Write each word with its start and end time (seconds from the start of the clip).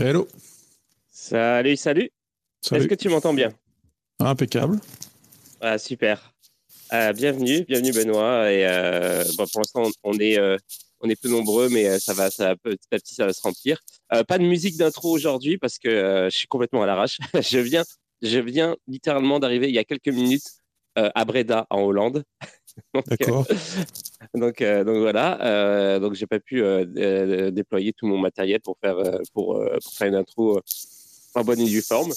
Hello. 0.00 0.28
Salut, 1.10 1.76
salut. 1.76 2.08
Salut. 2.60 2.80
Est-ce 2.80 2.88
que 2.88 2.94
tu 2.94 3.08
m'entends 3.08 3.34
bien? 3.34 3.52
Impeccable. 4.20 4.78
Ah, 5.60 5.76
super. 5.76 6.32
Euh, 6.92 7.12
bienvenue, 7.12 7.64
bienvenue 7.64 7.92
Benoît. 7.92 8.52
Et 8.52 8.64
euh, 8.64 9.24
bon, 9.36 9.44
pour 9.52 9.60
l'instant, 9.60 9.82
on, 10.04 10.12
on 10.12 10.18
est, 10.20 10.38
euh, 10.38 10.56
on 11.00 11.08
est 11.08 11.20
peu 11.20 11.28
nombreux, 11.28 11.68
mais 11.68 11.88
euh, 11.88 11.98
ça 11.98 12.14
va, 12.14 12.30
ça 12.30 12.50
va 12.50 12.56
petit 12.56 12.86
à 12.92 12.98
petit, 12.98 13.16
ça 13.16 13.26
va 13.26 13.32
se 13.32 13.42
remplir. 13.42 13.80
Pas 14.28 14.38
de 14.38 14.44
musique 14.44 14.76
d'intro 14.76 15.10
aujourd'hui 15.10 15.58
parce 15.58 15.78
que 15.78 16.28
je 16.30 16.36
suis 16.36 16.46
complètement 16.46 16.84
à 16.84 16.86
l'arrache. 16.86 17.18
je 17.34 17.58
viens, 17.58 17.82
je 18.22 18.38
viens 18.38 18.76
littéralement 18.86 19.40
d'arriver 19.40 19.68
il 19.68 19.74
y 19.74 19.78
a 19.78 19.84
quelques 19.84 20.14
minutes 20.14 20.60
à 20.94 21.24
Breda, 21.24 21.66
en 21.70 21.80
Hollande. 21.80 22.22
D'accord. 22.94 23.48
Donc, 24.34 24.60
euh, 24.60 24.84
donc 24.84 24.98
voilà. 24.98 25.40
Euh, 25.44 25.98
donc 25.98 26.14
j'ai 26.14 26.26
pas 26.26 26.40
pu 26.40 26.62
euh, 26.62 26.84
euh, 26.96 27.50
déployer 27.50 27.92
tout 27.92 28.06
mon 28.06 28.18
matériel 28.18 28.60
pour 28.60 28.76
faire 28.80 28.96
pour, 29.32 29.60
pour 29.82 29.92
faire 29.92 30.08
une 30.08 30.14
intro 30.14 30.60
en 31.34 31.44
bonne 31.44 31.60
et 31.60 31.66
due 31.66 31.82
forme. 31.82 32.12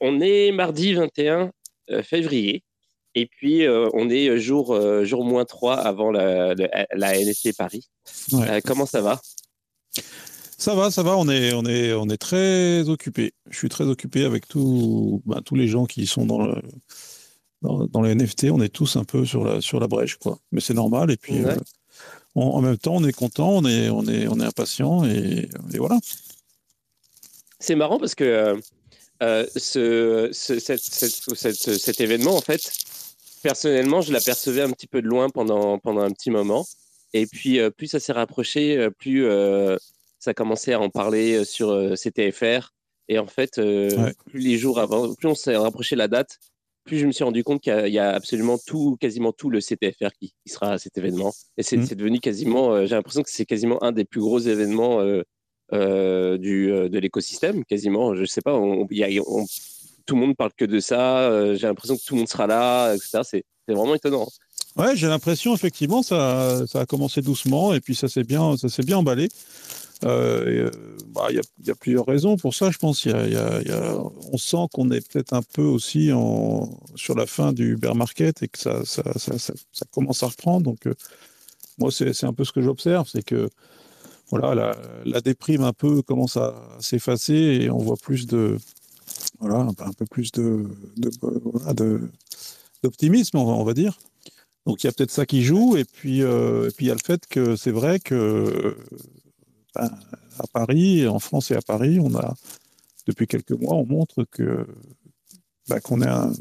On 0.00 0.20
est 0.20 0.52
mardi 0.52 0.94
21 0.94 1.52
euh, 1.90 2.02
février. 2.02 2.64
Et 3.16 3.26
puis, 3.26 3.66
on 3.68 4.08
est 4.08 4.38
jour, 4.38 4.80
jour 5.02 5.24
moins 5.24 5.44
3 5.44 5.74
avant 5.74 6.12
la, 6.12 6.54
la, 6.54 7.12
Paris. 7.58 7.88
Ouais. 8.30 8.62
Comment 8.64 8.86
ça 8.86 9.00
va? 9.00 9.20
Ça 10.56 10.76
va, 10.76 10.92
ça 10.92 11.02
va. 11.02 11.16
On 11.16 11.28
est, 11.28 11.52
on 11.52 11.64
est, 11.64 11.92
on 11.92 12.08
est 12.08 12.16
très 12.18 12.88
occupé. 12.88 13.32
Je 13.50 13.58
suis 13.58 13.68
très 13.68 13.82
occupé 13.82 14.24
avec 14.24 14.46
tout, 14.46 15.22
bah, 15.26 15.40
tous 15.44 15.56
les 15.56 15.66
gens 15.66 15.86
qui 15.86 16.06
sont 16.06 16.24
dans 16.24 16.46
le, 16.46 16.62
dans, 17.62 17.86
dans 17.86 18.02
les 18.02 18.14
NFT. 18.14 18.44
On 18.50 18.60
est 18.60 18.68
tous 18.68 18.96
un 18.96 19.04
peu 19.04 19.24
sur 19.24 19.44
la, 19.44 19.60
sur 19.60 19.80
la 19.80 19.86
brèche, 19.86 20.16
quoi. 20.16 20.38
Mais 20.52 20.60
c'est 20.60 20.74
normal. 20.74 21.10
Et 21.10 21.16
puis, 21.16 21.42
Ouais. 21.44 21.52
euh, 21.52 21.56
on- 22.34 22.42
en 22.50 22.60
même 22.62 22.78
temps, 22.78 22.96
on 22.96 23.04
est 23.04 23.12
content, 23.12 23.50
on 23.50 23.64
est, 23.66 23.88
on 23.90 24.06
est, 24.06 24.26
on 24.28 24.38
est 24.40 24.44
impatient 24.44 25.04
et, 25.04 25.48
et 25.74 25.78
voilà. 25.78 25.98
C'est 27.58 27.74
marrant 27.74 27.98
parce 27.98 28.14
que 28.14 28.24
euh, 28.24 28.56
euh, 29.22 29.46
ce, 29.56 30.30
ce- 30.32 30.58
cette- 30.58 30.80
cette- 30.82 31.34
cette- 31.34 31.78
cet 31.78 32.00
événement, 32.00 32.34
en 32.36 32.40
fait, 32.40 32.72
personnellement, 33.42 34.00
je 34.00 34.12
l'apercevais 34.12 34.62
un 34.62 34.70
petit 34.70 34.86
peu 34.86 35.02
de 35.02 35.06
loin 35.08 35.28
pendant, 35.28 35.78
pendant 35.78 36.00
un 36.00 36.10
petit 36.10 36.30
moment. 36.30 36.66
Et 37.12 37.26
puis, 37.26 37.58
euh, 37.58 37.70
plus 37.70 37.88
ça 37.88 38.00
s'est 38.00 38.12
rapproché, 38.12 38.88
plus 38.98 39.26
euh, 39.26 39.76
ça 40.18 40.32
commençait 40.32 40.72
à 40.72 40.80
en 40.80 40.88
parler 40.90 41.44
sur 41.44 41.68
CTFR. 41.96 42.72
Et 43.08 43.18
en 43.18 43.26
fait, 43.26 43.56
Ouais. 43.58 44.14
plus 44.26 44.38
les 44.40 44.56
jours 44.56 44.78
avant, 44.78 45.12
plus 45.14 45.26
on 45.28 45.34
s'est 45.34 45.56
rapproché 45.56 45.96
de 45.96 45.98
la 45.98 46.08
date, 46.08 46.38
plus 46.90 46.98
je 46.98 47.06
me 47.06 47.12
suis 47.12 47.24
rendu 47.24 47.42
compte 47.44 47.60
qu'il 47.62 47.72
y 47.72 47.76
a- 47.76 47.86
il 47.88 47.94
y, 47.94 47.98
a 47.98 48.10
absolument 48.10 48.58
tout, 48.66 48.96
quasiment 49.00 49.32
tout 49.32 49.48
le 49.48 49.60
CTFR 49.60 50.10
qui, 50.18 50.32
qui 50.44 50.52
sera 50.52 50.72
à 50.72 50.78
cet 50.78 50.98
événement. 50.98 51.32
Et 51.56 51.62
c'est 51.62 51.76
c'est 51.86 51.94
devenu 51.94 52.18
quasiment, 52.18 52.72
euh, 52.74 52.86
j'ai 52.86 52.94
l'impression 52.96 53.22
que 53.22 53.30
c'est 53.30 53.46
quasiment 53.46 53.82
un 53.82 53.92
des 53.92 54.04
plus 54.04 54.20
gros 54.20 54.40
événements 54.40 55.00
euh, 55.00 55.22
euh, 55.72 56.36
du, 56.36 56.66
de 56.68 56.98
l'écosystème, 56.98 57.64
quasiment. 57.64 58.14
Je 58.16 58.24
sais 58.24 58.40
pas, 58.42 58.54
on, 58.54 58.86
il 58.90 58.98
y 58.98 59.04
a- 59.18 59.22
on- 59.26 59.46
tout 60.06 60.14
le 60.16 60.20
monde 60.22 60.36
parle 60.36 60.50
que 60.56 60.64
de 60.64 60.80
ça. 60.80 61.54
j'ai 61.54 61.66
l'impression 61.68 61.96
que 61.96 62.02
tout 62.04 62.14
le 62.14 62.18
monde 62.20 62.28
sera 62.28 62.46
là, 62.48 62.92
etc. 62.94 63.20
C'est 63.22 63.44
vraiment 63.68 63.94
étonnant. 63.94 64.26
Ouais, 64.76 64.96
j'ai 64.96 65.06
l'impression 65.08 65.54
effectivement 65.54 66.02
ça, 66.02 66.64
ça 66.66 66.80
a 66.80 66.86
commencé 66.86 67.22
doucement 67.22 67.72
et 67.74 67.80
puis 67.80 67.94
ça 67.94 68.08
s'est 68.08 68.24
bien, 68.24 68.56
ça 68.56 68.68
s'est 68.68 68.82
bien 68.82 68.98
emballé. 68.98 69.28
Euh, 70.04 70.66
euh, 70.66 70.70
bah, 71.08 71.26
il 71.30 71.40
y, 71.66 71.70
a, 71.70 71.74
plusieurs 71.74 72.06
raisons 72.06 72.36
pour 72.36 72.54
ça, 72.54 72.70
je 72.70 72.78
pense. 72.78 73.04
Y 73.04 73.10
y 73.10 73.36
a- 73.36 73.98
on 74.32 74.38
sent 74.38 74.66
qu'on 74.72 74.90
est 74.90 75.06
peut-être 75.06 75.32
un 75.32 75.42
peu 75.42 75.62
aussi 75.62 76.12
en, 76.12 76.70
sur 76.94 77.14
la 77.14 77.26
fin 77.26 77.52
du 77.52 77.76
bear 77.76 77.94
market 77.94 78.42
et 78.42 78.48
que 78.48 78.58
ça, 78.58 78.84
ça, 78.84 79.04
commence 79.92 80.22
à 80.22 80.28
reprendre. 80.28 80.64
Donc, 80.64 80.86
euh, 80.86 80.94
moi, 81.78 81.90
c'est 81.90 82.24
un 82.24 82.32
peu 82.32 82.44
ce 82.44 82.52
que 82.52 82.62
j'observe, 82.62 83.08
c'est 83.10 83.24
que 83.24 83.50
voilà, 84.30 84.76
la, 85.04 85.20
déprime 85.20 85.62
un 85.62 85.72
peu 85.72 86.02
commence 86.02 86.36
à 86.36 86.54
s'effacer 86.78 87.34
et 87.34 87.70
on 87.70 87.78
voit 87.78 87.96
plus 87.96 88.26
de, 88.26 88.58
voilà, 89.40 89.56
un 89.58 89.92
peu- 89.92 90.06
plus 90.06 90.30
d'optimisme, 92.82 93.38
on 93.38 93.64
va, 93.64 93.74
dire. 93.74 93.98
Donc 94.66 94.84
il 94.84 94.86
y 94.86 94.90
a 94.90 94.92
peut-être 94.92 95.10
ça 95.10 95.26
qui 95.26 95.42
joue, 95.42 95.76
et 95.76 95.84
puis 95.84 96.20
et 96.20 96.70
puis 96.76 96.86
il 96.86 96.88
y 96.88 96.90
a 96.92 96.94
le 96.94 97.00
fait 97.04 97.26
que 97.26 97.56
c'est 97.56 97.72
vrai 97.72 97.98
que 97.98 98.76
à 99.74 100.46
Paris, 100.52 101.06
en 101.06 101.18
France 101.18 101.50
et 101.50 101.56
à 101.56 101.62
Paris, 101.62 101.98
on 102.00 102.14
a 102.14 102.34
depuis 103.06 103.26
quelques 103.26 103.52
mois, 103.52 103.74
on 103.74 103.86
montre 103.86 104.24
que 104.24 104.66
ben, 105.68 105.80
qu'on 105.80 106.02
a 106.02 106.26
un- 106.26 106.32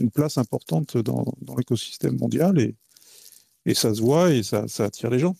une 0.00 0.10
place 0.10 0.38
importante 0.38 0.96
dans, 0.96 1.24
l'écosystème 1.56 2.16
mondial 2.18 2.58
et, 2.60 2.74
et 3.66 3.74
ça 3.74 3.94
se 3.94 4.00
voit 4.00 4.32
et 4.32 4.42
ça, 4.42 4.64
attire 4.78 5.10
les 5.10 5.18
gens. 5.18 5.36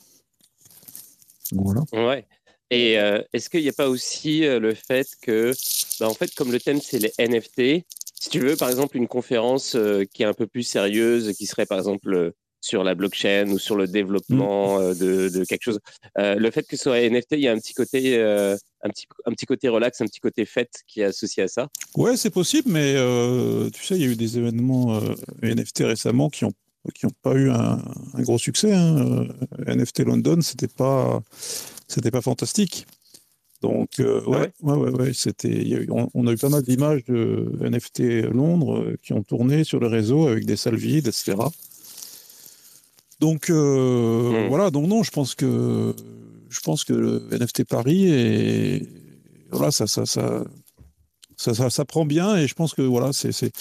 Voilà. 1.53 1.82
Ouais. 1.93 2.27
Et 2.71 2.98
euh, 2.98 3.22
est-ce 3.32 3.48
qu'il 3.48 3.62
n'y 3.62 3.69
a 3.69 3.72
pas 3.72 3.88
aussi 3.88 4.44
euh, 4.44 4.60
le 4.60 4.75
fait 4.75 5.09
que, 5.22 5.53
bah, 6.00 6.09
en 6.09 6.15
fait, 6.15 6.34
comme 6.34 6.53
le 6.53 6.60
thème 6.60 6.81
c'est 6.82 6.98
les 6.98 7.12
NFT, 7.19 7.87
si 8.21 8.28
tu 8.31 8.41
veux, 8.41 8.56
par 8.56 8.69
exemple, 8.69 8.97
une 8.97 9.09
conférence 9.09 9.75
euh, 9.75 10.04
qui 10.04 10.22
est 10.22 10.27
un 10.27 10.34
peu 10.34 10.47
plus 10.47 10.65
sérieuse, 10.65 11.32
qui 11.37 11.47
serait 11.47 11.66
par 11.66 11.78
exemple 11.78 12.32
sur 12.61 12.83
la 12.85 12.95
blockchain 12.95 13.49
ou 13.51 13.59
sur 13.59 13.77
le 13.77 13.87
développement 13.87 14.81
euh, 14.81 14.95
de, 14.95 15.29
de 15.29 15.45
quelque 15.45 15.63
chose, 15.63 15.79
euh, 16.19 16.35
le 16.35 16.51
fait 16.51 16.65
que 16.67 16.77
ce 16.77 16.83
soit 16.85 17.01
NFT, 17.09 17.33
il 17.33 17.41
y 17.41 17.49
a 17.49 17.53
un 17.53 17.59
petit 17.59 17.75
côté, 17.75 18.19
euh, 18.19 18.57
un 18.83 18.89
petit, 18.91 19.07
un 19.27 19.33
petit 19.33 19.47
côté 19.47 19.69
relax, 19.69 20.01
un 20.01 20.07
petit 20.07 20.21
côté 20.21 20.45
fête 20.45 20.83
qui 20.87 21.01
est 21.01 21.05
associé 21.05 21.45
à 21.45 21.49
ça. 21.49 21.69
Ouais, 21.97 22.17
c'est 22.17 22.31
possible, 22.31 22.71
mais 22.71 22.95
euh, 22.97 23.71
tu 23.71 23.85
sais, 23.85 23.95
il 23.97 24.03
y 24.03 24.05
a 24.05 24.09
eu 24.11 24.17
des 24.17 24.39
événements 24.39 25.01
NFT 25.43 25.81
récemment 25.85 26.29
qui 26.31 26.45
ont 26.45 26.53
qui 26.95 27.05
n'ont 27.07 27.13
pas 27.23 27.35
eu 27.35 27.51
un, 27.51 27.83
un 28.15 28.23
gros 28.23 28.39
succès. 28.39 28.73
hein. 28.73 29.27
NFT 29.67 30.01
London, 30.01 30.41
c'était 30.41 30.69
pas 30.69 31.23
c'était 31.87 32.11
pas 32.11 32.23
fantastique. 32.23 32.87
Donc 33.61 33.99
euh, 33.99 34.21
Ah 34.27 34.31
ouais, 34.31 34.51
ouais? 34.63 34.75
ouais, 34.77 34.91
ouais, 34.91 35.13
c'était. 35.13 35.87
on, 35.91 36.09
on 36.15 36.27
a 36.29 36.33
eu 36.33 36.37
pas 36.37 36.49
mal 36.49 36.63
d'images 36.63 37.05
de 37.07 37.51
NFT 37.61 38.31
Londres 38.33 38.95
qui 39.03 39.13
ont 39.13 39.23
tourné 39.25 39.65
sur 39.65 39.81
le 39.81 39.89
réseau 39.89 40.29
avec 40.29 40.47
des 40.47 40.57
salles 40.57 40.77
vides, 40.77 41.09
etc. 41.09 41.35
Donc 43.21 43.51
euh, 43.51 44.45
Mm. 44.45 44.49
voilà, 44.49 44.71
donc 44.71 44.87
non, 44.89 45.03
je 45.03 45.11
pense 45.11 45.34
que 45.34 45.95
je 46.49 46.61
pense 46.61 46.84
que 46.84 46.93
le 46.93 47.29
NFT 47.33 47.65
Paris 47.65 48.06
est 48.11 48.87
voilà, 49.51 49.71
ça 49.71 49.87
ça 49.87 50.06
ça 50.06 50.45
ça, 51.37 51.55
ça, 51.55 51.71
ça 51.71 51.84
prend 51.84 52.05
bien 52.05 52.37
et 52.37 52.47
je 52.47 52.55
pense 52.55 52.75
que 52.75 52.83
voilà, 52.83 53.12
c'est 53.12 53.33
c'est 53.33 53.53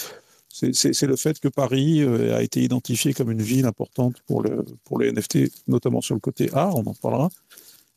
c'est- 0.50 0.74
c'est 0.74 0.94
c'est 0.94 1.08
le 1.08 1.16
fait 1.16 1.40
que 1.40 1.48
Paris 1.48 2.02
euh, 2.02 2.36
a 2.36 2.42
été 2.42 2.62
identifié 2.64 3.14
comme 3.14 3.32
une 3.32 3.42
ville 3.42 3.66
importante 3.66 4.16
pour 4.28 4.42
le 4.42 4.64
pour 4.84 5.00
les 5.00 5.10
NFT, 5.12 5.52
notamment 5.68 6.02
sur 6.02 6.16
le 6.16 6.20
côté 6.22 6.50
art, 6.54 6.76
on 6.76 6.86
en 6.86 6.94
parlera. 6.94 7.30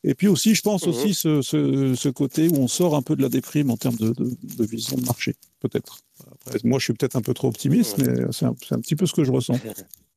Et 0.02 0.14
puis 0.14 0.28
aussi, 0.28 0.54
je 0.54 0.62
pense 0.62 0.84
Mhm. 0.86 0.88
aussi 0.90 1.12
ce, 1.14 1.42
ce, 1.42 1.94
ce 1.94 2.08
côté 2.08 2.48
où 2.48 2.56
on 2.56 2.68
sort 2.68 2.96
un 2.96 3.02
peu 3.02 3.16
de 3.16 3.22
la 3.22 3.28
déprime 3.28 3.70
en 3.70 3.76
termes 3.76 3.96
de, 3.96 4.10
de, 4.14 4.30
de 4.56 4.64
vision 4.64 4.96
de 4.96 5.04
marché, 5.04 5.34
peut-être. 5.60 5.98
Moi, 6.64 6.78
je 6.78 6.84
suis 6.84 6.94
peut-être 6.94 7.16
un 7.16 7.20
peu 7.20 7.34
trop 7.34 7.48
optimiste, 7.48 7.98
Ouais. 7.98 8.04
mais 8.08 8.22
c'est 8.32 8.46
un, 8.46 8.54
c'est 8.66 8.74
un 8.74 8.80
petit 8.80 8.96
peu 8.96 9.04
ce 9.04 9.12
que 9.12 9.24
je 9.24 9.30
ressens. 9.32 9.58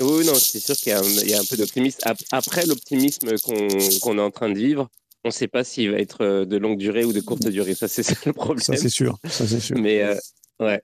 Oui, 0.00 0.24
non, 0.24 0.34
c'est 0.34 0.60
sûr 0.60 0.76
qu'il 0.76 0.90
y 0.90 0.92
a 0.92 1.00
un, 1.00 1.02
il 1.02 1.28
y 1.30 1.34
a 1.34 1.40
un 1.40 1.44
peu 1.44 1.56
d'optimisme. 1.56 1.98
Ap- 2.02 2.18
Après 2.32 2.64
l'optimisme 2.66 3.36
qu'on 3.38 4.18
est 4.18 4.22
en 4.22 4.30
train 4.30 4.48
de 4.50 4.58
vivre, 4.58 4.88
on 5.24 5.28
ne 5.28 5.32
sait 5.32 5.48
pas 5.48 5.64
s'il 5.64 5.90
va 5.90 5.98
être 5.98 6.22
euh, 6.22 6.44
de 6.44 6.56
longue 6.56 6.78
durée 6.78 7.04
ou 7.04 7.12
de 7.12 7.20
courte 7.20 7.48
durée. 7.48 7.74
Ça, 7.74 7.88
c'est 7.88 8.02
ça 8.04 8.14
le 8.24 8.32
problème. 8.32 8.62
Ça, 8.62 8.76
c'est 8.76 8.88
sûr. 8.88 9.18
Ça, 9.28 9.46
sûr. 9.46 9.76
Mais 9.78 10.02
euh, 10.02 10.14
ouais. 10.60 10.80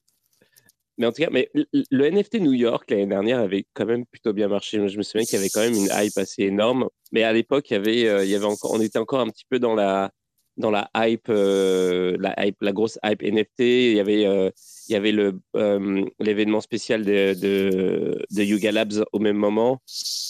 Mais 0.99 1.07
en 1.07 1.13
tout 1.13 1.23
cas, 1.23 1.29
mais 1.31 1.51
le, 1.55 1.65
le 1.73 2.05
NFT 2.11 2.35
New 2.41 2.53
York 2.53 2.89
l'année 2.91 3.07
dernière 3.07 3.39
avait 3.41 3.65
quand 3.75 3.87
même 3.87 4.05
plutôt 4.07 4.33
bien 4.33 4.49
marché. 4.49 4.79
Je 4.89 4.97
me 4.97 5.03
souviens 5.03 5.25
qu'il 5.25 5.35
y 5.37 5.39
avait 5.41 5.49
quand 5.51 5.61
même 5.61 5.75
une 5.75 5.89
hype 5.93 6.17
assez 6.19 6.43
énorme. 6.43 6.89
Mais 7.13 7.23
à 7.23 7.33
l'époque, 7.33 7.71
il 7.71 7.75
y 7.75 7.77
avait, 7.77 8.07
euh, 8.09 8.25
il 8.25 8.31
y 8.31 8.35
avait 8.35 8.45
encore, 8.45 8.73
on 8.73 8.81
était 8.81 8.99
encore 8.99 9.21
un 9.21 9.29
petit 9.31 9.45
peu 9.49 9.59
dans 9.59 9.75
la 9.75 10.11
dans 10.57 10.71
la 10.71 10.91
hype, 10.97 11.29
euh, 11.29 12.17
la 12.21 12.35
hype, 12.47 12.57
la 12.63 12.73
grosse 12.73 12.99
hype 13.05 13.23
NFT. 13.23 13.61
Il 13.61 13.95
y 13.95 14.01
avait, 14.01 14.27
euh, 14.27 14.51
il 14.89 14.93
y 14.93 14.97
avait 14.97 15.13
le 15.13 15.41
euh, 15.57 16.05
l'événement 16.21 16.61
spécial 16.61 17.05
de, 17.05 17.35
de 17.35 18.25
de 18.31 18.43
Yuga 18.43 18.73
Labs 18.73 19.05
au 19.13 19.19
même 19.19 19.37
moment. 19.37 19.81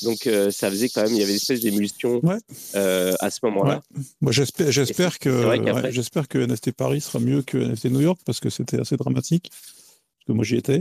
Donc 0.03 0.29
ça 0.51 0.71
faisait 0.71 0.89
quand 0.89 1.03
même, 1.03 1.13
il 1.13 1.19
y 1.19 1.23
avait 1.23 1.33
une 1.33 1.37
espèce 1.37 1.61
d'émulsion 1.61 2.21
Ouais. 2.25 2.39
à 2.75 3.31
ce 3.31 3.41
moment-là. 3.45 3.83
Moi, 4.21 4.33
j'espère, 4.33 4.71
j'espère 4.71 5.19
que, 5.19 5.49
ouais, 5.49 5.93
j'espère 5.93 6.29
que 6.29 6.39
NFT 6.39 6.73
Paris 6.73 7.01
sera 7.01 7.19
mieux 7.19 7.43
que 7.43 7.59
NFT 7.59 7.87
New 7.87 8.01
York 8.01 8.21
parce 8.25 8.41
que 8.41 8.51
c'était 8.51 8.81
assez 8.81 8.97
dramatique. 8.97 9.51
Parce 9.51 10.27
que 10.27 10.33
moi, 10.33 10.45
j'y 10.45 10.57
étais. 10.57 10.81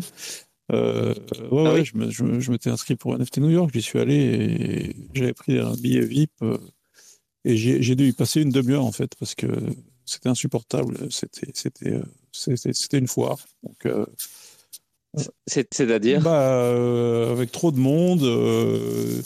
Euh, 0.71 1.13
ouais, 1.51 1.63
Ah 1.67 1.73
ouais, 1.73 1.83
oui 1.93 2.11
je, 2.11 2.51
m'étais 2.51 2.69
inscrit 2.69 2.95
pour 2.95 3.17
NFT 3.17 3.39
New 3.39 3.49
York, 3.49 3.69
j'y 3.73 3.81
suis 3.81 3.99
allé 3.99 4.15
et 4.15 4.95
j'avais 5.13 5.33
pris 5.33 5.59
un 5.59 5.73
billet 5.73 5.99
VIP 5.99 6.31
et 7.45 7.57
j'ai 7.57 7.95
dû 7.95 8.07
y 8.07 8.13
passer 8.13 8.41
une 8.41 8.49
demi-heure 8.49 8.85
en 8.85 8.91
fait 8.91 9.13
parce 9.19 9.35
que 9.35 9.47
c'était 10.05 10.29
insupportable. 10.29 10.97
C'était, 11.11 11.51
euh, 11.91 12.03
une 12.97 13.07
foire. 13.07 13.37
Donc, 13.63 13.85
euh, 13.85 14.05
C'est- 15.45 15.71
C'est-à-dire? 15.73 16.21
Bah, 16.21 16.63
euh, 16.63 17.31
avec 17.31 17.51
trop 17.51 17.71
de 17.71 17.77
monde, 17.77 18.23
euh, 18.23 19.21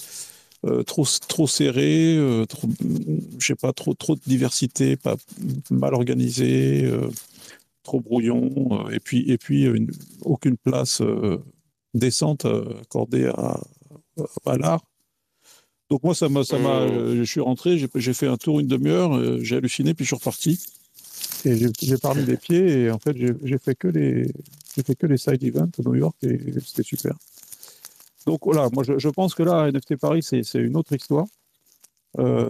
euh, 0.65 0.83
trop, 0.83 1.05
trop 1.27 1.47
serré, 1.47 2.19
trop, 2.49 2.67
je 3.39 3.45
sais 3.45 3.55
pas, 3.55 3.71
trop, 3.71 3.93
trop 3.93 4.15
de 4.15 4.21
diversité, 4.27 4.97
pas 4.97 5.15
mal 5.71 5.93
organisé, 5.93 6.91
trop 7.83 8.01
brouillon, 8.01 8.89
et 8.89 8.99
puis, 8.99 9.31
et 9.31 9.37
puis 9.37 9.63
une- 9.63 9.91
aucune 10.21 10.57
place 10.57 11.01
décente 11.93 12.45
accordée 12.45 13.27
à, 13.27 13.61
à 14.45 14.57
l'art. 14.57 14.81
Donc 15.89 16.03
moi, 16.03 16.13
ça 16.13 16.27
m'a, 16.27 16.43
ça 16.43 16.57
m'a, 16.59 16.85
Mmh. 16.85 17.15
je 17.15 17.23
suis 17.23 17.39
rentré, 17.39 17.77
j'ai, 17.77 17.87
j'ai 17.95 18.13
fait 18.13 18.27
un 18.27 18.37
tour 18.37 18.59
une 18.59 18.67
demi-heure, 18.67 19.15
euh, 19.15 19.39
j'ai 19.41 19.57
halluciné, 19.57 19.93
puis 19.93 20.03
je 20.03 20.09
suis 20.09 20.15
reparti. 20.15 20.59
Et 21.45 21.55
j'ai, 21.55 21.69
j'ai 21.81 21.97
parlé 21.97 22.23
des 22.23 22.37
pieds, 22.37 22.83
et 22.83 22.91
en 22.91 22.99
fait, 22.99 23.15
j'ai, 23.15 23.33
j'ai 23.43 23.57
fait 23.57 23.75
que 23.75 23.87
les, 23.87 24.27
j'ai 24.75 24.83
fait 24.83 24.95
que 24.95 25.07
les 25.07 25.17
side 25.17 25.43
events 25.43 25.71
à 25.79 25.81
New 25.83 25.95
York, 25.95 26.15
et 26.23 26.39
c'était 26.65 26.83
super. 26.83 27.15
Donc 28.25 28.41
voilà, 28.43 28.69
moi 28.73 28.83
je, 28.83 28.97
je 28.99 29.07
pense 29.09 29.33
que 29.33 29.43
là, 29.43 29.71
NFT 29.71 29.95
Paris, 29.95 30.21
c'est, 30.21 30.43
c'est 30.43 30.59
une 30.59 30.75
autre 30.75 30.93
histoire. 30.93 31.25
Euh, 32.19 32.49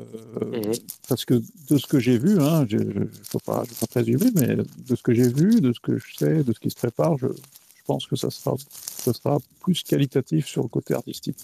parce 1.09 1.25
que 1.25 1.35
de 1.69 1.77
ce 1.77 1.85
que 1.87 1.99
j'ai 1.99 2.17
vu, 2.17 2.39
hein, 2.39 2.65
je 2.69 2.77
ne 2.77 3.05
faut 3.29 3.39
pas, 3.39 3.63
je 3.69 3.75
pas 3.75 3.87
présumer, 3.87 4.31
mais 4.33 4.55
de 4.55 4.95
ce 4.95 5.03
que 5.03 5.13
j'ai 5.13 5.27
vu, 5.31 5.61
de 5.61 5.73
ce 5.73 5.79
que 5.79 5.97
je 5.97 6.15
sais, 6.15 6.43
de 6.43 6.53
ce 6.53 6.59
qui 6.59 6.69
se 6.69 6.75
prépare, 6.75 7.17
je, 7.17 7.27
je 7.27 7.83
pense 7.85 8.07
que 8.07 8.15
ça 8.15 8.29
sera, 8.29 8.55
ça 8.69 9.13
sera 9.13 9.37
plus 9.59 9.83
qualitatif 9.83 10.47
sur 10.47 10.63
le 10.63 10.69
côté 10.69 10.93
artistique. 10.93 11.37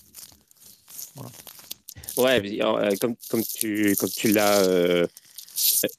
Ouais, 2.17 2.41
euh, 2.61 2.91
comme, 3.01 3.15
comme 3.29 3.43
tu, 3.43 3.95
comme 3.99 4.09
tu 4.09 4.31
l'as 4.31 4.61
euh, 4.63 5.07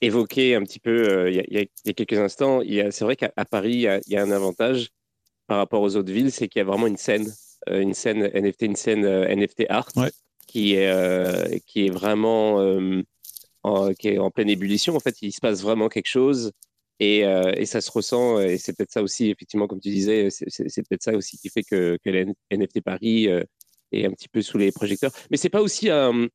évoqué 0.00 0.54
un 0.54 0.62
petit 0.62 0.78
peu 0.80 0.90
euh, 1.08 1.30
il 1.30 1.36
y, 1.36 1.40
a- 1.40 1.44
il 1.48 1.68
y 1.86 1.90
a- 1.90 1.92
quelques 1.92 2.18
instants, 2.18 2.60
c'est 2.90 3.04
vrai 3.04 3.16
qu'à 3.16 3.30
Paris, 3.50 3.72
il 3.72 3.80
y, 3.80 3.88
a, 3.88 4.00
il 4.06 4.12
y 4.12 4.16
a 4.16 4.22
un 4.22 4.30
avantage 4.30 4.88
par 5.46 5.58
rapport 5.58 5.82
aux 5.82 5.96
autres 5.96 6.12
villes, 6.12 6.32
c'est 6.32 6.48
qu'il 6.48 6.60
y 6.60 6.62
a 6.62 6.64
vraiment 6.64 6.86
une 6.86 6.96
scène, 6.96 7.32
euh, 7.68 7.80
une 7.80 7.94
scène 7.94 8.30
NFT, 8.32 8.62
une 8.62 8.76
scène 8.76 9.04
euh, 9.04 9.26
NFT 9.28 9.66
art 9.68 9.88
Ouais. 9.96 10.10
qui, 10.46 10.74
est, 10.74 10.88
euh, 10.88 11.58
qui 11.66 11.86
est 11.86 11.90
vraiment 11.90 12.60
euh, 12.60 13.02
en, 13.62 13.92
qui 13.94 14.08
est 14.08 14.18
en 14.18 14.30
pleine 14.30 14.48
ébullition. 14.50 14.94
En 14.96 15.00
fait, 15.00 15.16
il 15.22 15.32
se 15.32 15.40
passe 15.40 15.62
vraiment 15.62 15.88
quelque 15.88 16.08
chose. 16.08 16.52
Et, 17.00 17.24
euh, 17.26 17.52
et 17.56 17.66
ça 17.66 17.80
se 17.80 17.90
ressent, 17.90 18.38
et 18.40 18.56
c'est 18.56 18.72
peut-être 18.76 18.92
ça 18.92 19.02
aussi, 19.02 19.28
effectivement, 19.28 19.66
comme 19.66 19.80
tu 19.80 19.90
disais, 19.90 20.28
c'est 20.30 20.88
peut-être 20.88 21.02
ça 21.02 21.12
aussi 21.12 21.36
qui 21.38 21.48
fait 21.48 21.64
que, 21.64 21.98
que 22.04 22.08
la 22.08 22.24
NFT 22.52 22.82
Paris 22.82 23.28
euh, 23.28 23.42
est 24.00 24.06
un 24.06 24.10
petit 24.10 24.28
peu 24.28 24.42
sous 24.42 24.58
les 24.58 24.72
projecteurs. 24.72 25.12
Mais 25.30 25.36
c'est 25.36 25.48
pas 25.48 25.62
aussi 25.62 25.90
un, 25.90 26.28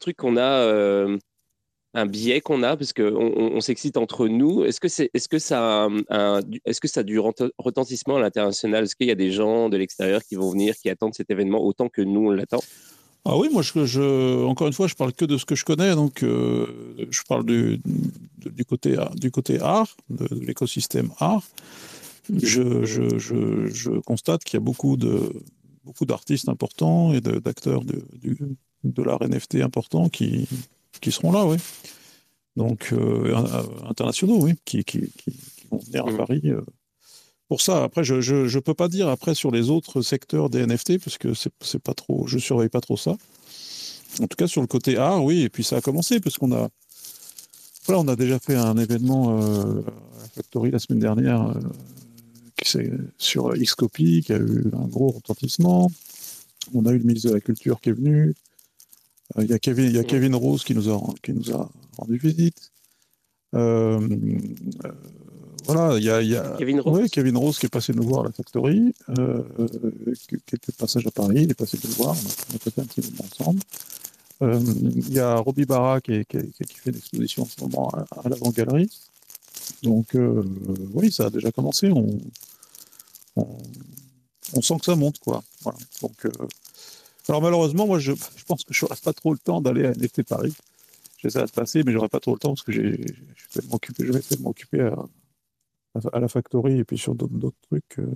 truc 0.00 0.16
qu'on 0.16 0.36
a, 0.36 0.58
euh, 0.62 1.18
un 1.94 2.06
biais 2.06 2.40
qu'on 2.40 2.62
a, 2.62 2.76
parce 2.76 2.92
qu'on 2.92 3.14
on, 3.14 3.60
s'excite 3.60 3.96
entre 3.96 4.26
nous. 4.26 4.64
Est-ce 4.64 4.80
que, 4.80 4.88
c'est, 4.88 5.10
est-ce, 5.14 5.28
que 5.28 5.38
ça 5.38 5.88
a 6.10 6.40
est-ce 6.64 6.80
que 6.80 6.88
ça 6.88 7.00
a 7.00 7.02
du 7.02 7.18
retentissement 7.18 8.16
à 8.16 8.20
l'international? 8.20 8.84
Est-ce 8.84 8.96
qu'il 8.96 9.06
y 9.06 9.12
a 9.12 9.16
des 9.16 9.30
gens 9.30 9.68
de 9.68 9.76
l'extérieur 9.76 10.22
qui 10.22 10.34
vont 10.34 10.50
venir, 10.50 10.74
qui 10.76 10.90
attendent 10.90 11.14
cet 11.14 11.30
événement 11.30 11.64
autant 11.64 11.88
que 11.88 12.02
nous, 12.02 12.28
on 12.28 12.30
l'attend? 12.30 12.60
Ah 13.26 13.38
oui, 13.38 13.48
moi, 13.50 13.62
je, 13.62 14.44
encore 14.44 14.66
une 14.66 14.74
fois, 14.74 14.86
je 14.86 14.94
parle 14.94 15.14
que 15.14 15.24
de 15.24 15.38
ce 15.38 15.46
que 15.46 15.54
je 15.54 15.64
connais, 15.64 15.94
donc 15.94 16.22
euh, 16.22 16.66
je 17.08 17.22
parle 17.26 17.46
du, 17.46 17.80
côté, 18.68 18.96
du 19.14 19.30
côté 19.30 19.58
art, 19.60 19.96
de, 20.10 20.26
l'écosystème 20.44 21.10
art. 21.18 21.42
Je, 22.28 22.84
je 22.84 24.00
constate 24.00 24.44
qu'il 24.44 24.58
y 24.58 24.58
a 24.58 24.60
beaucoup 24.60 24.98
de 24.98 25.32
beaucoup 25.84 26.04
d'artistes 26.06 26.48
importants 26.48 27.12
et 27.12 27.20
d'acteurs 27.20 27.84
de, 27.84 28.02
de 28.84 29.02
l'art 29.02 29.22
NFT 29.22 29.56
importants 29.56 30.08
qui, 30.08 30.48
qui 31.00 31.12
seront 31.12 31.32
là, 31.32 31.44
oui. 31.46 31.56
Donc, 32.56 32.90
euh, 32.92 33.34
in- 33.34 33.88
internationaux, 33.90 34.38
oui, 34.42 34.54
qui, 34.64 34.84
qui, 34.84 35.00
qui, 35.18 35.32
qui 35.32 35.66
vont 35.70 35.78
venir 35.78 36.06
à. 36.06 36.16
Paris. 36.16 36.40
euh, 36.44 36.60
pour 37.48 37.60
ça, 37.60 37.84
après, 37.84 38.04
je 38.04 38.20
je, 38.20 38.46
je 38.46 38.58
peux 38.58 38.74
pas 38.74 38.88
dire 38.88 39.08
après 39.08 39.34
sur 39.34 39.50
les 39.50 39.70
autres 39.70 40.02
secteurs 40.02 40.48
des 40.50 40.64
NFT 40.66 40.98
parce 40.98 41.18
que 41.18 41.34
c'est 41.34 41.82
pas 41.82 41.94
trop, 41.94 42.26
je 42.26 42.38
surveille 42.38 42.68
pas 42.70 42.80
trop 42.80 42.96
ça. 42.96 43.16
En 44.22 44.26
tout 44.28 44.36
cas, 44.36 44.46
sur 44.46 44.60
le 44.60 44.66
côté 44.68 44.96
art, 44.96 45.22
oui. 45.24 45.42
Et 45.42 45.48
puis 45.48 45.64
ça 45.64 45.76
a 45.76 45.80
commencé 45.80 46.20
parce 46.20 46.38
qu'on 46.38 46.52
a, 46.52 46.68
voilà, 47.86 48.00
on 48.00 48.08
a 48.08 48.16
déjà 48.16 48.38
fait 48.38 48.54
un 48.54 48.76
événement 48.78 49.40
euh, 49.42 49.82
à 49.82 50.22
la 50.22 50.28
Factory 50.34 50.70
la 50.70 50.78
semaine 50.78 51.00
dernière 51.00 51.42
euh, 51.42 51.54
sur 53.18 53.52
Xcopy 53.54 54.22
qui 54.22 54.32
a 54.32 54.38
eu 54.38 54.64
un 54.72 54.86
gros 54.86 55.08
retentissement. 55.10 55.90
On 56.74 56.86
a 56.86 56.92
eu 56.92 56.98
le 56.98 57.04
ministre 57.04 57.28
de 57.30 57.34
la 57.34 57.40
Culture 57.40 57.80
qui 57.80 57.90
est 57.90 57.92
venu. 57.92 58.34
Euh, 59.36 59.44
Il 59.44 59.50
y 59.50 59.52
a 59.54 59.58
Kevin, 59.58 59.86
il 59.86 59.92
y 59.96 59.98
a 59.98 60.04
Kevin 60.04 60.34
Rose 60.34 60.64
qui 60.64 60.74
nous 60.74 60.88
a 60.90 61.00
qui 61.22 61.32
nous 61.32 61.50
a 61.52 61.70
rendu 61.98 62.16
visite. 62.18 62.70
Euh, 63.54 64.00
euh, 64.84 64.92
voilà, 65.66 65.96
il 65.98 66.04
y 66.04 66.10
a, 66.10 66.20
il 66.20 66.28
y 66.28 66.36
a 66.36 66.56
Kevin 66.58 66.80
Rose 66.80 67.00
ouais, 67.02 67.08
Kevin 67.08 67.36
Rose 67.36 67.58
qui 67.58 67.66
est 67.66 67.68
passé 67.70 67.92
nous 67.94 68.02
voir 68.02 68.22
à 68.22 68.24
la 68.24 68.32
Factory, 68.32 68.92
euh, 69.18 69.42
quelques 70.46 70.72
passages 70.76 71.06
à 71.06 71.10
Paris, 71.10 71.42
il 71.44 71.50
est 71.50 71.54
passé 71.54 71.78
nous 71.84 71.90
voir, 71.92 72.14
on 72.52 72.56
a, 72.56 72.58
fait 72.58 72.78
un 72.80 72.84
petit 72.84 73.00
moment 73.12 73.24
ensemble. 73.30 73.60
Il 74.42 75.12
y 75.12 75.20
a 75.20 75.36
Robbie 75.36 75.64
Barra 75.64 76.00
qui, 76.00 76.12
est- 76.12 76.24
qui 76.26 76.36
est- 76.36 76.64
qui 76.66 76.76
fait 76.78 76.90
une 76.90 76.96
exposition 76.96 77.44
en 77.44 77.46
ce 77.46 77.60
moment 77.62 77.88
à, 77.90 78.04
à 78.24 78.28
l'avant-galerie. 78.28 78.90
Donc, 79.82 80.16
oui, 80.92 81.10
ça 81.12 81.26
a 81.26 81.30
déjà 81.30 81.50
commencé. 81.52 81.90
On, 81.90 82.18
on, 83.36 84.62
sent 84.62 84.78
que 84.78 84.84
ça 84.84 84.96
monte, 84.96 85.18
quoi. 85.18 85.42
Voilà. 85.62 85.78
Donc, 86.02 86.26
euh, 86.26 86.30
alors 87.28 87.42
malheureusement, 87.42 87.86
moi, 87.86 87.98
je, 87.98 88.12
pense 88.46 88.64
que 88.64 88.74
je 88.74 88.84
n'aurai 88.84 88.96
pas 89.02 89.12
trop 89.12 89.32
le 89.32 89.38
temps 89.38 89.60
d'aller 89.60 89.86
à 89.86 89.92
NFT 89.92 90.24
Paris. 90.24 90.54
J'essaie 91.18 91.44
de 91.44 91.50
passer, 91.50 91.82
mais 91.84 91.92
j'aurai 91.92 92.08
pas 92.08 92.20
trop 92.20 92.34
le 92.34 92.38
temps 92.38 92.50
parce 92.50 92.62
que 92.62 92.72
je 92.72 92.80
vais 92.80 93.72
occupé, 93.72 94.04
je 94.06 94.12
vais 94.12 94.22
occupé 94.44 94.80
à, 94.80 96.20
la 96.20 96.28
factory 96.28 96.78
et 96.78 96.84
puis 96.84 96.98
sur 96.98 97.14
d'autres, 97.14 97.54
trucs. 97.62 97.98
euh, 97.98 98.14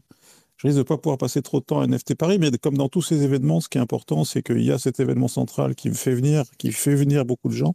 je 0.59 0.67
risque 0.67 0.79
de 0.79 0.83
pas 0.83 0.99
pouvoir 0.99 1.19
passer 1.19 1.41
trop 1.41 1.61
de 1.61 1.65
temps 1.65 1.81
à 1.81 1.87
NFT 1.87 2.17
Paris, 2.17 2.39
mais 2.39 2.51
comme 2.59 2.77
dans 2.77 2.89
tous 2.89 3.01
ces 3.01 3.23
événements, 3.23 3.61
ce 3.61 3.69
qui 3.69 3.79
est 3.79 3.81
important, 3.81 4.25
c'est 4.25 4.43
qu'il 4.43 4.63
y 4.63 4.73
a 4.73 4.79
cet 4.79 4.99
événement 4.99 5.29
central 5.29 5.77
qui 5.77 5.89
me 5.89 5.95
fait 5.95 6.15
venir, 6.15 6.45
qui 6.59 6.73
fait 6.73 6.97
venir 6.97 7.25
beaucoup 7.25 7.49
de 7.49 7.55
gens. 7.55 7.75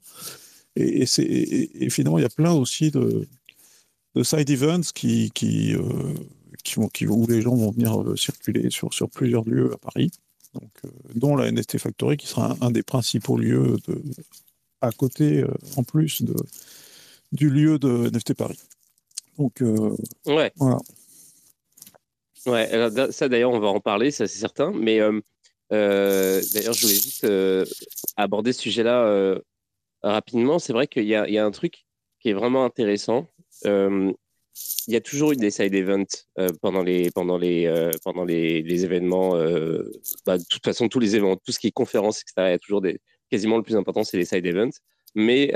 Et, 0.75 1.05
finalement, 1.89 2.17
il 2.17 2.23
y 2.23 2.25
a 2.25 2.29
plein 2.29 2.51
aussi 2.51 2.91
de, 2.91 3.27
de 4.15 4.23
side 4.23 4.49
events 4.49 4.91
qui, 4.93 5.31
qui, 5.31 5.75
euh, 5.75 6.13
qui 6.63 6.75
vont, 6.75 6.87
qui, 6.87 7.07
où 7.07 7.25
les 7.27 7.41
gens 7.41 7.55
vont 7.55 7.71
venir 7.71 8.01
euh, 8.01 8.15
circuler 8.15 8.69
sur, 8.69 8.93
sur 8.93 9.09
plusieurs 9.09 9.43
lieux 9.47 9.73
à 9.73 9.77
Paris, 9.77 10.11
donc, 10.53 10.69
euh, 10.85 10.89
dont 11.15 11.35
la 11.35 11.51
NFT 11.51 11.77
Factory, 11.77 12.17
qui 12.17 12.27
sera 12.27 12.51
un, 12.51 12.67
un 12.67 12.71
des 12.71 12.83
principaux 12.83 13.37
lieux 13.37 13.77
de, 13.87 14.01
à 14.81 14.91
côté, 14.91 15.41
euh, 15.41 15.47
en 15.77 15.83
plus 15.83 16.21
de, 16.21 16.35
du 17.31 17.49
lieu 17.49 17.79
de 17.79 18.09
NFT 18.09 18.33
Paris. 18.35 18.59
Donc, 19.37 19.61
euh, 19.61 19.95
Ouais. 20.25 20.51
voilà. 20.57 20.77
Ouais, 22.45 22.69
alors, 22.71 22.91
ça 23.13 23.29
d'ailleurs, 23.29 23.51
on 23.51 23.59
va 23.59 23.69
en 23.69 23.79
parler, 23.79 24.11
ça 24.11 24.27
c'est 24.27 24.39
certain. 24.39 24.71
Mais 24.73 24.99
euh, 24.99 25.21
euh, 25.71 26.41
d'ailleurs, 26.53 26.73
je 26.73 26.81
voulais 26.81 26.95
juste 26.95 27.25
aborder 28.17 28.51
ce 28.53 28.61
sujet-là 28.61 29.35
rapidement. 30.03 30.59
C'est 30.59 30.73
vrai 30.73 30.87
qu'il 30.87 31.05
y 31.05 31.07
y 31.09 31.37
a 31.37 31.45
un 31.45 31.51
truc 31.51 31.85
qui 32.19 32.29
est 32.29 32.33
vraiment 32.33 32.65
intéressant. 32.65 33.27
Il 34.87 34.93
y 34.93 34.97
a 34.97 35.01
toujours 35.01 35.31
eu 35.31 35.35
des 35.35 35.51
side 35.51 35.73
events 35.73 36.25
euh, 36.37 36.49
pendant 36.61 36.83
les 36.83 37.09
pendant 37.11 37.37
les 37.37 37.65
euh, 37.65 37.91
pendant 38.03 38.23
les, 38.23 38.85
événements. 38.85 39.35
euh, 39.35 39.91
bah, 40.25 40.37
de 40.37 40.43
toute 40.43 40.63
façon, 40.63 40.89
tous 40.89 40.99
les 40.99 41.15
événements, 41.15 41.37
tout 41.37 41.51
ce 41.51 41.59
qui 41.59 41.67
est 41.67 41.71
conférences, 41.71 42.21
etc. 42.21 42.33
Il 42.37 42.51
y 42.51 42.53
a 42.53 42.59
toujours 42.59 42.83
quasiment 43.31 43.57
le 43.57 43.63
plus 43.63 43.75
important, 43.75 44.03
c'est 44.03 44.17
les 44.17 44.25
side 44.25 44.45
events. 44.45 44.77
Mais 45.15 45.51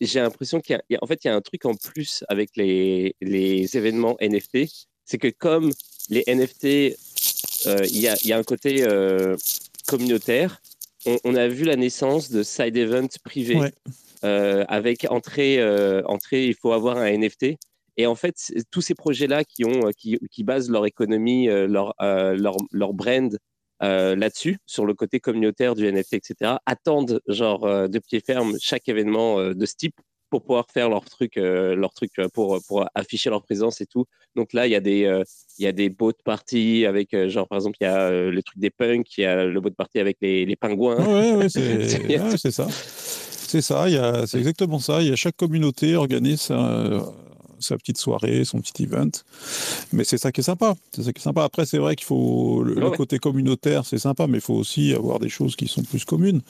j'ai 0.00 0.20
l'impression 0.20 0.60
qu'il 0.60 0.80
y 0.90 0.96
a, 0.96 1.06
fait, 1.06 1.24
il 1.24 1.28
y 1.28 1.30
a 1.30 1.34
un 1.34 1.40
truc 1.40 1.64
en 1.64 1.74
plus 1.74 2.24
avec 2.28 2.50
les 2.56 3.14
les 3.20 3.76
événements 3.76 4.16
NFT, 4.20 4.68
c'est 5.04 5.18
que 5.18 5.28
comme 5.28 5.70
les 6.08 6.24
NFT, 6.26 6.64
il 6.64 8.00
y 8.00 8.08
a 8.08 8.16
il 8.22 8.26
y 8.26 8.32
a 8.32 8.38
un 8.38 8.42
côté 8.42 8.84
communautaire. 9.86 10.60
On, 11.24 11.34
a 11.34 11.48
vu 11.48 11.64
la 11.64 11.76
naissance 11.76 12.30
de 12.30 12.42
side 12.42 12.76
events 12.76 13.16
privés. 13.24 13.72
Euh, 14.24 14.64
avec 14.68 15.06
entrée, 15.10 15.58
euh, 15.60 16.02
entrée, 16.06 16.46
il 16.46 16.54
faut 16.54 16.72
avoir 16.72 16.98
un 16.98 17.10
NFT. 17.10 17.56
Et 17.96 18.06
en 18.06 18.14
fait, 18.14 18.36
tous 18.70 18.80
ces 18.80 18.94
projets-là 18.94 19.44
qui, 19.44 19.64
ont, 19.64 19.88
euh, 19.88 19.90
qui, 19.96 20.18
qui 20.30 20.44
basent 20.44 20.70
leur 20.70 20.86
économie, 20.86 21.46
leur, 21.48 21.94
leur, 21.98 22.56
leur 22.72 22.92
brand 22.94 23.36
euh, 23.82 24.14
là-dessus, 24.14 24.58
sur 24.66 24.84
le 24.84 24.92
côté 24.92 25.20
communautaire 25.20 25.74
du 25.74 25.90
NFT, 25.90 26.14
etc., 26.14 26.56
attendent 26.66 27.22
genre 27.28 27.64
euh, 27.64 27.88
de 27.88 27.98
pied 27.98 28.20
ferme 28.20 28.54
chaque 28.60 28.90
événement 28.90 29.38
euh, 29.38 29.54
de 29.54 29.64
ce 29.64 29.74
type 29.74 29.94
pour 30.28 30.42
pouvoir 30.42 30.66
faire 30.70 30.90
leur 30.90 31.04
truc, 31.06 31.34
leur 31.34 31.92
truc 31.92 32.12
pour, 32.32 32.60
pour 32.68 32.86
afficher 32.94 33.30
leur 33.30 33.42
présence 33.42 33.80
et 33.80 33.86
tout. 33.86 34.04
Donc 34.36 34.52
là, 34.52 34.68
il 34.68 34.70
y 34.70 34.76
a 34.76 34.80
des, 34.80 35.24
il 35.58 35.64
y 35.64 35.66
a 35.66 35.72
des 35.72 35.88
boat 35.90 36.12
parties 36.24 36.86
avec, 36.86 37.16
genre, 37.26 37.48
par 37.48 37.58
exemple, 37.58 37.78
il 37.80 37.84
y 37.84 37.88
a 37.88 38.12
le 38.12 38.42
truc 38.44 38.56
des 38.60 38.70
punks, 38.70 39.18
il 39.18 39.22
y 39.22 39.24
a 39.24 39.44
le 39.44 39.60
boat 39.60 39.72
party 39.76 39.98
avec 39.98 40.18
les, 40.20 40.46
les 40.46 40.54
pingouins. 40.54 41.04
Ouais, 41.04 41.32
ouais, 41.32 41.48
c'est 41.48 42.06
ouais, 42.06 42.36
c'est 42.36 42.50
ça. 42.52 42.68
C'est 43.50 43.62
ça, 43.62 43.88
il 43.88 43.94
y 43.94 43.98
a- 43.98 44.26
c'est 44.28 44.38
exactement 44.38 44.78
ça. 44.78 45.02
Il 45.02 45.08
y 45.08 45.12
a 45.12 45.16
chaque 45.16 45.36
communauté 45.36 45.96
organise 45.96 46.40
sa, 46.40 47.02
sa 47.58 47.76
petite 47.76 47.98
soirée, 47.98 48.44
son 48.44 48.60
petit 48.60 48.84
event. 48.84 49.10
Mais 49.92 50.04
c'est 50.04 50.18
ça 50.18 50.30
qui 50.30 50.40
est 50.40 50.44
sympa. 50.44 50.76
C'est 50.94 51.02
ça 51.02 51.12
qui 51.12 51.18
est 51.18 51.22
sympa. 51.24 51.42
Après, 51.42 51.66
c'est 51.66 51.78
vrai 51.78 51.96
qu'il 51.96 52.06
faut 52.06 52.62
le, 52.62 52.74
le 52.74 52.88
Ouais. 52.90 52.96
côté 52.96 53.18
communautaire, 53.18 53.84
c'est 53.84 53.98
sympa, 53.98 54.28
mais 54.28 54.38
il 54.38 54.40
faut 54.40 54.54
aussi 54.54 54.94
avoir 54.94 55.18
des 55.18 55.28
choses 55.28 55.56
qui 55.56 55.66
sont 55.66 55.82
plus 55.82 56.04
communes, 56.04 56.42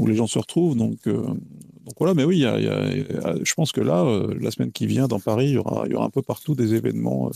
où 0.00 0.08
les 0.08 0.16
gens 0.16 0.26
se 0.26 0.40
retrouvent. 0.40 0.74
Donc, 0.76 0.98
euh, 1.06 1.12
donc 1.22 1.94
voilà, 1.98 2.14
mais 2.14 2.24
oui, 2.24 2.38
il 2.38 2.42
y 2.42 2.46
a- 2.46 2.58
il 2.58 2.64
y 2.64 2.68
a- 2.68 3.36
je 3.44 3.54
pense 3.54 3.70
que 3.70 3.80
là, 3.80 4.02
euh, 4.04 4.34
la 4.40 4.50
semaine 4.50 4.72
qui 4.72 4.86
vient 4.88 5.06
dans 5.06 5.20
Paris, 5.20 5.46
il 5.50 5.54
y 5.54 5.58
aura, 5.58 5.84
il 5.86 5.92
y 5.92 5.94
aura 5.94 6.06
un 6.06 6.10
peu 6.10 6.22
partout 6.22 6.56
des 6.56 6.74
événements 6.74 7.28
euh, 7.28 7.30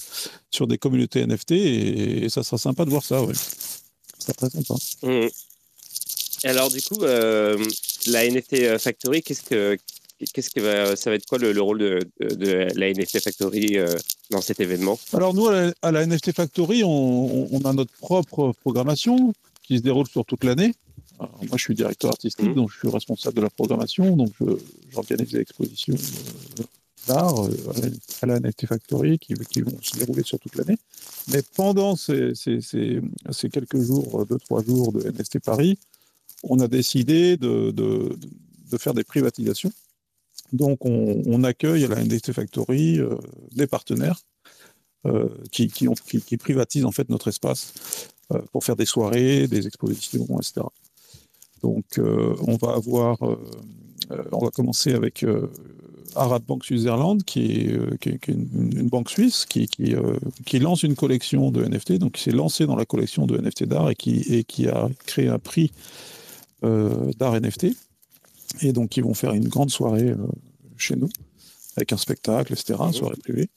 sur 0.51 0.67
des 0.67 0.77
communautés 0.79 1.21
NFT 1.25 1.53
et, 1.53 2.25
et 2.25 2.29
ça 2.31 2.43
sera 2.43 2.59
sympa 2.59 2.85
de 2.85 2.91
voir 2.91 3.05
ça. 3.05 3.23
Ouais. 3.23 3.35
Ça 3.35 4.19
sera 4.19 4.33
très 4.33 4.51
sympa. 4.51 4.75
Mhm. 5.05 5.29
Alors 6.45 6.69
du 6.71 6.81
coup, 6.83 7.03
euh, 7.03 7.57
la 8.13 8.29
NFT 8.29 8.79
Factory, 8.79 9.23
qu'est-ce 9.23 9.43
que 9.43 9.79
qu'est-ce 10.33 10.51
que 10.51 10.61
va, 10.61 10.97
ça 10.97 11.11
va 11.11 11.17
être 11.17 11.27
quoi 11.27 11.39
le, 11.39 11.53
le 11.53 11.63
rôle 11.63 11.79
de, 11.79 12.01
de, 12.21 12.35
de 12.35 12.69
la 12.75 12.93
NFT 12.93 13.21
Factory 13.21 13.79
euh, 13.79 13.95
dans 14.31 14.41
cet 14.41 14.61
événement? 14.61 14.99
Alors 15.13 15.35
nous, 15.35 15.47
à 15.47 15.53
la, 15.53 15.73
à 15.83 15.93
la 15.93 16.07
NFT 16.07 16.33
Factory, 16.33 16.83
on, 16.85 17.61
a 17.65 17.73
notre 17.73 17.93
propre 17.93 18.53
programmation 18.61 19.33
qui 19.63 19.79
se 19.79 19.83
déroule 19.83 20.09
sur 20.09 20.25
toute 20.25 20.45
l'année. 20.45 20.75
moi, 21.19 21.57
je 21.57 21.63
suis 21.63 21.75
directeur 21.75 22.11
artistique, 22.11 22.47
mmh. 22.47 22.55
donc 22.55 22.71
je 22.73 22.79
suis 22.79 22.89
responsable 22.89 23.37
de 23.37 23.43
la 23.43 23.51
programmation, 23.51 24.17
donc 24.17 24.33
j'organise 24.91 25.31
des 25.31 25.41
expositions 25.41 25.95
d'art 27.07 27.49
à 28.23 28.27
la 28.27 28.41
NFT 28.41 28.67
Factory 28.67 29.19
qui, 29.19 29.35
qui, 29.51 29.63
vont 29.63 29.77
se 29.81 29.99
dérouler 29.99 30.23
sur 30.23 30.39
toute 30.39 30.57
l'année. 30.57 30.77
Mais 31.29 31.43
pendant 31.55 31.97
ces, 31.97 32.35
ces, 32.35 32.61
ces, 32.61 33.01
ces, 33.31 33.49
quelques 33.49 33.81
jours, 33.81 34.27
deux, 34.27 34.39
trois 34.39 34.63
jours 34.63 34.93
de 34.93 35.09
NFT 35.11 35.39
Paris, 35.41 35.79
on 36.43 36.61
a 36.61 36.69
décidé 36.69 37.37
de, 37.37 37.71
de, 37.71 38.17
de 38.71 38.79
faire 38.79 38.95
des 38.95 39.05
privatisations. 39.05 39.73
Donc, 40.53 40.85
on, 40.85 41.45
accueille 41.45 41.85
à 41.85 41.89
la 41.89 42.03
NFT 42.03 42.33
Factory 42.33 43.01
des 43.53 43.67
partenaires 43.67 44.21
euh, 45.07 45.29
qui, 45.53 45.69
qui, 45.69 45.87
qui, 46.21 46.37
privatisent 46.37 46.85
en 46.85 46.91
fait 46.91 47.09
notre 47.09 47.29
espace 47.29 47.73
euh, 48.33 48.41
pour 48.51 48.65
faire 48.65 48.75
des 48.75 48.85
soirées, 48.85 49.47
des 49.47 49.67
expositions, 49.67 50.27
etc. 50.41 50.67
Donc, 51.63 51.85
euh, 51.99 52.35
on 52.47 52.57
va 52.57 52.73
avoir, 52.73 53.19
on 54.33 54.45
va 54.45 54.51
commencer 54.51 54.93
avec 54.95 55.25
Arad 56.17 56.43
Bank 56.45 56.65
Switzerland, 56.65 57.23
qui 57.23 57.41
est, 57.43 57.99
qui 58.01 58.09
est, 58.09 58.29
une, 58.29 58.89
banque 58.89 59.11
suisse 59.11 59.45
qui, 59.45 59.69
qui, 59.69 59.95
qui, 60.45 60.59
lance 60.59 60.83
une 60.83 60.97
collection 60.97 61.53
de 61.53 61.65
NFT, 61.65 61.95
donc 61.95 62.13
qui 62.13 62.23
s'est 62.23 62.33
lancé 62.33 62.67
dans 62.67 62.77
la 62.77 62.85
collection 62.85 63.27
de 63.27 63.39
NFT 63.39 63.65
d'art 63.65 63.91
et 63.91 63.95
qui, 63.95 64.21
et 64.33 64.43
qui 64.43 64.67
a 64.67 64.89
créé 65.07 65.29
un 65.29 65.39
prix 65.39 65.71
euh, 65.71 66.18
d'art 66.63 67.41
NFT. 67.41 67.69
Et 68.63 68.73
donc, 68.73 68.97
ils 68.97 69.05
vont 69.05 69.15
faire 69.15 69.33
une 69.33 69.49
grande 69.49 69.71
soirée 69.71 70.11
euh, 70.11 70.17
chez 70.77 70.97
nous, 70.97 71.09
avec 71.77 71.93
un 71.93 71.97
spectacle, 71.97 72.53
etc., 72.53 72.79
une 72.87 72.93
soirée 72.93 73.17
privée. 73.17 73.49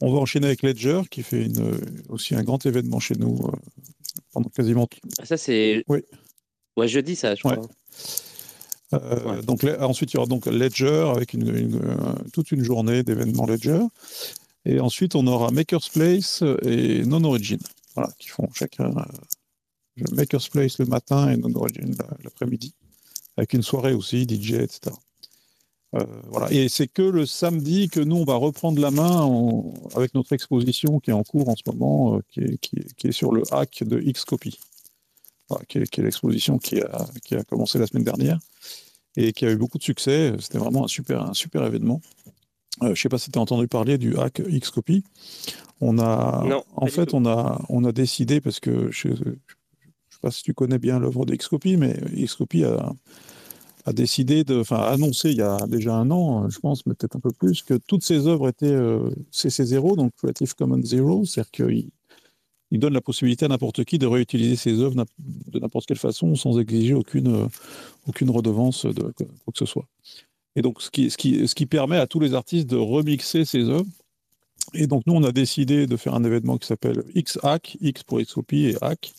On 0.00 0.12
va 0.12 0.18
enchaîner 0.18 0.46
avec 0.46 0.62
Ledger, 0.62 1.02
qui 1.10 1.22
fait 1.22 1.44
une, 1.44 1.78
aussi 2.08 2.34
un 2.34 2.42
grand 2.42 2.64
événement 2.66 3.00
chez 3.00 3.14
nous 3.14 3.38
euh, 3.44 3.56
pendant 4.32 4.48
quasiment. 4.50 4.88
Ah, 5.18 5.24
ça, 5.24 5.36
c'est. 5.36 5.84
Oui. 5.88 6.00
Ouais, 6.76 6.88
jeudi, 6.88 7.16
ça, 7.16 7.34
je 7.34 7.40
crois. 7.40 7.58
Ouais. 7.58 7.66
Euh, 8.94 9.36
ouais. 9.36 9.42
Donc, 9.42 9.64
ensuite, 9.80 10.12
il 10.12 10.16
y 10.16 10.18
aura 10.18 10.26
donc 10.26 10.46
Ledger 10.46 11.12
avec 11.14 11.34
une, 11.34 11.54
une, 11.54 11.76
euh, 11.76 12.14
toute 12.32 12.52
une 12.52 12.62
journée 12.62 13.02
d'événements 13.02 13.46
Ledger. 13.46 13.80
Et 14.64 14.80
ensuite, 14.80 15.14
on 15.14 15.26
aura 15.26 15.50
Maker's 15.50 15.88
Place 15.88 16.42
et 16.62 17.04
Non 17.04 17.24
Origin, 17.24 17.58
voilà, 17.94 18.10
qui 18.18 18.28
font 18.28 18.48
chacun 18.54 18.90
euh, 18.96 19.02
Maker's 20.12 20.48
Place 20.48 20.78
le 20.78 20.86
matin 20.86 21.30
et 21.30 21.36
Non 21.36 21.54
Origin 21.54 21.94
l'après-midi, 22.24 22.74
avec 23.36 23.52
une 23.52 23.62
soirée 23.62 23.94
aussi, 23.94 24.24
DJ, 24.24 24.52
etc. 24.54 24.94
Euh, 25.94 26.04
voilà. 26.26 26.52
Et 26.52 26.68
c'est 26.68 26.86
que 26.88 27.02
le 27.02 27.24
samedi 27.24 27.88
que 27.88 28.00
nous, 28.00 28.16
on 28.16 28.24
va 28.24 28.34
reprendre 28.34 28.80
la 28.80 28.90
main 28.90 29.22
en, 29.22 29.72
avec 29.94 30.14
notre 30.14 30.32
exposition 30.32 31.00
qui 31.00 31.10
est 31.10 31.14
en 31.14 31.24
cours 31.24 31.48
en 31.48 31.56
ce 31.56 31.62
moment, 31.66 32.16
euh, 32.16 32.20
qui, 32.28 32.40
est, 32.40 32.58
qui, 32.58 32.76
est, 32.76 32.94
qui, 32.94 33.06
est, 33.08 33.12
sur 33.12 33.32
le 33.32 33.42
hack 33.52 33.84
de 33.84 33.98
Xcopy, 33.98 34.58
voilà, 35.48 35.64
qui 35.64 35.78
est, 35.78 35.98
est 35.98 36.02
l'exposition 36.02 36.58
qui 36.58 36.80
a, 36.80 37.06
qui 37.24 37.36
a 37.36 37.42
commencé 37.42 37.78
la 37.78 37.86
semaine 37.86 38.04
dernière 38.04 38.38
et 39.16 39.32
qui 39.32 39.46
a 39.46 39.50
eu 39.50 39.56
beaucoup 39.56 39.78
de 39.78 39.82
succès. 39.82 40.34
C'était 40.40 40.58
vraiment 40.58 40.84
un 40.84 40.88
super, 40.88 41.22
un 41.22 41.34
super 41.34 41.64
événement. 41.64 42.02
Euh, 42.82 42.86
je 42.86 42.90
ne 42.90 42.94
sais 42.94 43.08
pas 43.08 43.18
si 43.18 43.30
tu 43.30 43.38
as 43.38 43.42
entendu 43.42 43.66
parler 43.66 43.96
du 43.96 44.16
hack 44.18 44.42
Xcopy. 44.42 45.04
On 45.80 45.98
a, 45.98 46.44
non, 46.46 46.64
en 46.74 46.86
fait, 46.86 47.14
on 47.14 47.24
a, 47.24 47.62
on 47.68 47.84
a 47.84 47.92
décidé, 47.92 48.40
parce 48.40 48.60
que 48.60 48.90
je 48.90 49.08
ne 49.08 49.36
sais 50.18 50.22
pas 50.22 50.30
si 50.30 50.42
tu 50.42 50.54
connais 50.54 50.78
bien 50.78 50.98
l'œuvre 50.98 51.24
de 51.24 51.34
Xcopy, 51.34 51.76
mais 51.76 51.94
Xcopy 52.14 52.64
a 52.64 53.92
décidé 53.92 54.44
enfin, 54.50 54.80
annoncé 54.80 55.30
il 55.30 55.38
y 55.38 55.42
a 55.42 55.58
déjà 55.66 55.94
un 55.94 56.10
an, 56.10 56.48
je 56.48 56.58
pense, 56.58 56.84
mais 56.86 56.94
peut-être 56.94 57.16
un 57.16 57.20
peu 57.20 57.32
plus, 57.32 57.62
que 57.62 57.74
toutes 57.74 58.04
ses 58.04 58.26
œuvres 58.26 58.48
étaient 58.48 58.66
euh, 58.66 59.10
CC0, 59.32 59.96
donc 59.96 60.12
Creative 60.16 60.54
Commons 60.54 60.84
Zero, 60.84 61.24
c'est-à-dire 61.24 61.50
qu'il 61.50 61.90
il 62.70 62.80
donne 62.80 62.92
la 62.92 63.00
possibilité 63.00 63.46
à 63.46 63.48
n'importe 63.48 63.84
qui 63.84 63.98
de 63.98 64.06
réutiliser 64.06 64.56
ses 64.56 64.80
œuvres 64.80 64.94
de 65.18 65.58
n'importe 65.58 65.86
quelle 65.86 65.98
façon 65.98 66.34
sans 66.34 66.58
exiger 66.58 66.92
aucune, 66.92 67.28
euh, 67.28 68.30
redevance 68.30 68.84
de 68.84 69.00
quoi 69.02 69.52
que 69.52 69.58
ce 69.58 69.64
soit. 69.64 69.86
Et 70.54 70.60
donc, 70.60 70.82
ce 70.82 70.90
qui 70.90 71.66
permet 71.66 71.96
à 71.96 72.06
tous 72.06 72.20
les 72.20 72.34
artistes 72.34 72.68
de 72.68 72.76
remixer 72.76 73.44
ses 73.44 73.64
œuvres. 73.70 73.86
Et 74.74 74.86
donc, 74.86 75.06
nous, 75.06 75.14
on 75.14 75.22
a 75.22 75.32
décidé 75.32 75.86
de 75.86 75.96
faire 75.96 76.14
un 76.14 76.24
événement 76.24 76.58
qui 76.58 76.66
s'appelle 76.66 77.04
X-Hack, 77.14 77.78
X 77.80 78.02
pour 78.02 78.20
Xcopy 78.20 78.66
et 78.66 78.76
Hack, 78.82 79.12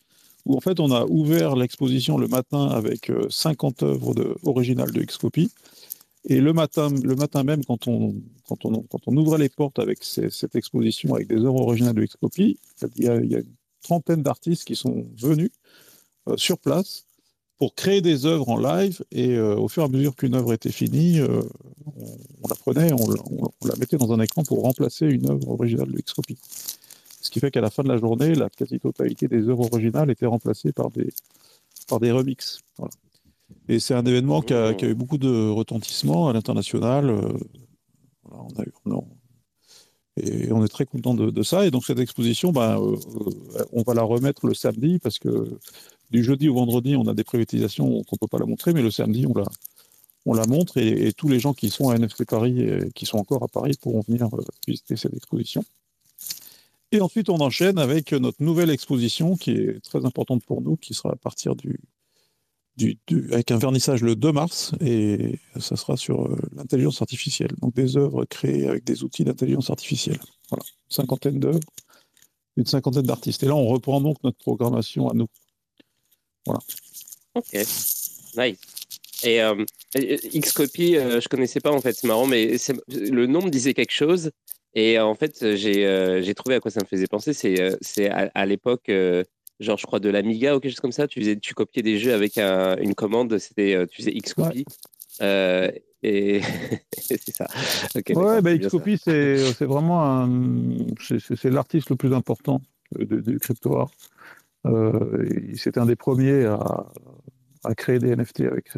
où 0.46 0.55
en 0.55 0.62
fait 0.62 0.79
on 0.79 0.91
a 0.91 1.05
ouvert 1.05 1.55
l'exposition 1.55 2.17
le 2.17 2.27
matin 2.27 2.67
avec 2.67 3.12
50 3.29 3.84
œuvres 3.84 4.13
de, 4.13 4.36
originales 4.43 4.91
de 4.91 5.01
Xcopy. 5.01 5.51
Et 6.25 6.41
le 6.41 6.51
matin, 6.53 6.89
le 6.89 7.15
matin 7.15 7.43
même, 7.43 7.63
quand 7.63 7.88
on, 7.88 8.13
ouvrait 9.08 9.38
les 9.38 9.50
portes 9.50 9.79
avec 9.79 10.03
cette 10.03 10.55
exposition 10.55 11.15
avec 11.15 11.27
des 11.27 11.38
œuvres 11.38 11.62
originales 11.62 11.96
de 11.96 12.05
Xcopy, 12.05 12.58
il 12.98 13.03
y 13.03 13.08
a, 13.08 13.15
y 13.24 13.36
a 13.36 13.39
une 13.39 13.55
trentaine 13.81 14.22
d'artistes 14.22 14.65
qui 14.65 14.75
sont 14.75 15.05
venus 15.17 15.51
euh, 16.27 16.38
sur 16.38 16.58
place 16.58 17.05
pour 17.58 17.75
créer 17.75 18.01
des 18.01 18.25
œuvres 18.25 18.50
en 18.50 18.58
live. 18.58 19.03
Et 19.12 19.36
euh, 19.36 19.55
au 19.55 19.67
fur 19.67 19.84
et 19.84 19.86
à 19.86 19.89
mesure 19.89 20.15
qu'une 20.15 20.36
œuvre 20.36 20.53
était 20.53 20.72
finie, 20.72 21.19
euh, 21.19 21.41
on, 22.43 22.48
la 22.48 22.55
prenait, 22.55 22.93
on, 22.93 23.10
on, 23.10 23.50
on, 23.62 23.67
la 23.67 23.75
mettait 23.77 23.98
dans 23.98 24.12
un 24.12 24.19
écran 24.19 24.43
pour 24.43 24.62
remplacer 24.62 25.05
une 25.05 25.29
œuvre 25.29 25.50
originale 25.50 25.91
de 25.91 25.98
Xcopy. 25.98 26.38
Ce 27.29 27.31
qui 27.31 27.39
fait 27.41 27.51
qu'à 27.51 27.62
la 27.62 27.69
fin 27.69 27.83
de 27.83 27.89
la 27.89 27.98
journée, 27.98 28.33
la 28.33 28.50
quasi-totalité 28.50 29.27
des 29.27 29.48
œuvres 29.50 29.71
originales 29.71 30.09
étaient 30.09 30.25
remplacées 30.25 30.71
par 30.71 30.89
des, 30.89 31.13
par 31.88 32.00
des 32.00 32.12
remixes. 32.12 32.57
Et 33.67 33.79
c'est 33.79 33.93
un 33.93 34.03
événement 34.03 34.41
qui 34.41 34.55
a, 34.55 34.71
eu 34.81 34.95
beaucoup 34.95 35.19
de 35.19 35.48
retentissement 35.48 36.27
à 36.27 36.33
l'international. 36.33 37.12
Euh, 37.12 37.38
on 38.31 38.48
a 38.59 38.63
eu, 38.63 38.71
et 40.24 40.51
on 40.51 40.65
est 40.65 40.69
très 40.69 40.88
content 40.88 41.13
de, 41.13 41.43
ça. 41.43 41.67
Et 41.67 41.69
donc 41.69 41.86
cette 41.86 42.00
exposition, 42.00 42.51
ben, 42.51 42.81
euh, 42.81 42.95
on 43.74 43.83
va 43.83 43.93
la 43.93 44.01
remettre 44.01 44.48
le 44.48 44.55
samedi 44.55 44.98
parce 44.98 45.19
que 45.19 45.59
du 46.09 46.24
jeudi 46.24 46.50
au 46.50 46.55
vendredi, 46.55 46.95
on 46.95 47.07
a 47.07 47.13
des 47.13 47.24
privatisations 47.24 47.86
qu'on 47.86 48.15
ne 48.15 48.19
peut 48.19 48.27
pas 48.27 48.39
la 48.39 48.48
montrer, 48.48 48.74
mais 48.74 48.81
le 48.81 48.89
samedi, 48.89 49.27
on 49.27 49.38
la, 49.38 49.45
on 50.25 50.33
la 50.33 50.48
montre 50.48 50.77
et, 50.77 51.13
tous 51.13 51.29
les 51.29 51.39
gens 51.39 51.53
qui 51.53 51.69
sont 51.69 51.89
à 51.89 51.95
NFT 52.00 52.25
Paris 52.25 52.59
et 52.62 52.91
qui 52.95 53.05
sont 53.05 53.19
encore 53.19 53.43
à 53.43 53.48
Paris 53.48 53.77
pourront 53.79 54.01
venir 54.01 54.33
euh, 54.33 54.41
visiter 54.67 54.95
cette 54.95 55.13
exposition. 55.13 55.63
Et 56.91 57.01
ensuite, 57.01 57.29
on 57.29 57.38
enchaîne 57.38 57.77
avec 57.77 58.13
notre 58.13 58.41
nouvelle 58.41 58.69
exposition 58.69 59.36
qui 59.36 59.51
est 59.51 59.79
très 59.84 60.05
importante 60.05 60.43
pour 60.46 60.62
nous, 60.62 60.75
qui 60.75 60.93
sera 60.93 61.12
à 61.12 61.15
partir 61.15 61.55
du, 61.55 61.79
avec 63.31 63.51
un 63.51 63.58
vernissage 63.58 64.01
le 64.01 64.15
2 64.15 64.31
mars, 64.31 64.72
et 64.81 65.39
ça 65.60 65.75
sera 65.75 65.98
sur 65.98 66.25
euh, 66.25 66.36
l'intelligence 66.55 67.01
artificielle. 67.01 67.51
Donc 67.62 67.75
des 67.75 67.98
œuvres 67.98 68.25
créées 68.25 68.67
avec 68.67 68.84
des 68.84 69.03
outils 69.03 69.24
d'intelligence 69.24 69.69
artificielle. 69.69 70.19
Voilà, 70.50 70.63
une 70.63 70.96
cinquantaine 70.96 71.39
d'œuvres, 71.39 71.60
une 72.58 72.65
cinquantaine 72.65 73.05
d'artistes. 73.05 73.43
Et 73.43 73.48
là, 73.48 73.55
on 73.55 73.67
reprend 73.67 74.01
donc 74.01 74.17
notre 74.24 74.38
programmation 74.38 75.10
à 75.10 75.13
nous. 75.13 75.27
Voilà. 76.46 76.62
Ok, 77.36 77.53
nice. 77.53 78.65
Et 79.24 79.41
euh, 79.41 79.65
Xcopy, 79.96 80.96
euh, 80.96 81.19
je 81.19 81.27
connaissais 81.27 81.60
pas 81.60 81.72
en 81.72 81.81
fait, 81.81 81.93
c'est 81.93 82.08
marrant, 82.08 82.25
mais 82.25 82.55
le 82.88 83.25
nom 83.25 83.48
disait 83.48 83.74
quelque 83.74 83.91
chose. 83.91 84.31
Et 84.75 84.99
en 84.99 85.15
fait, 85.15 85.55
j'ai 85.55 85.85
euh, 85.85 86.33
trouvé 86.33 86.55
à 86.55 86.59
quoi 86.59 86.71
ça 86.71 86.81
me 86.81 86.85
faisait 86.85 87.07
penser. 87.07 87.33
C'est 87.33 87.59
euh, 87.61 88.09
à, 88.11 88.29
à 88.33 88.45
l'époque, 88.45 88.89
euh, 88.89 89.23
genre, 89.59 89.77
je 89.77 89.85
crois, 89.85 89.99
de 89.99 90.09
l'Amiga 90.09 90.55
ou 90.55 90.59
quelque 90.59 90.71
chose 90.71 90.79
comme 90.79 90.91
ça. 90.91 91.07
Tu, 91.07 91.19
faisais, 91.19 91.38
tu 91.38 91.53
copiais 91.53 91.81
des 91.81 91.97
jeux 91.97 92.13
avec 92.13 92.38
un, 92.38 92.77
une 92.77 92.93
commande. 92.93 93.38
C'était, 93.39 93.75
euh, 93.75 93.85
tu 93.88 93.97
faisais 93.97 94.11
Xcopy. 94.11 94.65
Ouais. 95.21 95.83
et 96.03 96.41
c'est 96.97 97.31
ça. 97.31 97.45
Okay, 97.93 98.15
ouais, 98.15 98.41
bah, 98.41 98.57
Xcopy, 98.57 98.97
c'est 98.97 99.65
vraiment 99.65 100.29
c'est 101.01 101.49
l'artiste 101.49 101.89
le 101.89 101.97
plus 101.97 102.13
important 102.13 102.61
du 102.97 103.38
crypto 103.39 103.75
art. 103.75 103.91
C'était 105.55 105.79
un 105.79 105.85
des 105.85 105.97
premiers 105.97 106.45
à, 106.45 106.85
à, 107.65 107.75
créer 107.75 107.99
des 107.99 108.15
NFT 108.15 108.41
avec, 108.41 108.69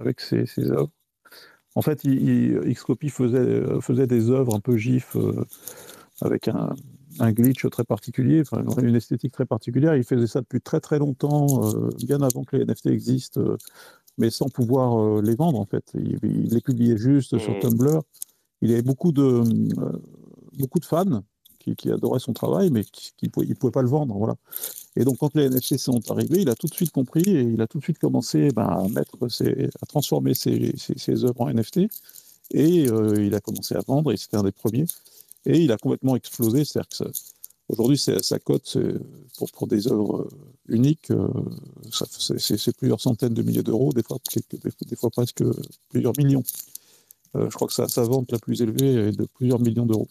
avec 0.00 0.20
ses, 0.20 0.46
ses 0.46 0.70
œuvres. 0.70 0.90
En 1.78 1.80
fait, 1.82 2.02
il, 2.02 2.28
il, 2.28 2.74
Xcopy 2.74 3.08
faisait, 3.08 3.62
faisait 3.80 4.08
des 4.08 4.30
œuvres 4.30 4.56
un 4.56 4.58
peu 4.58 4.76
GIF 4.76 5.14
euh, 5.14 5.44
avec 6.20 6.48
un, 6.48 6.74
un, 7.20 7.30
glitch 7.30 7.70
très 7.70 7.84
particulier, 7.84 8.40
enfin, 8.40 8.64
une 8.82 8.96
esthétique 8.96 9.32
très 9.32 9.46
particulière. 9.46 9.94
Il 9.94 10.02
faisait 10.02 10.26
ça 10.26 10.40
depuis 10.40 10.60
très 10.60 10.80
très 10.80 10.98
longtemps, 10.98 11.72
euh, 11.72 11.90
bien 12.04 12.20
avant 12.20 12.42
que 12.42 12.56
les 12.56 12.64
NFT 12.64 12.86
existent, 12.86 13.40
euh, 13.40 13.56
mais 14.18 14.28
sans 14.30 14.48
pouvoir 14.48 15.22
les 15.22 15.36
vendre 15.36 15.60
en 15.60 15.66
fait. 15.66 15.92
Il, 15.94 16.18
il, 16.24 16.52
les 16.52 16.60
publiait 16.60 16.96
juste 16.96 17.34
mmh. 17.34 17.38
sur 17.38 17.56
Tumblr. 17.60 18.02
Il 18.60 18.72
avait 18.72 18.82
beaucoup 18.82 19.12
de, 19.12 19.44
beaucoup 20.58 20.80
de 20.80 20.84
fans 20.84 21.22
qui, 21.60 21.76
qui, 21.76 21.92
adoraient 21.92 22.18
son 22.18 22.32
travail, 22.32 22.72
mais 22.72 22.82
qui 22.82 23.12
ne 23.22 23.54
pouvaient, 23.54 23.70
pas 23.70 23.82
le 23.82 23.88
vendre. 23.88 24.16
Voilà. 24.18 24.34
Et 24.98 25.04
donc, 25.04 25.18
quand 25.18 25.32
les 25.36 25.44
NFC 25.44 25.78
sont 25.78 26.00
arrivés, 26.10 26.40
il 26.40 26.48
a 26.48 26.56
tout 26.56 26.66
de 26.66 26.74
suite 26.74 26.90
compris 26.90 27.22
et 27.22 27.42
il 27.42 27.60
a 27.62 27.68
tout 27.68 27.78
de 27.78 27.84
suite 27.84 28.00
commencé 28.00 28.50
ben, 28.50 28.64
à, 28.64 28.88
mettre 28.88 29.28
ses, 29.28 29.70
à 29.80 29.86
transformer 29.86 30.34
ses, 30.34 30.74
œuvres 31.24 31.40
en 31.40 31.52
NFT. 31.52 31.82
Et 32.50 32.90
euh, 32.90 33.24
il 33.24 33.32
a 33.36 33.40
commencé 33.40 33.76
à 33.76 33.80
vendre, 33.86 34.10
et 34.12 34.16
c'était 34.16 34.38
un 34.38 34.42
des 34.42 34.50
premiers. 34.50 34.86
Et 35.46 35.60
il 35.60 35.70
a 35.70 35.76
complètement 35.76 36.16
explosé. 36.16 36.64
C'est-à-dire 36.64 37.12
aujourd'hui, 37.68 37.96
sa 37.96 38.38
cote 38.40 38.76
pour, 39.52 39.68
des 39.68 39.86
œuvres 39.86 40.22
euh, 40.22 40.28
uniques, 40.66 41.12
euh, 41.12 41.28
c'est 41.92 42.76
plusieurs 42.76 43.00
centaines 43.00 43.34
de 43.34 43.42
milliers 43.42 43.62
d'euros, 43.62 43.92
des 43.92 44.02
fois, 44.02 44.18
des, 44.50 44.96
fois 44.96 45.10
presque 45.10 45.44
plusieurs 45.90 46.14
millions. 46.18 46.42
Je 47.34 47.54
crois 47.54 47.68
que 47.68 47.74
sa 47.74 48.02
vente 48.02 48.32
la 48.32 48.38
plus 48.40 48.62
élevée 48.62 48.94
est 48.94 49.12
de 49.12 49.26
plusieurs 49.26 49.60
millions 49.60 49.86
d'euros. 49.86 50.08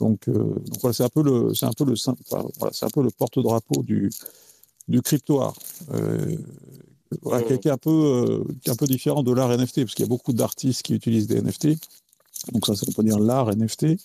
Donc, 0.00 0.28
euh, 0.28 0.32
donc 0.32 0.80
voilà, 0.80 0.92
c'est 0.92 1.04
un 1.04 1.08
peu 1.08 1.22
le, 1.22 1.54
c'est 1.54 1.66
un 1.66 1.72
peu 1.72 1.84
le, 1.84 1.96
c'est 1.96 2.10
un 2.10 2.90
peu 2.90 3.02
le 3.02 3.10
porte-drapeau 3.10 3.82
du, 3.82 4.10
du 4.88 5.02
crypto 5.02 5.40
art, 5.40 5.56
euh, 5.92 6.36
voilà, 7.22 7.42
qui, 7.42 7.52
est 7.52 7.70
un 7.70 7.76
peu, 7.76 8.44
un 8.66 8.74
peu 8.74 8.86
différent 8.86 9.22
de 9.22 9.32
l'art 9.32 9.50
NFT, 9.56 9.82
parce 9.82 9.94
qu'il 9.94 10.04
y 10.04 10.08
a 10.08 10.08
beaucoup 10.08 10.32
d'artistes 10.32 10.82
qui 10.82 10.94
utilisent 10.94 11.28
des 11.28 11.40
NFT. 11.40 11.68
Donc 12.52 12.66
ça, 12.66 12.72
on 12.88 12.92
peut 12.92 13.04
dire 13.04 13.18
l'art 13.18 13.54
NFT, 13.54 13.96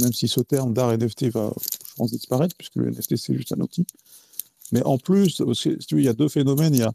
même 0.00 0.12
si 0.12 0.28
ce 0.28 0.40
terme 0.40 0.72
d'art 0.72 0.96
NFT 0.96 1.30
va, 1.30 1.52
je 1.58 1.94
pense, 1.96 2.12
disparaître, 2.12 2.54
puisque 2.56 2.76
le 2.76 2.90
NFT, 2.90 3.16
c'est 3.16 3.34
juste 3.34 3.52
un 3.52 3.60
outil. 3.60 3.86
Mais 4.72 4.82
en 4.84 4.98
plus, 4.98 5.42
il 5.66 6.00
y 6.00 6.08
a 6.08 6.12
deux 6.12 6.28
phénomènes. 6.28 6.74
Il 6.74 6.80
y 6.80 6.84
a, 6.84 6.92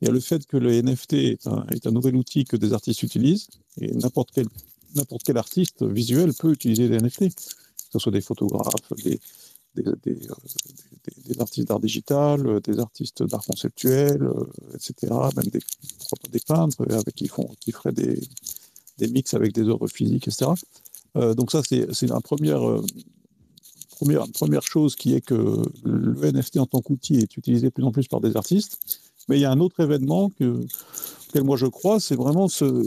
il 0.00 0.06
y 0.06 0.08
a 0.08 0.12
le 0.12 0.20
fait 0.20 0.46
que 0.46 0.56
le 0.56 0.80
NFT 0.80 1.12
est 1.14 1.46
un, 1.48 1.66
est 1.72 1.86
un 1.86 1.90
nouvel 1.90 2.14
outil 2.14 2.44
que 2.44 2.56
des 2.56 2.72
artistes 2.72 3.02
utilisent, 3.02 3.48
et 3.80 3.92
n'importe 3.92 4.30
quel, 4.32 4.46
n'importe 4.94 5.22
quel 5.24 5.36
artiste 5.36 5.82
visuel 5.82 6.32
peut 6.34 6.52
utiliser 6.52 6.88
des 6.88 6.98
NFT, 6.98 7.34
que 7.34 7.42
ce 7.92 7.98
soit 7.98 8.12
des 8.12 8.20
photographes, 8.20 8.92
des, 9.04 9.20
des 11.24 11.40
artistes 11.40 11.68
d'art 11.68 11.80
digital, 11.80 12.60
des 12.62 12.78
artistes 12.78 13.22
d'art 13.22 13.44
conceptuel, 13.44 14.28
etc., 14.74 15.12
même 15.36 15.46
des, 16.30 16.40
peintres 16.40 16.84
avec, 16.90 17.14
qui, 17.14 17.28
font, 17.28 17.48
qui 17.60 17.72
feraient 17.72 17.92
des, 17.92 18.18
mix 19.08 19.34
avec 19.34 19.52
des 19.52 19.62
œuvres 19.62 19.88
physiques, 19.88 20.28
etc. 20.28 20.50
Euh, 21.16 21.34
donc 21.34 21.50
ça, 21.50 21.62
c'est, 21.66 22.02
une 22.02 22.20
première, 22.22 22.68
euh, 22.68 22.84
première, 23.90 24.24
première 24.32 24.62
chose 24.62 24.96
qui 24.96 25.14
est 25.14 25.20
que 25.20 25.62
le 25.84 26.32
NFT 26.32 26.58
en 26.58 26.66
tant 26.66 26.80
qu'outil 26.80 27.16
est 27.16 27.36
utilisé 27.36 27.68
de 27.68 27.72
plus 27.72 27.84
en 27.84 27.92
plus 27.92 28.08
par 28.08 28.20
des 28.20 28.36
artistes. 28.36 29.00
Mais 29.28 29.38
il 29.38 29.40
y 29.42 29.44
a 29.44 29.50
un 29.50 29.60
autre 29.60 29.80
événement 29.80 30.30
que, 30.30 30.64
auquel 31.28 31.44
moi 31.44 31.56
je 31.56 31.66
crois, 31.66 32.00
c'est 32.00 32.16
vraiment 32.16 32.48
ce, 32.48 32.82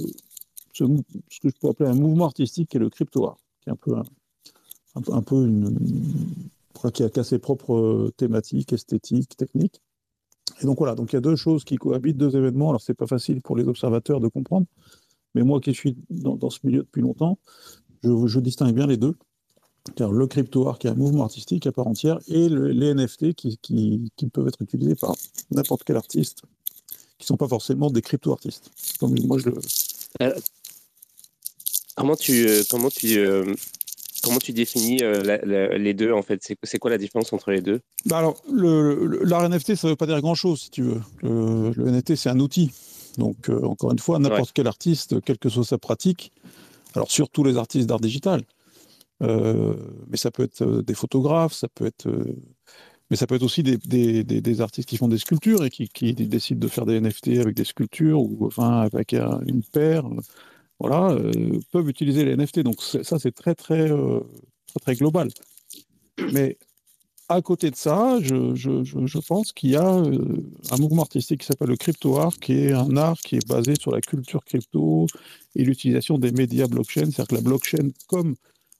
ce, 0.73 0.83
que 0.83 1.49
je 1.49 1.59
peux 1.59 1.69
appeler 1.69 1.89
un 1.89 1.95
mouvement 1.95 2.25
artistique 2.25 2.69
qui 2.69 2.77
est 2.77 2.79
le 2.79 2.89
crypto 2.89 3.25
art, 3.25 3.37
qui 3.61 3.69
est 3.69 3.73
un 3.73 3.75
peu, 3.75 3.95
un, 4.95 5.21
peu 5.21 5.45
une, 5.45 5.77
qui 6.93 7.03
a, 7.03 7.23
ses 7.23 7.39
propres 7.39 8.11
thématiques, 8.17 8.73
esthétiques, 8.73 9.35
techniques. 9.37 9.81
Et 10.61 10.65
donc 10.65 10.77
voilà, 10.77 10.95
donc 10.95 11.11
il 11.11 11.15
y 11.15 11.17
a 11.17 11.21
deux 11.21 11.35
choses 11.35 11.63
qui 11.63 11.77
cohabitent, 11.77 12.17
deux 12.17 12.35
événements. 12.35 12.69
Alors 12.69 12.81
c'est 12.81 12.93
pas 12.93 13.07
facile 13.07 13.41
pour 13.41 13.55
les 13.55 13.67
observateurs 13.67 14.19
de 14.19 14.27
comprendre, 14.27 14.67
mais 15.35 15.43
moi 15.43 15.59
qui 15.59 15.73
suis 15.73 15.97
dans, 16.09 16.49
ce 16.49 16.59
milieu 16.63 16.79
depuis 16.83 17.01
longtemps, 17.01 17.37
je, 18.03 18.39
distingue 18.39 18.75
bien 18.75 18.87
les 18.87 18.97
deux. 18.97 19.15
Car 19.95 20.11
le 20.11 20.27
crypto 20.27 20.67
art 20.67 20.77
qui 20.77 20.85
est 20.85 20.91
un 20.91 20.95
mouvement 20.95 21.23
artistique 21.23 21.65
à 21.65 21.71
part 21.71 21.87
entière 21.87 22.19
et 22.27 22.49
le, 22.49 22.67
les 22.67 22.93
NFT 22.93 23.33
qui, 23.33 23.57
qui, 23.57 24.11
qui, 24.15 24.27
peuvent 24.27 24.47
être 24.47 24.61
utilisés 24.61 24.93
par 24.93 25.15
n'importe 25.49 25.83
quel 25.83 25.97
artiste 25.97 26.43
qui 27.21 27.25
ne 27.25 27.27
sont 27.27 27.37
pas 27.37 27.47
forcément 27.47 27.89
des 27.89 28.01
crypto-artistes. 28.01 28.71
Comme 28.99 29.15
moi 29.25 29.37
je 29.37 29.49
le. 29.49 29.59
Comment 31.95 32.15
tu, 32.15 32.47
euh, 32.47 32.63
comment 32.69 32.89
tu, 32.89 33.17
euh, 33.19 33.53
comment 34.23 34.39
tu 34.39 34.53
définis 34.53 35.03
euh, 35.03 35.21
la, 35.23 35.37
la, 35.37 35.77
les 35.77 35.93
deux 35.93 36.11
en 36.11 36.21
fait? 36.21 36.41
C'est 36.63 36.79
quoi 36.79 36.89
la 36.89 36.97
différence 36.97 37.31
entre 37.33 37.51
les 37.51 37.61
deux? 37.61 37.81
Bah 38.05 38.19
alors, 38.19 38.41
l'art 38.51 39.47
NFT, 39.47 39.75
ça 39.75 39.87
ne 39.87 39.91
veut 39.91 39.95
pas 39.97 40.07
dire 40.07 40.21
grand-chose 40.21 40.61
si 40.61 40.69
tu 40.71 40.83
veux. 40.83 41.01
Le, 41.21 41.71
le 41.71 41.91
NFT, 41.91 42.15
c'est 42.15 42.29
un 42.29 42.39
outil. 42.39 42.71
Donc, 43.17 43.49
euh, 43.49 43.61
encore 43.63 43.91
une 43.91 43.99
fois, 43.99 44.19
n'importe 44.19 44.41
ouais. 44.41 44.51
quel 44.53 44.67
artiste, 44.67 45.21
quelle 45.21 45.37
que 45.37 45.49
soit 45.49 45.65
sa 45.65 45.77
pratique, 45.77 46.31
alors 46.95 47.11
surtout 47.11 47.43
les 47.43 47.57
artistes 47.57 47.87
d'art 47.87 47.99
digital, 47.99 48.43
euh, 49.21 49.75
mais 50.09 50.17
ça 50.17 50.31
peut 50.31 50.43
être 50.43 50.81
des 50.81 50.93
photographes, 50.93 51.53
ça 51.53 51.67
peut 51.67 51.85
être, 51.85 52.07
euh, 52.07 52.35
mais 53.09 53.17
ça 53.17 53.27
peut 53.27 53.35
être 53.35 53.43
aussi 53.43 53.63
des, 53.63 53.77
des, 53.77 54.23
des, 54.23 54.41
des, 54.41 54.61
artistes 54.61 54.87
qui 54.87 54.97
font 54.97 55.07
des 55.07 55.17
sculptures 55.17 55.65
et 55.65 55.69
qui, 55.69 55.89
qui, 55.89 56.13
décident 56.13 56.59
de 56.59 56.67
faire 56.67 56.85
des 56.85 56.99
NFT 56.99 57.39
avec 57.39 57.55
des 57.55 57.65
sculptures 57.65 58.21
ou 58.21 58.45
enfin 58.45 58.79
avec 58.81 59.13
un, 59.13 59.41
une 59.45 59.63
paire, 59.63 60.05
voilà, 60.81 61.15
peuvent 61.71 61.89
utiliser 61.89 62.25
les 62.25 62.35
NFT. 62.35 62.59
Donc 62.61 62.81
ça, 62.81 63.19
c'est 63.19 63.31
très, 63.31 63.55
très, 63.55 63.87
très, 63.87 64.79
très 64.81 64.95
global. 64.95 65.29
Mais 66.33 66.57
à 67.29 67.41
côté 67.41 67.71
de 67.71 67.75
ça, 67.75 68.19
je, 68.21 68.55
je, 68.55 68.83
je 68.83 69.19
pense 69.19 69.53
qu'il 69.53 69.69
y 69.69 69.77
a 69.77 69.87
un 69.89 70.77
mouvement 70.77 71.03
artistique 71.03 71.41
qui 71.41 71.47
s'appelle 71.47 71.69
le 71.69 71.77
crypto 71.77 72.17
art, 72.17 72.37
qui 72.37 72.53
est 72.53 72.73
un 72.73 72.97
art 72.97 73.17
qui 73.19 73.37
est 73.37 73.47
basé 73.47 73.73
sur 73.79 73.91
la 73.91 74.01
culture 74.01 74.43
crypto 74.43 75.07
et 75.55 75.63
l'utilisation 75.63 76.17
des 76.17 76.31
médias 76.31 76.67
blockchain, 76.67 77.05
c'est-à-dire 77.05 77.27
que 77.27 77.35
la 77.35 77.41
blockchain 77.41 77.91
comme 78.07 78.35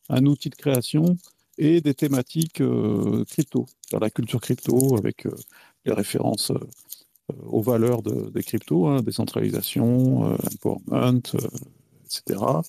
un 0.10 0.26
outil 0.26 0.50
de 0.50 0.56
création 0.56 1.18
et 1.58 1.80
des 1.80 1.94
thématiques 1.94 2.62
euh, 2.62 3.24
crypto, 3.26 3.66
la 4.00 4.10
culture 4.10 4.42
crypto 4.42 4.98
avec 4.98 5.26
euh, 5.26 5.36
les 5.86 5.94
références 5.94 6.52
euh, 6.52 6.60
aux 7.46 7.62
valeurs 7.62 8.02
de, 8.02 8.30
des 8.32 8.44
cryptos, 8.44 8.88
hein, 8.88 9.02
décentralisation, 9.02 10.24
empowerment, 10.34 11.22
etc. 12.20 12.62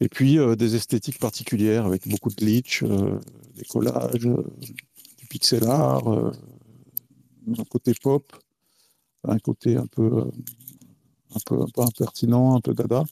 Et 0.00 0.08
puis 0.08 0.38
des 0.56 0.74
esthétiques 0.74 1.18
particulières 1.18 1.86
avec 1.86 2.08
beaucoup 2.08 2.28
de 2.28 2.34
glitch, 2.34 2.82
des 2.82 3.64
collages, 3.64 4.28
du 5.18 5.26
pixel 5.28 5.64
art, 5.64 6.08
un 6.08 7.64
côté 7.64 7.92
pop, 8.02 8.32
un 9.24 9.38
côté 9.38 9.76
un 9.76 9.86
peu, 9.86 10.24
un 11.34 11.38
peu, 11.46 11.62
un 11.62 11.68
peu 11.68 11.82
impertinent, 11.82 12.56
un 12.56 12.60
peu 12.60 12.74
dada. 12.74 13.04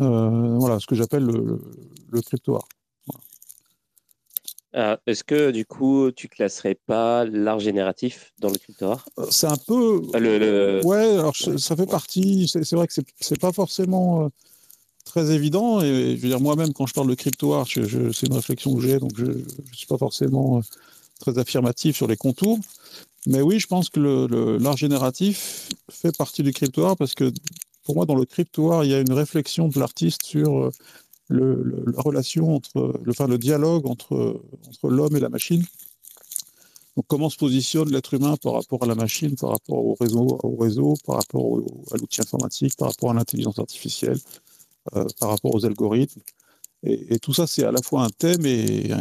Euh, 0.00 0.58
voilà, 0.58 0.80
ce 0.80 0.86
que 0.86 0.94
j'appelle 0.94 1.24
le, 1.24 1.44
le, 1.44 1.60
le, 2.10 2.22
crypto 2.22 2.56
art. 2.56 2.68
Voilà. 4.74 5.00
Est-ce 5.06 5.22
que 5.22 5.50
du 5.52 5.64
coup, 5.64 6.10
tu 6.10 6.28
classerais 6.28 6.74
pas 6.74 7.24
l'art 7.24 7.60
génératif 7.60 8.32
dans 8.40 8.50
le 8.50 8.58
crypto 8.58 8.86
art 8.90 9.06
euh, 9.18 9.26
C'est 9.30 9.46
un 9.46 9.56
peu. 9.56 10.02
Le, 10.14 10.38
le... 10.38 10.80
Ouais, 10.84 11.16
alors 11.18 11.34
ça 11.36 11.76
fait 11.76 11.86
partie. 11.86 12.48
C'est 12.48 12.72
vrai 12.72 12.86
que 12.88 12.94
c'est 13.20 13.40
pas 13.40 13.52
forcément 13.52 14.24
euh, 14.24 14.28
très 15.04 15.30
évident. 15.30 15.80
Et 15.80 16.16
je 16.16 16.22
veux 16.22 16.28
dire, 16.28 16.40
moi-même, 16.40 16.72
quand 16.72 16.86
je 16.86 16.92
parle 16.92 17.08
de 17.08 17.14
crypto 17.14 17.54
art, 17.54 17.66
c'est 17.68 18.26
une 18.26 18.34
réflexion 18.34 18.74
que 18.74 18.80
j'ai, 18.82 18.98
donc 18.98 19.12
je 19.16 19.26
ne 19.26 19.42
suis 19.72 19.86
pas 19.86 19.98
forcément 19.98 20.58
euh, 20.58 20.60
très 21.20 21.38
affirmatif 21.38 21.96
sur 21.96 22.08
les 22.08 22.16
contours. 22.16 22.58
Mais 23.26 23.40
oui, 23.40 23.58
je 23.60 23.66
pense 23.66 23.88
que 23.88 24.00
l'art 24.60 24.76
génératif 24.76 25.68
fait 25.90 26.14
partie 26.14 26.42
du 26.42 26.52
crypto 26.52 26.84
art 26.84 26.96
parce 26.96 27.14
que 27.14 27.32
pour 27.84 27.94
moi, 27.94 28.06
dans 28.06 28.14
le 28.14 28.24
cryptoire, 28.24 28.84
il 28.84 28.90
y 28.90 28.94
a 28.94 29.00
une 29.00 29.12
réflexion 29.12 29.68
de 29.68 29.78
l'artiste 29.78 30.24
sur 30.24 30.64
euh, 30.64 30.70
le, 31.28 31.84
la 31.86 32.02
relation 32.02 32.54
entre, 32.54 33.00
le, 33.02 33.10
enfin, 33.10 33.26
le 33.26 33.38
dialogue 33.38 33.86
entre, 33.86 34.42
entre 34.68 34.88
l'homme 34.88 35.16
et 35.16 35.20
la 35.20 35.28
machine. 35.28 35.64
Donc, 36.96 37.06
comment 37.08 37.28
se 37.28 37.36
positionne 37.36 37.90
l'être 37.90 38.14
humain 38.14 38.36
par 38.36 38.52
rapport 38.52 38.84
à 38.84 38.86
la 38.86 38.94
machine, 38.94 39.34
par 39.34 39.50
rapport 39.50 39.84
au 39.84 39.94
réseau, 39.98 40.38
au 40.42 40.56
réseau 40.56 40.94
par 41.04 41.16
rapport 41.16 41.60
à 41.90 41.96
l'outil 41.96 42.20
informatique, 42.20 42.76
par 42.76 42.88
rapport 42.88 43.10
à 43.10 43.14
l'intelligence 43.14 43.58
artificielle, 43.58 44.18
euh, 44.94 45.04
par 45.18 45.30
rapport 45.30 45.54
aux 45.54 45.66
algorithmes. 45.66 46.20
Et, 46.86 47.18
tout 47.18 47.32
ça, 47.32 47.46
c'est 47.46 47.64
à 47.64 47.72
la 47.72 47.80
fois 47.80 48.04
un 48.04 48.10
thème 48.10 48.44
et, 48.44 48.92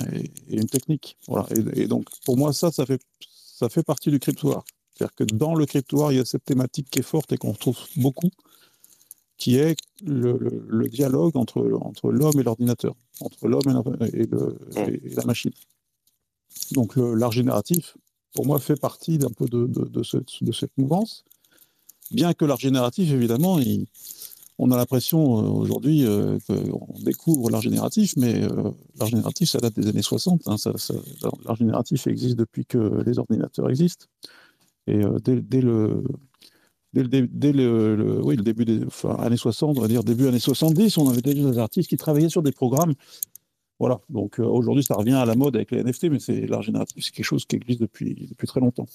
une 0.48 0.68
technique. 0.68 1.18
Voilà. 1.28 1.48
Et, 1.52 1.82
et, 1.82 1.88
donc, 1.88 2.06
pour 2.26 2.38
moi, 2.38 2.54
ça, 2.54 2.72
ça 2.72 2.86
fait, 2.86 3.02
ça 3.20 3.68
fait 3.68 3.84
partie 3.84 4.10
du 4.10 4.20
cryptoire. 4.20 4.64
C'est-à-dire 4.94 5.16
que 5.16 5.24
dans 5.26 5.54
le 5.54 5.66
cryptoire, 5.66 6.12
il 6.12 6.18
y 6.18 6.22
a 6.22 6.26
cette 6.26 6.46
thématique 6.46 6.90
qui 6.90 7.00
est 7.00 7.04
forte 7.04 7.34
et 7.34 7.38
qu'on 7.38 7.52
retrouve 7.52 7.78
beaucoup, 7.98 8.30
qui 9.44 9.58
est 9.58 9.76
le, 10.06 10.38
le, 10.38 10.66
le 10.70 10.88
dialogue 10.88 11.36
entre, 11.36 11.78
entre 11.82 12.14
l'homme 12.14 12.40
et 12.40 12.44
l'ordinateur, 12.44 12.96
entre 13.20 13.50
l'homme 13.50 13.98
et, 14.14 14.22
et, 14.22 14.30
et, 14.78 15.16
la 15.16 15.26
machine. 15.26 15.52
Donc 16.72 16.96
l'art 16.96 17.34
génératif, 17.34 17.98
pour 18.34 18.46
moi, 18.46 18.58
fait 18.62 18.80
partie 18.80 19.18
d'un 19.18 19.32
peu 19.32 19.46
de, 19.48 19.68
de, 19.68 19.84
de, 19.84 20.02
ce, 20.02 20.16
de, 20.40 20.52
cette 20.54 20.72
mouvance, 20.78 21.26
bien 22.10 22.34
que 22.34 22.46
l'art 22.46 22.58
génératif, 22.58 23.12
évidemment, 23.12 23.60
il, 23.60 23.86
on 24.60 24.72
a 24.72 24.78
l'impression 24.78 25.20
euh, 25.40 25.50
aujourd'hui 25.50 26.06
euh, 26.06 26.40
qu'on 26.48 26.98
découvre 27.02 27.50
l'art 27.50 27.62
génératif, 27.62 28.14
mais 28.16 28.46
euh, 28.46 28.72
l'art 28.98 29.10
génératif, 29.10 29.50
ça 29.50 29.60
date 29.60 29.78
des 29.78 29.90
années 29.90 30.02
60. 30.02 30.48
Hein, 30.48 30.56
l'art 31.44 31.58
génératif 31.58 32.08
existe 32.08 32.38
depuis 32.38 32.66
que 32.66 33.04
les 33.06 33.20
ordinateurs 33.20 33.70
existent. 33.70 34.06
Et 34.88 35.04
euh, 35.04 35.20
dès, 35.20 35.42
dès 35.42 35.60
le 35.60 36.02
dès 36.94 37.04
le, 37.04 37.28
dès 37.28 37.52
le, 37.52 37.96
le, 37.96 38.24
oui, 38.24 38.36
le 38.36 38.44
début 38.44 38.66
des 38.66 38.86
enfin, 38.86 39.16
années 39.16 39.38
60, 39.38 39.78
on 39.78 39.82
va 39.82 39.88
dire 39.88 40.04
début 40.04 40.28
années 40.28 40.40
70, 40.40 40.98
on 40.98 41.10
avait 41.10 41.22
déjà 41.22 41.50
des 41.50 41.58
artistes 41.58 41.90
qui 41.90 41.98
travaillaient 41.98 42.30
sur 42.30 42.44
des 42.44 42.52
programmes. 42.52 42.94
Voilà, 43.80 44.00
donc 44.10 44.40
euh, 44.40 44.44
aujourd'hui 44.44 44.84
ça 44.84 44.96
revient 44.96 45.14
à 45.14 45.26
la 45.26 45.36
mode 45.36 45.56
avec 45.56 45.72
les 45.72 45.84
NFT, 45.84 46.06
mais 46.06 46.20
c'est 46.20 46.46
l'art 46.46 46.62
génératif, 46.62 47.04
c'est 47.04 47.12
quelque 47.12 47.26
chose 47.26 47.46
qui 47.46 47.56
existe 47.56 47.82
depuis, 47.82 48.28
depuis 48.30 48.48
très 48.48 48.60
longtemps. 48.60 48.86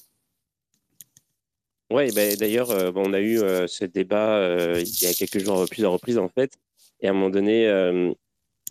Oui, 1.91 2.13
ben, 2.15 2.37
d'ailleurs, 2.37 2.71
euh, 2.71 2.93
on 2.95 3.13
a 3.13 3.21
eu 3.21 3.39
euh, 3.41 3.67
ce 3.67 3.85
débat 3.85 4.79
il 4.79 5.03
y 5.03 5.07
a 5.07 5.13
quelques 5.15 5.39
jours, 5.41 5.67
plusieurs 5.69 5.93
reprises 5.93 6.19
en 6.19 6.29
fait, 6.29 6.53
et 7.01 7.09
à 7.09 7.11
un 7.11 7.15
moment 7.15 7.31
donné, 7.31 7.67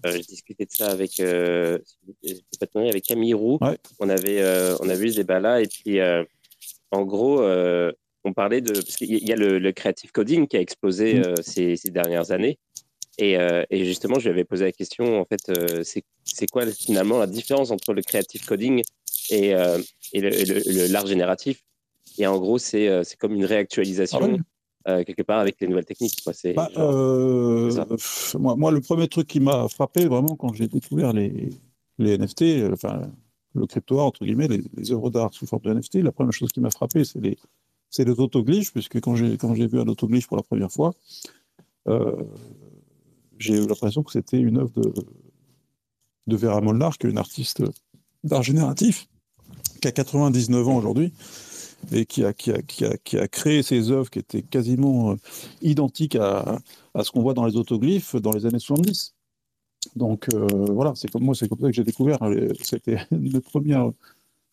j'ai 0.06 0.20
discuté 0.20 0.66
de 0.66 0.72
ça 0.72 0.90
avec, 0.90 1.20
avec 1.20 3.04
Camille 3.04 3.34
Roux. 3.34 3.58
Ouais. 3.62 3.78
On, 4.00 4.10
avait, 4.10 4.42
on 4.80 4.90
avait 4.90 5.06
eu 5.06 5.12
ce 5.12 5.18
débat-là, 5.18 5.62
et 5.62 5.68
puis 5.68 6.00
en 6.92 7.04
gros, 7.04 7.42
on 8.28 8.34
parlait 8.34 8.62
de. 8.62 8.74
Parce 8.74 8.96
qu'il 8.98 9.28
y 9.28 9.32
a 9.32 9.36
le, 9.36 9.60
le, 9.60 9.72
creative 9.72 10.12
coding 10.12 10.48
qui 10.48 10.58
a 10.58 10.62
explosé 10.62 11.16
mmh. 11.16 11.24
euh, 11.24 11.36
ces, 11.42 11.76
ces, 11.76 11.90
dernières 11.90 12.32
années. 12.32 12.58
Et, 13.18 13.38
euh, 13.38 13.64
et, 13.72 13.86
justement, 13.86 14.20
je 14.20 14.26
lui 14.26 14.30
avais 14.30 14.44
posé 14.44 14.66
la 14.66 14.72
question, 14.72 15.20
en 15.20 15.26
fait, 15.26 15.50
euh, 15.50 15.84
c'est 15.84 16.48
quoi 16.52 16.68
finalement 16.68 17.18
la 17.18 17.26
différence 17.26 17.72
entre 17.72 17.94
le 17.94 18.04
creative 18.04 18.46
coding 18.46 18.84
et, 19.32 19.56
euh, 19.56 19.80
et 20.14 20.22
l'art 20.90 21.08
génératif? 21.08 21.64
Et 22.20 22.28
en 22.28 22.38
gros, 22.38 22.60
c'est 22.60 23.04
comme 23.20 23.34
une 23.34 23.46
réactualisation. 23.46 24.20
Ah 24.22 24.28
oui. 24.28 24.40
Euh, 24.88 25.04
quelque 25.04 25.24
part 25.24 25.40
avec 25.40 25.60
les 25.60 25.68
nouvelles 25.68 25.86
techniques. 25.86 26.24
Quoi. 26.24 26.32
Bah, 26.56 26.70
genre, 26.74 26.94
euh, 26.94 27.98
moi, 28.40 28.56
moi, 28.56 28.72
le 28.72 28.80
premier 28.80 29.10
truc 29.10 29.28
qui 29.28 29.42
m'a 29.42 29.68
frappé 29.68 30.06
vraiment 30.06 30.38
quand 30.38 30.54
j'ai 30.54 30.70
découvert 30.70 31.12
les, 31.12 31.50
les 31.98 32.18
NFT, 32.18 32.72
enfin 32.72 33.02
le 33.54 33.66
crypto 33.66 34.00
art 34.00 34.06
entre 34.06 34.24
guillemets, 34.24 34.48
les, 34.48 34.62
les 34.78 34.92
œuvres 34.94 35.10
d'art 35.10 35.34
sous 35.34 35.46
forme 35.46 35.64
de 35.64 35.74
NFT, 35.74 35.96
la 35.96 36.14
première 36.14 36.32
chose 36.32 36.54
qui 36.54 36.62
m'a 36.62 36.70
frappé, 36.70 37.04
c'est 37.04 37.20
les, 37.20 37.38
c'est 37.90 38.06
les 38.06 38.20
autoglyphes, 38.20 38.74
puisque 38.74 39.00
quand 39.00 39.16
j'ai 39.16 39.68
vu 39.68 39.80
un 39.80 39.88
autoglyphe 39.88 40.28
pour 40.28 40.38
la 40.38 40.44
première 40.44 40.72
fois, 40.72 40.94
euh, 41.88 42.24
j'ai 43.40 43.56
eu 43.56 43.68
l'impression 43.68 44.04
que 44.04 44.12
c'était 44.12 44.40
une 44.40 44.58
œuvre 44.58 44.72
de, 46.26 46.36
Vera 46.36 46.60
Molnar, 46.60 46.98
qui 46.98 47.08
est 47.08 47.10
une 47.10 47.18
artiste 47.18 47.64
d'art 48.24 48.44
génératif, 48.44 49.08
qui 49.82 49.88
a 49.88 49.92
99 49.92 50.68
ans 50.68 50.78
aujourd'hui, 50.78 51.14
et 51.92 52.06
qui 52.06 52.24
a, 52.24 52.34
créé 52.34 53.64
ces 53.64 53.92
œuvres 53.92 54.10
qui 54.10 54.20
étaient 54.20 54.42
quasiment 54.42 55.12
euh, 55.12 55.16
identiques 55.62 56.16
à, 56.16 56.60
ce 57.02 57.12
qu'on 57.12 57.22
voit 57.22 57.34
dans 57.34 57.46
les 57.46 57.56
autoglyphes 57.56 58.16
dans 58.16 58.32
les 58.32 58.46
années 58.46 58.60
70. 58.60 59.14
Donc 59.96 60.28
euh, 60.34 60.48
voilà, 60.70 60.94
c'est 60.96 61.10
comme 61.10 61.24
moi, 61.24 61.36
c'est 61.36 61.48
comme 61.48 61.60
ça 61.60 61.68
que 61.68 61.74
j'ai 61.74 61.84
découvert. 61.84 62.22
euh, 62.24 62.52
C'était 62.62 62.98
une 63.12 63.40
première 63.42 63.92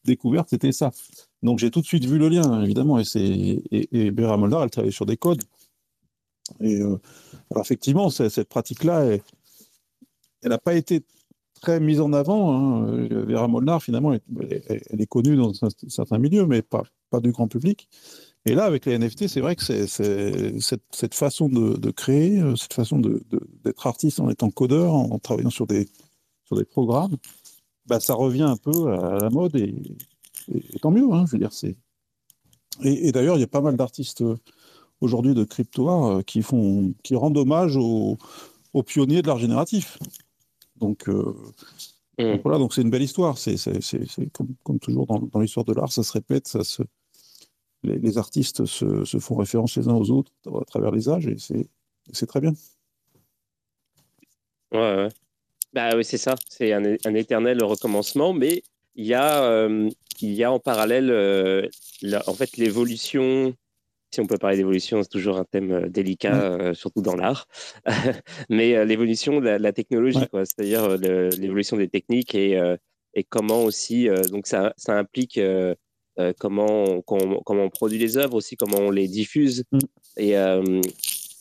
découverte, 0.05 0.51
c'était 0.51 0.73
ça. 0.73 0.93
Donc 1.45 1.59
j'ai 1.59 1.71
tout 1.71 1.83
de 1.83 1.87
suite 1.87 2.07
vu 2.07 2.19
le 2.19 2.29
lien, 2.29 2.63
évidemment. 2.63 2.99
Et 2.99 3.05
et, 3.15 3.89
et 3.93 4.11
Vera 4.11 4.37
Molnar, 4.37 4.65
elle 4.65 4.71
travaillait 4.71 4.93
sur 4.93 5.07
des 5.07 5.19
codes. 5.19 5.43
Et 6.61 6.81
euh, 6.81 6.99
alors 7.51 7.65
effectivement, 7.65 8.11
cette 8.11 8.49
pratique-là, 8.49 9.05
elle 9.05 10.51
n'a 10.51 10.59
pas 10.59 10.75
été 10.75 11.05
très 11.61 11.81
mise 11.81 12.01
en 12.01 12.13
avant. 12.13 12.55
hein. 12.55 13.07
Vera 13.27 13.47
Molnar, 13.47 13.83
finalement, 13.83 14.13
elle, 14.13 14.21
elle- 14.69 15.01
est 15.01 15.07
connue 15.07 15.37
dans 15.37 15.53
certains 15.89 16.19
milieux, 16.19 16.47
mais 16.47 16.63
pas, 16.63 16.83
pas 17.11 17.21
du 17.21 17.31
grand 17.31 17.49
public. 17.49 17.89
Et 18.47 18.55
là, 18.55 18.65
avec 18.65 18.85
les 18.87 18.99
NFT, 18.99 19.29
c'est 19.29 19.41
vrai 19.41 19.57
que 19.57 19.63
c'est 19.63 19.87
cette, 19.87 21.15
façon 21.15 21.49
de, 21.49 21.91
créer, 21.91 22.41
euh, 22.41 22.57
cette 22.57 22.75
façon 22.75 22.99
d'être 22.99 23.87
artiste 23.87 24.21
en 24.21 24.29
étant 24.29 24.51
codeur, 24.51 24.93
en, 24.93 25.19
travaillant 25.19 25.51
sur 25.51 25.67
des, 25.67 25.89
sur 26.45 26.57
des 26.57 26.65
programmes, 26.65 27.17
bah, 27.87 28.01
ça 28.01 28.15
revient 28.15 28.43
un 28.43 28.57
peu 28.57 28.93
à 28.93 29.19
la 29.19 29.31
mode 29.31 29.57
et- 30.53 30.77
et 30.77 30.79
tant 30.81 30.91
mieux. 30.91 31.11
hein, 31.13 31.25
je 31.27 31.33
veux 31.33 31.39
dire, 31.39 31.53
c'est. 31.53 31.77
Et, 32.83 33.09
et 33.09 33.13
d'ailleurs, 33.13 33.37
il 33.37 33.41
y 33.41 33.45
a 33.45 33.49
pas 33.49 33.61
mal 33.61 33.77
d'artistes 33.77 34.23
euh, 34.23 34.37
aujourd'hui 35.01 35.35
de 35.35 35.45
crypto 35.45 35.89
art 35.89 36.05
euh, 36.19 36.23
qui 36.23 36.43
font, 36.43 36.93
qui 37.03 37.15
rendent 37.15 37.37
hommage 37.39 37.77
aux, 37.77 38.19
aux 38.73 38.83
pionniers 38.83 39.23
de 39.23 39.27
l'art 39.29 39.39
génératif. 39.39 39.99
Donc, 40.77 41.09
euh, 41.09 41.35
donc 42.33 42.43
voilà, 42.43 42.59
donc 42.59 42.75
c'est 42.75 42.83
une 42.83 42.91
belle 42.91 43.03
histoire. 43.03 43.39
C'est 43.39 43.57
c'est- 43.57 43.81
c'est- 43.81 44.07
c'est 44.11 44.27
comme, 44.31 44.55
comme 44.65 44.79
toujours 44.81 45.07
dans, 45.07 45.19
dans 45.21 45.41
l'histoire 45.41 45.65
de 45.65 45.73
l'art, 45.73 45.93
ça 45.93 46.03
se 46.03 46.13
répète, 46.13 46.49
ça 46.49 46.65
se, 46.65 46.83
les, 47.83 47.99
les 47.99 48.19
artistes 48.19 48.65
se, 48.65 49.05
se 49.05 49.19
font 49.19 49.37
référence 49.37 49.77
les 49.77 49.89
uns 49.89 49.95
aux 49.95 50.11
autres 50.11 50.33
à 50.47 50.65
travers 50.65 50.91
les 50.91 51.09
âges 51.09 51.27
et 51.27 51.39
c'est 51.39 51.69
c'est 52.13 52.27
très 52.27 52.41
bien. 52.41 52.53
Ouais, 54.73 54.97
ouais. 54.97 55.09
Bah 55.73 55.91
oui, 55.97 56.05
c'est 56.05 56.19
ça. 56.19 56.35
C'est 56.49 56.73
un, 56.73 56.83
un 57.05 57.15
éternel 57.15 57.63
recommencement, 57.65 58.33
mais 58.33 58.63
il 58.97 59.07
y 59.07 59.15
a, 59.15 59.45
euh, 59.45 59.89
il 60.21 60.33
y 60.35 60.45
a 60.45 60.53
en 60.53 60.59
parallèle, 60.61 61.11
euh, 61.11 61.67
la- 62.03 62.23
en 62.29 62.35
fait, 62.35 62.57
l'évolution. 62.57 63.55
Si 64.13 64.21
on 64.21 64.27
peut 64.27 64.39
parler 64.39 64.57
d'évolution, 64.57 65.03
c'est 65.03 65.09
toujours 65.09 65.39
un 65.39 65.45
thème 65.45 65.73
euh, 65.73 65.89
délicat, 65.89 66.41
euh, 66.53 66.75
surtout 66.75 67.03
dans 67.03 67.17
l'art. 67.17 67.47
mais 68.49 68.77
euh, 68.77 68.85
l'évolution 68.85 69.41
de 69.41 69.45
la, 69.47 69.59
la 69.59 69.73
technologie, 69.73 70.19
Ouais. 70.19 70.29
quoi. 70.29 70.45
C'est-à-dire 70.45 70.97
l'évolution 70.99 71.77
des 71.77 71.89
techniques 71.89 72.35
et, 72.35 72.57
euh, 72.59 72.77
et 73.15 73.25
comment 73.25 73.65
aussi. 73.65 74.09
euh, 74.09 74.23
donc 74.31 74.47
ça, 74.47 74.73
ça 74.77 74.97
implique 74.97 75.39
euh, 75.39 75.75
euh, 76.21 76.33
comment, 76.39 76.85
on, 76.85 77.03
comment, 77.03 77.41
comment 77.45 77.65
on 77.65 77.71
produit 77.71 77.99
les 77.99 78.17
œuvres 78.17 78.35
aussi, 78.35 78.57
comment 78.57 78.79
on 78.79 78.91
les 78.93 79.09
diffuse. 79.09 79.65
Mm. 79.73 79.79
Et, 80.19 80.37
euh, 80.39 80.81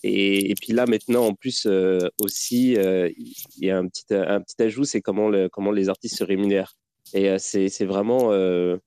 et, 0.01 0.49
et 0.49 0.55
puis 0.55 0.73
là, 0.73 0.85
maintenant, 0.87 1.27
en 1.27 1.33
plus, 1.35 1.67
euh, 1.67 1.99
aussi, 2.21 2.75
euh, 2.77 3.07
il 3.17 3.65
y 3.65 3.69
a 3.69 3.77
un 3.77 3.87
petit, 3.87 4.03
un 4.09 4.41
petit 4.41 4.59
ajout, 4.63 4.83
c'est 4.83 5.01
comment, 5.01 5.29
le, 5.29 5.47
comment 5.47 5.71
les 5.71 5.89
artistes 5.89 6.17
se 6.17 6.23
rémunèrent. 6.23 6.73
Et 7.13 7.29
euh, 7.29 7.37
c'est 7.39 7.85
vraiment, 7.85 8.31
euh, 8.31 8.77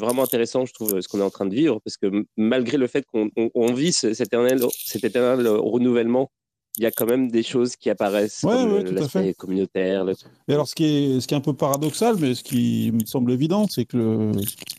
vraiment 0.00 0.22
intéressant, 0.22 0.66
je 0.66 0.72
trouve, 0.72 1.00
ce 1.00 1.08
qu'on 1.08 1.18
est 1.20 1.24
en 1.24 1.30
train 1.30 1.46
de 1.46 1.54
vivre, 1.54 1.80
parce 1.84 1.96
que 1.96 2.24
malgré 2.36 2.76
le 2.76 2.86
fait 2.86 3.04
qu'on 3.06 3.30
on, 3.36 3.50
on 3.54 3.72
vit 3.72 3.92
ce- 3.92 4.14
cet 4.14 4.28
éternel, 4.28 4.60
cet 4.84 5.02
éternel 5.04 5.46
renouvellement, 5.48 6.30
il 6.76 6.84
y 6.84 6.86
a 6.86 6.90
quand 6.92 7.06
même 7.06 7.30
des 7.30 7.42
choses 7.42 7.74
qui 7.74 7.90
apparaissent, 7.90 8.44
Ouais, 8.44 8.52
comme 8.54 8.72
ouais, 8.72 8.92
l'aspect 8.92 9.34
communautaire. 9.34 10.04
le- 10.04 10.14
Et 10.46 10.52
alors, 10.52 10.68
ce 10.68 10.74
qui 10.76 10.84
est, 10.84 11.20
ce 11.20 11.26
qui 11.26 11.34
est 11.34 11.36
un 11.36 11.40
peu 11.40 11.54
paradoxal, 11.54 12.16
mais 12.20 12.34
ce 12.34 12.44
qui 12.44 12.92
me 12.92 13.04
semble 13.04 13.32
évident, 13.32 13.66
c'est 13.68 13.84
que 13.86 13.96
le, 13.96 14.32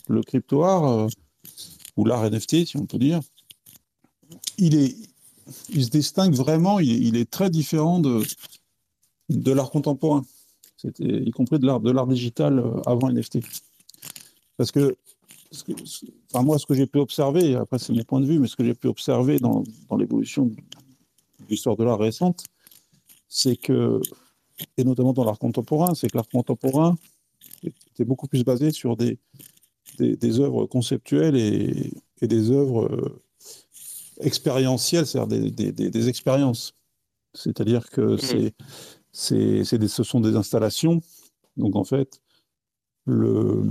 le 0.07 0.21
crypto 0.21 0.63
art, 0.63 0.85
euh, 0.87 1.07
ou 1.97 2.05
l'art 2.05 2.23
NFT, 2.25 2.65
si 2.65 2.77
on 2.77 2.85
peut 2.85 2.97
dire, 2.97 3.19
il, 4.57 4.75
est, 4.75 4.95
il 5.69 5.83
se 5.83 5.89
distingue 5.89 6.33
vraiment, 6.33 6.79
il, 6.79 6.91
est- 6.91 7.07
il 7.09 7.17
est 7.17 7.29
très 7.29 7.49
différent 7.49 7.99
de, 7.99 8.21
de 9.29 9.51
l'art 9.51 9.69
contemporain, 9.71 10.23
C'était, 10.81 11.03
y 11.23 11.31
compris 11.31 11.59
de 11.59 11.65
l'art, 11.65 11.79
de 11.79 11.91
l'art 11.91 12.07
digital 12.07 12.59
euh, 12.59 12.81
avant 12.85 13.09
NFT. 13.09 13.39
Parce 14.57 14.71
que, 14.71 14.95
ce 15.51 15.63
que- 15.63 15.73
ce- 15.85 16.05
enfin, 16.33 16.43
moi, 16.43 16.57
ce 16.57 16.65
que 16.65 16.73
j'ai 16.73 16.87
pu 16.87 16.97
observer, 16.99 17.55
après 17.55 17.77
c'est 17.79 17.93
mon 17.93 18.03
point 18.03 18.19
de 18.21 18.25
vue, 18.25 18.39
mais 18.39 18.47
ce 18.47 18.55
que 18.55 18.63
j'ai 18.65 18.73
pu 18.73 18.87
observer 18.87 19.39
dans, 19.39 19.63
dans 19.89 19.97
l'évolution 19.97 20.45
de 20.45 20.55
l'histoire 21.49 21.75
de 21.77 21.83
l'art 21.83 21.99
récente, 21.99 22.43
c'est 23.27 23.55
que 23.57 24.01
et 24.77 24.83
notamment 24.83 25.13
dans 25.13 25.23
l'art 25.23 25.39
contemporain, 25.39 25.95
c'est 25.95 26.07
que 26.09 26.17
l'art 26.17 26.29
contemporain 26.29 26.95
était 27.63 28.05
beaucoup 28.05 28.27
plus 28.27 28.43
basé 28.43 28.71
sur 28.71 28.95
des, 28.95 29.17
des, 29.97 30.15
des 30.15 30.39
œuvres 30.39 30.65
conceptuelles 30.67 31.35
et, 31.35 31.91
et 32.21 32.27
des 32.27 32.51
œuvres 32.51 32.85
euh, 32.85 33.21
expérientielles, 34.19 35.05
c'est-à-dire 35.07 35.27
des, 35.41 35.51
des, 35.51 35.71
des- 35.71 35.89
des 35.89 36.09
expériences. 36.09 36.73
C'est-à-dire 37.33 37.89
que 37.89 38.17
c'est, 38.17 38.53
ce 39.11 40.03
sont 40.03 40.21
des 40.21 40.35
installations. 40.35 41.01
Donc 41.57 41.75
en 41.75 41.83
fait, 41.83 42.21
le, 43.05 43.63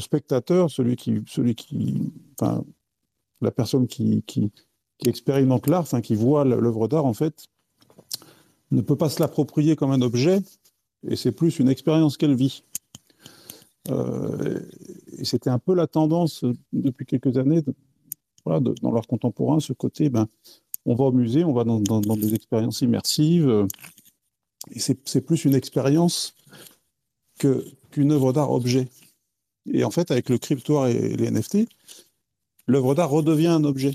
spectateur, 0.00 0.70
celui 0.70 0.96
qui, 0.96 1.22
celui 1.26 1.54
qui, 1.54 2.12
enfin, 2.38 2.64
la 3.40 3.50
personne 3.50 3.86
qui, 3.86 4.22
expérimente 5.06 5.66
l'art, 5.66 5.82
enfin, 5.82 6.00
qui 6.00 6.14
voit 6.14 6.44
l'œuvre 6.44 6.88
d'art, 6.88 7.04
en 7.04 7.14
fait, 7.14 7.46
ne 8.70 8.80
peut 8.80 8.96
pas 8.96 9.10
se 9.10 9.20
l'approprier 9.20 9.76
comme 9.76 9.90
un 9.90 10.02
objet, 10.02 10.40
et 11.06 11.16
c'est 11.16 11.32
plus 11.32 11.58
une 11.58 11.68
expérience 11.68 12.16
qu'elle 12.16 12.34
vit. 12.34 12.64
Euh, 13.90 14.60
et 15.18 15.24
c'était 15.26 15.50
un 15.50 15.58
peu 15.58 15.74
la 15.74 15.86
tendance 15.86 16.44
euh, 16.44 16.54
depuis 16.72 17.04
quelques 17.04 17.36
années, 17.36 17.62
dans 18.46 18.92
l'art 18.92 19.06
contemporain, 19.06 19.60
ce 19.60 19.74
côté, 19.74 20.08
ben, 20.08 20.26
on 20.86 20.94
va 20.94 21.04
au 21.04 21.12
musée, 21.12 21.44
on 21.44 21.52
va 21.52 21.64
dans, 21.64 21.80
dans- 21.80 22.00
dans 22.00 22.16
des 22.16 22.34
expériences 22.34 22.80
immersives, 22.82 23.66
et 24.70 24.78
c'est 24.78 25.20
plus 25.20 25.44
une 25.44 25.54
expérience 25.54 26.34
qu'une 27.38 28.12
œuvre 28.12 28.32
d'art 28.32 28.50
objet. 28.52 28.88
Et 29.72 29.84
en 29.84 29.90
fait, 29.90 30.10
avec 30.10 30.28
le 30.28 30.38
crypto 30.38 30.84
et 30.86 31.16
les 31.16 31.26
NFT, 31.30 31.66
l'œuvre 32.66 32.94
d'art 32.94 33.10
redevient 33.10 33.46
un 33.48 33.64
objet. 33.64 33.94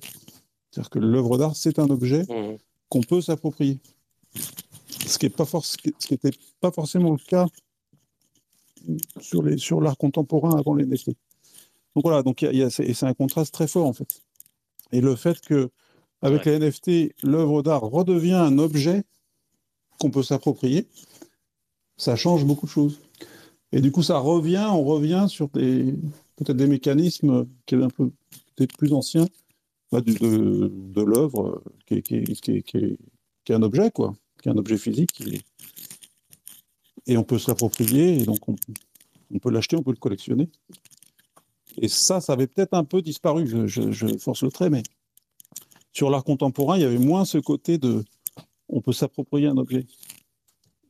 C'est-à-dire 0.72 0.90
que 0.90 1.00
l'œuvre 1.00 1.38
d'art, 1.38 1.56
c'est 1.56 1.80
un 1.80 1.90
objet 1.90 2.26
Mhm. 2.30 2.58
qu'on 2.90 3.02
peut 3.02 3.22
s'approprier. 3.22 3.80
Ce 5.06 5.18
qui 5.18 5.26
n'était 5.28 6.32
pas, 6.32 6.36
pas 6.62 6.72
forcément 6.72 7.12
le 7.12 7.18
cas 7.18 7.48
sur 9.60 9.82
l'art 9.82 9.98
contemporain 9.98 10.58
avant 10.58 10.74
les 10.76 10.86
NFT. 10.86 11.08
Donc 11.96 12.04
voilà, 12.04 12.24
donc 12.24 12.42
il 12.42 12.46
y 12.46 12.48
a- 12.48 12.52
il 12.52 12.60
y 12.60 12.64
a- 12.64 12.70
c'est 12.70 12.86
et 12.86 12.94
c'est 12.94 13.06
un 13.06 13.14
contraste 13.14 13.54
très 13.54 13.68
fort 13.68 13.86
en 13.88 13.94
fait. 13.94 14.22
Et 14.92 15.02
le 15.02 15.16
fait 15.16 15.40
que 15.42 15.70
avec 16.22 16.46
les 16.46 16.54
NFT, 16.60 17.14
l'œuvre 17.24 17.62
d'art 17.64 17.82
redevient 17.82 18.34
un 18.34 18.58
objet 18.60 19.04
qu'on 20.00 20.12
peut 20.12 20.24
s'approprier, 20.24 20.88
ça 21.98 22.16
change 22.16 22.46
beaucoup 22.46 22.66
de 22.66 22.72
choses. 22.72 23.00
Et 23.72 23.82
du 23.82 23.92
coup, 23.92 24.04
ça 24.04 24.18
revient, 24.20 24.68
on 24.72 24.84
revient 24.84 25.26
sur 25.30 25.50
des 25.50 25.94
peut-être 26.38 26.58
des 26.58 26.68
mécanismes 26.68 27.46
qui 27.66 27.76
est 27.76 27.84
un 27.84 27.90
peu 27.90 28.12
peut-être 28.56 28.76
plus 28.78 28.94
anciens 28.94 29.28
bah, 29.92 30.02
de, 30.02 30.72
de 30.72 31.02
l'œuvre 31.02 31.62
qui 31.86 31.96
est, 31.96 32.02
qui, 32.02 32.16
est, 32.16 32.24
qui, 32.42 32.52
est, 32.52 32.62
qui 32.64 32.78
est- 32.78 32.98
qui 33.46 33.52
est 33.52 33.56
un 33.56 33.62
objet, 33.64 33.90
quoi, 33.92 34.14
qui 34.42 34.50
est 34.50 34.52
un 34.52 34.58
objet 34.58 34.78
physique. 34.78 35.24
Et 37.08 37.18
on 37.18 37.24
peut 37.24 37.40
se 37.40 37.50
l'approprier, 37.50 38.22
et 38.22 38.26
donc 38.26 38.48
on, 38.48 38.56
on 39.34 39.40
peut 39.40 39.50
l'acheter, 39.50 39.76
on 39.76 39.82
peut 39.84 39.92
le 39.92 39.98
collectionner. 39.98 40.50
Et 41.78 41.88
ça, 41.88 42.22
ça 42.22 42.34
avait 42.34 42.48
peut-être 42.48 42.74
un 42.74 42.84
peu 42.84 43.02
disparu, 43.02 43.48
je, 43.48 43.66
je- 43.68 43.92
je 43.92 44.18
force 44.18 44.44
le 44.44 44.52
trait, 44.52 44.70
mais 44.70 44.84
sur 45.94 46.10
l'art 46.10 46.24
contemporain, 46.24 46.78
il 46.78 46.82
y 46.82 46.86
avait 46.86 46.98
moins 46.98 47.26
ce 47.26 47.38
côté 47.38 47.78
de 47.78 48.04
on 48.70 48.82
peut 48.82 48.94
s'approprier 48.94 49.48
un 49.48 49.58
objet. 49.58 49.86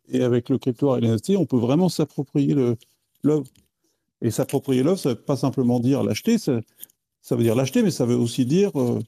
Et 0.09 0.21
avec 0.21 0.49
le 0.49 0.57
crypto 0.57 0.95
et 0.97 1.01
l'NFT, 1.01 1.31
on 1.37 1.45
peut 1.45 1.57
vraiment 1.57 1.89
s'approprier 1.89 2.55
l'œuvre. 3.23 3.47
Et 4.21 4.31
s'approprier 4.31 4.83
l'œuvre, 4.83 4.99
ça 4.99 5.09
ne 5.09 5.13
veut 5.15 5.21
pas 5.21 5.37
simplement 5.37 5.79
dire 5.79 6.03
l'acheter, 6.03 6.37
ça, 6.37 6.61
veut 7.31 7.43
dire 7.43 7.55
l'acheter, 7.55 7.83
mais 7.83 7.91
ça 7.91 8.05
veut 8.05 8.17
aussi 8.17 8.45
dire 8.45 8.71
euh, 8.79 8.99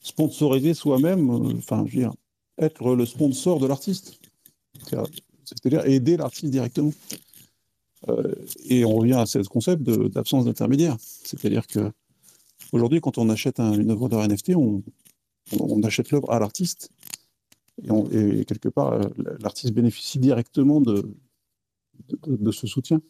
sponsoriser 0.00 0.74
soi-même, 0.74 1.30
euh, 1.30 1.54
enfin, 1.56 1.84
je 1.86 1.92
veux 1.96 2.02
dire, 2.02 2.12
être 2.58 2.94
le 2.94 3.06
sponsor 3.06 3.58
de 3.58 3.66
l'artiste. 3.66 4.20
C'est-à-dire 5.44 5.84
aider 5.86 6.16
l'artiste 6.16 6.52
directement. 6.52 6.92
Euh, 8.08 8.34
et 8.68 8.84
on 8.84 8.96
revient 8.96 9.14
à 9.14 9.26
ce 9.26 9.38
concept 9.40 9.82
d'absence 9.82 10.44
d'intermédiaire. 10.44 10.96
C'est-à-dire 11.00 11.66
que 11.66 11.90
aujourd'hui, 12.72 13.00
quand 13.00 13.18
on 13.18 13.28
achète 13.30 13.58
un- 13.58 13.72
une 13.72 13.90
œuvre 13.90 14.08
d'art 14.08 14.22
NFT, 14.22 14.54
on, 14.54 14.82
on- 15.58 15.78
on 15.78 15.82
achète 15.82 16.10
l'œuvre 16.10 16.30
à 16.30 16.38
l'artiste. 16.38 16.90
Et, 18.12 18.44
quelque 18.44 18.68
part, 18.68 18.92
euh, 18.92 19.02
l'artiste 19.40 19.72
bénéficie 19.74 20.18
directement 20.18 20.80
de, 20.80 21.08
de, 22.08 22.36
de 22.36 22.52
ce 22.52 22.66
soutien. 22.66 23.00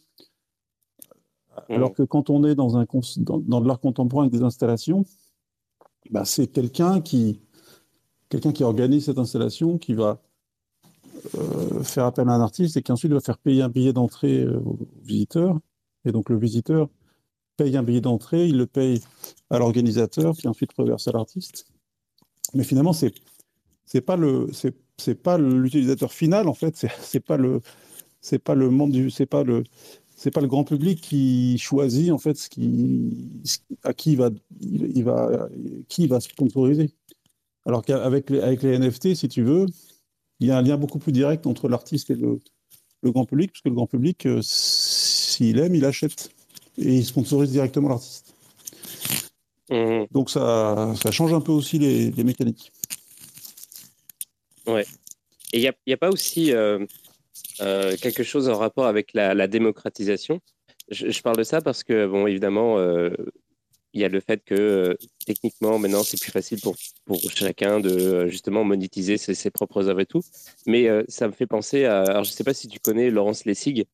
Alors 1.69 1.91
mmh. 1.91 1.93
que 1.95 2.03
quand 2.03 2.29
on 2.29 2.43
est 2.45 2.55
dans, 2.55 2.77
un, 2.77 2.85
dans, 3.17 3.39
dans 3.39 3.61
de 3.61 3.67
l'art 3.67 3.79
contemporain 3.79 4.23
avec 4.23 4.33
des 4.33 4.41
installations, 4.43 5.05
bah, 6.09 6.25
c'est 6.25 6.47
quelqu'un 6.47 7.01
qui, 7.01 7.39
quelqu'un 8.29 8.51
qui 8.51 8.63
organise 8.63 9.05
cette 9.05 9.19
installation, 9.19 9.77
qui 9.77 9.93
va 9.93 10.21
euh, 11.35 11.83
faire 11.83 12.05
appel 12.05 12.27
à 12.29 12.33
un 12.33 12.41
artiste 12.41 12.75
et 12.77 12.81
qui 12.81 12.91
ensuite 12.91 13.11
va 13.11 13.19
faire 13.19 13.37
payer 13.37 13.61
un 13.61 13.69
billet 13.69 13.93
d'entrée 13.93 14.41
euh, 14.41 14.59
au 14.59 14.77
visiteur. 15.03 15.59
Et 16.05 16.11
donc 16.11 16.29
le 16.29 16.37
visiteur 16.37 16.89
paye 17.57 17.77
un 17.77 17.83
billet 17.83 18.01
d'entrée, 18.01 18.47
il 18.47 18.57
le 18.57 18.65
paye 18.65 19.01
à 19.49 19.59
l'organisateur 19.59 20.35
qui 20.35 20.47
ensuite 20.47 20.71
reverse 20.73 21.07
à 21.07 21.11
l'artiste. 21.11 21.67
Mais 22.53 22.63
finalement, 22.63 22.93
c'est 22.93 23.13
c'est 23.85 24.01
pas 24.01 24.15
le 24.15 24.47
c'est 24.97 25.15
pas 25.15 25.37
l'utilisateur 25.37 26.13
final 26.13 26.47
en 26.47 26.53
fait, 26.53 26.85
c'est 27.01 27.19
pas 27.19 27.37
le 27.37 27.61
c'est 28.21 28.39
pas 28.39 28.55
le 28.55 28.69
monde 28.69 28.91
du 28.91 29.09
c'est 29.09 29.25
pas 29.25 29.43
le 29.43 29.63
c'est 30.15 30.31
pas 30.31 30.41
le 30.41 30.47
grand 30.47 30.63
public 30.63 31.01
qui 31.01 31.57
choisit 31.57 32.11
en 32.11 32.17
fait 32.17 32.37
qui 32.49 33.41
à 33.83 33.93
qui 33.93 34.13
il 34.13 34.17
va 34.17 34.29
il, 34.61 35.03
va 35.03 35.49
qui 35.89 36.07
va 36.07 36.19
sponsoriser. 36.19 36.91
Alors 37.65 37.83
qu'avec 37.83 38.31
avec 38.31 38.63
les 38.63 38.77
NFT, 38.77 39.15
si 39.15 39.27
tu 39.27 39.43
veux, 39.43 39.65
il 40.39 40.47
y 40.47 40.51
a 40.51 40.57
un 40.57 40.61
lien 40.61 40.77
beaucoup 40.77 40.99
plus 40.99 41.11
direct 41.11 41.47
entre 41.47 41.69
l'artiste 41.69 42.09
et 42.09 42.15
le, 42.15 42.41
le, 43.01 43.11
grand 43.11 43.25
public, 43.25 43.51
parce 43.51 43.61
que 43.61 43.69
le 43.69 43.75
grand 43.75 43.87
public, 43.87 44.25
euh, 44.25 44.39
s'il 44.41 45.59
aime, 45.59 45.75
il 45.75 45.85
achète 45.85 46.29
et 46.77 46.97
il 46.97 47.05
sponsorise 47.05 47.51
directement 47.51 47.89
l'artiste. 47.89 48.22
Mmh. 49.69 50.05
Donc 50.11 50.29
ça, 50.29 50.93
ça 51.01 51.11
change 51.11 51.33
un 51.33 51.41
peu 51.41 51.51
aussi 51.51 51.79
les, 51.79 52.11
les 52.11 52.23
mécaniques. 52.23 52.71
Ouais. 54.67 54.85
Et 55.51 55.59
il 55.59 55.61
n'y 55.61 55.67
a, 55.67 55.73
a, 55.93 55.97
pas 55.97 56.09
aussi 56.09 56.51
euh, 56.53 56.85
euh, 57.61 57.95
quelque 57.97 58.23
chose 58.23 58.49
en 58.49 58.57
rapport 58.57 58.85
avec 58.85 59.13
la, 59.13 59.33
la 59.33 59.47
démocratisation? 59.47 60.41
Je, 60.89 61.11
je, 61.11 61.21
parle 61.21 61.37
de 61.37 61.43
ça 61.43 61.61
parce 61.61 61.83
que, 61.83 62.07
bon, 62.07 62.27
évidemment, 62.27 62.77
euh, 62.77 63.11
il 63.93 64.01
y 64.01 64.05
a 64.05 64.09
le 64.09 64.19
fait 64.19 64.43
que 64.43 64.55
euh, 64.55 64.95
techniquement, 65.25 65.77
maintenant, 65.77 66.03
c'est 66.03 66.19
plus 66.19 66.31
facile 66.31 66.59
pour, 66.61 66.75
pour 67.05 67.19
chacun 67.31 67.79
de 67.79 67.89
euh, 67.89 68.27
justement 68.27 68.63
monétiser 68.63 69.17
ses, 69.17 69.35
ses, 69.35 69.51
propres 69.51 69.87
œuvres 69.87 70.01
et 70.01 70.05
tout. 70.05 70.23
Mais 70.65 70.89
euh, 70.89 71.03
ça 71.07 71.27
me 71.27 71.33
fait 71.33 71.45
penser 71.45 71.85
à. 71.85 72.01
Alors, 72.01 72.23
je 72.23 72.31
ne 72.31 72.35
sais 72.35 72.43
pas 72.43 72.53
si 72.53 72.67
tu 72.67 72.79
connais 72.79 73.09
Laurence 73.11 73.45
Lessig, 73.45 73.85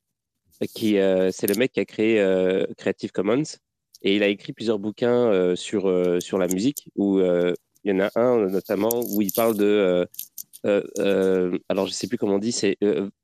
qui 0.73 0.97
c'est 1.31 1.47
le 1.47 1.55
mec 1.55 1.71
qui 1.71 1.79
a 1.79 1.85
créé 1.85 2.65
Creative 2.77 3.11
Commons. 3.11 3.43
Et 4.01 4.15
il 4.15 4.23
a 4.23 4.27
écrit 4.27 4.53
plusieurs 4.53 4.79
bouquins 4.79 5.55
sur, 5.55 5.91
sur 6.21 6.37
la 6.37 6.47
musique, 6.47 6.89
où 6.95 7.19
il 7.19 7.53
y 7.85 7.91
en 7.91 7.99
a 7.99 8.09
un 8.15 8.47
notamment 8.47 9.01
où 9.09 9.21
il 9.21 9.31
parle 9.31 9.57
de. 9.57 10.07
alors, 10.63 11.85
je 11.85 11.91
ne 11.91 11.95
sais 11.95 12.07
plus 12.07 12.17
comment 12.17 12.35
on 12.35 12.39
dit, 12.39 12.51
c'est 12.51 12.77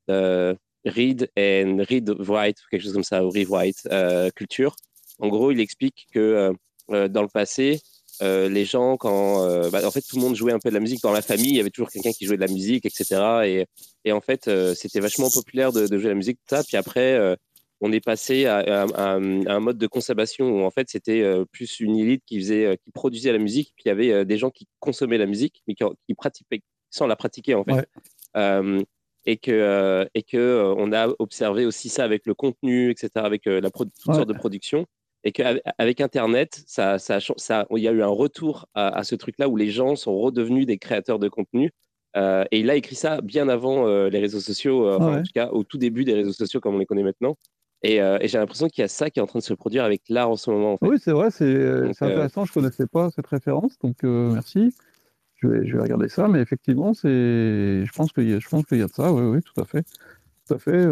Read 0.08 1.30
and 1.38 1.84
Read 1.88 2.10
Write, 2.18 2.58
quelque 2.70 2.82
chose 2.82 2.92
comme 2.92 3.04
ça, 3.04 3.24
ou 3.24 3.30
Rewrite 3.30 3.88
Culture. 4.34 4.76
En 5.18 5.28
gros, 5.28 5.50
il 5.50 5.60
explique 5.60 6.06
que 6.12 6.52
euh, 6.92 7.08
dans 7.08 7.22
le 7.22 7.28
passé, 7.28 7.80
euh, 8.22 8.48
les 8.48 8.64
gens, 8.64 8.96
quand 8.96 9.44
euh, 9.44 9.70
bah, 9.70 9.80
en 9.84 9.90
fait 9.90 10.02
tout 10.02 10.16
le 10.16 10.22
monde 10.22 10.36
jouait 10.36 10.52
un 10.52 10.60
peu 10.60 10.68
de 10.68 10.74
la 10.74 10.80
musique 10.80 11.02
dans 11.02 11.12
la 11.12 11.22
famille, 11.22 11.48
il 11.48 11.56
y 11.56 11.60
avait 11.60 11.70
toujours 11.70 11.90
quelqu'un 11.90 12.12
qui 12.12 12.26
jouait 12.26 12.36
de 12.36 12.42
la 12.42 12.52
musique, 12.52 12.86
etc. 12.86 13.06
Et, 13.44 13.66
et 14.04 14.12
en 14.12 14.20
fait, 14.20 14.48
c'était 14.74 15.00
vachement 15.00 15.30
populaire 15.30 15.72
de, 15.72 15.86
de, 15.86 15.98
jouer 15.98 16.04
de 16.04 16.10
la 16.10 16.14
musique, 16.14 16.38
ça. 16.48 16.62
Puis 16.62 16.76
après, 16.76 17.36
on 17.80 17.92
est 17.92 18.04
passé 18.04 18.46
à, 18.46 18.58
à, 18.58 18.86
à, 18.94 19.14
un 19.14 19.60
mode 19.60 19.78
de 19.78 19.86
consommation 19.86 20.48
où 20.48 20.64
en 20.64 20.70
fait 20.70 20.88
c'était 20.88 21.24
plus 21.52 21.80
une 21.80 21.96
élite 21.96 22.22
qui 22.26 22.38
faisait, 22.38 22.78
qui 22.82 22.90
produisait 22.90 23.32
la 23.32 23.38
musique, 23.38 23.72
puis 23.76 23.84
il 23.86 23.88
y 23.88 23.90
avait 23.90 24.24
des 24.24 24.38
gens 24.38 24.50
qui 24.50 24.66
consommaient 24.80 25.18
la 25.18 25.26
musique, 25.26 25.62
mais 25.66 25.74
qui, 25.74 25.84
qui 26.06 26.14
pratiquaient 26.14 26.62
sans 26.90 27.06
la 27.06 27.16
pratiquer 27.16 27.54
en 27.54 27.64
fait. 27.64 27.86
Ouais. 28.34 28.84
et 29.26 29.36
que 29.36 30.08
et 30.14 30.22
que 30.22 30.74
on 30.78 30.92
a 30.92 31.08
observé 31.18 31.66
aussi 31.66 31.88
ça 31.88 32.04
avec 32.04 32.26
le 32.26 32.34
contenu, 32.34 32.90
etc. 32.90 33.10
Avec 33.16 33.44
la 33.46 33.70
toutes 33.70 33.90
ouais. 34.06 34.14
sortes 34.14 34.28
de 34.28 34.34
productions 34.34 34.86
et 35.26 35.32
qu'avec 35.32 36.00
Internet, 36.00 36.62
ça, 36.68 37.00
ça, 37.00 37.18
ça, 37.36 37.66
il 37.72 37.82
y 37.82 37.88
a 37.88 37.90
eu 37.90 38.00
un 38.00 38.06
retour 38.06 38.68
à, 38.74 38.96
à 38.96 39.02
ce 39.02 39.16
truc-là 39.16 39.48
où 39.48 39.56
les 39.56 39.70
gens 39.70 39.96
sont 39.96 40.16
redevenus 40.16 40.66
des 40.66 40.78
créateurs 40.78 41.18
de 41.18 41.28
contenu. 41.28 41.72
Euh, 42.16 42.44
et 42.52 42.60
il 42.60 42.70
a 42.70 42.76
écrit 42.76 42.94
ça 42.94 43.20
bien 43.20 43.48
avant 43.48 43.88
euh, 43.88 44.08
les 44.08 44.20
réseaux 44.20 44.38
sociaux, 44.38 44.86
euh, 44.86 44.98
ah 45.00 45.04
ouais. 45.04 45.16
en 45.16 45.22
tout 45.22 45.32
cas 45.34 45.48
au 45.50 45.64
tout 45.64 45.78
début 45.78 46.04
des 46.04 46.14
réseaux 46.14 46.32
sociaux 46.32 46.60
comme 46.60 46.76
on 46.76 46.78
les 46.78 46.86
connaît 46.86 47.02
maintenant. 47.02 47.36
Et, 47.86 48.00
euh, 48.00 48.18
et 48.20 48.28
j'ai 48.28 48.38
l'impression 48.38 48.68
qu'il 48.68 48.82
y 48.82 48.84
a 48.84 48.88
ça 48.88 49.10
qui 49.10 49.20
est 49.20 49.22
en 49.22 49.26
train 49.26 49.38
de 49.38 49.44
se 49.44 49.54
produire 49.54 49.84
avec 49.84 50.02
l'art 50.08 50.30
en 50.30 50.36
ce 50.36 50.50
moment. 50.50 50.72
En 50.72 50.76
fait. 50.76 50.88
Oui, 50.88 50.96
c'est 50.98 51.12
vrai, 51.12 51.30
c'est 51.30 51.44
euh, 51.44 51.90
intéressant. 52.00 52.44
Je 52.44 52.50
ne 52.50 52.54
connaissais 52.54 52.86
pas 52.86 53.10
cette 53.10 53.26
référence, 53.26 53.78
donc 53.78 54.02
merci. 54.02 54.74
Je 55.36 55.48
vais, 55.48 55.66
je 55.66 55.76
vais 55.76 55.82
regarder 55.82 56.08
ça, 56.08 56.28
mais 56.28 56.40
effectivement, 56.40 56.92
je 56.94 57.92
pense 57.92 58.12
qu'il 58.12 58.24
y, 58.24 58.38
qu'il 58.38 58.78
y 58.78 58.82
a 58.82 58.86
de 58.86 58.92
ça, 58.92 59.12
oui, 59.12 59.22
oui, 59.22 59.40
tout 59.42 59.60
à 59.60 59.64
fait. 59.64 59.84
Tout 60.46 60.54
à 60.54 60.58
fait 60.58 60.88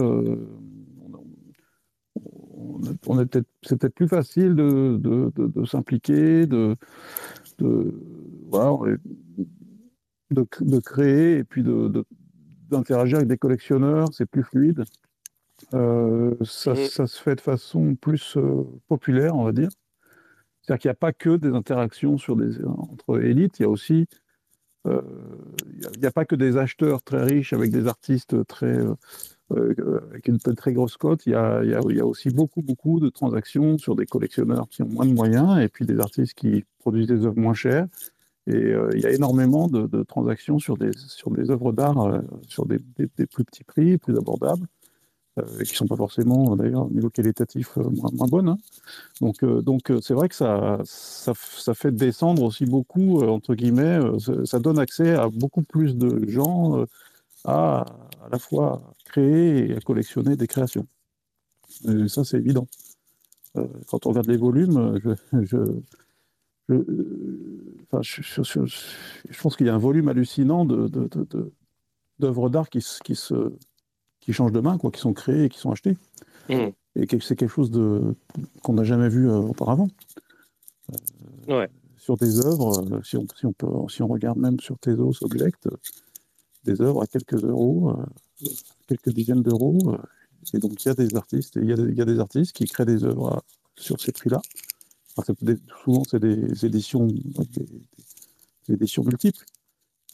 on 3.06 3.20
est 3.20 3.26
peut-être, 3.26 3.48
c'est 3.62 3.78
peut-être 3.78 3.94
plus 3.94 4.08
facile 4.08 4.54
de, 4.54 4.98
de, 5.00 5.32
de, 5.34 5.46
de 5.46 5.64
s'impliquer, 5.64 6.46
de, 6.46 6.76
voilà, 7.58 8.96
de, 10.30 10.78
créer 10.80 11.38
et 11.38 11.44
puis 11.44 11.64
d'interagir 12.70 13.18
avec 13.18 13.28
des 13.28 13.38
collectionneurs, 13.38 14.08
c'est 14.12 14.26
plus 14.26 14.44
fluide. 14.44 14.84
Euh, 15.72 16.34
ça, 16.42 16.74
ça, 16.76 17.06
se 17.06 17.22
fait 17.22 17.36
de 17.36 17.40
façon 17.40 17.94
plus 17.94 18.36
euh, 18.36 18.64
populaire, 18.88 19.34
on 19.36 19.44
va 19.44 19.52
dire. 19.52 19.70
C'est-à-dire 20.60 20.80
qu'il 20.80 20.88
n'y 20.88 20.92
a 20.92 20.96
pas 20.96 21.12
que 21.12 21.36
des 21.36 21.50
interactions 21.50 22.18
sur 22.18 22.36
des, 22.36 22.62
entre 22.64 23.22
élites, 23.22 23.58
il 23.58 23.62
y 23.62 23.66
a 23.66 23.68
aussi 23.68 24.06
euh, 24.86 25.00
il 25.72 26.00
n'y 26.00 26.04
a, 26.04 26.08
a, 26.08 26.12
pas 26.12 26.26
que 26.26 26.34
des 26.34 26.58
acheteurs 26.58 27.02
très 27.02 27.24
riches 27.24 27.54
avec 27.54 27.70
des 27.70 27.86
artistes 27.86 28.46
très 28.46 28.78
avec 29.50 30.26
une 30.26 30.38
très 30.38 30.72
grosse 30.72 30.96
cote, 30.96 31.26
il 31.26 31.32
y, 31.32 31.34
a, 31.34 31.62
il, 31.62 31.70
y 31.70 31.74
a, 31.74 31.80
il 31.88 31.96
y, 31.96 32.00
a, 32.00 32.06
aussi 32.06 32.30
beaucoup, 32.30 32.62
beaucoup 32.62 32.98
de 32.98 33.08
transactions 33.08 33.78
sur 33.78 33.94
des 33.94 34.06
collectionneurs 34.06 34.68
qui 34.68 34.82
ont 34.82 34.88
moins 34.88 35.06
de 35.06 35.12
moyens 35.12 35.58
et 35.60 35.68
puis 35.68 35.86
des 35.86 36.00
artistes 36.00 36.34
qui 36.34 36.64
produisent 36.78 37.06
des 37.06 37.24
œuvres 37.24 37.38
moins 37.38 37.54
chères. 37.54 37.86
Et 38.46 38.56
euh, 38.56 38.90
il 38.94 39.00
y 39.00 39.06
a 39.06 39.10
énormément 39.10 39.68
de, 39.68 39.86
de, 39.86 40.02
transactions 40.02 40.58
sur 40.58 40.76
des, 40.76 40.90
sur 40.94 41.30
des 41.30 41.50
œuvres 41.50 41.72
d'art, 41.72 41.98
euh, 42.00 42.20
sur 42.46 42.66
des, 42.66 42.78
des, 42.96 43.08
des, 43.16 43.26
plus 43.26 43.44
petits 43.44 43.64
prix, 43.64 43.96
plus 43.96 44.16
abordables, 44.18 44.66
euh, 45.38 45.62
qui 45.64 45.74
sont 45.74 45.86
pas 45.86 45.96
forcément, 45.96 46.56
d'ailleurs, 46.56 46.86
au 46.86 46.90
niveau 46.90 47.10
qualitatif, 47.10 47.76
moins, 47.76 48.10
moins 48.12 48.28
bonnes. 48.28 48.48
Hein. 48.48 48.58
Donc, 49.20 49.44
donc 49.44 49.92
c'est 50.00 50.14
vrai 50.14 50.28
que 50.28 50.34
ça, 50.34 50.78
ça, 50.84 51.34
fait 51.74 51.92
descendre 51.92 52.42
aussi 52.42 52.66
beaucoup, 52.66 53.22
entre 53.22 53.54
guillemets, 53.54 54.00
ça 54.44 54.58
donne 54.58 54.78
accès 54.78 55.14
à 55.14 55.28
beaucoup 55.28 55.62
plus 55.62 55.96
de 55.96 56.28
gens 56.28 56.84
à 57.44 57.84
à 58.24 58.28
la 58.30 58.38
fois 58.38 58.94
créer 59.04 59.70
et 59.70 59.76
à 59.76 59.80
collectionner 59.80 60.36
des 60.36 60.46
créations. 60.46 60.86
Ça, 62.08 62.24
c'est 62.24 62.38
évident. 62.38 62.66
Euh, 63.56 63.66
quand 63.88 64.06
on 64.06 64.10
regarde 64.10 64.28
les 64.28 64.36
volumes, 64.36 64.98
je, 65.02 65.10
je, 65.42 65.56
je, 66.68 68.66
je, 69.30 69.40
pense 69.42 69.56
qu'il 69.56 69.66
y 69.66 69.70
a 69.70 69.74
un 69.74 69.78
volume 69.78 70.08
hallucinant 70.08 70.64
d'œuvres 70.64 70.88
de, 70.88 71.52
de, 72.18 72.48
d'art 72.48 72.70
qui, 72.70 72.84
qui, 73.04 73.14
se, 73.14 73.52
qui 74.24 74.32
changent 74.32 74.52
de 74.52 74.60
main, 74.60 74.78
quoi, 74.78 74.90
qui 74.90 75.00
sont 75.00 75.12
créées 75.12 75.44
et 75.44 75.48
qui 75.50 75.58
sont 75.58 75.70
achetées. 75.70 75.98
Mmh. 76.48 76.70
Et 76.96 77.06
c'est 77.20 77.36
quelque 77.36 77.48
chose 77.48 77.70
qu'on 78.62 78.72
n'a 78.72 78.84
jamais 78.84 79.08
vu 79.08 79.28
euh, 79.28 79.36
auparavant. 79.36 79.88
Euh, 80.90 81.58
ouais. 81.58 81.70
Sur 81.98 82.16
des 82.16 82.40
œuvres, 82.44 83.00
si 83.04 83.16
on, 83.16 83.26
si 83.36 83.46
on, 83.46 83.52
peut, 83.52 83.66
si 83.88 84.02
on 84.02 84.08
regarde 84.08 84.38
même 84.38 84.60
sur 84.60 84.78
Tezos 84.78 85.22
Object, 85.22 85.68
des 86.64 86.80
œuvres 86.80 87.02
à 87.02 87.06
quelques 87.06 87.42
euros, 87.44 87.90
euh, 87.90 88.48
quelques 88.86 89.10
dizaines 89.10 89.42
d'euros. 89.42 89.78
Euh, 89.86 89.98
et 90.54 90.58
donc, 90.58 90.82
il 90.82 90.88
y 90.88 90.90
a 90.90 90.94
des 90.94 91.14
artistes, 91.16 91.56
il 91.56 91.68
y 91.68 91.72
a, 91.72 91.76
il 91.76 91.94
y 91.94 92.00
a 92.00 92.04
des 92.04 92.18
artistes 92.18 92.52
qui 92.52 92.64
créent 92.64 92.84
des 92.84 93.04
œuvres 93.04 93.34
à, 93.34 93.42
sur 93.76 94.00
ces 94.00 94.12
prix-là. 94.12 94.40
souvent, 95.82 96.02
c'est 96.10 96.20
des 96.20 96.64
éditions, 96.64 97.06
des, 97.06 97.66
des 98.68 98.74
éditions 98.74 99.04
multiples. 99.04 99.44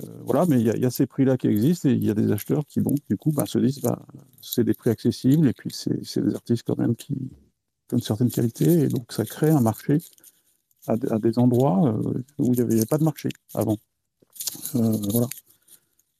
Euh, 0.03 0.07
voilà, 0.23 0.47
mais 0.47 0.61
il 0.61 0.67
y, 0.67 0.87
a, 0.87 0.91
ces 0.91 1.07
prix-là 1.07 1.37
qui 1.37 1.49
existent 1.49 1.89
et 1.89 1.93
il 1.93 2.05
y 2.05 2.11
a 2.11 2.15
des 2.15 2.33
acheteurs 2.33 2.65
qui, 2.67 2.81
donc, 2.81 2.99
du 3.09 3.17
coup, 3.17 3.33
bah, 3.33 3.47
se 3.47 3.59
disent, 3.59 3.81
bah, 3.81 4.01
c'est 4.41 4.65
des 4.65 4.75
prix 4.75 4.91
accessibles 4.91 5.49
et 5.49 5.53
puis 5.53 5.71
c'est 5.73 6.21
des 6.23 6.35
artistes 6.35 6.65
quand 6.67 6.79
même 6.79 6.95
qui, 6.95 7.15
ont 7.93 7.97
une 7.97 8.03
certaine 8.03 8.31
qualité 8.31 8.83
et 8.83 8.89
donc 8.89 9.13
ça 9.13 9.25
crée 9.25 9.51
un 9.51 9.61
marché 9.61 9.99
à, 10.87 10.97
des 10.97 11.39
endroits 11.39 11.89
euh, 11.89 12.23
où 12.39 12.53
il 12.55 12.65
n'y 12.65 12.75
avait, 12.75 12.87
pas 12.87 12.99
de 12.99 13.05
marché 13.05 13.29
avant. 13.55 13.77
Euh, 14.77 14.97
voilà. 15.11 15.27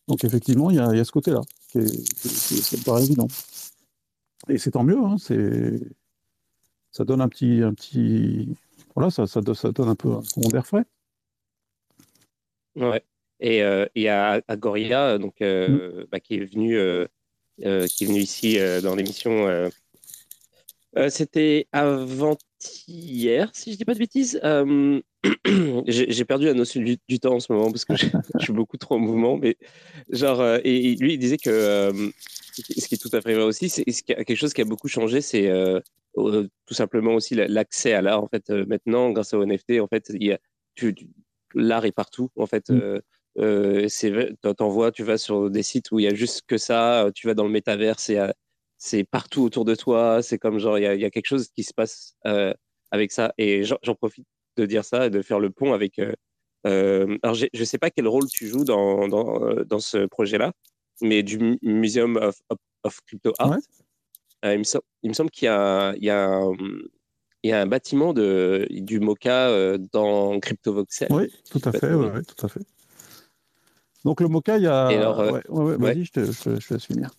Donc 0.09 0.25
effectivement, 0.25 0.71
il 0.71 0.77
y 0.77 0.81
a, 0.81 1.05
ce 1.05 1.13
côté-là, 1.13 1.41
qui, 1.69 1.79
me 1.79 2.85
paraît 2.85 3.05
évident. 3.05 3.29
Et 4.49 4.59
c'est 4.59 4.73
tant 4.73 4.83
mieux, 4.83 4.99
hein, 4.99 5.17
ça 6.93 7.05
donne 7.05 7.21
un 7.21 7.29
petit, 7.29 7.63
un 7.63 7.73
petit, 7.73 8.57
voilà, 8.95 9.11
ça, 9.11 9.27
ça, 9.27 9.41
donne 9.41 9.89
un 9.89 9.95
peu 9.95 10.13
un 10.13 10.23
courant 10.35 10.63
frais. 10.63 10.85
Ouais. 12.75 13.05
Et 13.41 13.63
euh, 13.63 13.87
il 13.95 14.03
y 14.03 14.09
a 14.09 14.43
Agoria, 14.49 15.19
donc 15.19 15.41
euh, 15.41 16.03
mm. 16.03 16.07
bah, 16.13 16.21
qui 16.21 16.35
est 16.35 16.45
venu, 16.45 16.77
euh, 16.77 17.07
qui 17.59 18.05
est 18.05 18.07
venu 18.07 18.21
ici 18.21 18.59
dans 18.83 18.95
l'émission. 18.95 19.71
C'était 21.09 21.69
avant-hier, 21.73 23.51
si 23.55 23.73
je 23.73 23.77
dis 23.77 23.85
pas 23.85 23.95
de 23.95 23.99
bêtises. 23.99 24.41
j'ai 25.87 26.25
perdu 26.25 26.47
la 26.47 26.55
notion 26.55 26.81
du, 26.81 26.97
du, 27.09 27.21
temps 27.21 27.35
en 27.35 27.41
ce 27.41 27.53
moment 27.53 27.71
parce 27.71 27.85
que 27.85 27.95
je, 27.95 28.07
je 28.39 28.45
suis 28.45 28.53
beaucoup 28.53 28.79
trop 28.79 28.97
en 28.97 28.99
mouvement. 28.99 29.37
Mais 29.37 29.57
genre, 30.11 30.43
et, 30.65 30.97
lui, 30.97 31.15
il 31.15 31.19
disait 31.19 31.37
que 31.37 32.13
ce 32.53 32.89
qui 32.89 32.95
est 32.95 32.99
tout 32.99 33.15
à 33.15 33.21
fait 33.21 33.35
vrai 33.35 33.45
aussi, 33.45 33.69
c'est 33.69 33.85
quelque 33.85 34.35
chose 34.35 34.53
qui 34.53 34.63
a 34.63 34.65
beaucoup 34.65 34.89
changé, 34.89 35.21
c'est 35.21 35.49
euh, 35.49 35.81
tout 36.67 36.75
simplement 36.75 37.15
aussi 37.15 37.35
l'accès 37.35 37.93
à 37.93 38.03
l'art. 38.03 38.23
En 38.23 38.29
fait, 38.29 38.51
maintenant, 38.51 39.11
grâce 39.11 39.33
au 39.33 39.45
NFT, 39.45 39.81
en 39.81 39.87
fait, 39.87 40.13
l'art 41.55 41.85
est 41.85 41.93
partout. 41.93 42.31
En 42.37 42.47
fait, 42.47 42.71
mm. 42.71 43.01
Euh, 43.39 43.87
t'envoies, 44.57 44.93
tu 44.93 45.05
vas 45.05 45.19
sur 45.19 45.51
des 45.51 45.63
sites 45.63 45.91
où 45.93 45.99
il 45.99 46.05
y 46.05 46.09
a 46.09 46.15
juste 46.15 46.43
que 46.47 46.59
ça, 46.59 47.11
tu 47.15 47.27
vas 47.27 47.35
dans 47.35 47.45
le 47.45 47.51
métavers, 47.51 47.99
c'est 48.81 49.05
partout 49.05 49.43
autour 49.43 49.65
de 49.67 49.75
toi, 49.75 50.23
c'est 50.23 50.39
comme 50.39 50.59
genre, 50.59 50.79
il 50.79 50.83
y, 50.83 51.05
a, 51.05 51.11
quelque 51.11 51.27
chose 51.27 51.49
qui 51.55 51.63
se 51.63 51.75
passe 51.75 52.17
euh, 52.27 52.53
avec 52.91 53.13
ça. 53.13 53.35
Et 53.37 53.63
j'en 53.63 53.95
profite 53.95 54.27
de 54.57 54.65
dire 54.65 54.85
ça 54.85 55.07
et 55.07 55.11
de 55.11 55.21
faire 55.21 55.39
le 55.39 55.51
pont 55.51 55.75
avec. 55.75 55.99
Euh, 55.99 56.15
euh 56.67 57.19
alors, 57.23 57.35
je 57.35 57.47
ne 57.53 57.65
sais 57.65 57.79
pas 57.79 57.91
quel 57.91 58.09
rôle 58.09 58.27
tu 58.31 58.47
joues 58.47 58.65
dans, 58.65 59.07
dans, 59.07 59.45
euh, 59.45 59.65
dans 59.65 59.81
ce 59.81 60.07
projet-là, 60.07 60.53
mais 61.03 61.23
du 61.23 61.59
Museum 61.61 62.17
of, 62.17 62.41
of, 62.85 63.01
Crypto 63.07 63.35
Art. 63.39 63.59
il, 64.45 64.59
me 64.59 64.65
semble, 64.65 64.85
il 65.03 65.11
me 65.11 65.15
semble 65.15 65.31
qu'il 65.31 65.45
y 65.45 65.49
a, 65.49 65.95
il 65.97 66.05
y 66.05 66.11
a 66.11 66.27
un, 66.27 66.53
il 67.43 67.51
y 67.51 67.53
a 67.53 67.61
un 67.61 67.67
bâtiment 67.67 68.15
de, 68.15 68.67
du 68.71 68.99
Mocha 68.99 69.77
dans 69.93 70.41
CryptoVoxel. 70.41 71.09
Oui, 71.11 71.31
tout 71.51 71.61
à 71.65 71.73
fait, 71.73 71.93
oui, 71.93 72.23
tout 72.25 72.47
à 72.47 72.49
fait. 72.49 72.63
Donc 74.05 74.21
le 74.21 74.29
Mocha, 74.29 74.57
il 74.57 74.65
y 74.65 74.67
a. 74.67 74.89
Euh, 74.89 75.41
vas-y, 75.49 76.05
je, 76.05 76.13
te, 76.13 76.25
je, 76.25 76.75
laisse 76.75 76.85
finir. 76.85 77.11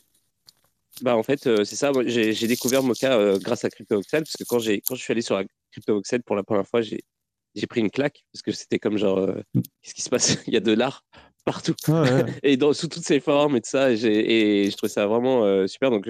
Bah, 1.01 1.15
en 1.15 1.23
fait, 1.23 1.47
euh, 1.47 1.63
c'est 1.63 1.75
ça. 1.75 1.91
J'ai 2.05 2.47
découvert 2.47 2.83
Mocha 2.83 3.13
euh, 3.13 3.39
grâce 3.39 3.63
à 3.65 3.69
CryptoVoxel, 3.69 4.23
parce 4.23 4.35
que 4.35 4.43
quand, 4.43 4.57
quand 4.57 4.95
je 4.95 5.01
suis 5.01 5.11
allé 5.11 5.21
sur 5.21 5.35
la 5.35 5.43
CryptoVoxel 5.71 6.23
pour 6.23 6.35
la 6.35 6.43
première 6.43 6.67
fois, 6.67 6.81
j'ai 6.81 7.67
pris 7.67 7.81
une 7.81 7.91
claque, 7.91 8.25
parce 8.33 8.41
que 8.41 8.51
c'était 8.51 8.79
comme 8.79 8.97
genre, 8.97 9.27
mm. 9.53 9.61
qu'est-ce 9.81 9.93
qui 9.93 10.01
se 10.01 10.09
passe? 10.09 10.37
Il 10.47 10.53
y 10.53 10.57
a 10.57 10.61
de 10.61 10.73
l'art 10.73 11.05
partout. 11.45 11.75
et 12.43 12.57
dans, 12.57 12.73
sous 12.73 12.87
toutes 12.87 13.05
ses 13.05 13.19
formes 13.19 13.55
et 13.55 13.61
tout 13.61 13.69
ça. 13.69 13.91
Et, 13.91 13.95
et 13.95 14.71
je 14.71 14.77
trouve 14.77 14.89
ça 14.89 15.05
vraiment 15.05 15.67
super. 15.67 15.91
Donc, 15.91 16.09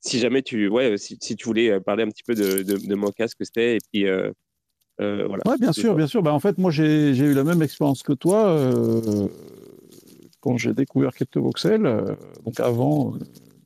si 0.00 0.18
jamais 0.18 0.42
tu, 0.42 0.68
ouais, 0.68 0.98
si, 0.98 1.18
si, 1.20 1.36
tu 1.36 1.46
voulais 1.46 1.80
parler 1.80 2.04
un 2.04 2.08
petit 2.08 2.24
peu 2.24 2.34
de, 2.34 2.62
de, 2.62 2.76
de 2.76 2.94
Mocha, 2.94 3.28
ce 3.28 3.34
que 3.34 3.44
c'était, 3.44 3.76
et 3.76 3.80
puis. 3.92 4.06
voilà. 4.98 5.42
Ouais, 5.46 5.58
bien 5.58 5.72
sûr, 5.72 5.96
bien 5.96 6.06
sûr. 6.06 6.22
Bah, 6.22 6.32
en 6.32 6.40
fait, 6.40 6.58
moi, 6.58 6.70
j'ai 6.70 7.16
eu 7.16 7.34
la 7.34 7.44
même 7.44 7.62
expérience 7.62 8.04
que 8.04 8.12
toi 8.12 8.56
quand 10.42 10.58
j'ai 10.58 10.74
découvert 10.74 11.14
CryptoVoxel, 11.14 11.86
euh, 11.86 12.14
donc 12.44 12.60
avant 12.60 13.14
euh, 13.14 13.18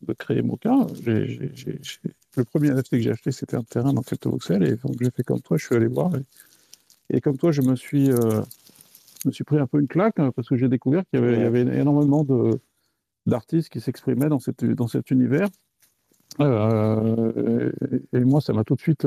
de 0.03 0.13
créer 0.13 0.43
Mocha, 0.43 0.87
le 1.07 2.45
premier 2.45 2.71
NFT 2.71 2.91
que 2.91 3.01
j'ai 3.01 3.11
acheté, 3.11 3.33
c'était 3.33 3.57
un 3.57 3.63
terrain 3.63 3.95
dans 3.95 4.03
CryptoVoxel, 4.03 4.63
et 4.63 4.77
donc 4.77 4.95
j'ai 5.01 5.11
fait 5.11 5.25
comme 5.25 5.41
toi, 5.41 5.57
je 5.57 5.65
suis 5.65 5.75
allé 5.75 5.87
voir, 5.87 6.13
et, 7.09 7.21
comme 7.21 7.39
toi, 7.39 7.51
je 7.51 7.63
me 7.63 7.75
suis, 7.77 8.11
euh, 8.11 8.43
pris 9.47 9.59
un 9.59 9.67
peu 9.67 9.81
une 9.81 9.89
claque, 9.89 10.19
hein, 10.19 10.31
parce 10.37 10.49
que 10.49 10.57
j'ai 10.57 10.69
découvert 10.69 11.03
qu'il 11.11 11.19
y 11.19 11.23
avait, 11.23 11.63
énormément 11.63 12.27
d'artistes 13.25 13.71
qui 13.71 13.81
s'exprimaient 13.81 14.29
dans 14.29 14.39
cet 14.89 15.11
univers. 15.11 15.49
et, 16.39 16.45
moi, 18.21 18.41
ça 18.43 18.53
m'a 18.53 18.65
tout 18.65 18.75
de 18.75 18.81
suite 18.81 19.07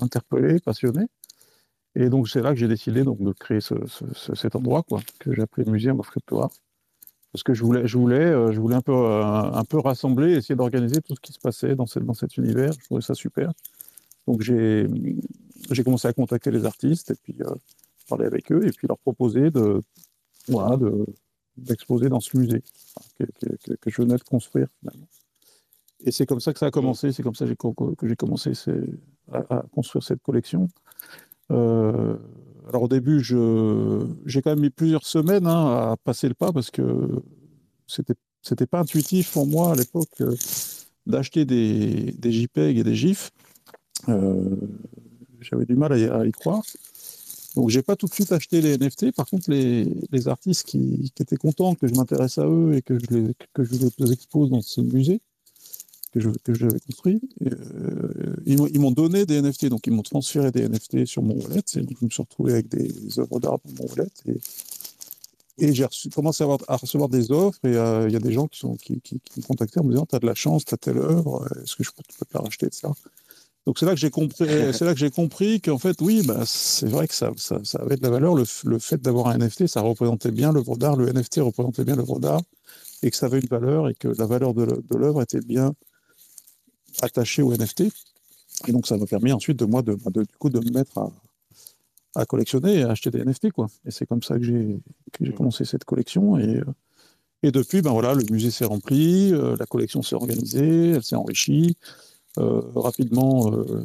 interpellé, 0.00 0.58
passionné. 0.60 1.06
Et 1.96 2.08
donc, 2.08 2.28
c'est 2.28 2.42
là 2.42 2.50
que 2.50 2.56
j'ai 2.56 2.68
décidé 2.68 3.04
donc, 3.04 3.22
de 3.22 3.32
créer 3.32 3.60
cet 3.60 4.56
endroit, 4.56 4.82
quoi, 4.82 5.00
que 5.20 5.32
j'ai 5.32 5.42
appelé 5.42 5.70
Museum 5.70 6.00
of 6.00 6.10
Crypto 6.10 6.40
Art. 6.40 6.50
Parce 7.32 7.42
que 7.42 7.54
je 7.54 7.64
voulais, 7.64 7.86
je 7.86 7.98
voulais, 7.98 8.26
euh, 8.26 8.52
je 8.52 8.60
voulais 8.60 8.76
un, 8.76 8.80
peu, 8.80 8.92
euh, 8.92 9.22
un 9.24 9.64
peu 9.64 9.78
rassembler, 9.80 10.36
essayer 10.36 10.54
d'organiser 10.54 11.00
tout 11.02 11.16
ce 11.16 11.20
qui 11.20 11.32
se 11.32 11.40
passait 11.40 11.74
dans, 11.74 11.86
cette, 11.86 12.04
dans 12.04 12.14
cet 12.14 12.36
univers. 12.36 12.72
Je 12.72 12.84
trouvais 12.84 13.00
ça 13.00 13.14
super. 13.14 13.52
Donc, 14.28 14.40
j'ai 14.40 14.86
commencé 15.84 16.06
à 16.06 16.12
contacter 16.12 16.50
les 16.50 16.64
artistes 16.64 17.10
et 17.10 17.14
puis 17.20 17.34
euh, 17.40 17.52
parler 18.08 18.26
avec 18.26 18.52
eux 18.52 18.64
et 18.66 18.70
puis 18.70 18.86
leur 18.86 18.98
proposer 18.98 19.50
de, 19.50 19.82
voilà, 20.48 20.78
d'exposer 21.56 22.08
dans 22.08 22.20
ce 22.20 22.36
musée 22.36 22.62
que, 23.18 23.24
que, 23.76 23.90
je 23.90 24.02
venais 24.02 24.16
de 24.16 24.22
construire. 24.22 24.68
Et 26.04 26.12
c'est 26.12 26.26
comme 26.26 26.40
ça 26.40 26.52
que 26.52 26.58
ça 26.58 26.66
a 26.66 26.70
commencé, 26.70 27.12
c'est 27.12 27.22
comme 27.22 27.34
ça 27.34 27.46
que 27.46 28.06
j'ai 28.08 28.16
commencé 28.16 28.52
à, 29.32 29.64
construire 29.72 30.04
cette 30.04 30.22
collection. 30.22 30.68
Euh, 31.50 32.16
alors 32.68 32.84
au 32.84 32.88
début, 32.88 33.20
j'ai 33.22 34.42
quand 34.42 34.50
même 34.50 34.60
mis 34.60 34.70
plusieurs 34.70 35.04
semaines 35.04 35.46
hein, 35.46 35.92
à 35.92 35.96
passer 36.02 36.28
le 36.28 36.34
pas 36.34 36.52
parce 36.52 36.70
que 36.70 36.82
c'était 37.86 38.14
c'était 38.44 38.66
pas 38.66 38.80
intuitif 38.80 39.32
pour 39.32 39.46
moi 39.46 39.72
à 39.72 39.74
l'époque 39.74 40.20
euh, 40.20 40.36
d'acheter 41.06 41.46
des, 41.46 42.12
des, 42.12 42.30
JPEG 42.30 42.78
et 42.78 42.84
des 42.84 42.94
GIFs. 42.94 43.30
Euh, 44.10 44.56
j'avais 45.40 45.64
du 45.64 45.76
mal 45.76 45.92
à 45.92 46.26
y, 46.26 46.32
croire. 46.32 46.62
Donc 47.56 47.70
j'ai 47.70 47.82
pas 47.82 47.96
tout 47.96 48.06
de 48.06 48.12
suite 48.12 48.32
acheté 48.32 48.60
les 48.60 48.76
NFT. 48.76 49.12
Par 49.12 49.26
contre, 49.26 49.50
les, 49.50 49.86
les 50.10 50.28
artistes 50.28 50.66
qui, 50.66 51.10
qui, 51.14 51.22
étaient 51.22 51.36
contents 51.36 51.74
que 51.74 51.86
je 51.86 51.94
m'intéresse 51.94 52.36
à 52.36 52.46
eux 52.46 52.74
et 52.74 52.82
que 52.82 52.98
que 53.54 53.64
je 53.64 53.88
les 53.98 54.12
expose 54.12 54.50
dans 54.50 54.60
ce 54.60 54.82
musée, 54.82 55.22
que 56.20 56.54
j'avais 56.54 56.80
construit. 56.80 57.20
Euh, 57.44 58.36
ils 58.46 58.80
m'ont 58.80 58.92
donné 58.92 59.26
des 59.26 59.40
NFT, 59.40 59.66
donc 59.66 59.86
ils 59.86 59.92
m'ont 59.92 60.02
transféré 60.02 60.52
des 60.52 60.68
NFT 60.68 61.06
sur 61.06 61.22
mon 61.22 61.34
wallet. 61.34 61.62
Et 61.76 61.80
donc 61.80 61.96
je 62.00 62.04
me 62.04 62.10
suis 62.10 62.22
retrouvé 62.22 62.52
avec 62.52 62.68
des 62.68 63.18
œuvres 63.18 63.40
d'art 63.40 63.58
dans 63.64 63.82
mon 63.82 63.88
wallet. 63.90 64.10
Et, 64.26 64.38
et 65.58 65.72
j'ai 65.72 65.86
commencé 66.14 66.44
à, 66.44 66.56
à, 66.68 66.76
recevoir 66.76 67.08
des 67.08 67.32
offres. 67.32 67.58
Et 67.64 67.76
euh, 67.76 68.06
il 68.08 68.12
y 68.12 68.16
a 68.16 68.20
des 68.20 68.32
gens 68.32 68.46
qui, 68.46 68.60
sont, 68.60 68.76
qui, 68.76 69.00
qui, 69.00 69.20
qui 69.20 69.40
me 69.40 69.44
contactaient 69.44 69.80
en 69.80 69.84
me 69.84 69.90
disant 69.90 70.06
Tu 70.06 70.14
as 70.14 70.20
de 70.20 70.26
la 70.26 70.34
chance, 70.34 70.64
tu 70.64 70.74
as 70.74 70.78
telle 70.78 70.98
œuvre, 70.98 71.48
est-ce 71.62 71.74
que 71.74 71.82
je 71.82 71.90
peux, 71.90 72.02
peux 72.18 72.24
te 72.24 72.34
la 72.34 72.40
racheter, 72.40 72.66
etc. 72.66 72.88
Donc 73.66 73.78
c'est 73.78 73.86
là 73.86 73.92
que 73.92 74.00
j'ai 74.00 74.10
compris, 74.10 74.46
c'est 74.72 74.84
là 74.84 74.92
que 74.92 75.00
j'ai 75.00 75.10
compris 75.10 75.60
qu'en 75.60 75.78
fait, 75.78 76.00
oui, 76.00 76.22
bah, 76.24 76.42
c'est 76.46 76.88
vrai 76.88 77.08
que 77.08 77.14
ça, 77.14 77.30
ça, 77.36 77.58
ça, 77.64 77.78
avait 77.78 77.96
de 77.96 78.02
la 78.02 78.10
valeur. 78.10 78.34
Le, 78.34 78.44
le 78.64 78.78
fait 78.78 79.00
d'avoir 79.00 79.28
un 79.28 79.38
NFT, 79.38 79.66
ça 79.66 79.80
représentait 79.80 80.30
bien 80.30 80.52
l'œuvre 80.52 80.76
d'art. 80.76 80.96
Le 80.96 81.12
NFT 81.12 81.38
représentait 81.38 81.84
bien 81.84 81.96
l'œuvre 81.96 82.20
d'art 82.20 82.42
et 83.02 83.10
que 83.10 83.16
ça 83.16 83.26
avait 83.26 83.40
une 83.40 83.48
valeur 83.48 83.88
et 83.88 83.94
que 83.94 84.08
la 84.08 84.26
valeur 84.26 84.54
de 84.54 84.96
l'œuvre 84.96 85.22
était 85.22 85.40
bien 85.40 85.74
attaché 87.02 87.42
au 87.42 87.52
NFT. 87.52 87.84
Et 88.68 88.72
donc, 88.72 88.86
ça 88.86 88.96
m'a 88.96 89.06
permis 89.06 89.32
ensuite 89.32 89.58
de 89.58 89.64
moi 89.64 89.82
de, 89.82 89.94
de, 89.94 90.22
du 90.22 90.36
coup, 90.38 90.48
de 90.48 90.60
me 90.60 90.70
mettre 90.72 90.98
à, 90.98 91.12
à, 92.14 92.24
collectionner 92.24 92.74
et 92.76 92.82
à 92.82 92.90
acheter 92.90 93.10
des 93.10 93.24
NFT. 93.24 93.50
Quoi. 93.50 93.66
Et 93.84 93.90
c'est 93.90 94.06
comme 94.06 94.22
ça 94.22 94.38
que 94.38 94.44
j'ai, 94.44 94.80
que 95.12 95.24
j'ai 95.24 95.32
mmh. 95.32 95.34
commencé 95.34 95.64
cette 95.64 95.84
collection. 95.84 96.38
Et, 96.38 96.60
et 97.44 97.50
depuis, 97.50 97.82
ben 97.82 97.92
voilà, 97.92 98.14
le 98.14 98.24
musée 98.30 98.50
s'est 98.50 98.64
rempli, 98.64 99.30
euh, 99.34 99.54
la 99.58 99.66
collection 99.66 100.00
s'est 100.00 100.14
organisée, 100.14 100.92
elle 100.92 101.02
s'est 101.02 101.14
enrichie. 101.14 101.76
Euh, 102.38 102.62
rapidement, 102.74 103.52
euh, 103.52 103.82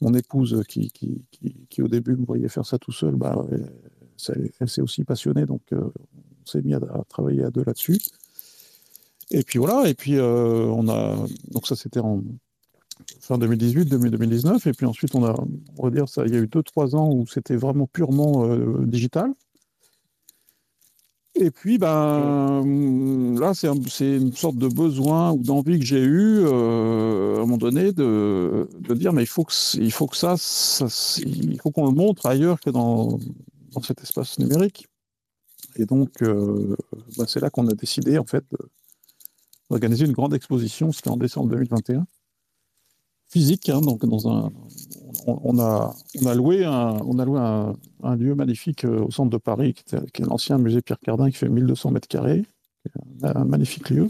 mon 0.00 0.14
épouse, 0.14 0.62
qui, 0.68 0.90
qui, 0.90 1.22
qui, 1.68 1.82
au 1.82 1.88
début 1.88 2.16
me 2.16 2.24
voyait 2.24 2.48
faire 2.48 2.64
ça 2.64 2.78
tout 2.78 2.92
seul, 2.92 3.14
bah, 3.16 3.44
elle, 3.52 4.50
elle 4.58 4.68
s'est 4.70 4.80
aussi 4.80 5.04
passionnée. 5.04 5.44
Donc, 5.44 5.60
on 5.72 5.92
s'est 6.46 6.62
mis 6.62 6.72
à, 6.72 6.78
à, 6.78 7.04
travailler 7.08 7.44
à 7.44 7.50
deux 7.50 7.62
là-dessus. 7.62 7.98
Et 9.30 9.42
puis 9.42 9.58
voilà, 9.58 9.88
et 9.88 9.94
puis 9.94 10.16
euh, 10.16 10.66
on 10.66 10.88
a. 10.88 11.16
Donc 11.50 11.66
ça, 11.66 11.74
c'était 11.74 12.00
en 12.00 12.22
fin 13.20 13.38
2018, 13.38 13.86
2019. 13.86 14.66
Et 14.66 14.72
puis 14.72 14.86
ensuite, 14.86 15.14
on 15.14 15.24
a, 15.24 15.34
on 15.76 15.82
va 15.82 15.90
dire, 15.90 16.08
ça, 16.08 16.24
il 16.26 16.32
y 16.32 16.36
a 16.36 16.40
eu 16.40 16.46
2-3 16.46 16.94
ans 16.96 17.10
où 17.12 17.26
c'était 17.26 17.56
vraiment 17.56 17.86
purement 17.86 18.46
euh, 18.46 18.84
digital. 18.86 19.32
Et 21.38 21.50
puis, 21.50 21.76
ben, 21.76 22.64
là, 23.38 23.52
c'est 23.52 23.68
une 23.68 24.32
sorte 24.32 24.56
de 24.56 24.68
besoin 24.68 25.32
ou 25.32 25.42
d'envie 25.42 25.78
que 25.78 25.84
j'ai 25.84 26.00
eu 26.00 26.38
euh, 26.38 27.34
à 27.34 27.36
un 27.36 27.40
moment 27.40 27.58
donné 27.58 27.92
de, 27.92 28.66
de, 28.78 28.94
dire, 28.94 29.12
mais 29.12 29.24
il 29.24 29.26
faut 29.26 29.44
que, 29.44 29.52
il 29.76 29.92
faut 29.92 30.06
que 30.06 30.16
ça, 30.16 30.36
il 31.18 31.60
faut 31.60 31.70
qu'on 31.72 31.88
le 31.88 31.94
montre 31.94 32.24
ailleurs 32.24 32.58
que 32.58 32.70
dans, 32.70 33.18
dans 33.72 33.82
cet 33.82 34.00
espace 34.02 34.38
numérique. 34.38 34.88
Et 35.76 35.84
donc, 35.84 36.08
ben, 36.22 37.26
c'est 37.26 37.40
là 37.40 37.50
qu'on 37.50 37.68
a 37.68 37.74
décidé, 37.74 38.16
en 38.16 38.24
fait, 38.24 38.44
organisé 39.70 40.04
une 40.04 40.12
grande 40.12 40.34
exposition, 40.34 40.92
c'était 40.92 41.10
en 41.10 41.16
décembre 41.16 41.50
2021, 41.50 42.06
physique, 43.28 43.68
hein, 43.68 43.80
donc 43.80 44.04
dans 44.04 44.28
un, 44.28 44.52
on, 45.26 45.58
a, 45.58 45.94
on 46.22 46.26
a 46.26 46.34
loué 46.34 46.64
un, 46.64 46.96
on 47.04 47.18
a 47.18 47.24
loué 47.24 47.40
un, 47.40 48.16
lieu 48.16 48.34
magnifique 48.34 48.84
euh, 48.84 49.04
au 49.04 49.10
centre 49.10 49.30
de 49.30 49.38
Paris, 49.38 49.74
qui, 49.74 49.96
est 49.96 50.26
l'ancien 50.26 50.58
musée 50.58 50.82
Pierre 50.82 51.00
Cardin, 51.00 51.30
qui 51.30 51.36
fait 51.36 51.48
1200 51.48 51.90
mètres 51.90 52.08
carrés, 52.08 52.44
un, 53.22 53.44
magnifique 53.44 53.90
lieu. 53.90 54.08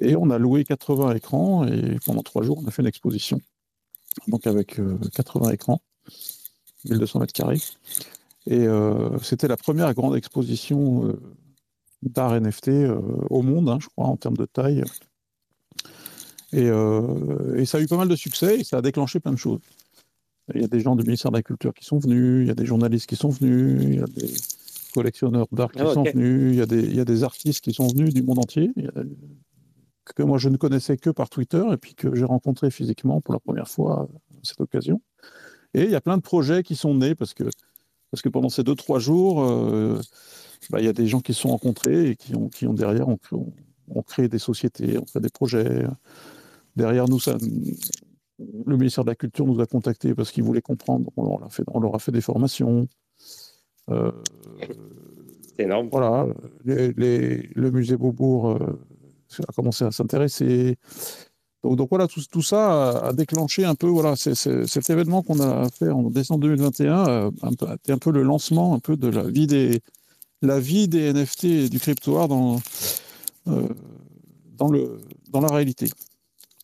Et 0.00 0.14
on 0.14 0.30
a 0.30 0.38
loué 0.38 0.64
80 0.64 1.14
écrans, 1.14 1.66
et 1.66 1.98
pendant 2.06 2.22
trois 2.22 2.44
jours, 2.44 2.60
on 2.62 2.68
a 2.68 2.70
fait 2.70 2.82
une 2.82 2.88
exposition, 2.88 3.40
donc 4.28 4.46
avec 4.46 4.80
80 5.14 5.48
euh, 5.48 5.52
écrans, 5.52 5.82
1200 6.84 7.18
mètres 7.18 7.32
carrés. 7.32 7.60
Et 8.46 8.66
euh, 8.66 9.18
c'était 9.18 9.48
la 9.48 9.56
première 9.56 9.92
grande 9.94 10.16
exposition 10.16 11.12
d'art 12.02 12.38
NFT 12.40 12.68
euh, 12.68 13.00
au 13.30 13.42
monde, 13.42 13.68
hein, 13.68 13.78
je 13.80 13.88
crois, 13.88 14.06
en 14.06 14.16
termes 14.16 14.36
de 14.36 14.46
taille. 14.46 14.84
Euh, 16.54 17.56
et, 17.56 17.66
ça 17.66 17.78
a 17.78 17.80
eu 17.80 17.86
pas 17.86 17.96
mal 17.96 18.08
de 18.08 18.16
succès 18.16 18.60
et 18.60 18.64
ça 18.64 18.78
a 18.78 18.82
déclenché 18.82 19.20
plein 19.20 19.32
de 19.32 19.38
choses. 19.38 19.60
Il 20.54 20.62
y 20.62 20.64
a 20.64 20.68
des 20.68 20.80
gens 20.80 20.96
du 20.96 21.04
ministère 21.04 21.30
de 21.30 21.36
la 21.36 21.42
Culture 21.42 21.74
qui 21.74 21.84
sont 21.84 21.98
venus, 21.98 22.44
il 22.44 22.48
y 22.48 22.50
a 22.50 22.54
des 22.54 22.64
journalistes 22.64 23.06
qui 23.06 23.16
sont 23.16 23.28
venus, 23.28 23.82
il 23.82 23.94
y 23.96 24.02
a 24.02 24.06
des 24.06 24.32
collectionneurs 24.94 25.46
d'art 25.52 25.70
qui 25.70 25.80
ah, 25.82 25.92
sont 25.92 26.04
venus, 26.04 26.54
il 26.54 26.58
y, 26.58 26.62
a 26.62 26.66
des, 26.66 26.80
il 26.80 26.96
y, 26.96 27.00
a 27.00 27.04
des, 27.04 27.22
artistes 27.22 27.62
qui 27.62 27.74
sont 27.74 27.86
venus 27.88 28.14
du 28.14 28.22
monde 28.22 28.38
entier, 28.38 28.72
que 30.14 30.22
moi 30.22 30.38
je 30.38 30.48
ne 30.48 30.56
connaissais 30.56 30.96
que 30.96 31.10
par 31.10 31.28
Twitter 31.28 31.62
et 31.70 31.76
puis 31.76 31.94
que 31.94 32.14
j'ai 32.14 32.24
rencontré 32.24 32.70
physiquement 32.70 33.20
pour 33.20 33.34
la 33.34 33.40
première 33.40 33.68
fois 33.68 34.08
à 34.10 34.38
cette 34.42 34.60
occasion. 34.62 35.02
Et 35.74 35.84
il 35.84 35.90
y 35.90 35.94
a 35.94 36.00
plein 36.00 36.16
de 36.16 36.22
projets 36.22 36.62
qui 36.62 36.76
sont 36.76 36.94
nés 36.94 37.14
parce 37.14 37.34
que, 37.34 37.44
parce 38.10 38.22
que 38.22 38.30
pendant 38.30 38.48
ces 38.48 38.62
deux, 38.62 38.74
trois 38.74 38.98
jours, 38.98 39.42
euh, 39.42 40.00
bah, 40.70 40.80
il 40.80 40.86
y 40.86 40.88
a 40.88 40.92
des 40.92 41.06
gens 41.06 41.20
qui 41.20 41.34
se 41.34 41.42
sont 41.42 41.50
rencontrés 41.50 42.10
et 42.10 42.16
qui 42.16 42.34
ont, 42.34 42.48
qui 42.48 42.66
ont 42.66 42.74
derrière 42.74 43.08
ont, 43.08 43.18
créé 44.06 44.28
des 44.28 44.38
sociétés, 44.38 44.98
ont 44.98 45.06
fait 45.06 45.20
des 45.20 45.30
projets. 45.30 45.86
derrière 46.76 47.08
nous, 47.08 47.20
ça, 47.20 47.36
le 48.38 48.76
ministère 48.76 49.04
de 49.04 49.10
la 49.10 49.14
Culture 49.14 49.46
nous 49.46 49.60
a 49.60 49.66
contactés 49.66 50.14
parce 50.14 50.30
qu'il 50.30 50.44
voulait 50.44 50.62
comprendre. 50.62 51.10
On, 51.16 51.38
leur 51.38 51.52
fait, 51.52 51.64
on 51.68 51.80
leur 51.80 51.94
a 51.94 51.98
fait 51.98 52.12
des 52.12 52.20
formations. 52.20 52.86
Euh, 53.90 54.12
c'est 55.56 55.64
énorme. 55.64 55.88
Voilà, 55.90 56.26
le 56.64 57.70
musée 57.70 57.96
Beaubourg 57.96 58.50
euh, 58.50 58.78
a 59.46 59.52
commencé 59.52 59.84
à 59.84 59.90
s'intéresser. 59.90 60.76
Donc, 61.64 61.88
voilà, 61.90 62.06
tout, 62.06 62.22
tout, 62.30 62.42
ça 62.42 62.90
a, 62.90 63.12
déclenché 63.12 63.64
un 63.64 63.74
peu, 63.74 63.88
voilà, 63.88 64.14
cet 64.14 64.90
événement 64.90 65.22
qu'on 65.22 65.40
a 65.40 65.68
fait 65.70 65.90
en 65.90 66.04
décembre 66.04 66.40
2021 66.42 67.08
euh, 67.08 67.30
a 67.42 67.74
été 67.74 67.92
un 67.92 67.98
peu 67.98 68.12
le 68.12 68.22
lancement 68.22 68.74
un 68.74 68.78
peu 68.78 68.96
de 68.96 69.08
la 69.08 69.24
vie 69.24 69.48
des, 69.48 69.80
la 70.42 70.60
vie 70.60 70.88
des 70.88 71.12
NFT 71.12 71.44
et 71.44 71.68
du 71.68 71.80
crypto 71.80 72.16
art 72.16 72.28
dans, 72.28 72.60
dans, 73.46 74.70
le, 74.70 74.98
dans 75.30 75.40
la 75.40 75.48
réalité 75.48 75.88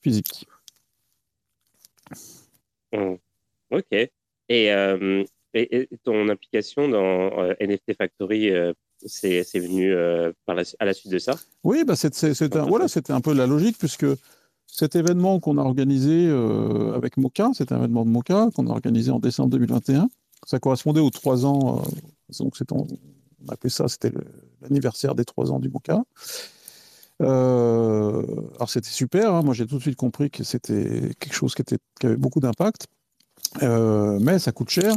physique. 0.02 0.46
Mmh. 2.92 3.14
Ok. 3.70 4.10
Euh, 4.52 5.24
et, 5.54 5.76
et, 5.76 5.88
ton 6.02 6.28
implication 6.28 6.88
dans 6.88 7.38
euh, 7.40 7.54
NFT 7.60 7.96
Factory, 7.96 8.50
euh, 8.50 8.72
c'est 9.06 9.42
venu 9.54 9.94
par 10.46 10.56
à 10.78 10.84
la 10.84 10.92
suite 10.94 11.12
de 11.12 11.18
ça? 11.18 11.34
Oui, 11.62 11.84
bah 11.84 11.94
c'était 11.94 12.56
un, 12.56 12.64
voilà, 12.64 12.86
un 13.08 13.20
peu 13.20 13.34
la 13.34 13.46
logique, 13.46 13.76
puisque 13.78 14.06
cet 14.66 14.96
événement 14.96 15.40
qu'on 15.40 15.58
a 15.58 15.62
organisé 15.62 16.30
avec 16.94 17.18
Mocha, 17.18 17.50
cet 17.52 17.70
événement 17.70 18.06
de 18.06 18.10
Mocha 18.10 18.48
qu'on 18.54 18.66
a 18.66 18.70
organisé 18.70 19.10
en 19.10 19.18
décembre 19.18 19.50
2021, 19.50 20.08
ça 20.46 20.58
correspondait 20.58 21.00
aux 21.00 21.10
trois 21.10 21.44
ans, 21.44 21.82
donc 22.40 22.54
on, 22.70 22.86
on 23.46 23.52
appelait 23.52 23.70
ça, 23.70 23.88
c'était 23.88 24.12
l'anniversaire 24.62 25.14
des 25.14 25.24
trois 25.24 25.52
ans 25.52 25.58
du 25.58 25.68
Mocha. 25.68 26.02
Euh, 27.22 28.24
alors 28.56 28.68
c'était 28.68 28.88
super, 28.88 29.32
hein. 29.32 29.42
moi 29.42 29.54
j'ai 29.54 29.66
tout 29.66 29.76
de 29.76 29.82
suite 29.82 29.96
compris 29.96 30.30
que 30.30 30.42
c'était 30.42 31.14
quelque 31.20 31.32
chose 31.32 31.54
qui 31.54 31.62
avait 32.02 32.16
beaucoup 32.16 32.40
d'impact, 32.40 32.88
euh, 33.62 34.18
mais 34.20 34.38
ça 34.38 34.52
coûte 34.52 34.70
cher. 34.70 34.94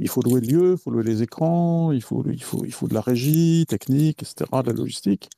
Il 0.00 0.08
faut 0.08 0.20
louer 0.22 0.40
le 0.40 0.46
lieu, 0.46 0.72
il 0.72 0.78
faut 0.78 0.90
louer 0.90 1.04
les 1.04 1.22
écrans, 1.22 1.90
il 1.92 2.02
faut, 2.02 2.24
il, 2.28 2.42
faut, 2.42 2.64
il 2.64 2.72
faut 2.72 2.86
de 2.86 2.94
la 2.94 3.00
régie 3.00 3.66
technique, 3.68 4.22
etc., 4.22 4.48
de 4.62 4.70
la 4.70 4.76
logistique. 4.76 5.28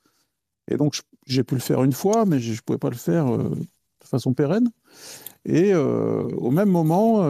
Et 0.68 0.76
donc 0.76 1.00
j'ai 1.26 1.44
pu 1.44 1.54
le 1.54 1.60
faire 1.60 1.82
une 1.82 1.92
fois, 1.92 2.24
mais 2.26 2.40
je 2.40 2.52
ne 2.52 2.58
pouvais 2.58 2.78
pas 2.78 2.90
le 2.90 2.96
faire 2.96 3.26
euh, 3.34 3.50
de 3.50 4.06
façon 4.06 4.32
pérenne. 4.34 4.70
Et 5.46 5.74
au 5.74 6.50
même 6.50 6.68
moment, 6.68 7.24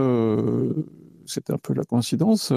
c'était 1.25 1.53
un 1.53 1.59
peu 1.59 1.75
la 1.75 1.85
coïncidence, 1.85 2.53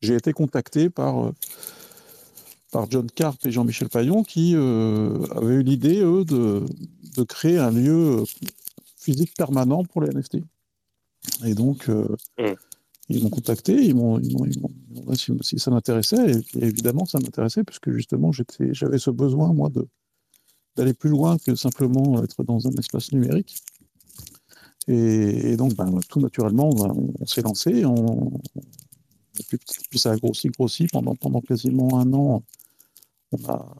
j'ai 0.00 0.14
été 0.14 0.32
contacté 0.32 0.90
par 0.90 1.32
par 2.76 2.90
John 2.90 3.06
Carp 3.10 3.44
et 3.46 3.50
Jean-Michel 3.50 3.88
Payon 3.88 4.22
qui 4.22 4.52
euh, 4.54 5.24
avaient 5.34 5.54
eu 5.54 5.62
l'idée, 5.62 6.00
eux, 6.02 6.24
de, 6.24 6.64
de, 7.16 7.22
créer 7.22 7.58
un 7.58 7.70
lieu 7.70 8.20
euh, 8.20 8.24
physique 8.98 9.34
permanent 9.34 9.84
pour 9.84 10.02
les 10.02 10.10
NFT. 10.10 10.38
Et 11.44 11.54
donc, 11.54 11.88
euh, 11.88 12.06
mm. 12.38 12.54
ils 13.08 13.22
m'ont 13.22 13.30
contacté, 13.30 13.72
ils 13.72 13.94
m'ont 13.94 14.18
demandé 14.18 14.52
si, 15.40 15.58
ça 15.58 15.70
m'intéressait, 15.70 16.32
et, 16.32 16.64
évidemment, 16.64 17.06
ça 17.06 17.18
m'intéressait, 17.18 17.64
puisque 17.64 17.90
justement, 17.92 18.30
j'avais 18.32 18.98
ce 18.98 19.10
besoin, 19.10 19.52
moi, 19.52 19.70
d'aller 20.76 20.94
plus 20.94 21.10
loin 21.10 21.38
que 21.38 21.54
simplement 21.54 22.22
être 22.22 22.42
dans 22.42 22.66
un 22.66 22.72
espace 22.72 23.12
numérique. 23.12 23.56
Et, 24.88 25.56
donc, 25.56 25.74
ben, 25.74 25.98
tout 26.08 26.20
naturellement, 26.20 26.70
on, 27.18 27.26
s'est 27.26 27.42
lancé, 27.42 27.84
on, 27.84 28.38
puis, 29.44 29.58
puis, 29.90 29.98
ça 29.98 30.12
a 30.12 30.16
grossi, 30.16 30.48
grossi 30.48 30.86
pendant, 30.86 31.14
pendant 31.14 31.40
quasiment 31.40 31.98
un 31.98 32.12
an 32.12 32.42
on 33.32 33.44
a, 33.48 33.76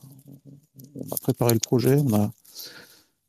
on 0.94 1.14
a 1.14 1.16
préparé 1.20 1.54
le 1.54 1.60
projet, 1.60 1.96
on 1.96 2.14
a, 2.14 2.30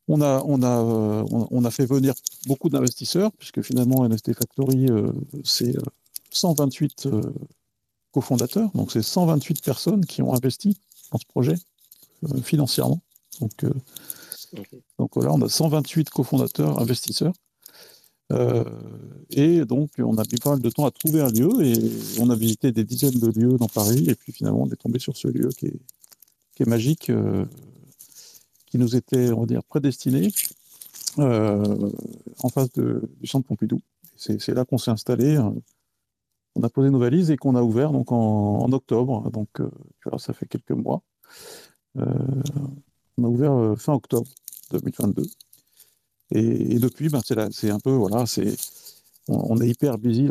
on 0.08 0.22
a, 0.22 0.42
on 0.46 0.62
a, 0.64 0.84
euh, 0.84 1.26
on 1.30 1.66
a 1.66 1.72
fait 1.72 1.86
venir 1.86 2.14
beaucoup 2.48 2.70
d'investisseurs, 2.70 3.32
puisque 3.34 3.62
finalement 3.62 4.08
NST 4.08 4.34
Factory, 4.34 4.88
euh, 4.90 5.12
c'est 5.44 5.76
128 6.32 7.08
euh, 7.08 7.22
cofondateurs, 8.12 8.70
donc 8.74 8.92
c'est 8.92 9.02
128 9.02 9.64
personnes 9.64 10.06
qui 10.06 10.22
ont 10.22 10.34
investi 10.34 10.78
dans 11.12 11.18
ce 11.18 11.26
projet 11.26 11.56
financièrement. 12.44 13.00
Donc, 13.40 13.66
donc 14.98 15.16
là, 15.18 15.32
on 15.32 15.42
a 15.44 15.50
128 15.50 16.10
cofondateurs, 16.10 16.82
investisseurs. 16.82 17.34
Et 18.30 19.66
donc, 19.66 19.92
on 20.00 20.18
a 20.18 20.24
mis 20.24 20.40
pas 20.42 20.52
mal 20.52 20.62
de 20.62 20.70
temps 20.70 20.86
à 20.86 20.92
trouver 20.92 21.22
un 21.22 21.30
lieu 21.30 21.50
et 21.64 21.74
on 22.20 22.30
a 22.30 22.36
visité 22.36 22.72
des 22.72 22.84
dizaines 22.84 23.20
de 23.20 23.28
lieux 23.28 23.58
dans 23.58 23.68
Paris. 23.68 24.06
Et 24.10 24.16
puis 24.16 24.32
finalement, 24.32 24.64
on 24.64 24.70
est 24.70 24.76
tombé 24.76 25.00
sur 25.00 25.16
ce 25.16 25.28
lieu 25.28 25.50
qui 25.50 25.68
est, 25.68 26.66
magique, 26.66 27.10
euh, 27.10 27.46
qui 28.66 28.78
nous 28.78 28.96
était, 28.96 29.32
on 29.32 29.42
va 29.42 29.46
dire, 29.46 29.64
prédestiné 29.64 30.30
euh, 31.20 31.90
en 32.40 32.50
face 32.50 32.70
du 32.74 33.28
centre 33.28 33.48
Pompidou. 33.48 33.80
C'est 34.18 34.54
là 34.54 34.66
qu'on 34.66 34.78
s'est 34.78 34.92
installé. 34.92 35.36
Hein. 35.36 35.54
on 36.56 36.64
a 36.64 36.70
posé 36.70 36.90
nos 36.90 37.00
valises 37.00 37.30
et 37.32 37.38
qu'on 37.38 37.56
a 37.56 37.62
ouvert 37.62 37.92
donc 37.92 38.12
en, 38.12 38.72
octobre. 38.72 39.30
Donc, 39.32 39.50
euh, 39.60 39.70
tu 40.02 40.10
vois, 40.10 40.20
ça 40.20 40.34
fait 40.34 40.48
quelques 40.48 40.72
mois. 40.72 41.02
on 41.96 43.24
a 43.24 43.28
ouvert 43.28 43.76
fin 43.78 43.94
octobre 43.94 44.28
2022. 44.72 45.24
Et, 46.32 46.80
depuis, 46.80 47.10
ben, 47.10 47.22
c'est 47.52 47.70
un 47.70 47.80
peu, 47.80 47.92
on, 49.30 49.58
est 49.62 49.70
hyper 49.70 49.98
busy 49.98 50.30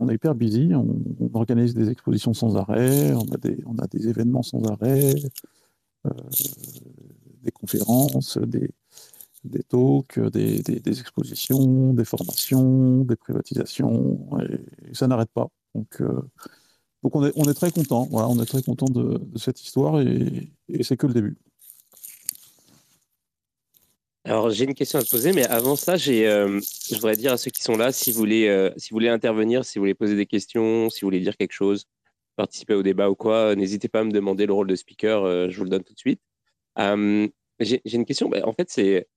on 0.00 0.08
est 0.08 0.14
hyper 0.14 0.34
busy, 0.34 0.72
on, 0.74 1.30
organise 1.34 1.74
des 1.74 1.88
expositions 1.88 2.34
sans 2.34 2.56
arrêt, 2.56 3.12
on 3.14 3.78
a 3.78 3.86
des, 3.86 4.08
événements 4.08 4.42
sans 4.42 4.64
arrêt, 4.64 5.14
euh, 6.06 6.10
des 7.42 7.52
conférences, 7.52 8.38
des, 8.38 8.70
talks, 9.68 10.18
des, 10.32 11.00
expositions, 11.00 11.94
des 11.94 12.04
formations, 12.04 13.04
des 13.04 13.16
privatisations, 13.16 14.18
et, 14.40 14.94
ça 14.94 15.06
n'arrête 15.06 15.30
pas. 15.32 15.46
Donc, 15.76 16.00
euh, 16.00 16.22
on 17.04 17.22
est, 17.22 17.54
très 17.54 17.70
content, 17.70 18.08
on 18.10 18.42
est 18.42 18.46
très 18.46 18.62
content 18.62 18.86
de, 18.86 19.20
cette 19.36 19.62
histoire 19.62 20.00
et 20.00 20.50
c'est 20.82 20.96
que 20.96 21.06
le 21.06 21.14
début. 21.14 21.36
Alors, 24.26 24.48
j'ai 24.50 24.64
une 24.64 24.74
question 24.74 24.98
à 24.98 25.02
te 25.02 25.10
poser, 25.10 25.32
mais 25.32 25.44
avant 25.46 25.76
ça, 25.76 25.94
euh, 25.94 26.60
je 26.88 26.94
voudrais 26.94 27.16
dire 27.16 27.32
à 27.32 27.36
ceux 27.36 27.50
qui 27.50 27.62
sont 27.62 27.76
là, 27.76 27.92
si 27.92 28.10
vous, 28.10 28.16
voulez, 28.18 28.48
euh, 28.48 28.70
si 28.78 28.90
vous 28.90 28.94
voulez 28.96 29.10
intervenir, 29.10 29.66
si 29.66 29.78
vous 29.78 29.82
voulez 29.82 29.94
poser 29.94 30.16
des 30.16 30.24
questions, 30.24 30.88
si 30.88 31.02
vous 31.02 31.08
voulez 31.08 31.20
dire 31.20 31.36
quelque 31.36 31.52
chose, 31.52 31.84
participer 32.36 32.72
au 32.74 32.82
débat 32.82 33.10
ou 33.10 33.14
quoi, 33.16 33.54
n'hésitez 33.54 33.88
pas 33.88 34.00
à 34.00 34.04
me 34.04 34.12
demander 34.12 34.46
le 34.46 34.54
rôle 34.54 34.66
de 34.68 34.76
speaker, 34.76 35.24
euh, 35.24 35.48
je 35.50 35.58
vous 35.58 35.64
le 35.64 35.70
donne 35.70 35.84
tout 35.84 35.92
de 35.92 35.98
suite. 35.98 36.20
j'ai, 37.60 37.80
une 37.84 38.06
question, 38.06 38.28
bah, 38.30 38.40
en 38.44 38.52
fait, 38.54 38.70
c'est, 38.70 39.08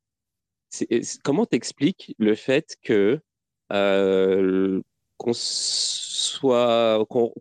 comment 1.23 1.45
t'expliques 1.45 2.13
le 2.19 2.35
fait 2.35 2.75
que 2.83 3.21
qu'on 3.69 5.33
soit, 5.33 7.05
qu'on, 7.09 7.31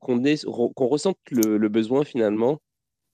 ressente 0.88 1.18
le, 1.30 1.68
besoin 1.68 2.04
finalement 2.04 2.60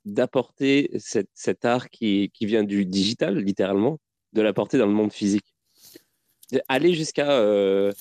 d'apporter 0.05 0.91
cet 0.99 1.65
art 1.65 1.89
qui 1.91 2.31
vient 2.43 2.65
du 2.65 2.85
digital, 2.87 3.39
littéralement, 3.39 3.99
de 4.33 4.43
la 4.43 4.53
porter 4.53 4.79
dans 4.79 4.87
le 4.87 4.93
monde 4.93 5.13
physique. 5.13 5.45
Aller 6.69 6.95
jusqu'à 6.95 7.31
euh, 7.31 7.93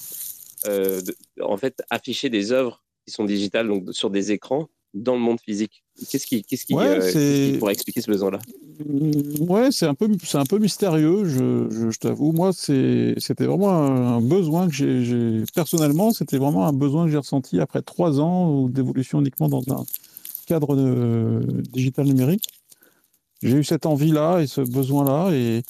euh, 0.68 1.02
en 1.42 1.58
fait 1.58 1.82
afficher 1.90 2.30
des 2.30 2.52
œuvres 2.52 2.84
qui 3.06 3.14
sont 3.14 3.24
digitales 3.24 3.68
donc 3.68 3.94
sur 3.94 4.10
des 4.10 4.32
écrans 4.32 4.70
dans 4.94 5.14
le 5.14 5.22
monde 5.22 5.40
physique. 5.40 5.84
Qu'est-ce 6.10 6.28
qui, 6.28 6.44
qu'est-ce 6.44 6.66
qui, 6.66 6.74
euh, 6.76 7.58
pourrait 7.60 7.74
expliquer 7.74 8.02
ce 8.02 8.12
besoin-là? 8.12 8.40
Mmh, 8.86 9.50
Ouais, 9.50 9.72
c'est 9.72 9.86
un 9.86 9.94
peu, 9.94 10.10
c'est 10.24 10.38
un 10.38 10.46
peu 10.46 10.58
mystérieux. 10.58 11.26
Je, 11.26 11.90
je, 11.92 11.98
t'avoue, 11.98 12.34
moi, 12.34 12.52
c'était 12.54 13.46
vraiment 13.46 13.72
un, 13.72 14.22
besoin 14.22 14.68
que 14.68 14.74
j'ai, 14.74 15.44
personnellement, 15.54 16.12
c'était 16.12 16.38
vraiment 16.38 16.68
un 16.68 16.74
besoin 16.74 17.06
que 17.06 17.12
j'ai 17.12 17.18
ressenti 17.18 17.60
après 17.60 17.82
trois 17.82 18.20
ans 18.20 18.68
d'évolution 18.68 19.20
uniquement 19.20 19.48
dans 19.48 19.64
un 19.70 19.86
cadre 20.46 20.76
de, 20.76 21.62
digital 21.72 22.06
numérique. 22.06 22.48
J'ai 23.42 23.58
eu 23.58 23.64
cette 23.64 23.86
envie-là 23.86 24.42
et 24.42 24.48
ce 24.48 24.62
besoin-là 24.62 25.32
et 25.34 25.64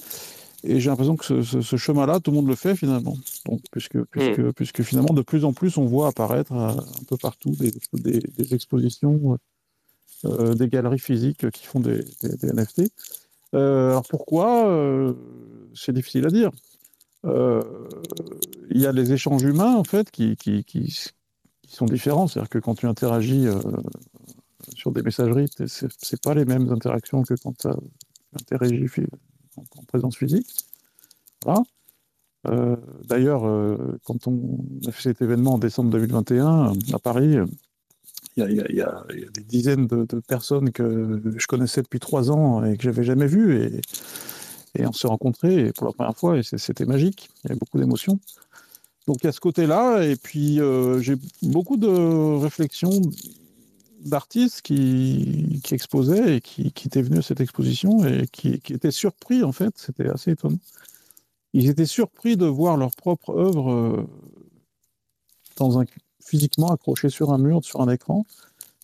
et 0.63 0.79
j'ai 0.79 0.89
l'impression 0.89 1.15
que 1.15 1.41
ce, 1.41 1.75
chemin-là, 1.75 2.19
tout 2.19 2.31
le 2.31 2.37
monde 2.37 2.47
le 2.47 2.55
fait 2.55 2.75
finalement. 2.75 3.17
Donc, 3.45 3.61
puisque, 3.71 4.03
puisque, 4.05 4.39
hmm. 4.39 4.53
puisque 4.53 4.83
finalement, 4.83 5.13
de 5.13 5.23
plus 5.23 5.43
en 5.43 5.53
plus, 5.53 5.77
on 5.77 5.85
voit 5.85 6.07
apparaître 6.07 6.53
euh, 6.53 6.69
un 6.69 7.03
peu 7.07 7.17
partout 7.17 7.51
des, 7.51 7.71
des, 7.93 8.53
expositions, 8.53 9.37
euh, 10.25 10.53
des 10.53 10.67
galeries 10.67 10.99
physiques 10.99 11.49
qui 11.49 11.65
font 11.65 11.79
des, 11.79 12.05
NFT. 12.43 12.91
Euh, 13.53 13.89
alors 13.89 14.05
pourquoi 14.07 15.15
C'est 15.73 15.93
difficile 15.93 16.27
à 16.27 16.29
dire. 16.29 16.51
Il 17.23 18.79
y 18.79 18.85
a 18.85 18.91
les 18.91 19.13
échanges 19.13 19.43
humains, 19.43 19.75
en 19.75 19.83
fait, 19.83 20.11
qui, 20.11 20.35
qui, 20.35 20.63
qui, 20.63 20.95
sont 21.67 21.85
différents. 21.85 22.27
C'est-à-dire 22.27 22.49
que 22.49 22.59
quand 22.59 22.75
tu 22.75 22.85
interagis 22.85 23.47
sur 24.75 24.91
des 24.91 25.01
messageries, 25.01 25.47
ce 25.65 25.85
n'est 25.85 26.19
pas 26.21 26.35
les 26.35 26.45
mêmes 26.45 26.69
interactions 26.69 27.23
que 27.23 27.33
quand 27.33 27.57
tu 27.57 27.67
interagis 28.39 28.87
en, 29.77 29.83
présence 29.83 30.17
physique. 30.17 30.65
Voilà. 31.43 31.63
Euh, 32.47 32.75
d'ailleurs, 33.05 33.45
euh, 33.45 33.99
quand 34.03 34.27
on 34.27 34.65
a 34.87 34.91
fait 34.91 35.03
cet 35.03 35.21
événement 35.21 35.55
en 35.55 35.57
décembre 35.57 35.91
2021 35.91 36.73
à 36.93 36.99
Paris, 36.99 37.37
il 38.37 38.43
y, 38.73 38.81
a 38.81 39.05
des 39.33 39.43
dizaines 39.43 39.87
de, 39.87 40.05
personnes 40.27 40.71
que 40.71 41.21
je 41.35 41.47
connaissais 41.47 41.81
depuis 41.81 41.99
trois 41.99 42.31
ans 42.31 42.63
et 42.63 42.77
que 42.77 42.83
j'avais 42.83 43.03
jamais 43.03 43.27
vues. 43.27 43.81
Et, 44.75 44.85
on 44.85 44.93
s'est 44.93 45.07
rencontrés 45.07 45.73
pour 45.75 45.85
la 45.87 45.93
première 45.93 46.17
fois 46.17 46.37
et 46.37 46.43
c'était 46.43 46.85
magique. 46.85 47.29
Il 47.43 47.49
y 47.49 47.51
avait 47.51 47.59
beaucoup 47.59 47.77
d'émotions. 47.77 48.19
Donc 49.07 49.25
à 49.25 49.31
ce 49.31 49.39
côté-là, 49.39 50.03
et 50.03 50.15
puis 50.15 50.61
euh, 50.61 50.99
j'ai 50.99 51.15
beaucoup 51.41 51.75
de 51.75 52.39
réflexions 52.39 53.01
d'artistes 54.03 54.61
qui, 54.61 55.61
qui, 55.63 55.73
exposaient 55.73 56.37
et 56.37 56.41
qui, 56.41 56.71
qui, 56.71 56.87
étaient 56.87 57.01
venus 57.01 57.19
à 57.19 57.21
cette 57.21 57.41
exposition 57.41 58.05
et 58.05 58.27
qui, 58.27 58.59
qui 58.59 58.73
étaient 58.73 58.91
surpris 58.91 59.43
en 59.43 59.51
fait, 59.51 59.77
c'était 59.77 60.09
assez 60.09 60.31
étonnant. 60.31 60.59
Ils 61.53 61.69
étaient 61.69 61.85
surpris 61.85 62.37
de 62.37 62.45
voir 62.45 62.77
leur 62.77 62.91
propre 62.91 63.31
œuvre 63.31 63.71
euh, 63.71 64.07
dans 65.57 65.79
un, 65.79 65.85
physiquement 66.23 66.71
accrochée 66.71 67.09
sur 67.09 67.31
un 67.31 67.37
mur, 67.37 67.63
sur 67.63 67.81
un 67.81 67.89
écran. 67.89 68.25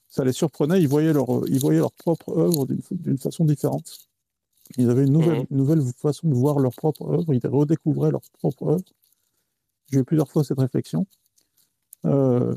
Ça 0.09 0.23
les 0.23 0.33
surprenait, 0.33 0.81
ils 0.81 0.87
voyaient 0.87 1.13
leur, 1.13 1.27
ils 1.47 1.59
voyaient 1.59 1.79
leur 1.79 1.91
propre 1.91 2.37
œuvre 2.37 2.67
d'une 2.91 3.17
façon 3.17 3.45
différente. 3.45 4.09
Ils 4.77 4.89
avaient 4.89 5.03
une 5.03 5.13
nouvelle, 5.13 5.45
une 5.49 5.57
nouvelle 5.57 5.81
façon 5.81 6.27
de 6.27 6.33
voir 6.33 6.59
leur 6.59 6.73
propre 6.73 7.03
œuvre, 7.09 7.33
ils 7.33 7.47
redécouvraient 7.47 8.11
leur 8.11 8.21
propre 8.39 8.67
œuvre. 8.67 8.83
J'ai 9.91 9.99
eu 9.99 10.03
plusieurs 10.03 10.29
fois 10.29 10.43
cette 10.43 10.59
réflexion. 10.59 11.05
Euh, 12.05 12.53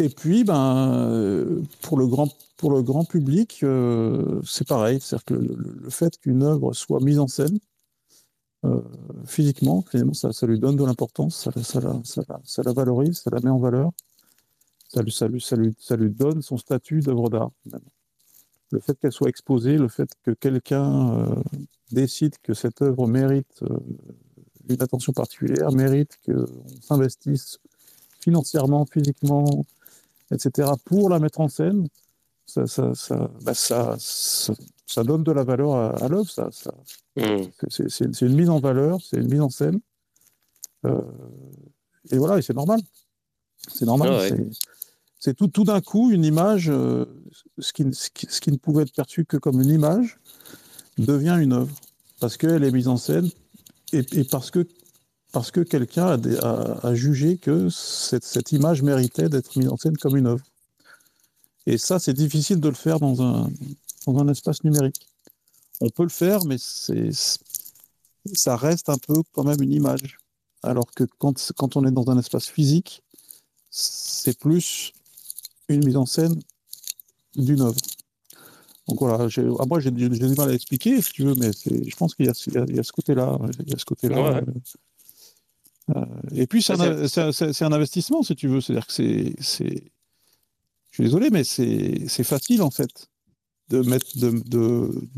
et 0.00 0.08
puis, 0.08 0.44
ben, 0.44 1.62
pour, 1.82 1.98
le 1.98 2.06
grand, 2.06 2.28
pour 2.56 2.72
le 2.72 2.82
grand 2.82 3.04
public, 3.04 3.60
euh, 3.62 4.40
c'est 4.44 4.66
pareil. 4.66 5.00
C'est-à-dire 5.00 5.24
que 5.24 5.34
le, 5.34 5.90
fait 5.90 6.16
qu'une 6.18 6.42
œuvre 6.42 6.72
soit 6.72 7.00
mise 7.00 7.18
en 7.18 7.26
scène, 7.26 7.58
euh, 8.64 8.80
physiquement, 9.24 9.84
finalement, 9.90 10.14
ça, 10.14 10.32
ça, 10.32 10.46
lui 10.46 10.58
donne 10.58 10.76
de 10.76 10.84
l'importance, 10.84 11.36
ça, 11.36 11.52
ça, 11.62 11.80
ça, 12.44 12.62
la 12.62 12.72
valorise, 12.72 13.18
ça 13.18 13.30
la 13.30 13.40
met 13.40 13.50
en 13.50 13.58
valeur, 13.58 13.90
ça 14.88 15.02
lui, 15.02 15.14
lui, 15.28 15.44
lui, 15.56 15.76
ça 15.78 15.96
lui 15.96 16.10
donne 16.10 16.42
son 16.42 16.56
statut 16.56 17.00
d'œuvre 17.00 17.28
d'art. 17.28 17.50
Le 18.70 18.80
fait 18.80 18.98
qu'elle 18.98 19.12
soit 19.12 19.28
exposée, 19.28 19.78
le 19.78 19.88
fait 19.88 20.10
que 20.22 20.32
quelqu'un 20.32 21.26
décide 21.90 22.34
que 22.42 22.52
cette 22.52 22.82
œuvre 22.82 23.06
mérite 23.06 23.62
une 24.68 24.82
attention 24.82 25.12
particulière, 25.12 25.72
mérite 25.72 26.18
qu'on 26.26 26.46
s'investisse 26.82 27.58
financièrement, 28.20 28.84
physiquement, 28.86 29.64
etc., 30.32 30.70
pour 30.84 31.08
la 31.08 31.18
mettre 31.18 31.40
en 31.40 31.48
scène, 31.48 31.88
ça, 32.46 32.66
ça, 32.66 32.94
ça, 32.94 33.30
bah 33.42 33.54
ça, 33.54 33.96
ça, 33.98 35.04
donne 35.04 35.22
de 35.22 35.32
la 35.32 35.44
valeur 35.44 35.74
à, 35.74 36.08
l'œuvre. 36.08 36.30
Ça, 36.30 36.48
mmh. 37.16 37.42
C'est 37.68 38.22
une 38.22 38.34
mise 38.34 38.48
en 38.48 38.58
valeur, 38.58 39.00
c'est 39.02 39.18
une 39.18 39.30
mise 39.30 39.40
en 39.40 39.50
scène. 39.50 39.80
Euh, 40.86 41.00
et 42.10 42.16
voilà, 42.16 42.38
et 42.38 42.42
c'est 42.42 42.54
normal. 42.54 42.80
C'est 43.68 43.84
normal. 43.84 44.10
Ah 44.12 44.34
c'est 45.18 45.34
tout, 45.34 45.48
tout 45.48 45.64
d'un 45.64 45.80
coup 45.80 46.10
une 46.12 46.24
image, 46.24 46.70
euh, 46.70 47.04
ce, 47.58 47.72
qui, 47.72 47.84
ce, 47.92 48.40
qui, 48.40 48.52
ne 48.52 48.56
pouvait 48.56 48.84
être 48.84 48.94
perçu 48.94 49.24
que 49.24 49.36
comme 49.36 49.60
une 49.60 49.70
image, 49.70 50.20
devient 50.96 51.36
une 51.40 51.52
œuvre. 51.52 51.74
Parce 52.20 52.36
qu'elle 52.36 52.64
est 52.64 52.70
mise 52.70 52.88
en 52.88 52.96
scène 52.96 53.28
et, 53.92 54.02
parce 54.24 54.50
que, 54.50 54.66
parce 55.32 55.50
que 55.50 55.60
quelqu'un 55.60 56.18
a, 56.42 56.86
a, 56.86 56.94
jugé 56.94 57.36
que 57.36 57.68
cette, 57.68 58.24
cette 58.24 58.52
image 58.52 58.82
méritait 58.82 59.28
d'être 59.28 59.56
mise 59.56 59.68
en 59.68 59.76
scène 59.76 59.96
comme 59.96 60.16
une 60.16 60.26
œuvre. 60.26 60.44
Et 61.66 61.76
ça, 61.76 61.98
c'est 61.98 62.14
difficile 62.14 62.60
de 62.60 62.68
le 62.68 62.74
faire 62.74 62.98
dans 62.98 63.20
un, 63.22 63.50
dans 64.06 64.18
un 64.18 64.28
espace 64.28 64.64
numérique. 64.64 65.06
On 65.80 65.90
peut 65.90 66.02
le 66.02 66.08
faire, 66.08 66.44
mais 66.46 66.56
c'est, 66.58 67.10
ça 68.32 68.56
reste 68.56 68.88
un 68.88 68.96
peu 68.98 69.22
quand 69.32 69.44
même 69.44 69.60
une 69.62 69.72
image. 69.72 70.18
Alors 70.62 70.86
que 70.94 71.04
quand, 71.18 71.52
quand 71.56 71.76
on 71.76 71.84
est 71.84 71.90
dans 71.90 72.10
un 72.10 72.18
espace 72.18 72.46
physique, 72.46 73.02
c'est 73.70 74.38
plus 74.38 74.92
une 75.68 75.84
mise 75.84 75.96
en 75.96 76.06
scène 76.06 76.40
d'une 77.36 77.60
œuvre. 77.60 77.76
Donc 78.88 79.00
voilà, 79.00 79.28
ah, 79.58 79.66
moi 79.66 79.80
j'ai 79.80 79.90
du 79.90 80.08
mal 80.08 80.48
à 80.48 80.54
expliquer 80.54 81.02
si 81.02 81.12
tu 81.12 81.22
veux, 81.22 81.34
mais 81.34 81.50
je 81.52 81.94
pense 81.96 82.14
qu'il 82.14 82.24
y, 82.24 82.30
a 82.30 82.34
ce 82.34 82.92
côté-là. 82.92 83.38
Il 83.60 83.70
y 83.70 83.74
a 83.74 83.78
ce 83.78 83.84
côté-là. 83.84 84.40
Euh, 85.90 85.94
euh, 85.96 86.04
et 86.32 86.46
puis 86.46 86.62
c'est 86.62 86.74
un, 86.74 86.80
un, 86.80 87.72
investissement 87.72 88.22
si 88.22 88.34
tu 88.36 88.48
veux, 88.48 88.60
c'est-à-dire 88.60 88.86
que 88.86 88.92
c'est, 88.92 89.34
je 89.38 90.94
suis 90.94 91.04
désolé, 91.04 91.30
mais 91.30 91.44
c'est 91.44 92.24
facile 92.24 92.62
en 92.62 92.70
fait 92.70 93.08
de 93.68 93.82
mettre, 93.82 94.18
de, 94.18 94.30
de, 94.46 95.08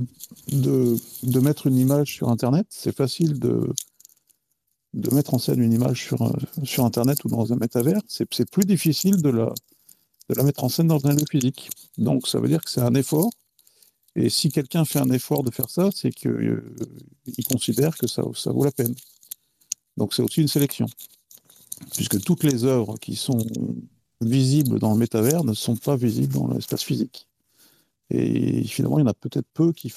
de, 0.53 0.97
de, 1.23 1.41
mettre 1.41 1.69
une 1.69 1.77
image 1.77 2.15
sur 2.15 2.29
Internet. 2.31 2.67
C'est 2.69 2.95
facile 2.95 3.39
de, 3.39 3.73
de 4.93 5.15
mettre 5.15 5.35
en 5.35 5.39
scène 5.39 5.63
une 5.63 5.73
image 5.73 6.03
sur, 6.03 6.37
sur 6.65 6.85
Internet 6.85 7.25
ou 7.25 7.29
dans 7.29 7.53
un 7.53 7.57
métavers. 7.57 8.01
C'est 8.09 8.51
plus 8.51 8.65
difficile 8.65 9.23
de 9.23 9.31
la, 9.31 9.55
de 10.29 10.35
la 10.35 10.43
mettre 10.43 10.65
en 10.65 10.69
scène 10.69 10.89
dans 10.89 11.07
un 11.07 11.13
lieu 11.15 11.25
physique. 11.31 11.71
Donc 11.97 12.27
ça 12.27 12.41
veut 12.41 12.49
dire 12.49 12.63
que 12.65 12.71
c'est 12.71 12.81
un 12.81 12.95
effort 12.95 13.31
et 14.17 14.29
si 14.29 14.51
quelqu'un 14.51 14.85
fait 14.85 14.99
un 14.99 15.11
effort 15.11 15.43
de 15.43 15.51
faire 15.51 15.71
ça, 15.71 15.89
c'est 15.95 16.11
qu'il 16.11 16.31
euh, 16.31 16.75
considère 17.49 17.97
que 17.97 18.07
ça, 18.07 18.23
ça 18.35 18.51
vaut 18.51 18.65
la 18.65 18.73
peine. 18.73 18.95
Donc 19.97 20.15
c'est 20.15 20.23
aussi 20.23 20.41
une 20.41 20.49
sélection. 20.49 20.87
Puisque 21.95 22.21
toutes 22.23 22.45
les 22.45 22.65
œuvres 22.65 22.99
qui 22.99 23.17
sont 23.17 23.39
visibles 24.21 24.79
dans 24.79 24.93
le 24.93 24.99
métavers 24.99 25.45
ne 25.45 25.55
sont 25.55 25.77
pas 25.77 25.97
visibles 25.97 26.35
dans 26.35 26.49
l'espace 26.49 26.83
physique. 26.83 27.27
Et 28.11 28.65
finalement, 28.65 28.99
il 28.99 29.03
y 29.03 29.05
en 29.05 29.11
a 29.11 29.15
peut-être 29.15 29.47
peu 29.55 29.73
qui, 29.73 29.93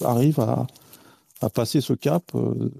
arrivent 0.00 0.40
à, 0.40 0.66
passer 1.54 1.80
ce 1.80 1.92
cap 1.92 2.22
euh, 2.36 2.70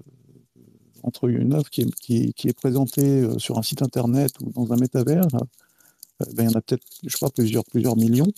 entre 1.03 1.27
une 1.27 1.53
œuvre 1.53 1.69
qui 1.69 1.81
est, 1.81 2.53
présentée 2.53 3.21
euh, 3.21 3.37
sur 3.37 3.57
un 3.57 3.61
site 3.61 3.81
internet 3.81 4.31
ou 4.41 4.51
dans 4.51 4.71
un 4.71 4.77
métavers. 4.77 5.27
ben, 5.27 6.27
il 6.37 6.43
y 6.45 6.47
en 6.47 6.53
a 6.53 6.61
peut-être, 6.61 6.85
je 7.05 7.15
crois, 7.15 7.29
plusieurs, 7.29 7.65
plusieurs 7.65 7.97
millions. 7.97 8.31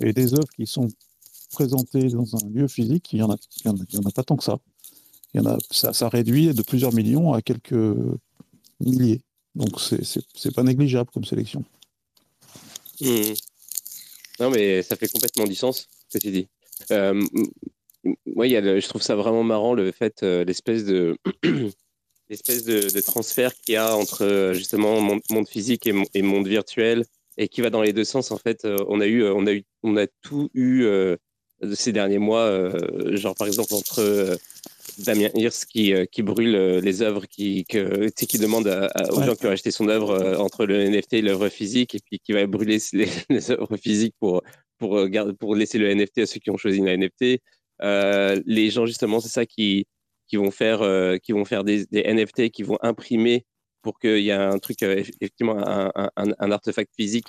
Et 0.00 0.12
des 0.12 0.34
œuvres 0.34 0.48
qui 0.56 0.66
sont 0.66 0.88
présenté 1.52 2.08
dans 2.08 2.34
un 2.34 2.48
lieu 2.48 2.66
physique, 2.66 3.12
il 3.12 3.16
n'y 3.16 3.22
en, 3.22 3.30
a 3.30 4.10
pas 4.12 4.22
tant 4.24 4.36
que 4.36 4.44
ça. 4.44 4.58
Il 5.34 5.40
y 5.40 5.46
en 5.46 5.46
a, 5.46 5.58
ça, 5.70 6.08
réduit 6.08 6.52
de 6.52 6.62
plusieurs 6.62 6.92
millions 6.92 7.32
à 7.32 7.42
quelques 7.42 7.74
milliers. 8.80 9.20
Donc 9.54 9.80
c'est 9.80 10.54
pas 10.54 10.62
négligeable 10.62 11.10
comme 11.12 11.24
sélection. 11.24 11.64
Mmh. 13.00 13.32
Non, 14.40 14.50
mais 14.50 14.82
ça 14.82 14.96
fait 14.96 15.08
complètement 15.08 15.44
du 15.44 15.54
sens 15.54 15.88
ce 16.08 16.18
que 16.18 16.22
tu 16.22 16.30
dis. 16.30 16.48
Euh, 16.90 17.22
moi, 18.26 18.46
y 18.46 18.56
a 18.56 18.80
je 18.80 18.88
trouve 18.88 19.02
ça 19.02 19.14
vraiment 19.14 19.44
marrant 19.44 19.74
le 19.74 19.90
fait, 19.92 20.22
euh, 20.22 20.44
l'espèce 20.44 20.84
de 20.84 21.16
l'espèce 22.28 22.64
de, 22.64 23.00
transfert 23.00 23.54
qu'il 23.54 23.74
y 23.74 23.76
a 23.76 23.96
entre 23.96 24.24
euh, 24.24 24.54
justement 24.54 25.00
monde, 25.00 25.48
physique 25.48 25.86
et, 25.86 25.94
et, 26.14 26.22
monde 26.22 26.48
virtuel 26.48 27.04
et 27.38 27.48
qui 27.48 27.60
va 27.60 27.70
dans 27.70 27.82
les 27.82 27.92
deux 27.92 28.04
sens. 28.04 28.30
En 28.30 28.38
fait, 28.38 28.64
euh, 28.64 28.76
on 28.88 29.00
a 29.00 29.06
eu, 29.06 29.24
on 29.24 29.46
a 29.46 29.52
eu, 29.52 29.64
on 29.82 29.96
a 29.96 30.06
tout 30.22 30.50
eu 30.54 30.86
ces 31.74 31.92
derniers 31.92 32.18
mois, 32.18 32.70
genre 33.12 33.36
par 33.36 33.46
exemple 33.46 33.74
entre 33.74 34.36
Damien 34.98 35.28
Hirst 35.34 35.66
qui, 35.66 35.94
euh, 35.94 36.04
qui 36.06 36.22
brûle 36.22 36.52
les 36.78 37.02
œuvres, 37.02 37.26
qui, 37.26 37.64
que, 37.64 38.08
qui 38.10 38.38
demande 38.38 38.66
aux 39.10 39.22
gens 39.22 39.34
qui 39.34 39.46
ont 39.46 39.50
acheté 39.50 39.70
son 39.70 39.88
œuvre 39.88 40.36
entre 40.38 40.66
le 40.66 40.88
NFT 40.88 41.14
et 41.14 41.22
l'œuvre 41.22 41.48
physique, 41.48 41.94
et 41.94 41.98
puis 42.04 42.18
qui 42.18 42.32
va 42.32 42.46
brûler 42.46 42.78
les, 43.28 43.50
œuvres 43.50 43.76
physiques 43.76 44.14
pour, 44.18 44.42
pour, 44.78 45.06
pour 45.38 45.54
laisser 45.54 45.78
le 45.78 45.94
NFT 45.94 46.18
à 46.18 46.26
ceux 46.26 46.40
qui 46.40 46.50
ont 46.50 46.56
choisi 46.56 46.80
la 46.80 46.96
NFT. 46.96 47.40
les 48.46 48.70
gens, 48.70 48.86
justement, 48.86 49.20
c'est 49.20 49.28
ça 49.28 49.46
qui, 49.46 49.86
qui 50.28 50.36
vont 50.36 50.50
faire, 50.50 50.80
qui 51.20 51.32
vont 51.32 51.44
faire 51.44 51.64
des, 51.64 51.86
des, 51.86 52.02
NFT, 52.02 52.50
qui 52.50 52.62
vont 52.62 52.78
imprimer 52.82 53.44
pour 53.82 53.98
qu'il 53.98 54.18
y 54.18 54.28
ait 54.28 54.32
un 54.32 54.58
truc, 54.58 54.82
effectivement, 54.82 55.58
un, 55.58 55.90
un, 55.94 56.26
un 56.38 56.50
artefact 56.52 56.92
physique 56.96 57.26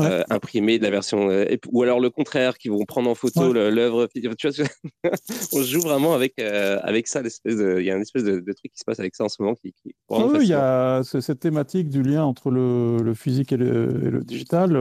euh, 0.00 0.22
imprimer 0.28 0.78
de 0.78 0.84
la 0.84 0.90
version 0.90 1.30
euh, 1.30 1.56
ou 1.72 1.82
alors 1.82 2.00
le 2.00 2.10
contraire 2.10 2.58
qui 2.58 2.68
vont 2.68 2.84
prendre 2.84 3.08
en 3.08 3.14
photo 3.14 3.52
l'œuvre 3.52 4.08
on 5.52 5.62
joue 5.62 5.80
vraiment 5.80 6.12
avec 6.12 6.34
euh, 6.38 6.78
avec 6.82 7.08
ça 7.08 7.22
il 7.46 7.82
y 7.82 7.90
a 7.90 7.96
une 7.96 8.02
espèce 8.02 8.24
de, 8.24 8.40
truc 8.40 8.72
qui 8.72 8.78
se 8.78 8.84
passe 8.84 9.00
avec 9.00 9.14
ça 9.14 9.24
en 9.24 9.28
ce 9.28 9.40
moment 9.40 9.54
qui, 9.54 9.74
il 9.80 10.46
y 10.46 10.52
a 10.52 11.02
cette 11.02 11.40
thématique 11.40 11.88
du 11.88 12.02
lien 12.02 12.24
entre 12.24 12.50
le, 12.50 12.98
le 12.98 13.14
physique 13.14 13.52
et 13.52 13.56
le, 13.56 14.22
digital 14.24 14.78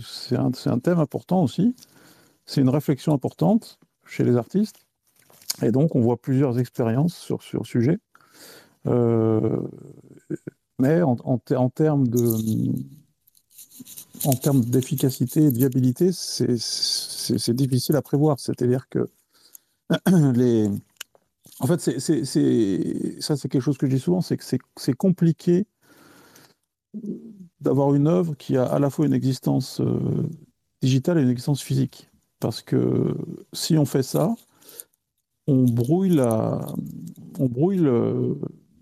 c'est 0.00 0.36
un, 0.36 0.50
un, 0.66 0.78
thème 0.78 0.98
important 0.98 1.42
aussi. 1.42 1.74
C'est 2.44 2.60
une 2.60 2.68
réflexion 2.68 3.12
importante 3.12 3.78
chez 4.04 4.24
les 4.24 4.36
artistes. 4.36 4.86
Et 5.62 5.70
donc 5.70 5.94
on 5.94 6.00
voit 6.00 6.20
plusieurs 6.20 6.58
expériences 6.58 7.16
sur 7.16 7.42
sur 7.42 7.60
le 7.60 7.66
sujet. 7.66 7.98
Mais 10.78 11.02
en, 11.02 11.16
en, 11.24 11.40
en 11.54 11.70
termes 11.70 12.08
de 12.08 12.20
en 14.24 14.32
termes 14.32 14.64
d'efficacité 14.64 15.44
et 15.44 15.50
de 15.50 15.56
viabilité, 15.56 16.10
c'est 16.12 17.54
difficile 17.54 17.96
à 17.96 18.02
prévoir. 18.02 18.40
C'est-à-dire 18.40 18.88
que 18.88 19.08
les. 20.34 20.68
En 21.60 21.66
fait, 21.66 21.80
c'est 21.80 22.00
ça, 23.20 23.36
c'est 23.36 23.48
quelque 23.48 23.62
chose 23.62 23.78
que 23.78 23.86
je 23.86 23.94
dis 23.94 24.00
souvent, 24.00 24.20
c'est 24.20 24.36
que 24.36 24.44
c'est 24.44 24.92
compliqué 24.92 25.66
d'avoir 27.60 27.94
une 27.94 28.06
œuvre 28.06 28.34
qui 28.34 28.56
a 28.56 28.64
à 28.64 28.78
la 28.78 28.90
fois 28.90 29.06
une 29.06 29.14
existence 29.14 29.80
euh, 29.80 30.28
digitale 30.82 31.18
et 31.18 31.22
une 31.22 31.30
existence 31.30 31.62
physique. 31.62 32.10
Parce 32.40 32.60
que 32.62 33.16
si 33.54 33.78
on 33.78 33.86
fait 33.86 34.02
ça, 34.02 34.34
on 35.46 35.64
brouille 35.64 36.10
la, 36.10 36.60
on 37.38 37.46
brouille 37.46 37.86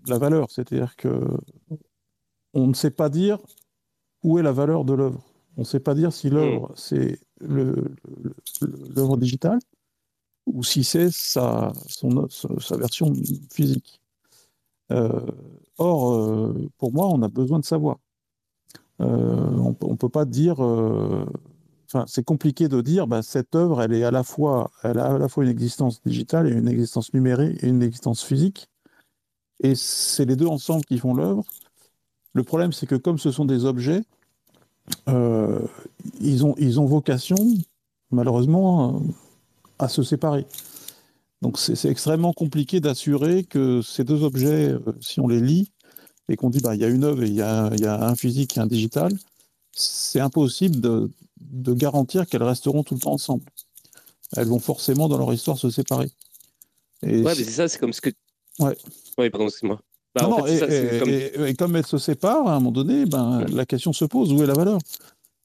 la 0.07 0.17
valeur. 0.17 0.51
C'est-à-dire 0.51 0.95
que 0.95 1.21
on 2.53 2.67
ne 2.67 2.73
sait 2.73 2.91
pas 2.91 3.09
dire 3.09 3.39
où 4.25 4.39
est 4.39 4.43
la 4.43 4.51
valeur 4.51 4.85
de 4.85 4.93
l'œuvre. 4.93 5.21
On 5.55 5.61
ne 5.61 5.65
sait 5.65 5.79
pas 5.79 5.93
dire 5.93 6.11
si 6.11 6.29
l'œuvre, 6.29 6.69
mm. 6.69 6.73
c'est 6.75 7.19
l'œuvre 7.39 9.17
digitale 9.17 9.59
ou 10.47 10.63
si 10.63 10.83
c'est 10.83 11.11
sa, 11.11 11.71
son, 11.87 12.27
sa 12.29 12.77
version 12.77 13.13
physique. 13.51 14.01
Euh, 14.91 15.25
or, 15.77 16.13
euh, 16.13 16.69
pour 16.77 16.91
moi, 16.91 17.07
on 17.07 17.21
a 17.21 17.29
besoin 17.29 17.59
de 17.59 17.65
savoir. 17.65 17.97
Euh, 19.01 19.75
on 19.81 19.91
ne 19.91 19.95
peut 19.95 20.09
pas 20.09 20.25
dire. 20.25 20.59
Enfin, 20.59 22.05
c'est 22.07 22.25
compliqué 22.25 22.67
de 22.67 22.81
dire, 22.81 23.05
bah, 23.05 23.21
cette 23.21 23.55
œuvre, 23.55 23.81
elle 23.81 23.93
est 23.93 24.03
à 24.03 24.11
la 24.11 24.23
fois, 24.23 24.71
elle 24.83 24.97
a 24.97 25.13
à 25.13 25.17
la 25.19 25.27
fois 25.27 25.43
une 25.43 25.51
existence 25.51 26.01
digitale 26.03 26.47
et 26.47 26.51
une 26.51 26.67
existence 26.67 27.13
numérique 27.13 27.63
et 27.63 27.67
une 27.67 27.83
existence 27.83 28.23
physique. 28.23 28.69
Et 29.59 29.75
c'est 29.75 30.25
les 30.25 30.35
deux 30.35 30.47
ensemble 30.47 30.83
qui 30.85 30.97
font 30.97 31.13
l'œuvre. 31.13 31.43
Le 32.35 32.43
problème, 32.43 32.71
c'est 32.71 32.85
que 32.85 32.95
comme 32.95 33.17
ce 33.17 33.31
sont 33.31 33.45
des 33.45 33.65
objets, 33.65 34.03
ils, 35.07 36.45
ont, 36.45 36.53
ils 36.59 36.79
ont 36.79 36.85
vocation, 36.85 37.35
malheureusement, 38.11 39.01
à 39.79 39.87
se 39.87 40.03
séparer. 40.03 40.45
Donc 41.41 41.59
c'est 41.59 41.89
extrêmement 41.89 42.33
compliqué 42.33 42.79
d'assurer 42.79 43.43
que 43.43 43.81
ces 43.81 44.03
deux 44.03 44.23
objets, 44.23 44.69
euh, 44.69 44.79
si 45.01 45.19
on 45.19 45.27
les 45.27 45.39
lit 45.39 45.71
et 46.29 46.37
qu'on 46.37 46.49
dit 46.49 46.59
bah, 46.59 46.75
il 46.75 46.81
y 46.81 46.85
a 46.85 46.87
une 46.87 47.03
œuvre 47.03 47.23
et 47.23 47.27
il 47.27 47.35
y 47.35 47.41
a, 47.41 47.67
un 47.67 48.15
physique 48.15 48.57
et 48.57 48.61
un 48.61 48.67
digital, 48.67 49.11
c'est 49.71 50.19
impossible 50.19 50.81
de, 50.81 51.11
garantir 51.73 52.25
qu'elles 52.25 52.41
resteront 52.41 52.83
tout 52.83 52.95
le 52.95 52.99
temps 52.99 53.13
ensemble. 53.13 53.43
Elles 54.35 54.47
vont 54.47 54.59
forcément 54.59 55.07
dans 55.07 55.17
leur 55.17 55.31
histoire 55.33 55.57
se 55.57 55.69
séparer. 55.69 56.09
Et 57.03 57.21
ouais, 57.21 57.35
mais 57.37 57.43
c'est 57.43 57.51
ça, 57.51 57.67
c'est 57.67 57.77
comme 57.77 57.93
ce 57.93 58.01
que. 58.01 58.09
Ouais. 58.57 58.75
Oui, 59.17 59.29
pardon, 59.29 59.49
Bah, 60.15 60.29
et, 60.47 61.53
comme... 61.55 61.75
elles 61.75 61.85
se 61.85 61.97
séparent, 61.97 62.47
à 62.47 62.55
un 62.55 62.59
moment 62.59 62.71
donné, 62.71 63.05
ben, 63.05 63.45
la 63.51 63.65
question 63.65 63.91
se 63.91 64.05
pose 64.05 64.31
où 64.31 64.41
est 64.41 64.47
la 64.47 64.53
valeur? 64.53 64.79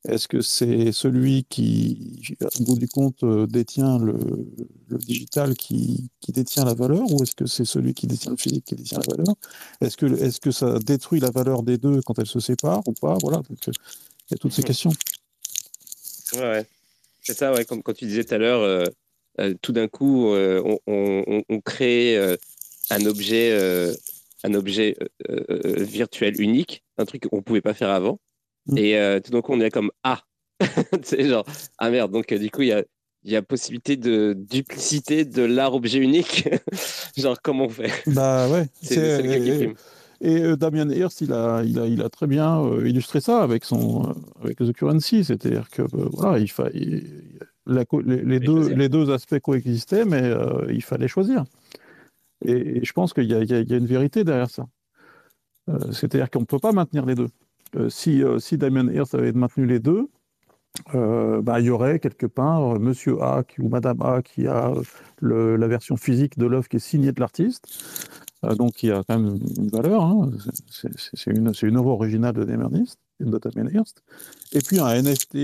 Est-ce 0.08 0.28
que 0.28 0.40
c'est 0.40 0.92
celui 0.92 1.44
qui, 1.44 2.36
au 2.58 2.62
bout 2.62 2.78
du 2.78 2.88
compte, 2.88 3.22
euh, 3.22 3.46
détient 3.46 3.98
le, 3.98 4.14
digital 4.88 5.54
qui, 5.54 6.08
détient 6.28 6.64
la 6.64 6.72
valeur 6.72 7.12
ou 7.12 7.22
est-ce 7.22 7.34
que 7.34 7.46
c'est 7.46 7.66
celui 7.66 7.92
qui 7.92 8.06
détient 8.06 8.30
le 8.30 8.38
physique 8.38 8.64
qui 8.64 8.76
détient 8.76 8.98
la 8.98 9.16
valeur? 9.16 9.34
Est-ce 9.82 9.98
que, 9.98 10.06
est 10.06 10.38
que 10.40 10.52
ça 10.52 10.78
détruit 10.78 11.20
la 11.20 11.30
valeur 11.30 11.62
des 11.62 11.76
deux 11.76 12.00
quand 12.02 12.18
elles 12.18 12.26
se 12.26 12.40
séparent 12.40 12.86
ou 12.86 12.92
pas? 12.92 13.18
Voilà, 13.20 13.38
donc 13.38 13.68
euh, 13.68 13.72
il 14.30 14.32
y 14.32 14.34
a 14.34 14.38
toutes 14.38 14.52
ces 14.52 14.62
mmh. 14.62 14.64
questions. 14.66 14.92
Ouais, 16.36 16.64
c'est 17.20 17.36
ça, 17.36 17.52
ouais, 17.52 17.66
comme 17.66 17.82
quand 17.82 17.92
tu 17.92 18.06
disais 18.06 18.24
tout 18.24 18.34
à 18.34 18.38
l'heure, 18.38 18.62
euh, 18.62 19.54
tout 19.60 19.72
d'un 19.72 19.88
coup, 19.88 20.32
on, 20.86 21.60
crée 21.64 22.16
un 22.90 23.06
objet, 23.06 23.94
un 24.44 24.54
objet 24.54 24.96
virtuel 25.28 26.40
unique, 26.40 26.82
un 26.98 27.04
truc 27.04 27.28
qu'on 27.28 27.36
ne 27.36 27.42
pouvait 27.42 27.60
pas 27.60 27.74
faire 27.74 27.90
avant. 27.90 28.20
Mm. 28.66 28.78
Et 28.78 28.96
euh, 28.96 29.20
tout 29.20 29.32
d'un 29.32 29.40
coup, 29.40 29.52
on 29.52 29.60
est 29.60 29.70
comme 29.70 29.90
Ah 30.02 30.20
C'est 31.02 31.28
genre 31.28 31.46
Ah 31.78 31.90
merde, 31.90 32.12
donc 32.12 32.32
euh, 32.32 32.38
du 32.38 32.50
coup, 32.50 32.62
il 32.62 32.68
y 32.68 32.72
a, 32.72 32.82
y 33.24 33.36
a 33.36 33.42
possibilité 33.42 33.96
de 33.96 34.34
duplicité 34.36 35.24
de 35.24 35.42
l'art 35.42 35.74
objet 35.74 35.98
unique. 35.98 36.48
genre, 37.16 37.40
comment 37.42 37.64
on 37.64 37.68
fait? 37.68 37.92
Bah 38.06 38.48
ouais. 38.48 38.66
C'est 38.82 39.24
et, 39.24 39.74
et 40.22 40.42
euh, 40.42 40.56
Damien 40.56 40.90
Hirst, 40.90 41.22
il 41.22 41.32
a, 41.32 41.62
il, 41.64 41.78
a, 41.78 41.86
il 41.86 42.02
a 42.02 42.10
très 42.10 42.26
bien 42.26 42.62
illustré 42.84 43.20
ça 43.20 43.42
avec, 43.42 43.64
son, 43.64 44.14
avec 44.42 44.58
The 44.58 44.72
Currency. 44.72 45.24
C'est-à-dire 45.24 45.70
que 45.70 45.82
voilà, 46.12 46.38
il, 46.38 46.50
fa, 46.50 46.68
les, 46.68 48.40
deux, 48.40 48.68
les 48.68 48.88
deux 48.90 49.10
aspects 49.10 49.38
coexistaient, 49.38 50.04
mais 50.04 50.30
il 50.68 50.82
fallait 50.82 51.08
choisir. 51.08 51.44
Et, 52.44 52.84
je 52.84 52.92
pense 52.92 53.12
qu'il 53.12 53.30
y, 53.30 53.34
a 53.34 53.76
une 53.76 53.86
vérité 53.86 54.24
derrière 54.24 54.50
ça. 54.50 54.66
C'est-à-dire 55.92 56.30
qu'on 56.30 56.40
ne 56.40 56.46
peut 56.46 56.58
pas 56.58 56.72
maintenir 56.72 57.06
les 57.06 57.14
deux. 57.14 57.28
Euh, 57.76 57.88
si, 57.88 58.22
euh, 58.22 58.38
si 58.38 58.58
Damien 58.58 58.90
Hirst 58.92 59.14
avait 59.14 59.32
maintenu 59.32 59.66
les 59.66 59.78
deux, 59.78 60.08
euh, 60.94 61.40
bah, 61.42 61.60
il 61.60 61.66
y 61.66 61.70
aurait 61.70 62.00
quelque 62.00 62.26
part 62.26 62.78
Monsieur 62.80 63.22
A 63.22 63.44
qui, 63.44 63.60
ou 63.60 63.68
Madame 63.68 64.00
A 64.02 64.22
qui 64.22 64.46
a 64.46 64.72
la 65.20 65.68
version 65.68 65.96
physique 65.96 66.38
de 66.38 66.46
l'œuvre 66.46 66.68
qui 66.68 66.76
est 66.76 66.80
signée 66.80 67.12
de 67.12 67.20
l'artiste, 67.20 67.66
donc 68.56 68.82
il 68.82 68.88
y 68.88 68.92
a 68.92 69.02
quand 69.06 69.18
même 69.18 69.38
une 69.58 69.68
valeur. 69.68 70.02
Hein. 70.02 70.30
C'est 70.70 71.30
une, 71.30 71.76
œuvre 71.76 71.88
originale 71.88 72.34
de 72.34 72.44
Damien 72.44 72.70
Hirst. 72.72 74.02
Et 74.52 74.60
puis 74.60 74.80
un 74.80 75.02
NFT 75.02 75.38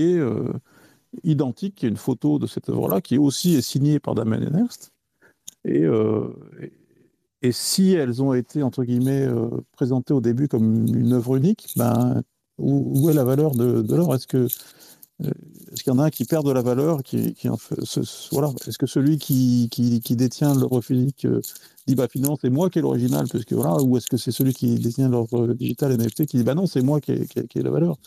identique, 1.23 1.75
qui 1.75 1.85
est 1.85 1.89
une 1.89 1.97
photo 1.97 2.39
de 2.39 2.47
cette 2.47 2.69
œuvre-là, 2.69 3.01
qui 3.01 3.17
aussi 3.17 3.55
est 3.55 3.61
signée 3.61 3.99
par 3.99 4.15
Damien 4.15 4.39
Hirst. 4.41 4.91
Et 5.65 5.85
si 7.51 7.93
elles 7.93 8.21
ont 8.21 8.33
été, 8.33 8.63
entre 8.63 8.83
guillemets, 8.83 9.23
euh, 9.23 9.49
présentées 9.73 10.13
au 10.13 10.21
début 10.21 10.47
comme 10.47 10.87
une 10.87 11.13
œuvre 11.13 11.35
unique, 11.35 11.67
ben, 11.75 12.23
où, 12.57 13.09
est 13.09 13.13
la 13.13 13.23
valeur 13.23 13.51
de, 13.51 13.83
l'or? 13.93 14.15
Est-ce 14.15 14.27
que 14.27 14.47
euh, 15.23 15.31
est-ce 15.71 15.83
qu'il 15.83 15.91
y 15.93 15.95
en 15.95 15.99
a 15.99 16.05
un 16.05 16.09
qui 16.09 16.25
perd 16.25 16.45
de 16.45 16.51
la 16.51 16.61
valeur 16.61 17.01
qui, 17.01 17.35
voilà. 18.31 18.51
Est-ce 18.67 18.77
que 18.77 18.85
celui 18.85 19.17
qui, 19.17 19.67
qui, 19.71 19.99
qui 19.99 20.15
détient 20.15 20.53
l'œuvre 20.53 20.81
physique 20.81 21.25
euh, 21.25 21.41
dit 21.87 21.95
bah 21.95 22.07
finalement 22.07 22.37
c'est 22.39 22.51
moi 22.51 22.69
qui 22.69 22.79
ai 22.79 22.81
l'original 22.83 23.25
voilà 23.51 23.81
ou 23.81 23.97
est-ce 23.97 24.07
que 24.07 24.17
c'est 24.17 24.31
celui 24.31 24.53
qui 24.53 24.75
détient 24.75 25.09
l'œuvre 25.09 25.53
digital 25.53 25.97
NFT 25.97 26.27
qui 26.27 26.37
dit 26.37 26.43
bah 26.43 26.53
non 26.53 26.67
c'est 26.67 26.81
moi 26.81 27.01
qui 27.01 27.13
ai, 27.13 27.25
qui, 27.25 27.59
la 27.61 27.71
valeur? 27.71 27.97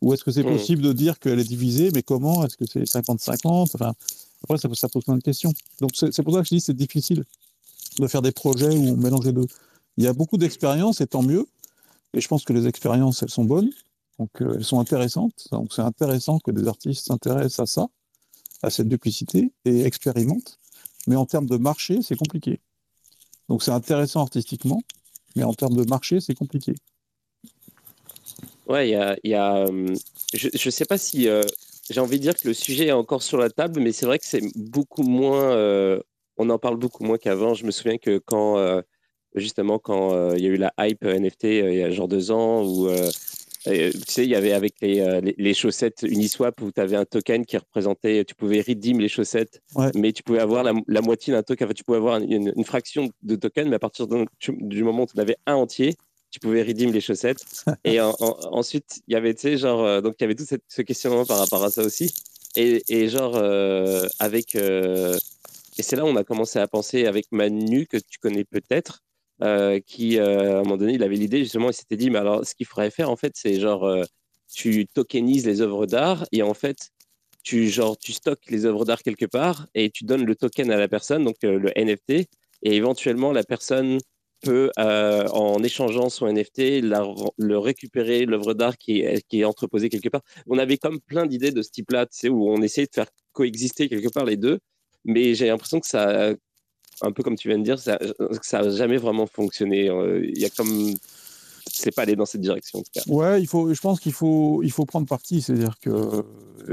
Ou 0.00 0.14
est-ce 0.14 0.24
que 0.24 0.30
c'est 0.30 0.42
mmh. 0.42 0.56
possible 0.56 0.82
de 0.82 0.92
dire 0.94 1.18
qu'elle 1.18 1.38
est 1.38 1.48
divisée 1.48 1.90
mais 1.94 2.02
comment? 2.02 2.46
Est-ce 2.46 2.56
que 2.56 2.64
c'est 2.66 2.84
50-50 2.84 3.70
enfin 3.74 3.92
après 4.44 4.56
ça, 4.56 4.68
ça, 4.72 4.88
pose 4.88 5.04
plein 5.04 5.16
de 5.16 5.22
questions. 5.22 5.52
Donc 5.80 5.90
c'est 5.94 6.22
pour 6.22 6.32
ça 6.32 6.40
que 6.40 6.46
je 6.46 6.54
dis 6.54 6.60
c'est 6.60 6.76
difficile 6.76 7.24
de 7.98 8.06
faire 8.06 8.22
des 8.22 8.32
projets 8.32 8.68
où 8.68 8.88
on 8.88 8.96
mélange 8.96 9.24
les 9.24 9.32
deux. 9.32 9.46
Il 9.96 10.04
y 10.04 10.06
a 10.06 10.12
beaucoup 10.12 10.36
d'expériences 10.36 11.00
et 11.00 11.06
tant 11.06 11.22
mieux. 11.22 11.46
Et 12.14 12.20
je 12.20 12.28
pense 12.28 12.44
que 12.44 12.52
les 12.52 12.66
expériences, 12.66 13.22
elles 13.22 13.30
sont 13.30 13.44
bonnes. 13.44 13.70
Donc, 14.18 14.30
euh, 14.40 14.54
elles 14.56 14.64
sont 14.64 14.80
intéressantes. 14.80 15.48
Donc, 15.52 15.72
c'est 15.72 15.82
intéressant 15.82 16.38
que 16.38 16.50
des 16.50 16.66
artistes 16.66 17.06
s'intéressent 17.06 17.60
à 17.60 17.66
ça, 17.66 17.86
à 18.62 18.70
cette 18.70 18.88
duplicité 18.88 19.52
et 19.64 19.82
expérimentent. 19.82 20.58
Mais 21.06 21.16
en 21.16 21.26
termes 21.26 21.46
de 21.46 21.56
marché, 21.56 22.00
c'est 22.02 22.16
compliqué. 22.16 22.60
Donc, 23.48 23.62
c'est 23.62 23.70
intéressant 23.70 24.20
artistiquement, 24.20 24.82
mais 25.36 25.44
en 25.44 25.54
termes 25.54 25.76
de 25.76 25.88
marché, 25.88 26.20
c'est 26.20 26.34
compliqué. 26.34 26.74
Ouais, 28.66 28.90
il 28.90 29.30
y 29.30 29.34
a. 29.34 29.56
Euh, 29.56 29.94
je 30.34 30.48
ne 30.52 30.70
sais 30.70 30.84
pas 30.84 30.98
si. 30.98 31.28
Euh, 31.28 31.42
j'ai 31.88 32.00
envie 32.00 32.18
de 32.18 32.22
dire 32.22 32.34
que 32.34 32.46
le 32.46 32.54
sujet 32.54 32.88
est 32.88 32.92
encore 32.92 33.22
sur 33.22 33.38
la 33.38 33.48
table, 33.48 33.80
mais 33.80 33.92
c'est 33.92 34.04
vrai 34.04 34.18
que 34.18 34.26
c'est 34.26 34.42
beaucoup 34.54 35.02
moins 35.02 35.56
on 36.38 36.48
en 36.50 36.58
parle 36.58 36.76
beaucoup 36.76 37.04
moins 37.04 37.18
qu'avant. 37.18 37.54
Je 37.54 37.66
me 37.66 37.70
souviens 37.70 37.98
que 37.98 38.18
quand, 38.18 38.58
euh, 38.58 38.80
justement, 39.34 39.78
quand 39.78 40.14
euh, 40.14 40.34
il 40.36 40.42
y 40.42 40.46
a 40.46 40.50
eu 40.50 40.56
la 40.56 40.72
hype 40.78 41.04
NFT 41.04 41.44
euh, 41.44 41.70
il 41.70 41.78
y 41.78 41.82
a 41.82 41.90
genre 41.90 42.08
deux 42.08 42.30
ans, 42.30 42.64
où 42.64 42.88
tu 43.66 43.92
sais, 44.06 44.24
il 44.24 44.30
y 44.30 44.34
avait 44.34 44.52
avec 44.52 44.76
les, 44.80 45.52
chaussettes 45.54 46.02
Uniswap 46.02 46.58
où 46.62 46.72
tu 46.72 46.80
avais 46.80 46.96
un 46.96 47.04
token 47.04 47.44
qui 47.44 47.58
représentait, 47.58 48.24
tu 48.24 48.34
pouvais 48.34 48.62
redeem 48.62 48.98
les 48.98 49.08
chaussettes, 49.08 49.60
mais 49.94 50.12
tu 50.12 50.22
pouvais 50.22 50.38
avoir 50.38 50.62
la, 50.62 51.00
moitié 51.02 51.34
d'un 51.34 51.42
token, 51.42 51.74
tu 51.74 51.84
pouvais 51.84 51.98
avoir 51.98 52.18
une, 52.18 52.64
fraction 52.64 53.10
de 53.22 53.36
token, 53.36 53.68
mais 53.68 53.76
à 53.76 53.78
partir 53.78 54.06
du 54.06 54.84
moment 54.84 55.02
où 55.02 55.06
tu 55.06 55.18
en 55.18 55.20
avais 55.22 55.36
un 55.44 55.56
entier, 55.56 55.96
tu 56.30 56.40
pouvais 56.40 56.62
redeem 56.62 56.92
les 56.92 57.02
chaussettes. 57.02 57.44
et 57.84 58.00
ensuite, 58.00 59.02
il 59.06 59.12
y 59.12 59.16
avait, 59.16 59.34
tu 59.34 59.40
sais, 59.42 59.56
genre, 59.58 60.00
donc 60.00 60.14
il 60.18 60.22
y 60.22 60.24
avait 60.24 60.34
tout 60.34 60.46
ce 60.46 60.82
questionnement 60.82 61.26
par 61.26 61.38
rapport 61.38 61.62
à 61.62 61.70
ça 61.70 61.82
aussi. 61.82 62.14
Et, 62.56 62.82
et 62.88 63.08
genre, 63.08 63.36
avec 64.18 64.56
et 65.78 65.82
c'est 65.82 65.96
là 65.96 66.04
où 66.04 66.08
on 66.08 66.16
a 66.16 66.24
commencé 66.24 66.58
à 66.58 66.66
penser 66.66 67.06
avec 67.06 67.26
Manu, 67.30 67.86
que 67.86 67.96
tu 67.96 68.18
connais 68.18 68.44
peut-être, 68.44 69.00
euh, 69.42 69.78
qui, 69.80 70.18
euh, 70.18 70.56
à 70.56 70.60
un 70.60 70.62
moment 70.64 70.76
donné, 70.76 70.94
il 70.94 71.02
avait 71.04 71.14
l'idée, 71.14 71.38
justement, 71.38 71.70
il 71.70 71.74
s'était 71.74 71.96
dit, 71.96 72.10
mais 72.10 72.18
alors, 72.18 72.44
ce 72.44 72.54
qu'il 72.56 72.66
faudrait 72.66 72.90
faire, 72.90 73.10
en 73.10 73.16
fait, 73.16 73.32
c'est 73.36 73.60
genre, 73.60 73.84
euh, 73.84 74.02
tu 74.52 74.86
tokenises 74.86 75.46
les 75.46 75.60
œuvres 75.60 75.86
d'art 75.86 76.26
et 76.32 76.42
en 76.42 76.54
fait, 76.54 76.90
tu, 77.44 77.68
genre, 77.68 77.96
tu 77.96 78.12
stockes 78.12 78.50
les 78.50 78.66
œuvres 78.66 78.84
d'art 78.84 79.02
quelque 79.02 79.26
part 79.26 79.68
et 79.74 79.90
tu 79.90 80.04
donnes 80.04 80.24
le 80.24 80.34
token 80.34 80.70
à 80.72 80.76
la 80.76 80.88
personne, 80.88 81.24
donc 81.24 81.36
le 81.42 81.70
NFT, 81.76 82.10
et 82.62 82.76
éventuellement, 82.76 83.32
la 83.32 83.44
personne 83.44 83.98
peut, 84.40 84.70
en 84.76 85.62
échangeant 85.62 86.08
son 86.10 86.26
NFT, 86.26 86.80
le 86.82 87.56
récupérer, 87.58 88.24
l'œuvre 88.26 88.54
d'art 88.54 88.76
qui, 88.78 89.04
qui 89.28 89.40
est 89.40 89.44
entreposée 89.44 89.88
quelque 89.88 90.08
part. 90.08 90.22
On 90.46 90.58
avait 90.58 90.78
comme 90.78 91.00
plein 91.00 91.26
d'idées 91.26 91.52
de 91.52 91.62
ce 91.62 91.70
type-là, 91.70 92.06
tu 92.06 92.18
sais, 92.18 92.28
où 92.28 92.50
on 92.50 92.62
essayait 92.62 92.86
de 92.86 92.94
faire 92.94 93.08
coexister 93.32 93.88
quelque 93.88 94.08
part 94.08 94.24
les 94.24 94.36
deux 94.36 94.58
mais 95.04 95.34
j'ai 95.34 95.46
l'impression 95.46 95.80
que 95.80 95.86
ça, 95.86 96.32
un 97.02 97.12
peu 97.12 97.22
comme 97.22 97.36
tu 97.36 97.48
viens 97.48 97.58
de 97.58 97.64
dire, 97.64 97.78
ça, 97.78 97.98
ça 98.42 98.62
n'a 98.62 98.70
jamais 98.70 98.96
vraiment 98.96 99.26
fonctionné. 99.26 99.88
Euh, 99.88 100.24
il 100.24 100.38
y 100.38 100.44
a 100.44 100.50
comme 100.50 100.94
c'est 101.72 101.94
pas 101.94 102.02
allé 102.02 102.16
dans 102.16 102.26
cette 102.26 102.40
direction. 102.40 102.80
En 102.80 102.82
tout 102.82 102.90
cas. 102.92 103.02
Ouais, 103.06 103.40
il 103.40 103.46
faut, 103.46 103.72
je 103.72 103.80
pense 103.80 104.00
qu'il 104.00 104.12
faut, 104.12 104.62
il 104.62 104.72
faut 104.72 104.86
prendre 104.86 105.06
parti. 105.06 105.42
C'est-à-dire 105.42 105.78
que 105.80 106.24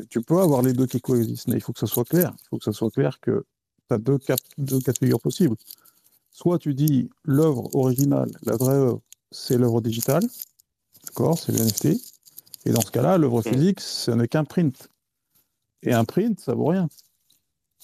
tu 0.09 0.21
peux 0.21 0.39
avoir 0.39 0.61
les 0.61 0.73
deux 0.73 0.87
qui 0.87 1.01
coexistent, 1.01 1.47
mais 1.49 1.57
il 1.57 1.61
faut 1.61 1.73
que 1.73 1.79
ça 1.79 1.87
soit 1.87 2.05
clair. 2.05 2.33
Il 2.43 2.47
faut 2.49 2.57
que 2.57 2.63
ça 2.63 2.71
soit 2.71 2.91
clair 2.91 3.19
que 3.19 3.45
tu 3.89 3.93
as 3.93 3.97
deux 3.97 4.17
cas, 4.17 4.35
deux 4.57 4.79
cas 4.79 4.91
de 4.91 4.97
figure 4.97 5.19
possibles. 5.19 5.55
Soit 6.31 6.59
tu 6.59 6.73
dis 6.73 7.09
l'œuvre 7.23 7.73
originale, 7.75 8.31
la 8.43 8.57
vraie 8.57 8.75
œuvre, 8.75 9.01
c'est 9.31 9.57
l'œuvre 9.57 9.81
digitale, 9.81 10.23
d'accord, 11.05 11.39
c'est 11.39 11.51
le 11.51 11.59
NFT. 11.59 11.85
Et 12.65 12.71
dans 12.71 12.81
ce 12.81 12.91
cas-là, 12.91 13.17
l'œuvre 13.17 13.39
mmh. 13.39 13.53
physique, 13.53 13.79
ce 13.79 14.11
n'est 14.11 14.27
qu'un 14.27 14.43
print. 14.43 14.89
Et 15.83 15.93
un 15.93 16.03
print, 16.03 16.39
ça 16.39 16.53
vaut 16.53 16.65
rien. 16.65 16.89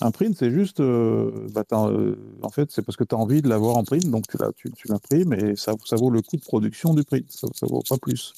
Un 0.04 0.10
print, 0.10 0.36
c'est 0.36 0.49
juste, 0.49 0.80
euh, 0.80 1.47
bah, 1.54 1.64
euh, 1.74 2.16
en 2.41 2.49
fait, 2.49 2.72
c'est 2.72 2.82
parce 2.82 2.97
que 2.97 3.04
tu 3.04 3.14
as 3.14 3.18
envie 3.20 3.43
de 3.43 3.47
l'avoir 3.47 3.78
en 3.78 3.84
print, 3.84 4.10
donc 4.10 4.26
tu, 4.56 4.72
tu, 4.72 4.88
l'imprimes 4.88 5.34
et 5.34 5.56
ça, 5.56 5.74
ça, 5.86 5.95
vaut 5.95 6.10
le 6.10 6.24
coût 6.24 6.38
de 6.38 6.41
production 6.41 6.95
du 6.95 7.04
print, 7.04 7.32
ça, 7.32 7.47
ne 7.62 7.68
vaut 7.68 7.84
pas 7.88 7.97
plus, 7.97 8.34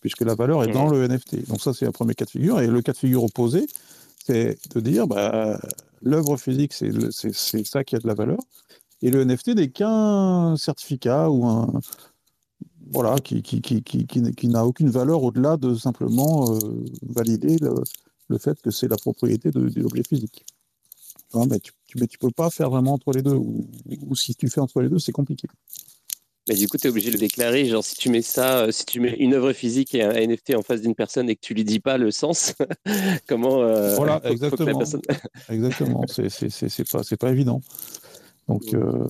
puisque 0.00 0.20
la 0.20 0.36
valeur 0.36 0.62
est 0.62 0.72
dans 0.72 0.88
le 0.88 1.08
NFT. 1.08 1.48
Donc 1.48 1.60
ça, 1.60 1.74
c'est 1.74 1.86
un 1.86 1.92
premier 1.92 2.14
cas 2.14 2.24
de 2.24 2.30
figure. 2.30 2.60
Et 2.60 2.68
le 2.68 2.82
cas 2.82 2.92
de 2.92 2.98
figure 2.98 3.24
opposé, 3.24 3.66
c'est 4.24 4.58
de 4.74 4.80
dire, 4.80 5.08
bah, 5.08 5.60
l'œuvre 6.02 6.36
physique, 6.36 6.72
c'est 6.72 7.64
ça 7.64 7.82
qui 7.82 7.96
a 7.96 7.98
de 7.98 8.06
la 8.06 8.14
valeur. 8.14 8.38
Et 9.02 9.10
le 9.10 9.24
NFT 9.24 9.48
n'est 9.56 9.70
qu'un 9.70 10.56
certificat 10.56 11.30
ou 11.30 11.46
un. 11.46 11.80
Voilà, 12.90 13.16
qui, 13.18 13.42
qui, 13.42 13.60
qui, 13.60 13.82
qui 13.82 14.48
n'a 14.48 14.64
aucune 14.64 14.88
valeur 14.88 15.22
au-delà 15.22 15.58
de 15.58 15.74
simplement 15.74 16.54
euh, 16.54 16.58
valider 17.02 17.56
le, 17.58 18.38
fait 18.38 18.58
que 18.62 18.70
c'est 18.70 18.88
la 18.88 18.96
propriété 18.96 19.50
de, 19.50 19.68
de 19.68 19.82
l'objet 19.82 20.02
physique. 20.08 20.46
Mais 21.34 21.60
tu 21.60 21.72
ne 21.96 22.06
tu, 22.06 22.18
peux 22.18 22.30
pas 22.30 22.50
faire 22.50 22.70
vraiment 22.70 22.94
entre 22.94 23.12
les 23.12 23.22
deux. 23.22 23.34
Ou, 23.34 23.68
ou 23.86 24.16
si 24.16 24.34
tu 24.34 24.48
fais 24.48 24.60
entre 24.60 24.80
les 24.80 24.88
deux, 24.88 24.98
c'est 24.98 25.12
compliqué. 25.12 25.48
Mais 26.48 26.54
du 26.54 26.66
coup, 26.66 26.78
tu 26.78 26.86
es 26.86 26.90
obligé 26.90 27.08
de 27.08 27.14
le 27.14 27.18
déclarer. 27.18 27.66
Genre, 27.66 27.84
si 27.84 27.94
tu 27.94 28.08
mets 28.08 28.22
ça, 28.22 28.60
euh, 28.60 28.72
si 28.72 28.86
tu 28.86 29.00
mets 29.00 29.14
une 29.18 29.34
œuvre 29.34 29.52
physique 29.52 29.94
et 29.94 30.02
un 30.02 30.12
NFT 30.12 30.54
en 30.54 30.62
face 30.62 30.80
d'une 30.80 30.94
personne 30.94 31.28
et 31.28 31.36
que 31.36 31.40
tu 31.42 31.52
lui 31.52 31.64
dis 31.64 31.80
pas 31.80 31.98
le 31.98 32.10
sens, 32.10 32.54
comment. 33.28 33.62
Euh, 33.62 33.94
voilà, 33.96 34.20
exactement. 34.24 34.82
exactement. 35.50 36.04
C'est 36.08 36.90
pas, 36.90 37.02
pas 37.18 37.30
évident. 37.30 37.60
Donc, 38.48 38.62
euh, 38.72 39.06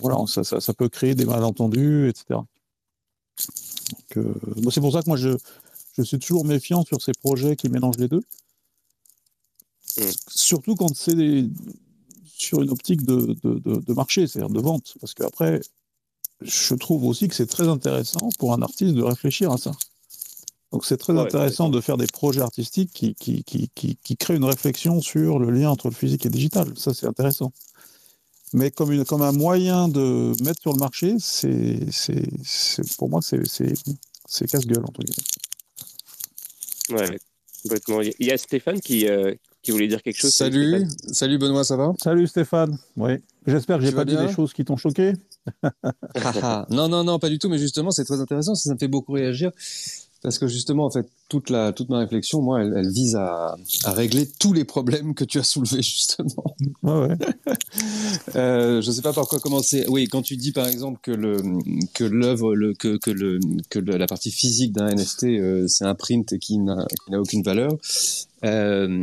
voilà, 0.00 0.16
ça, 0.26 0.42
ça, 0.42 0.60
ça, 0.60 0.74
peut 0.74 0.88
créer 0.88 1.14
des 1.14 1.24
malentendus, 1.24 2.08
etc. 2.08 2.40
c'est 4.10 4.80
pour 4.80 4.92
ça 4.92 5.02
que 5.02 5.06
moi, 5.08 5.16
je, 5.16 5.30
je 5.96 6.02
suis 6.02 6.18
toujours 6.18 6.44
méfiant 6.44 6.82
sur 6.82 7.00
ces 7.00 7.12
projets 7.12 7.54
qui 7.54 7.68
mélangent 7.68 7.98
les 7.98 8.08
deux. 8.08 8.22
Surtout 10.28 10.74
quand 10.74 10.94
c'est 10.94 11.46
sur 12.26 12.62
une 12.62 12.70
optique 12.70 13.04
de, 13.04 13.36
de, 13.44 13.80
de 13.80 13.94
marché, 13.94 14.26
c'est-à-dire 14.26 14.50
de 14.50 14.60
vente. 14.60 14.94
Parce 15.00 15.14
qu'après, 15.14 15.60
je 16.40 16.74
trouve 16.74 17.04
aussi 17.04 17.28
que 17.28 17.34
c'est 17.34 17.46
très 17.46 17.68
intéressant 17.68 18.28
pour 18.38 18.52
un 18.52 18.62
artiste 18.62 18.94
de 18.94 19.02
réfléchir 19.02 19.50
à 19.50 19.58
ça. 19.58 19.72
Donc 20.72 20.84
c'est 20.84 20.96
très 20.96 21.16
intéressant 21.16 21.68
de 21.68 21.80
faire 21.80 21.96
des 21.96 22.08
projets 22.08 22.40
artistiques 22.40 22.90
qui, 22.92 23.14
qui, 23.14 23.44
qui, 23.44 23.70
qui, 23.70 24.16
créent 24.16 24.34
une 24.34 24.44
réflexion 24.44 25.00
sur 25.00 25.38
le 25.38 25.50
lien 25.50 25.70
entre 25.70 25.88
le 25.88 25.94
physique 25.94 26.26
et 26.26 26.28
le 26.28 26.34
digital. 26.34 26.72
Ça, 26.76 26.92
c'est 26.92 27.06
intéressant. 27.06 27.52
Mais 28.52 28.72
comme, 28.72 28.90
une, 28.90 29.04
comme 29.04 29.22
un 29.22 29.32
moyen 29.32 29.88
de 29.88 30.32
mettre 30.42 30.60
sur 30.60 30.72
le 30.72 30.78
marché, 30.78 31.14
c'est, 31.20 31.78
pour 32.98 33.08
moi, 33.08 33.20
c'est, 33.22 33.38
casse-gueule, 34.48 34.84
entre 34.84 35.02
guillemets. 35.02 35.28
Ouais, 36.90 37.18
complètement. 37.62 38.00
Il 38.00 38.26
y 38.26 38.32
a 38.32 38.38
Stéphane 38.38 38.80
qui, 38.80 39.08
euh, 39.08 39.32
qui 39.64 39.72
voulait 39.72 39.88
dire 39.88 40.02
quelque 40.02 40.18
chose. 40.18 40.32
Salut, 40.32 40.86
salut 41.10 41.38
Benoît, 41.38 41.64
ça 41.64 41.76
va? 41.76 41.92
Salut 42.00 42.26
Stéphane. 42.26 42.78
Oui. 42.96 43.12
J'espère 43.46 43.78
que 43.78 43.84
j'ai 43.84 43.92
pas 43.92 44.04
dit 44.04 44.16
des 44.16 44.30
choses 44.30 44.52
qui 44.52 44.64
t'ont 44.64 44.76
choqué. 44.76 45.14
non, 46.70 46.88
non, 46.88 47.02
non, 47.02 47.18
pas 47.18 47.30
du 47.30 47.38
tout. 47.38 47.48
Mais 47.48 47.58
justement, 47.58 47.90
c'est 47.90 48.04
très 48.04 48.20
intéressant. 48.20 48.54
Ça 48.54 48.74
me 48.74 48.78
fait 48.78 48.88
beaucoup 48.88 49.12
réagir 49.12 49.50
parce 50.22 50.38
que 50.38 50.48
justement, 50.48 50.86
en 50.86 50.90
fait, 50.90 51.06
toute 51.28 51.50
la 51.50 51.72
toute 51.72 51.90
ma 51.90 51.98
réflexion, 51.98 52.40
moi, 52.40 52.62
elle, 52.62 52.90
vise 52.90 53.14
à, 53.14 53.56
à, 53.84 53.92
régler 53.92 54.26
tous 54.38 54.54
les 54.54 54.64
problèmes 54.64 55.14
que 55.14 55.24
tu 55.24 55.38
as 55.38 55.42
soulevés 55.42 55.82
justement. 55.82 56.56
Ouais, 56.82 57.08
ouais. 57.08 57.16
euh, 58.36 58.80
je 58.80 58.90
sais 58.90 59.02
pas 59.02 59.12
par 59.12 59.28
quoi 59.28 59.38
commencer. 59.38 59.84
Oui, 59.88 60.08
quand 60.08 60.22
tu 60.22 60.36
dis 60.36 60.52
par 60.52 60.66
exemple 60.66 60.98
que 61.02 61.10
le 61.10 61.42
que 61.92 62.04
l'œuvre, 62.04 62.54
le 62.54 62.72
que 62.72 62.96
que 62.96 63.10
le 63.10 63.38
que 63.68 63.78
la 63.78 64.06
partie 64.06 64.30
physique 64.30 64.72
d'un 64.72 64.94
NFT, 64.94 65.24
euh, 65.24 65.68
c'est 65.68 65.84
un 65.84 65.94
print 65.94 66.38
qui 66.38 66.58
n'a 66.58 66.86
aucune 67.12 67.42
valeur. 67.42 67.72
Euh, 68.44 69.02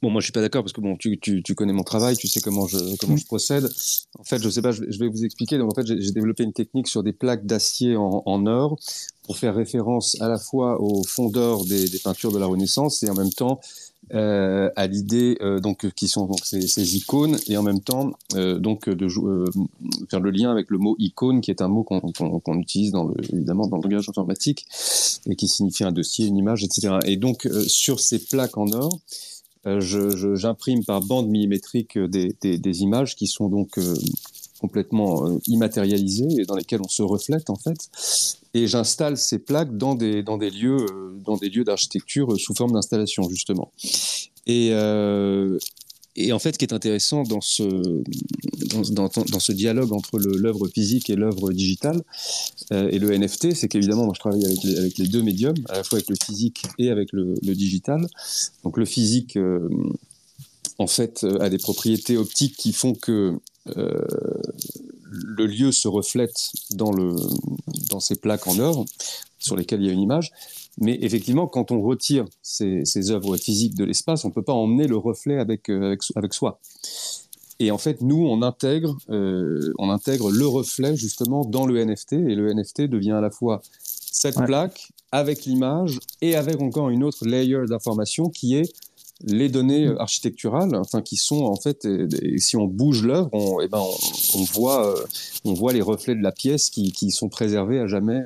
Bon, 0.00 0.10
moi, 0.10 0.20
je 0.20 0.26
suis 0.26 0.32
pas 0.32 0.40
d'accord 0.40 0.62
parce 0.62 0.72
que 0.72 0.80
bon, 0.80 0.96
tu, 0.96 1.18
tu, 1.18 1.42
tu, 1.42 1.54
connais 1.56 1.72
mon 1.72 1.82
travail, 1.82 2.16
tu 2.16 2.28
sais 2.28 2.40
comment 2.40 2.68
je 2.68 2.96
comment 2.98 3.16
je 3.16 3.26
procède. 3.26 3.68
En 4.18 4.22
fait, 4.22 4.40
je 4.40 4.48
sais 4.48 4.62
pas, 4.62 4.70
je 4.70 4.98
vais, 4.98 5.08
vous 5.08 5.24
expliquer. 5.24 5.58
Donc, 5.58 5.72
en 5.72 5.74
fait, 5.74 5.86
j'ai 5.86 6.12
développé 6.12 6.44
une 6.44 6.52
technique 6.52 6.86
sur 6.86 7.02
des 7.02 7.12
plaques 7.12 7.46
d'acier 7.46 7.96
en, 7.96 8.22
en, 8.24 8.46
or 8.46 8.78
pour 9.24 9.36
faire 9.36 9.56
référence 9.56 10.20
à 10.20 10.28
la 10.28 10.38
fois 10.38 10.80
au 10.80 11.02
fondeur 11.02 11.64
des, 11.64 11.88
des 11.88 11.98
peintures 11.98 12.30
de 12.30 12.38
la 12.38 12.46
Renaissance 12.46 13.02
et 13.02 13.10
en 13.10 13.14
même 13.14 13.30
temps 13.30 13.60
euh, 14.14 14.70
à 14.74 14.86
l'idée 14.86 15.36
euh, 15.42 15.60
donc 15.60 15.90
qui 15.90 16.08
sont 16.08 16.24
donc 16.24 16.40
ces, 16.42 16.66
ces, 16.66 16.96
icônes 16.96 17.36
et 17.46 17.58
en 17.58 17.62
même 17.62 17.80
temps 17.80 18.12
euh, 18.36 18.58
donc 18.58 18.88
de 18.88 19.06
faire 20.08 20.20
le 20.20 20.30
lien 20.30 20.50
avec 20.50 20.70
le 20.70 20.78
mot 20.78 20.96
icône 20.98 21.42
qui 21.42 21.50
est 21.50 21.60
un 21.60 21.68
mot 21.68 21.82
qu'on 21.82 22.00
qu'on 22.00 22.58
utilise 22.58 22.94
évidemment 23.34 23.66
dans 23.66 23.76
le 23.76 23.82
langage 23.82 24.08
informatique 24.08 24.64
et 25.26 25.36
qui 25.36 25.46
signifie 25.46 25.84
un 25.84 25.92
dossier, 25.92 26.26
une 26.26 26.38
image, 26.38 26.64
etc. 26.64 27.00
Et 27.04 27.18
donc 27.18 27.46
sur 27.66 28.00
ces 28.00 28.18
plaques 28.18 28.56
en 28.56 28.72
or 28.72 28.98
j'imprime 29.64 30.84
par 30.84 31.00
bande 31.00 31.28
millimétrique 31.28 31.96
euh, 31.96 32.08
des, 32.08 32.34
des, 32.42 32.82
images 32.82 33.16
qui 33.16 33.26
sont 33.26 33.48
donc 33.48 33.78
euh, 33.78 33.94
complètement 34.60 35.38
immatérialisées 35.46 36.40
et 36.40 36.44
dans 36.44 36.56
lesquelles 36.56 36.80
on 36.84 36.88
se 36.88 37.02
reflète 37.02 37.50
en 37.50 37.56
fait. 37.56 37.78
Et 38.54 38.66
j'installe 38.66 39.16
ces 39.16 39.38
plaques 39.38 39.76
dans 39.76 39.94
des, 39.94 40.22
dans 40.22 40.36
des 40.36 40.50
lieux, 40.50 40.86
d'architecture 41.64 42.38
sous 42.38 42.54
forme 42.54 42.72
d'installation 42.72 43.28
justement. 43.28 43.70
Et, 44.46 44.70
euh, 44.72 45.58
et 46.16 46.32
en 46.32 46.38
fait, 46.38 46.52
ce 46.52 46.58
qui 46.58 46.64
est 46.64 46.72
intéressant 46.72 47.22
dans 47.22 47.40
ce, 47.40 47.92
dialogue 49.52 49.92
entre 49.92 50.18
l'œuvre 50.18 50.66
physique 50.68 51.10
et 51.10 51.16
l'œuvre 51.16 51.52
digitale 51.52 52.02
euh, 52.72 52.88
et 52.90 52.98
le 52.98 53.16
NFT, 53.16 53.54
c'est 53.54 53.68
qu'évidemment, 53.68 54.04
moi 54.04 54.14
je 54.14 54.20
travaille 54.20 54.44
avec 54.44 54.98
les, 54.98 55.06
deux 55.06 55.22
médiums, 55.22 55.56
à 55.68 55.76
la 55.76 55.84
fois 55.84 55.98
avec 55.98 56.10
le 56.10 56.16
physique 56.22 56.64
et 56.78 56.90
avec 56.90 57.12
le, 57.12 57.34
digital. 57.54 58.06
Donc 58.64 58.78
le 58.78 58.84
physique, 58.84 59.36
euh, 59.36 59.68
en 60.78 60.86
fait, 60.86 61.22
euh, 61.24 61.38
a 61.40 61.50
des 61.50 61.58
propriétés 61.58 62.16
optiques 62.16 62.56
qui 62.56 62.72
font 62.72 62.94
que 62.94 63.38
le 65.10 65.46
lieu 65.46 65.72
se 65.72 65.88
reflète 65.88 66.50
dans, 66.70 66.90
dans 67.90 68.00
ces 68.00 68.16
plaques 68.16 68.46
en 68.46 68.58
or 68.58 68.86
sur 69.38 69.56
lesquelles 69.56 69.82
il 69.82 69.86
y 69.86 69.90
a 69.90 69.92
une 69.92 70.00
image. 70.00 70.32
Mais 70.80 70.98
effectivement, 71.02 71.46
quand 71.46 71.70
on 71.70 71.82
retire 71.82 72.24
ces, 72.42 72.84
ces 72.84 73.10
œuvres 73.10 73.36
physiques 73.36 73.74
de 73.74 73.84
l'espace, 73.84 74.24
on 74.24 74.28
ne 74.28 74.32
peut 74.32 74.42
pas 74.42 74.52
emmener 74.52 74.86
le 74.86 74.96
reflet 74.96 75.38
avec, 75.38 75.68
euh, 75.70 75.86
avec, 75.86 76.00
avec, 76.14 76.34
soi. 76.34 76.60
Et 77.58 77.70
en 77.70 77.78
fait, 77.78 78.00
nous, 78.00 78.24
on 78.24 78.42
intègre, 78.42 78.96
euh, 79.10 79.72
on 79.78 79.90
intègre 79.90 80.30
le 80.30 80.46
reflet 80.46 80.96
justement 80.96 81.44
dans 81.44 81.66
le 81.66 81.84
NFT, 81.84 82.12
et 82.12 82.34
le 82.34 82.52
NFT 82.52 82.82
devient 82.82 83.12
à 83.12 83.20
la 83.20 83.30
fois 83.30 83.60
cette 83.82 84.36
ouais. 84.36 84.46
plaque 84.46 84.92
avec 85.10 85.44
l'image 85.44 85.98
et 86.20 86.36
avec 86.36 86.60
encore 86.60 86.90
une 86.90 87.02
autre 87.02 87.26
layer 87.26 87.64
d'information 87.66 88.28
qui 88.28 88.56
est 88.56 88.72
les 89.24 89.48
données 89.48 89.86
euh, 89.86 90.00
architecturales, 90.00 90.74
enfin 90.76 91.02
qui 91.02 91.16
sont 91.16 91.44
en 91.44 91.56
fait, 91.56 91.84
et, 91.84 92.38
si 92.38 92.56
on 92.56 92.66
bouge 92.66 93.02
l'œuvre, 93.02 93.28
on, 93.32 93.60
eh 93.60 93.68
ben 93.68 93.78
on, 93.80 94.38
on 94.38 94.42
voit, 94.44 94.86
euh, 94.86 95.04
on 95.44 95.54
voit 95.54 95.72
les 95.72 95.82
reflets 95.82 96.14
de 96.14 96.22
la 96.22 96.32
pièce 96.32 96.70
qui, 96.70 96.92
qui 96.92 97.10
sont 97.10 97.28
préservés 97.28 97.80
à 97.80 97.86
jamais 97.86 98.22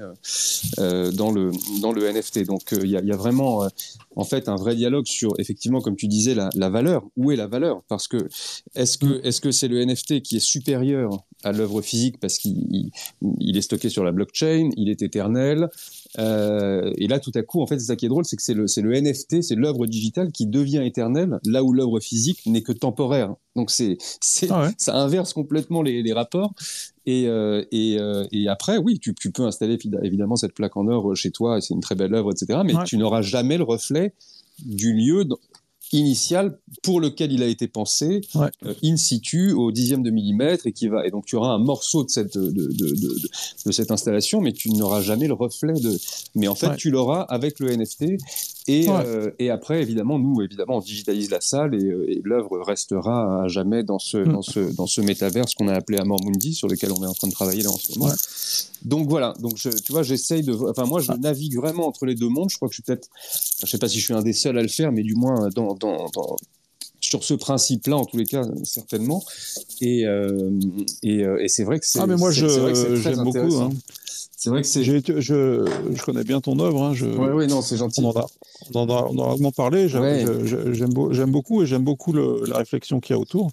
euh, 0.78 1.10
dans 1.12 1.30
le 1.30 1.50
dans 1.80 1.92
le 1.92 2.10
NFT. 2.10 2.44
Donc 2.44 2.62
il 2.72 2.90
y 2.90 2.96
a, 2.96 3.00
y, 3.00 3.12
a, 3.12 3.16
vraiment 3.16 3.66
en 4.16 4.24
fait 4.24 4.48
un 4.48 4.56
vrai 4.56 4.74
dialogue 4.74 5.06
sur 5.06 5.32
effectivement, 5.38 5.80
comme 5.80 5.96
tu 5.96 6.08
disais, 6.08 6.34
la, 6.34 6.50
la 6.54 6.68
valeur. 6.68 7.04
Où 7.16 7.30
est 7.32 7.36
la 7.36 7.46
valeur? 7.46 7.82
Parce 7.88 8.06
que 8.06 8.28
est-ce 8.74 8.98
que 8.98 9.24
est-ce 9.24 9.40
que 9.40 9.50
c'est 9.50 9.68
le 9.68 9.84
NFT 9.84 10.22
qui 10.22 10.36
est 10.36 10.40
supérieur 10.40 11.24
à 11.44 11.52
l'œuvre 11.52 11.82
physique 11.82 12.18
parce 12.20 12.38
qu'il 12.38 12.90
il 13.40 13.56
est 13.56 13.62
stocké 13.62 13.88
sur 13.88 14.04
la 14.04 14.12
blockchain, 14.12 14.70
il 14.76 14.88
est 14.88 15.02
éternel, 15.02 15.68
euh, 16.18 16.92
et 16.96 17.08
là, 17.08 17.20
tout 17.20 17.32
à 17.34 17.42
coup, 17.42 17.62
en 17.62 17.66
fait, 17.66 17.78
c'est 17.78 17.86
ça 17.86 17.96
qui 17.96 18.06
est 18.06 18.08
drôle, 18.08 18.24
c'est 18.24 18.36
que 18.36 18.42
c'est 18.42 18.54
le, 18.54 18.66
le 18.76 19.00
NFT, 19.00 19.42
c'est 19.42 19.54
l'œuvre 19.54 19.86
digitale 19.86 20.30
qui 20.30 20.46
devient 20.46 20.82
éternelle, 20.84 21.38
là 21.44 21.64
où 21.64 21.72
l'œuvre 21.72 22.00
physique 22.00 22.40
n'est 22.46 22.62
que 22.62 22.72
temporaire. 22.72 23.34
Donc 23.56 23.70
c'est, 23.70 23.98
ah 24.50 24.62
ouais. 24.62 24.70
ça 24.78 24.96
inverse 24.96 25.32
complètement 25.32 25.82
les, 25.82 26.02
les 26.02 26.12
rapports. 26.12 26.52
Et, 27.06 27.26
euh, 27.26 27.64
et, 27.72 27.98
euh, 27.98 28.26
et, 28.30 28.48
après, 28.48 28.78
oui, 28.78 28.98
tu, 29.00 29.14
tu, 29.14 29.32
peux 29.32 29.44
installer 29.44 29.78
évidemment 30.02 30.36
cette 30.36 30.54
plaque 30.54 30.76
en 30.76 30.86
or 30.86 31.16
chez 31.16 31.30
toi, 31.30 31.60
c'est 31.60 31.74
une 31.74 31.80
très 31.80 31.94
belle 31.94 32.14
œuvre, 32.14 32.30
etc. 32.30 32.60
Mais 32.64 32.74
ouais. 32.74 32.84
tu 32.84 32.96
n'auras 32.96 33.22
jamais 33.22 33.58
le 33.58 33.64
reflet 33.64 34.14
du 34.64 34.92
lieu 34.92 35.24
initial 35.92 36.58
pour 36.82 37.00
lequel 37.00 37.32
il 37.32 37.42
a 37.42 37.46
été 37.46 37.68
pensé 37.68 38.22
ouais. 38.34 38.48
euh, 38.64 38.74
in 38.82 38.96
situ 38.96 39.52
au 39.52 39.70
dixième 39.70 40.02
de 40.02 40.10
millimètre 40.10 40.66
et 40.66 40.72
qui 40.72 40.88
va 40.88 41.06
et 41.06 41.10
donc 41.10 41.26
tu 41.26 41.36
auras 41.36 41.50
un 41.50 41.58
morceau 41.58 42.02
de 42.02 42.08
cette 42.10 42.36
de, 42.36 42.50
de, 42.50 42.70
de, 42.70 43.16
de 43.66 43.72
cette 43.72 43.90
installation 43.90 44.40
mais 44.40 44.52
tu 44.52 44.70
n'auras 44.70 45.02
jamais 45.02 45.28
le 45.28 45.34
reflet 45.34 45.74
de 45.74 45.98
mais 46.34 46.48
en 46.48 46.54
fait 46.54 46.68
ouais. 46.68 46.76
tu 46.76 46.90
l'auras 46.90 47.22
avec 47.22 47.60
le 47.60 47.76
NFT 47.76 48.04
et, 48.68 48.88
ouais. 48.88 48.94
euh, 49.04 49.30
et 49.38 49.50
après 49.50 49.82
évidemment 49.82 50.18
nous 50.18 50.40
évidemment 50.40 50.76
on 50.76 50.80
digitalise 50.80 51.30
la 51.30 51.40
salle 51.40 51.74
et, 51.74 51.84
euh, 51.84 52.10
et 52.10 52.22
l'œuvre 52.24 52.60
restera 52.60 53.42
à 53.42 53.48
jamais 53.48 53.82
dans 53.82 53.98
ce 53.98 54.18
mm. 54.18 54.32
dans 54.32 54.42
ce 54.42 54.60
dans 54.74 54.86
ce 54.86 55.00
métaverse 55.00 55.54
qu'on 55.54 55.68
a 55.68 55.74
appelé 55.74 55.98
Amor 55.98 56.24
Mundi 56.24 56.54
sur 56.54 56.68
lequel 56.68 56.92
on 56.92 57.02
est 57.02 57.06
en 57.06 57.14
train 57.14 57.28
de 57.28 57.32
travailler 57.32 57.62
là 57.62 57.70
en 57.70 57.76
ce 57.76 57.98
moment 57.98 58.12
donc 58.84 59.08
voilà 59.08 59.34
donc 59.40 59.56
je, 59.56 59.68
tu 59.68 59.92
vois 59.92 60.02
j'essaye 60.02 60.42
de 60.42 60.54
enfin 60.54 60.84
moi 60.84 61.00
je 61.00 61.12
navigue 61.12 61.56
vraiment 61.56 61.86
entre 61.86 62.06
les 62.06 62.14
deux 62.14 62.28
mondes 62.28 62.50
je 62.50 62.56
crois 62.56 62.68
que 62.68 62.74
je 62.74 62.76
suis 62.76 62.82
peut-être 62.82 63.08
je 63.62 63.66
sais 63.66 63.78
pas 63.78 63.88
si 63.88 63.98
je 63.98 64.04
suis 64.04 64.14
un 64.14 64.22
des 64.22 64.32
seuls 64.32 64.56
à 64.56 64.62
le 64.62 64.68
faire 64.68 64.90
mais 64.92 65.02
du 65.02 65.14
moins 65.14 65.48
dans 65.54 65.76
dans, 65.82 66.08
dans, 66.10 66.36
sur 67.00 67.24
ce 67.24 67.34
principe-là, 67.34 67.96
en 67.96 68.04
tous 68.04 68.16
les 68.16 68.24
cas, 68.24 68.44
certainement. 68.64 69.22
Et, 69.80 70.06
euh, 70.06 70.50
et, 71.02 71.24
euh, 71.24 71.42
et 71.42 71.48
c'est 71.48 71.64
vrai 71.64 71.78
que 71.78 71.86
c'est. 71.86 71.98
Ah, 71.98 72.06
mais 72.06 72.16
moi, 72.16 72.30
je, 72.30 72.46
j'aime 72.96 73.22
beaucoup. 73.24 73.56
Hein. 73.60 73.70
C'est 74.04 74.50
vrai 74.50 74.62
que 74.62 74.68
c'est. 74.68 74.84
Je, 74.84 74.98
je, 75.20 76.02
connais 76.02 76.24
bien 76.24 76.40
ton 76.40 76.58
œuvre. 76.58 76.82
Hein. 76.82 76.94
Je, 76.94 77.06
ouais, 77.06 77.46
non, 77.46 77.60
c'est 77.60 77.76
gentil. 77.76 78.00
On 78.00 78.10
en 78.10 78.20
a, 78.20 78.26
on 78.74 78.80
en 78.80 78.88
a, 78.88 79.06
on 79.10 79.18
en 79.18 79.24
a 79.24 79.28
longuement 79.30 79.52
parlé. 79.52 79.88
J'aime, 79.88 80.02
ouais. 80.02 81.26
beaucoup 81.26 81.62
et 81.62 81.66
j'aime 81.66 81.84
beaucoup 81.84 82.12
le, 82.12 82.44
la 82.46 82.58
réflexion 82.58 83.00
qu'il 83.00 83.14
y 83.14 83.16
a 83.16 83.20
autour. 83.20 83.50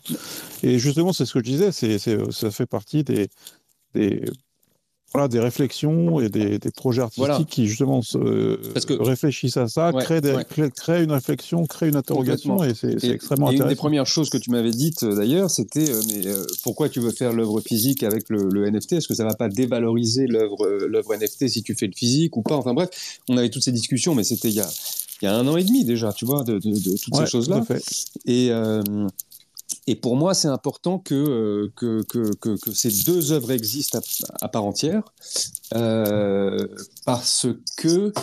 Et 0.64 0.80
justement, 0.80 1.12
c'est 1.12 1.26
ce 1.26 1.34
que 1.34 1.40
je 1.40 1.46
disais. 1.46 1.72
C'est, 1.72 2.00
c'est, 2.00 2.18
ça 2.32 2.52
fait 2.52 2.66
partie 2.66 3.04
des, 3.04 3.30
des 3.94 4.24
voilà, 5.12 5.28
des 5.28 5.40
réflexions 5.40 6.20
et 6.20 6.30
des, 6.30 6.60
des 6.60 6.72
projets 6.72 7.02
artistiques 7.02 7.26
Voilà. 7.26 7.44
qui 7.44 7.66
justement 7.68 8.02
se, 8.02 8.58
Parce 8.74 8.86
que- 8.86 8.94
réfléchissent 8.94 9.58
à 9.58 9.68
ça, 9.68 9.92
Ouais, 9.92 10.04
créent, 10.04 10.22
des- 10.22 10.34
ouais. 10.34 10.46
créent- 10.46 10.70
créent 10.72 11.04
une 11.04 11.12
réflexion, 11.12 11.66
créent 11.66 11.90
une 11.90 11.96
interrogation 11.96 12.64
et 12.64 12.74
c'est 12.76 13.04
Et, 13.04 13.10
extrêmement 13.12 13.48
et 13.50 13.54
une 13.54 13.58
des 13.58 13.62
intéressant. 13.64 13.80
premières 13.82 14.06
choses 14.06 14.30
que 14.30 14.38
tu 14.38 14.52
m'avais 14.52 14.72
dites 14.72 15.04
euh, 15.04 15.16
d'ailleurs, 15.16 15.50
c'était 15.50 15.90
euh, 15.90 16.02
mais 16.08 16.28
euh, 16.28 16.46
pourquoi 16.64 16.90
tu 16.90 17.00
veux 17.00 17.12
faire 17.12 17.34
l'œuvre 17.34 17.62
physique 17.62 18.04
avec 18.04 18.30
le, 18.30 18.50
le 18.52 18.70
NFT 18.70 18.94
Est-ce 18.94 19.08
que 19.08 19.16
ça 19.16 19.26
va 19.26 19.34
pas 19.34 19.50
dévaloriser 19.50 20.28
l'œuvre 20.28 20.68
l'œuvre 20.88 21.16
NFT 21.16 21.48
si 21.48 21.64
tu 21.64 21.76
fais 21.76 21.88
le 21.88 21.94
physique 21.96 22.38
ou 22.38 22.42
pas? 22.42 22.56
Enfin 22.56 22.74
bref, 22.74 22.90
on 23.30 23.38
avait 23.38 23.50
toutes 23.50 23.64
ces 23.64 23.72
discussions, 23.72 24.14
mais 24.16 24.24
c'était 24.24 24.50
il 24.50 24.56
y 24.56 24.62
a 24.62 24.70
il 25.22 25.26
y 25.26 25.28
a 25.28 25.36
un 25.36 25.46
an 25.50 25.58
et 25.58 25.66
demi 25.66 25.84
déjà, 25.84 26.14
tu 26.14 26.24
vois, 26.26 26.44
de, 26.46 26.60
de, 26.60 26.70
de 26.70 26.96
toutes 26.98 27.14
Ouais, 27.14 27.26
ces 27.26 27.32
choses-là. 27.32 27.58
tout 27.68 27.74
à 27.74 27.76
fait. 27.78 27.84
Et, 28.26 28.52
euh, 28.52 28.82
et 29.88 29.96
pour 29.96 30.16
moi, 30.16 30.34
c'est 30.34 30.48
important 30.48 31.00
que, 31.00 31.16
euh, 31.16 31.72
que, 31.76 32.04
que, 32.04 32.72
ces 32.74 32.92
deux 33.06 33.32
œuvres 33.32 33.52
existent 33.52 34.00
à, 34.42 34.48
part 34.48 34.66
entière, 34.66 35.04
euh, 35.76 36.68
parce 37.06 37.48
que, 37.78 38.14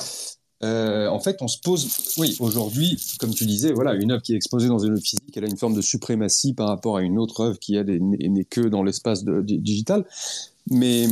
euh, 0.63 1.09
en 1.09 1.21
fait, 1.21 1.39
on 1.41 1.49
se 1.49 1.59
pose. 1.59 1.89
Oui, 2.19 2.37
aujourd'hui, 2.41 3.01
comme 3.19 3.35
tu 3.35 3.47
disais, 3.47 3.73
voilà, 3.73 3.95
une 3.95 4.13
œuvre 4.13 4.23
qui 4.23 4.33
est 4.33 4.37
exposée 4.37 4.69
dans 4.69 4.79
une 4.79 4.93
œuvre 4.93 5.03
physique, 5.03 5.37
elle 5.37 5.45
a 5.45 5.49
une 5.49 5.57
forme 5.57 5.75
de 5.75 5.83
suprématie 5.83 6.55
par 6.55 6.69
rapport 6.69 6.97
à 6.97 7.03
une 7.03 7.19
autre 7.19 7.41
œuvre 7.41 7.59
qui 7.59 7.77
n'est 7.77 8.45
que 8.45 8.61
dans 8.61 8.83
l'espace 8.83 9.25
digital. 9.25 10.05
Mais 10.71 11.07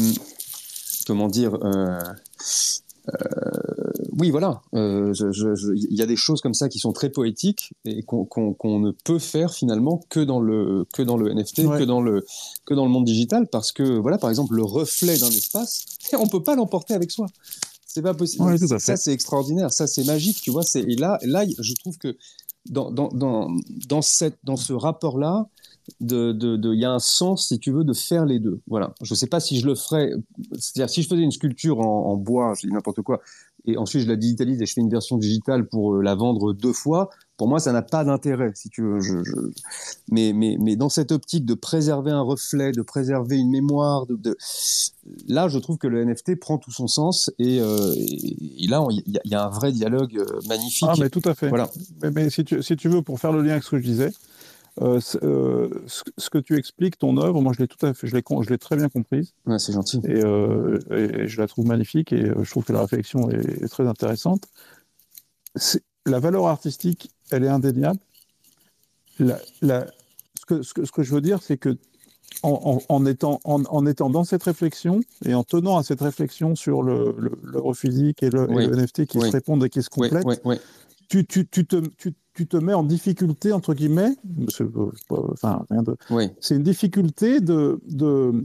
comment 1.06 1.28
dire 1.28 1.58
oui, 4.18 4.30
voilà. 4.30 4.62
Euh, 4.74 5.12
Il 5.74 5.94
y 5.96 6.02
a 6.02 6.06
des 6.06 6.16
choses 6.16 6.40
comme 6.40 6.54
ça 6.54 6.68
qui 6.68 6.78
sont 6.78 6.92
très 6.92 7.10
poétiques 7.10 7.72
et 7.84 8.02
qu'on 8.02 8.78
ne 8.80 8.90
peut 9.04 9.18
faire 9.18 9.52
finalement 9.52 10.00
que 10.08 10.20
dans 10.20 10.40
le 10.40 10.86
que 10.92 11.02
dans 11.02 11.16
le 11.16 11.32
NFT, 11.32 11.60
Ouais. 11.66 11.78
que 11.78 11.84
dans 11.84 12.00
le 12.00 12.24
que 12.66 12.74
dans 12.74 12.84
le 12.84 12.90
monde 12.90 13.04
digital, 13.04 13.46
parce 13.48 13.72
que 13.72 13.82
voilà, 13.98 14.18
par 14.18 14.30
exemple, 14.30 14.54
le 14.54 14.64
reflet 14.64 15.16
d'un 15.18 15.28
espace, 15.28 15.84
on 16.18 16.26
peut 16.28 16.42
pas 16.42 16.54
l'emporter 16.56 16.94
avec 16.94 17.10
soi. 17.10 17.26
C'est 17.86 18.02
pas 18.02 18.14
possible. 18.14 18.44
Ouais, 18.44 18.58
ça, 18.58 18.96
c'est 18.96 19.12
extraordinaire. 19.12 19.72
Ça, 19.72 19.86
c'est 19.86 20.04
magique. 20.04 20.40
Tu 20.42 20.50
vois. 20.50 20.62
Et 20.74 20.96
là, 20.96 21.18
là, 21.22 21.44
je 21.58 21.74
trouve 21.74 21.96
que 21.98 22.16
dans 22.68 22.90
dans 22.90 23.08
dans 23.08 23.50
dans 23.88 24.02
cette 24.02 24.38
dans 24.44 24.56
ce 24.56 24.72
rapport 24.72 25.18
là. 25.18 25.46
De, 26.00 26.32
de, 26.32 26.56
de- 26.56 26.72
il 26.72 26.80
y 26.80 26.86
a 26.86 26.92
un 26.92 26.98
sens, 26.98 27.48
si 27.48 27.58
tu 27.58 27.70
veux, 27.70 27.84
de 27.84 27.92
faire 27.92 28.24
les 28.24 28.38
deux. 28.38 28.58
Voilà. 28.66 28.94
Je 29.02 29.14
sais 29.14 29.26
pas 29.26 29.38
si 29.38 29.60
je 29.60 29.66
le 29.66 29.74
ferais. 29.74 30.12
C'est-à-dire, 30.58 30.88
si 30.88 31.02
je 31.02 31.08
faisais 31.08 31.20
une 31.20 31.30
sculpture 31.30 31.78
en, 31.80 32.06
en 32.06 32.16
bois, 32.16 32.54
je 32.58 32.66
dis 32.66 32.72
n'importe 32.72 33.02
quoi, 33.02 33.20
et 33.66 33.76
ensuite 33.78 34.02
je 34.02 34.08
la 34.08 34.16
digitalise 34.16 34.60
et 34.60 34.66
je 34.66 34.72
fais 34.72 34.80
une 34.80 34.90
version 34.90 35.16
digitale 35.16 35.66
pour 35.66 35.94
euh, 35.94 36.02
la 36.02 36.14
vendre 36.14 36.52
deux 36.52 36.72
fois, 36.72 37.08
pour 37.36 37.48
moi 37.48 37.58
ça 37.60 37.72
n'a 37.72 37.82
pas 37.82 38.04
d'intérêt, 38.04 38.52
si 38.54 38.68
tu 38.68 38.82
veux. 38.82 39.00
Je, 39.00 39.22
je- 39.24 39.32
Mais, 40.10 40.32
mais, 40.34 40.56
mais 40.60 40.76
dans 40.76 40.88
cette 40.88 41.12
optique 41.12 41.44
de 41.46 41.54
préserver 41.54 42.10
un 42.10 42.20
reflet, 42.20 42.72
de 42.72 42.82
préserver 42.82 43.36
une 43.38 43.50
mémoire, 43.50 44.06
de, 44.06 44.16
de- 44.16 44.36
là 45.28 45.48
je 45.48 45.58
trouve 45.58 45.78
que 45.78 45.86
le 45.86 46.02
NFT 46.04 46.36
prend 46.36 46.58
tout 46.58 46.70
son 46.70 46.86
sens 46.86 47.30
et, 47.38 47.60
euh, 47.60 47.94
et- 47.96 48.64
et 48.64 48.66
là 48.68 48.86
il 48.90 49.02
y, 49.12 49.16
a- 49.18 49.22
il 49.24 49.30
y 49.30 49.34
a 49.34 49.44
un 49.46 49.50
vrai 49.50 49.72
dialogue 49.72 50.16
euh, 50.18 50.40
magnifique. 50.48 50.88
Ah, 50.90 50.94
mais 50.98 51.08
tout 51.10 51.22
à 51.24 51.34
fait. 51.34 51.48
Voilà. 51.48 51.70
Mais, 52.02 52.10
mais 52.10 52.30
si, 52.30 52.44
tu, 52.44 52.62
si 52.62 52.76
tu 52.76 52.88
veux, 52.88 53.02
pour 53.02 53.18
faire 53.18 53.32
le 53.32 53.42
lien 53.42 53.52
avec 53.52 53.64
ce 53.64 53.70
que 53.70 53.78
je 53.78 53.84
disais, 53.84 54.12
euh, 54.82 55.00
euh, 55.22 55.70
ce, 55.86 56.30
que 56.30 56.38
tu 56.38 56.56
expliques, 56.56 56.98
ton 56.98 57.16
œuvre, 57.18 57.40
moi 57.40 57.52
je 57.54 57.60
l'ai 57.62 57.68
tout 57.68 57.84
à 57.86 57.94
fait, 57.94 58.06
je 58.08 58.14
l'ai, 58.14 58.58
très 58.58 58.76
bien 58.76 58.88
comprise 58.88 59.32
Ouais, 59.46 59.58
c'est 59.58 59.72
gentil. 59.72 60.00
et, 60.04 60.24
euh, 60.24 60.78
et- 60.90 61.28
je 61.28 61.40
la 61.40 61.46
trouve 61.46 61.66
magnifique 61.66 62.12
et 62.12 62.32
je 62.42 62.50
trouve 62.50 62.64
que 62.64 62.72
la 62.72 62.80
réflexion 62.80 63.30
est, 63.30 63.62
est 63.62 63.68
très 63.68 63.86
intéressante. 63.86 64.44
La 66.06 66.18
valeur 66.18 66.46
artistique, 66.48 67.10
elle 67.30 67.44
est 67.44 67.48
indéniable. 67.48 68.00
La- 69.18 69.40
la- 69.62 69.86
ce, 70.38 70.44
que, 70.46 70.62
ce, 70.62 70.74
que, 70.74 70.84
ce 70.84 70.92
que 70.92 71.02
je 71.02 71.14
veux 71.14 71.20
dire, 71.20 71.40
c'est 71.42 71.56
que 71.56 71.76
en, 72.42 72.80
en- 72.88 72.94
en 72.94 73.06
étant, 73.06 73.40
en, 73.44 73.62
en 73.64 73.86
étant 73.86 74.10
dans 74.10 74.24
cette 74.24 74.42
réflexion 74.42 75.00
et 75.24 75.34
en 75.34 75.44
tenant 75.44 75.76
à 75.78 75.84
cette 75.84 76.00
réflexion 76.00 76.56
sur 76.56 76.82
le, 76.82 77.14
le, 77.16 77.32
l'œuvre 77.44 77.74
physique 77.74 78.22
et 78.24 78.30
le, 78.30 78.50
et 78.50 78.66
le 78.66 78.74
NFT 78.76 79.06
qui 79.06 79.18
Oui. 79.18 79.28
se 79.28 79.32
répondent 79.32 79.64
et 79.64 79.70
qui 79.70 79.82
se 79.82 79.88
complètent, 79.88 80.26
tu, 81.08 81.24
tu, 81.26 81.46
tu, 81.46 81.64
te, 81.64 81.76
tu, 81.96 82.12
tu 82.34 82.46
te 82.46 82.56
mets 82.56 82.74
en 82.74 82.82
difficulté, 82.82 83.52
entre 83.52 83.74
guillemets, 83.74 84.14
pas- 85.08 85.22
enfin, 85.32 85.64
rien 85.70 85.82
de, 85.82 85.96
ouais. 86.10 86.34
c'est 86.40 86.56
une 86.56 86.62
difficulté 86.62 87.40
de, 87.40 87.80
de, 87.88 88.44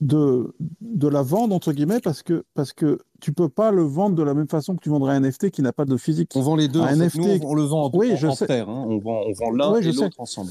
de, 0.00 0.54
de 0.80 1.08
la 1.08 1.22
vendre, 1.22 1.54
entre 1.54 1.72
guillemets, 1.72 2.00
parce 2.00 2.22
que, 2.22 2.44
parce 2.54 2.72
que 2.72 2.98
tu 3.20 3.32
peux 3.32 3.48
pas 3.48 3.70
le 3.70 3.82
vendre 3.82 4.14
de 4.16 4.22
la 4.22 4.34
même 4.34 4.48
façon 4.48 4.74
que 4.76 4.80
tu 4.82 4.88
vendrais 4.90 5.14
un 5.14 5.20
NFT 5.20 5.50
qui 5.50 5.62
n'a 5.62 5.72
pas 5.72 5.84
de 5.86 5.96
physique. 5.96 6.32
On 6.34 6.40
vend 6.42 6.56
les 6.56 6.68
deux. 6.68 6.80
Un 6.80 6.84
en 6.84 6.88
fait. 6.88 6.94
NFT. 7.06 7.18
Nous, 7.18 7.46
on, 7.46 7.50
on 7.50 7.54
le 7.54 7.62
vend 7.62 7.84
en, 7.86 7.90
Oui, 7.94 8.12
en- 8.12 8.16
je 8.16 8.26
en 8.26 8.34
sais. 8.34 8.46
paire. 8.46 8.68
hein. 8.68 8.84
On 8.88 8.98
vend, 8.98 9.22
on 9.26 9.32
vend 9.32 9.50
l'un 9.52 9.72
Oui, 9.72 9.86
et 9.88 9.92
l'autre 9.92 10.16
ensemble. 10.20 10.50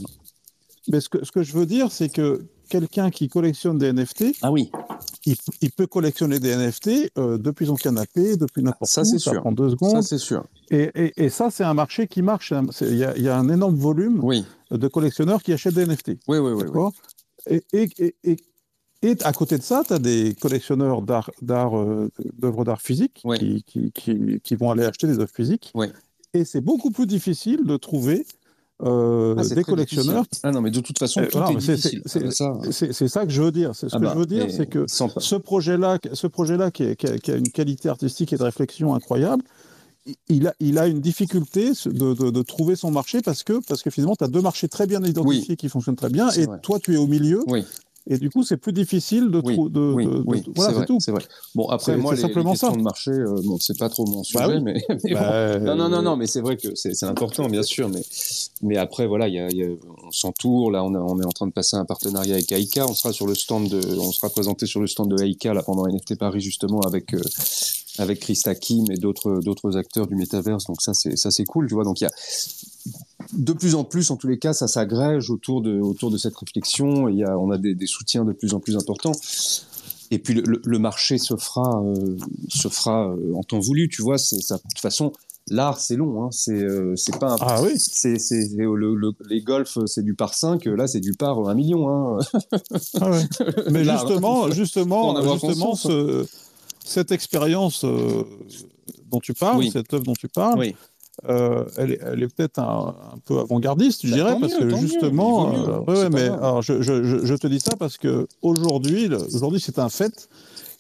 Mais 0.88 1.00
ce 1.02 1.10
que, 1.10 1.24
ce 1.26 1.32
que 1.32 1.44
je 1.44 1.54
veux 1.54 1.66
dire, 1.66 1.92
c'est 1.92 2.10
que 2.10 2.46
quelqu'un 2.70 3.10
qui 3.10 3.28
collectionne 3.28 3.78
des 3.78 3.92
NFT, 3.94 4.26
Ah 4.42 4.52
oui. 4.52 4.72
il, 5.26 5.36
il 5.62 5.72
peut 5.72 5.88
collectionner 5.88 6.40
des 6.40 6.56
NFT 6.56 7.12
euh, 7.18 7.38
depuis 7.38 7.66
son 7.68 7.76
canapé, 7.76 8.38
depuis 8.38 8.62
n'importe 8.64 8.90
Ça, 8.92 9.02
où, 9.02 9.06
ça 9.06 9.18
sûr. 9.32 9.42
prend 9.42 9.52
deux 9.52 9.70
Ça 9.70 9.76
secondes. 9.76 10.04
c'est 10.04 10.18
sûr. 10.18 10.44
et, 10.72 10.90
et, 10.96 11.26
et 11.26 11.30
ça, 11.30 11.50
c'est 11.52 11.64
un 11.64 11.74
marché 11.74 12.08
qui 12.08 12.22
marche. 12.22 12.54
C'est- 12.72 12.88
Il 12.90 12.98
y, 12.98 13.04
a- 13.04 13.16
il 13.18 13.24
y 13.24 13.30
a 13.30 13.38
un 13.38 13.50
énorme 13.50 13.76
volume 13.76 14.20
Oui. 14.24 14.46
de 14.72 14.88
collectionneurs 14.88 15.42
qui 15.44 15.54
achètent 15.54 15.76
des 15.76 15.86
NFT. 15.86 16.18
Oui, 16.28 16.38
oui, 16.40 16.52
oui. 16.54 16.90
et, 17.50 17.64
et, 17.74 17.90
et, 18.00 18.16
et, 18.24 18.38
et 19.04 19.16
à 19.24 19.34
côté 19.34 19.58
de 19.58 19.64
ça, 19.64 19.84
tu 19.86 19.94
as 19.94 20.00
des 20.00 20.36
collectionneurs 20.40 21.02
d'art, 21.04 21.30
euh, 21.80 22.10
d'œuvres 22.38 22.64
d'art 22.66 22.82
physique 22.82 23.22
Ouais. 23.24 23.38
qui, 23.38 23.64
qui, 23.64 23.92
qui, 23.92 24.40
qui 24.44 24.56
vont 24.56 24.72
aller 24.72 24.84
acheter 24.86 25.06
des 25.08 25.20
œuvres 25.20 25.32
physiques. 25.34 25.72
Et 26.34 26.44
c'est 26.46 26.62
beaucoup 26.62 26.92
plus 26.92 27.06
difficile 27.08 27.64
de 27.66 27.78
trouver 27.78 28.26
euh, 28.84 29.36
Ah, 29.38 29.44
c'est 29.44 29.56
des 29.56 29.64
collectionneurs. 29.64 30.24
difficile. 30.24 30.42
Ah 30.44 30.52
non, 30.52 30.62
mais 30.62 30.72
de 30.72 30.80
toute 30.82 31.00
façon, 31.00 31.22
Euh, 31.22 31.28
tout 31.32 31.38
est 31.40 31.60
c'est- 31.62 31.76
difficile. 31.76 32.02
c'est- 32.06 32.20
bah, 32.20 32.32
ça, 32.32 32.54
C'est 32.72 32.94
c'est 32.94 33.08
ça 33.08 33.26
que 33.26 33.32
je 33.32 33.42
veux 33.42 33.52
dire. 33.52 33.72
C'est 33.74 33.90
ce 33.90 33.96
ah 33.96 34.00
que 34.00 34.04
bah, 34.06 34.12
je 34.14 34.20
veux 34.20 34.26
dire, 34.26 34.46
mais 34.48 34.52
c'est 34.52 34.66
que 34.68 34.86
ce 34.88 35.36
projet-là, 35.36 35.98
ce 36.14 36.28
projet-là 36.28 36.72
qui, 36.72 36.84
est- 36.84 36.96
qui 36.96 37.08
a, 37.08 37.18
qui 37.18 37.32
a 37.32 37.36
une 37.36 37.50
qualité 37.50 37.90
artistique 37.90 38.34
et 38.34 38.38
de 38.38 38.44
réflexion 38.44 38.94
incroyable, 38.94 39.44
il- 40.30 40.48
a, 40.48 40.54
il 40.60 40.78
a 40.78 40.88
une 40.88 41.00
difficulté 41.02 41.72
de, 41.86 42.14
de- 42.14 42.30
de 42.30 42.42
trouver 42.42 42.76
son 42.76 42.92
marché 42.92 43.22
parce 43.22 43.44
que, 43.44 43.60
parce 43.68 43.82
que 43.82 43.90
finalement, 43.90 44.16
tu 44.16 44.24
as 44.24 44.28
deux 44.28 44.42
marchés 44.42 44.68
très 44.68 44.86
bien 44.88 45.02
identifiés 45.04 45.56
qui 45.56 45.70
fonctionnent 45.70 45.96
très 45.96 46.10
bien 46.10 46.30
et 46.32 46.46
vrai. 46.46 46.60
toi, 46.62 46.80
tu 46.80 46.94
es 46.94 46.98
au 46.98 47.08
milieu. 47.08 47.44
Oui. 47.48 47.64
Et 48.08 48.20
du 48.20 48.30
coup, 48.30 48.44
c'est 48.44 48.58
plus 48.58 48.72
difficile 48.72 49.32
de 49.32 49.42
trouver. 49.42 49.70
De, 49.72 49.92
oui, 49.94 50.06
de- 50.06 50.10
de- 50.12 50.24
oui, 50.28 50.44
voilà, 50.56 50.70
c'est 50.70 50.76
vrai, 50.78 50.86
tout. 50.86 50.98
c'est 51.00 51.12
vrai. 51.12 51.24
Bon, 51.56 51.68
après, 51.70 51.98
moi, 51.98 52.14
les, 52.14 52.18
les 52.18 52.22
simplement 52.22 52.52
questions 52.52 52.70
ça. 52.72 52.78
de 52.78 52.82
marché, 52.84 53.10
euh, 53.12 53.42
bon, 53.44 53.58
c'est 53.60 53.78
pas 53.80 53.90
trop 53.90 54.06
mon 54.06 54.24
sujet, 54.24 54.38
Bah 54.40 54.48
oui. 54.54 54.62
mais, 54.62 54.84
mais 55.04 55.14
bon. 55.14 55.20
Bah, 55.20 55.58
Non, 55.60 55.76
non, 55.76 55.90
non, 55.90 56.02
non, 56.04 56.16
mais 56.16 56.28
c'est 56.28 56.42
vrai 56.42 56.56
que 56.56 56.76
c'est 56.76 57.02
important, 57.04 57.50
bien 57.50 57.64
sûr, 57.64 57.90
mais, 57.90 58.02
mais 58.62 58.78
après, 58.78 59.08
voilà, 59.08 59.28
il 59.28 59.34
y 59.34 59.40
a, 59.40 59.50
il 59.50 59.58
y 59.58 59.64
a- 59.64 59.70
on 60.06 60.12
s'entoure, 60.12 60.70
là, 60.70 60.84
on, 60.84 60.94
a- 60.94 61.00
on 61.00 61.20
est 61.20 61.26
en 61.26 61.30
train 61.32 61.48
de 61.48 61.52
passer 61.52 61.78
un 61.78 61.86
partenariat 61.86 62.36
avec 62.36 62.52
Aika, 62.52 62.86
on 62.88 62.94
sera 62.94 63.12
sur 63.12 63.26
le 63.26 63.34
stand 63.34 63.70
de, 63.70 63.82
on 63.98 64.12
sera 64.12 64.30
présenté 64.30 64.68
sur 64.68 64.80
le 64.82 64.86
stand 64.88 65.10
de 65.10 65.24
Aika, 65.24 65.56
là, 65.56 65.64
pendant 65.64 65.88
NFT 65.88 66.16
Paris, 66.20 66.42
justement, 66.42 66.82
avec, 66.82 67.14
euh, 67.16 67.22
avec 67.98 68.20
Christa 68.20 68.54
Kim 68.54 68.86
et 68.92 68.98
d'autres, 68.98 69.40
d'autres 69.44 69.78
acteurs 69.78 70.06
du 70.06 70.16
métaverse, 70.16 70.66
donc 70.66 70.80
ça, 70.82 70.94
c'est, 70.94 71.18
ça, 71.18 71.32
c'est 71.32 71.46
cool, 71.46 71.68
tu 71.68 71.74
vois, 71.74 71.84
donc 71.86 72.02
il 72.02 72.04
y 72.04 72.08
a, 72.08 72.12
de 73.36 73.54
plus 73.54 73.76
en 73.76 73.84
plus, 73.84 74.12
en 74.12 74.18
tous 74.18 74.28
les 74.28 74.40
cas, 74.40 74.54
ça 74.54 74.68
s'agrège 74.68 75.30
autour 75.30 75.62
de, 75.62 75.80
autour 75.80 76.12
de 76.12 76.18
cette 76.18 76.36
réflexion. 76.36 77.08
Il 77.10 77.18
y 77.18 77.24
a, 77.24 77.38
on 77.38 77.52
a 77.52 77.58
des, 77.58 77.76
des 77.76 77.88
soutiens 77.88 78.26
de 78.26 78.32
plus 78.34 78.54
en 78.54 78.60
plus 78.60 78.76
importants. 78.76 79.12
Et 80.12 80.20
puis 80.20 80.34
le, 80.36 80.80
marché 80.80 81.18
se 81.18 81.36
fera, 81.36 81.82
euh, 81.84 82.16
se 82.48 82.68
fera 82.68 83.10
euh, 83.10 83.34
en 83.36 83.42
temps 83.44 83.60
voulu. 83.60 83.90
Tu 83.90 84.02
vois, 84.02 84.18
c'est 84.18 84.40
ça. 84.42 84.58
De 84.58 84.62
toute 84.62 84.80
façon, 84.80 85.12
l'art 85.50 85.80
c'est 85.80 85.96
long. 85.96 86.24
Hein, 86.24 86.30
c'est, 86.32 86.54
euh, 86.62 86.96
c'est 86.96 87.18
pas. 87.20 87.34
Un, 87.34 87.38
Ah 87.42 87.62
oui. 87.64 87.72
c'est, 87.78 88.20
c'est, 88.20 88.44
c'est 88.48 88.56
le, 88.56 88.94
le- 88.96 89.14
les 89.30 89.42
golfs, 89.42 89.80
c'est 89.88 90.04
du 90.04 90.14
par 90.14 90.34
5 90.36 90.66
Là, 90.66 90.86
c'est 90.88 91.00
du 91.00 91.14
par 91.14 91.40
1 91.50 91.56
million. 91.56 91.90
Hein. 91.90 92.20
Ah 93.02 93.10
ouais. 93.10 93.24
Mais 93.72 93.84
justement, 93.84 94.52
justement, 94.52 95.22
justement 95.40 95.74
hein. 95.74 95.76
ce- 95.76 96.26
cette 96.86 97.12
expérience 97.12 97.84
dont 97.84 99.20
tu 99.20 99.34
parles, 99.34 99.58
Oui. 99.58 99.72
cette 99.74 99.92
œuvre 99.94 100.04
dont 100.04 100.14
tu 100.14 100.28
parles, 100.28 100.60
Oui. 100.60 100.76
Euh, 101.30 101.64
elle 101.78 101.92
est, 101.94 102.00
elle 102.04 102.24
est 102.24 102.28
peut-être 102.28 102.60
un, 102.60 102.96
un 103.14 103.18
peu 103.26 103.40
avant-gardiste, 103.40 104.06
je 104.06 104.12
Bah, 104.12 104.16
dirais, 104.16 104.36
parce 104.40 104.54
mieux, 104.54 104.60
que 104.60 104.66
mieux, 104.66 104.78
justement, 104.78 105.50
mieux, 105.52 105.70
euh, 105.70 105.80
ouais, 105.82 106.10
mais 106.10 106.28
alors 106.28 106.62
je, 106.62 106.82
je, 106.82 107.36
te 107.36 107.48
dis 107.48 107.60
ça 107.60 107.76
parce 107.78 107.98
que 107.98 108.28
aujourd'hui, 108.42 109.10
aujourd'hui, 109.34 109.60
c'est 109.60 109.80
un 109.80 109.90
fait 109.90 110.28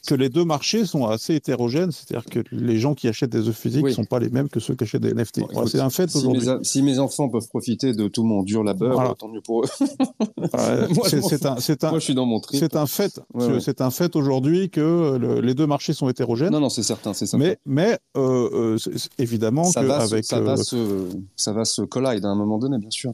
que 0.05 0.15
les 0.15 0.29
deux 0.29 0.45
marchés 0.45 0.85
sont 0.85 1.05
assez 1.05 1.35
hétérogènes, 1.35 1.91
c'est-à-dire 1.91 2.25
que 2.29 2.39
les 2.51 2.79
gens 2.79 2.93
qui 2.93 3.07
achètent 3.07 3.31
des 3.31 3.39
œuvres 3.47 3.51
physiques 3.51 3.81
ne 3.81 3.87
Oui. 3.87 3.93
sont 3.93 4.05
pas 4.05 4.19
les 4.19 4.29
mêmes 4.29 4.47
que 4.49 4.59
ceux 4.59 4.75
qui 4.75 4.83
achètent 4.83 5.01
des 5.01 5.13
NFT. 5.13 5.39
Bon, 5.41 5.47
Voilà, 5.47 5.61
écoute, 5.61 5.71
c'est 5.71 5.79
un 5.79 5.89
fait 5.89 6.09
Si 6.09 6.17
aujourd'hui. 6.17 6.47
mes, 6.47 6.63
si 6.63 6.81
mes 6.81 6.99
enfants 6.99 7.27
peuvent 7.29 7.47
profiter 7.47 7.93
de 7.93 8.07
tout 8.07 8.23
mon 8.23 8.43
dur 8.43 8.63
labeur, 8.63 8.93
Voilà. 8.93 9.11
euh, 9.11 9.13
tant 9.15 9.27
mieux 9.27 9.41
pour 9.41 9.63
eux. 9.63 9.67
Moi, 10.37 11.03
je 11.05 11.09
c'est 11.09 11.19
m'en 11.21 11.27
c'est 11.29 11.45
un, 11.45 11.55
c'est 11.59 11.83
un, 11.83 11.89
Moi, 11.89 11.99
je 11.99 12.03
suis 12.05 12.15
dans 12.15 12.25
mon 12.25 12.39
trip. 12.39 12.59
c'est 12.59 12.75
un 12.75 12.85
fait. 12.87 13.19
Ouais, 13.33 13.45
ouais. 13.47 13.59
C'est 13.59 13.81
un 13.81 13.89
fait 13.91 14.15
aujourd'hui 14.15 14.69
que 14.69 15.17
le- 15.17 15.41
les 15.41 15.53
deux 15.53 15.67
marchés 15.67 15.93
sont 15.93 16.07
hétérogènes. 16.09 16.51
Non, 16.51 16.59
non, 16.59 16.69
c'est 16.69 16.83
certain, 16.83 17.13
c'est 17.13 17.25
certain. 17.25 17.43
Mais, 17.45 17.57
mais 17.65 17.97
euh, 18.17 18.75
euh, 18.75 18.77
évidemment 19.17 19.63
ça 19.65 19.81
va, 19.83 20.05
se, 20.07 20.21
ça, 20.21 20.39
va 20.41 20.57
se, 20.57 20.77
ça 21.35 21.51
va 21.53 21.65
se 21.65 21.81
collide 21.81 22.25
à 22.25 22.29
un 22.29 22.35
moment 22.35 22.57
donné, 22.57 22.77
bien 22.77 22.91
sûr. 22.91 23.13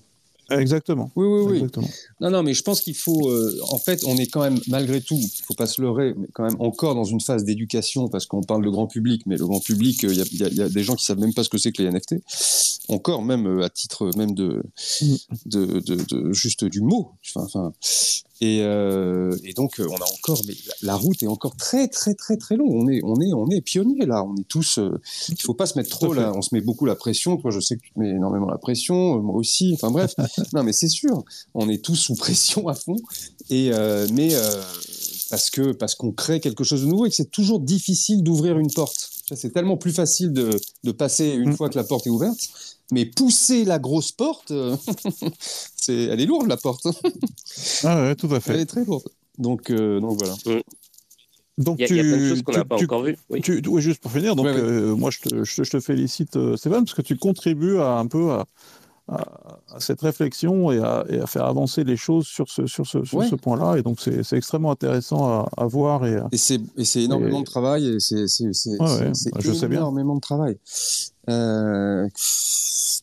Exactement. 0.59 1.11
Oui, 1.15 1.25
oui, 1.27 1.41
oui. 1.47 1.55
exactement. 1.57 1.87
Non, 2.19 2.29
non, 2.29 2.43
mais 2.43 2.53
je 2.53 2.61
pense 2.63 2.81
qu'il 2.81 2.95
faut. 2.95 3.29
euh, 3.29 3.57
en 3.69 3.77
fait, 3.79 4.03
on 4.05 4.15
est 4.17 4.27
quand 4.27 4.41
même, 4.41 4.59
malgré 4.67 5.01
tout, 5.01 5.15
il 5.19 5.43
faut 5.45 5.53
pas 5.53 5.67
se 5.67 5.81
leurrer, 5.81 6.13
mais 6.17 6.27
quand 6.33 6.43
même 6.43 6.55
encore 6.59 6.95
dans 6.95 7.03
une 7.03 7.21
phase 7.21 7.43
d'éducation, 7.43 8.07
parce 8.09 8.25
qu'on 8.25 8.41
parle 8.41 8.63
de 8.65 8.69
grand 8.69 8.87
public, 8.87 9.23
mais 9.25 9.37
le 9.37 9.45
grand 9.45 9.59
public, 9.59 10.03
euh, 10.03 10.13
il 10.13 10.17
y, 10.39 10.43
a, 10.43 10.47
y 10.49 10.67
y 10.69 10.71
des 10.71 10.83
gens 10.83 10.95
qui 10.95 11.05
savent 11.05 11.19
même 11.19 11.33
pas 11.33 11.43
ce 11.43 11.49
que 11.49 11.57
c'est 11.57 11.71
que 11.71 11.81
les 11.81 11.89
NFT. 11.89 12.15
Encore, 12.89 13.21
même 13.23 13.45
euh, 13.47 13.63
à 13.63 13.69
titre 13.69 14.09
même 14.17 14.33
de, 14.33 14.63
Mm. 15.01 15.15
de, 15.45 15.65
de, 15.79 15.95
de- 15.95 16.33
juste 16.33 16.65
du 16.65 16.81
mot. 16.81 17.11
Enfin, 17.35 17.71
Et, 18.43 18.61
euh, 18.63 19.37
et, 19.43 19.53
donc, 19.53 19.75
on 19.79 19.95
a 19.95 20.11
encore, 20.17 20.41
mais 20.47 20.55
la 20.81 20.95
route 20.95 21.21
est 21.21 21.27
encore 21.27 21.55
très, 21.55 21.87
très, 21.87 22.15
très, 22.15 22.37
très 22.37 22.55
longue. 22.55 22.73
On 22.73 22.89
est, 22.89 22.99
on 23.03 23.21
est, 23.21 23.31
on 23.33 23.47
est 23.51 23.61
pionniers 23.61 24.07
là. 24.07 24.23
On 24.23 24.35
est 24.35 24.47
tous. 24.47 24.79
Euh, 24.79 24.99
il 25.29 25.39
faut 25.39 25.53
pas 25.53 25.67
se 25.67 25.77
mettre 25.77 25.91
trop 25.91 26.11
là. 26.11 26.33
On 26.35 26.41
se 26.41 26.49
met 26.55 26.61
beaucoup 26.61 26.87
la 26.87 26.95
pression. 26.95 27.37
Toi, 27.37 27.51
je 27.51 27.59
sais 27.59 27.75
que 27.75 27.81
tu 27.81 27.91
mets 27.97 28.09
énormément 28.09 28.49
la 28.49 28.57
pression. 28.57 29.17
Euh, 29.17 29.21
moi 29.21 29.35
aussi. 29.35 29.73
Enfin 29.75 29.91
bref. 29.91 30.15
non, 30.53 30.63
mais 30.63 30.73
c'est 30.73 30.89
sûr. 30.89 31.23
On 31.53 31.69
est 31.69 31.85
tous 31.85 31.95
sous 31.95 32.15
pression 32.15 32.67
à 32.67 32.73
fond. 32.73 32.95
Et 33.51 33.69
euh, 33.73 34.07
mais 34.11 34.29
parce 35.29 35.51
que 35.51 35.71
parce 35.71 35.93
qu'on 35.93 36.11
crée 36.11 36.39
quelque 36.39 36.63
chose 36.63 36.81
de 36.81 36.87
nouveau 36.87 37.05
et 37.05 37.09
que 37.09 37.15
c'est 37.15 37.29
toujours 37.29 37.59
difficile 37.59 38.23
d'ouvrir 38.23 38.57
une 38.57 38.71
porte. 38.71 39.11
C'est 39.35 39.53
tellement 39.53 39.77
plus 39.77 39.93
facile 39.93 40.33
de, 40.33 40.59
de 40.83 40.91
passer 40.91 41.27
une 41.27 41.51
mm. 41.51 41.55
fois 41.55 41.69
que 41.69 41.77
la 41.77 41.85
porte 41.85 42.07
est 42.07 42.09
ouverte 42.09 42.49
mais 42.91 43.05
pousser 43.05 43.65
la 43.65 43.79
grosse 43.79 44.11
porte, 44.11 44.51
euh, 44.51 44.75
c'est, 45.39 45.95
elle 45.95 46.19
est 46.19 46.25
lourde 46.25 46.47
la 46.47 46.57
porte. 46.57 46.87
ah 47.83 48.03
ouais, 48.03 48.15
tout 48.15 48.33
à 48.33 48.39
fait. 48.39 48.53
Elle 48.53 48.59
est 48.61 48.65
très 48.65 48.85
lourde. 48.85 49.07
Donc, 49.37 49.69
euh, 49.69 49.99
donc 49.99 50.19
voilà. 50.19 50.35
Donc 51.57 51.79
il 51.79 51.81
y, 51.81 51.85
a, 51.85 51.87
tu, 51.87 51.95
y 51.95 51.99
a 51.99 52.03
plein 52.03 52.17
de 52.17 52.29
choses 52.29 52.43
qu'on 52.43 52.51
n'a 52.53 52.65
pas 52.65 52.81
encore 52.81 53.03
vues. 53.03 53.17
Oui. 53.29 53.41
juste 53.81 54.01
pour 54.01 54.11
finir, 54.11 54.35
donc 54.35 54.47
euh, 54.47 54.95
moi 54.95 55.11
je 55.11 55.19
te, 55.19 55.43
je, 55.43 55.69
te, 55.69 55.79
félicite 55.79 56.37
Stéphane 56.55 56.85
parce 56.85 56.95
que 56.95 57.01
tu 57.01 57.17
contribues 57.17 57.77
à, 57.77 57.97
un 57.97 58.07
peu 58.07 58.31
à, 58.31 58.45
à, 59.11 59.79
cette 59.79 60.01
réflexion 60.01 60.71
et 60.71 60.79
à, 60.79 61.05
et 61.09 61.19
à, 61.19 61.27
faire 61.27 61.45
avancer 61.45 61.83
les 61.83 61.97
choses 61.97 62.25
sur 62.25 62.49
ce, 62.49 62.65
sur 62.67 62.85
ce, 62.85 63.03
sur 63.03 63.23
ce 63.23 63.35
point-là. 63.35 63.77
Et 63.77 63.81
donc, 63.81 63.99
c'est 63.99 64.33
extrêmement 64.33 64.71
intéressant 64.71 65.25
à, 65.27 65.49
à 65.57 65.65
voir. 65.65 66.05
Et, 66.05 66.17
et 66.31 66.37
c'est 66.37 67.01
énormément 67.01 67.39
et... 67.39 67.43
de 67.43 67.45
travail. 67.45 67.87
Et 67.87 67.99
c'est 67.99 68.15
ouais, 68.15 68.79
ouais, 68.79 69.65
énormément 69.65 70.15
de 70.15 70.21
travail. 70.21 70.57
Euh, 71.29 72.07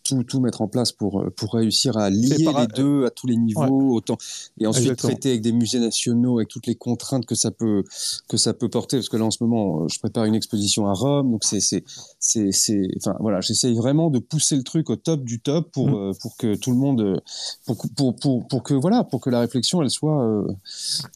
tout, 0.05 0.23
tout 0.25 0.41
mettre 0.41 0.63
en 0.63 0.69
place 0.69 0.93
pour, 0.93 1.25
pour 1.37 1.55
réussir 1.55 1.97
à 1.99 2.11
lier 2.11 2.37
les 2.39 2.67
deux 2.75 3.05
à 3.05 3.11
tous 3.11 3.27
les 3.27 3.37
niveaux, 3.37 3.95
autant, 3.95 4.17
et 4.59 4.67
ensuite 4.67 4.85
Exactement. 4.85 5.13
traiter 5.13 5.29
avec 5.31 5.43
des 5.43 5.53
musées 5.53 5.81
nationaux, 5.81 6.39
avec 6.39 6.49
toutes 6.49 6.67
les 6.67 6.75
contraintes 6.75 7.27
que 7.27 7.35
ça 7.35 7.51
peut, 7.51 7.85
que 8.29 8.37
ça 8.37 8.55
peut 8.55 8.69
porter, 8.69 8.97
parce 8.97 9.09
que 9.09 9.17
là, 9.17 9.25
en 9.25 9.31
ce 9.31 9.43
moment, 9.43 9.87
je 9.89 9.99
prépare 9.99 10.25
une 10.25 10.35
exposition 10.35 10.89
à 10.89 10.95
Rome, 10.95 11.31
donc 11.31 11.45
c'est, 11.45 11.61
c'est, 11.61 11.85
c'est, 12.19 12.53
c'est, 12.53 12.89
enfin, 12.97 13.17
voilà, 13.21 13.41
j'essaye 13.41 13.75
vraiment 13.75 14.11
de 14.11 14.19
pousser 14.19 14.57
le 14.57 14.63
truc 14.63 14.89
au 14.91 14.97
top 14.97 15.25
du 15.25 15.41
top 15.41 15.71
pour, 15.73 15.89
mmh. 15.89 16.15
pour 16.21 16.37
que 16.37 16.55
tout 16.55 16.71
le 16.71 16.79
monde, 16.79 17.23
pour, 17.67 17.77
pour, 17.97 18.17
pour, 18.17 18.49
pour, 18.49 18.63
que, 18.63 18.75
voilà, 18.75 19.05
pour 19.05 19.21
que 19.21 19.31
la 19.31 19.41
réflexion, 19.41 19.83
elle 19.83 19.91
soit 19.91 20.23
euh, 20.23 20.47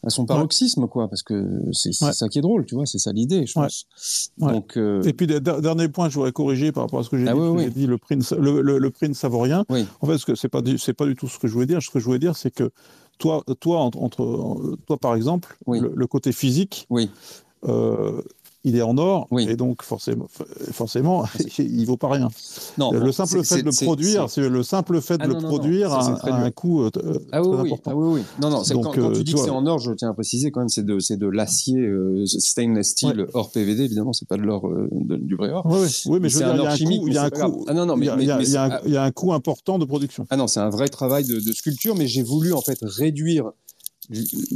à 0.05 0.11
son 0.11 0.27
paroxysme, 0.27 0.87
quoi, 0.87 1.09
parce 1.09 1.23
que 1.23 1.63
c'est, 1.73 1.93
ça 1.93 2.29
qui 2.29 2.39
est 2.39 2.43
drôle, 2.43 2.67
tu 2.67 2.75
vois, 2.75 2.87
c'est 2.87 2.99
ça 2.99 3.13
l'idée, 3.13 3.47
je 3.47 3.55
pense. 3.55 3.87
Donc, 4.39 4.77
euh... 4.77 5.03
Et 5.03 5.13
puis, 5.13 5.27
dernier 5.27 5.89
point, 5.89 6.09
je 6.09 6.15
voudrais 6.17 6.33
corriger 6.33 6.73
par 6.73 6.87
rapport 6.93 7.01
à 7.01 7.05
ce 7.05 7.11
que 7.11 7.19
j'ai 7.19 7.29
ah, 7.29 7.35
dit, 7.35 7.41
oui, 7.41 7.65
oui. 7.65 7.71
dit, 7.71 7.87
le 7.87 7.99
prix, 7.99 8.17
le, 8.17 8.63
le, 8.63 8.79
le 8.79 8.91
prix 8.91 9.09
ne 9.09 9.15
savourien. 9.15 9.65
Oui. 9.69 9.87
En 10.01 10.07
fait, 10.07 10.19
ce 10.19 10.33
n'est 10.33 10.51
pas, 10.51 10.63
pas 10.63 11.07
du 11.07 11.17
tout 11.17 11.29
ce 11.29 11.39
que 11.39 11.49
je 11.49 11.53
voulais 11.53 11.67
dire. 11.67 11.83
Ce 11.83 11.91
que 11.91 11.99
je 11.99 12.05
voulais 12.05 12.19
dire, 12.19 12.37
c'est 12.37 12.51
que 12.51 12.71
toi, 13.19 13.43
toi, 13.61 13.81
entre, 13.81 14.77
toi 14.87 14.97
par 14.99 15.15
exemple, 15.15 15.57
le, 15.67 15.93
le, 15.95 16.07
côté 16.07 16.33
physique, 16.33 16.87
oui. 16.91 17.11
euh, 17.69 18.21
il 18.65 18.77
est 18.77 18.83
en 18.83 18.97
or, 18.97 19.27
oui. 19.31 19.47
et 19.49 19.57
donc 19.57 19.83
forcément, 19.83 20.27
forcément 20.71 21.25
il 21.59 21.81
ne 21.81 21.87
vaut 21.87 21.97
pas 21.97 22.09
rien. 22.09 22.29
Non, 22.79 22.93
le 22.93 23.11
simple 23.11 23.43
fait 23.45 23.63
de 23.63 23.67
le 23.67 23.85
produire, 23.85 24.31
c'est 24.31 24.49
le 24.49 24.63
simple 24.63 25.01
fait 25.01 25.19
de 25.19 25.25
ah, 25.25 25.27
le 25.27 25.35
non, 25.35 25.49
produire 25.49 25.93
a, 25.93 26.45
un 26.45 26.51
coût 26.51 26.83
euh, 26.83 26.91
ah, 27.33 27.43
oui, 27.43 27.55
important. 27.55 27.91
Ah, 27.91 27.97
oui, 27.97 28.21
oui. 28.21 28.23
Non, 28.41 28.51
non, 28.51 28.63
donc, 28.63 28.85
quand, 28.85 28.93
quand, 28.93 29.13
tu 29.13 29.25
dis 29.25 29.33
que 29.35 29.41
c'est 29.41 29.51
en 29.51 29.67
or, 29.67 29.79
je 29.79 29.93
tiens 29.93 30.11
à 30.11 30.15
préciser 30.15 30.51
quand 30.51 30.61
même, 30.61 30.69
c'est 30.69 30.85
de, 30.85 31.17
de 31.17 31.27
l'acier 31.27 31.81
euh, 31.81 32.25
stainless 32.27 32.91
steel 32.91 33.23
ouais. 33.23 33.27
hors 33.35 33.51
PVD, 33.51 33.83
évidemment, 33.83 34.13
c'est 34.13 34.29
pas 34.29 34.37
de 34.37 34.43
l'or 34.43 34.69
euh, 34.69 34.89
du 34.93 35.35
vrai 35.35 35.51
or. 35.51 35.67
Oui, 35.67 35.89
oui, 36.07 36.19
mais 36.21 36.29
je 36.29 36.39
veux 36.39 36.45
dire, 36.45 36.55
il 36.55 36.63
y 36.63 36.67
a 36.67 37.25
un 37.25 37.31
coût, 37.31 37.59
il 37.65 37.67
ah, 37.69 37.75
non, 37.75 37.87
non, 37.87 37.97
mais, 37.97 38.07
il 38.07 38.25
y 38.25 38.31
a, 38.31 38.41
il 38.41 38.81
il 38.87 38.93
y 38.93 38.97
un 38.97 39.11
coût 39.11 39.33
important 39.33 39.79
de 39.79 39.85
production. 39.85 40.27
Ah 40.31 40.37
non, 40.37 40.47
c'est 40.47 40.61
un 40.61 40.71
vrai 40.71 40.89
travail 40.89 41.25
de, 41.25 41.41
de 41.41 41.53
sculpture, 41.53 41.97
mais 41.97 42.07
j'ai 42.07 42.23
voulu 42.23 42.53
en 42.53 42.61
fait 42.61 42.79
réduire 42.83 43.51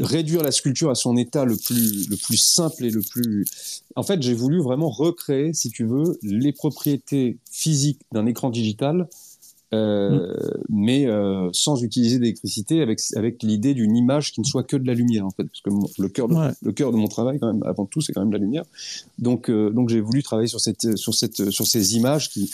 réduire 0.01 0.43
la 0.43 0.51
sculpture 0.51 0.91
à 0.91 0.95
son 0.95 1.17
état 1.17 1.45
le 1.45 1.57
plus, 1.57 2.09
le 2.09 2.17
plus 2.17 2.37
simple 2.37 2.85
et 2.85 2.91
le 2.91 3.01
plus... 3.01 3.47
En 3.97 4.03
fait, 4.03 4.23
j'ai 4.23 4.35
voulu 4.35 4.61
vraiment 4.61 4.91
recréer, 4.91 5.53
si 5.53 5.71
tu 5.71 5.85
veux, 5.85 6.19
les 6.23 6.53
propriétés 6.53 7.39
physiques 7.51 8.01
d'un 8.13 8.27
écran 8.27 8.51
digital, 8.51 9.09
euh, 9.75 10.33
mmh. 10.35 10.37
mais 10.69 11.07
euh, 11.07 11.49
sans 11.53 11.83
utiliser 11.83 12.19
d'électricité, 12.19 12.83
avec, 12.83 13.01
avec 13.17 13.43
l'idée 13.43 13.75
d'une 13.75 13.97
image 13.97 14.33
qui 14.33 14.41
ne 14.41 14.47
soit 14.47 14.63
que 14.63 14.77
de 14.77 14.87
la 14.87 14.95
lumière, 14.95 15.27
en 15.27 15.31
fait. 15.31 15.45
Parce 15.45 15.61
que 15.63 15.71
mon, 15.71 15.89
le 15.99 16.09
cœur 16.09 16.29
de, 16.29 16.35
ouais. 16.35 16.53
le 16.63 16.73
cœur 16.73 16.93
de 16.93 16.97
mon 16.97 17.09
travail, 17.09 17.39
quand 17.41 17.53
même, 17.53 17.63
avant 17.65 17.87
tout, 17.87 18.01
c'est 18.01 18.13
quand 18.13 18.21
même 18.21 18.31
de 18.31 18.37
la 18.37 18.43
lumière. 18.43 18.65
Donc, 19.19 19.51
euh, 19.51 19.71
donc 19.71 19.89
j'ai 19.89 20.01
voulu 20.01 20.23
travailler 20.23 20.49
sur, 20.49 20.61
cette, 20.61 20.97
sur, 20.97 21.15
cette, 21.15 21.51
sur 21.51 21.67
ces 21.67 21.97
images 21.97 22.29
qui, 22.31 22.51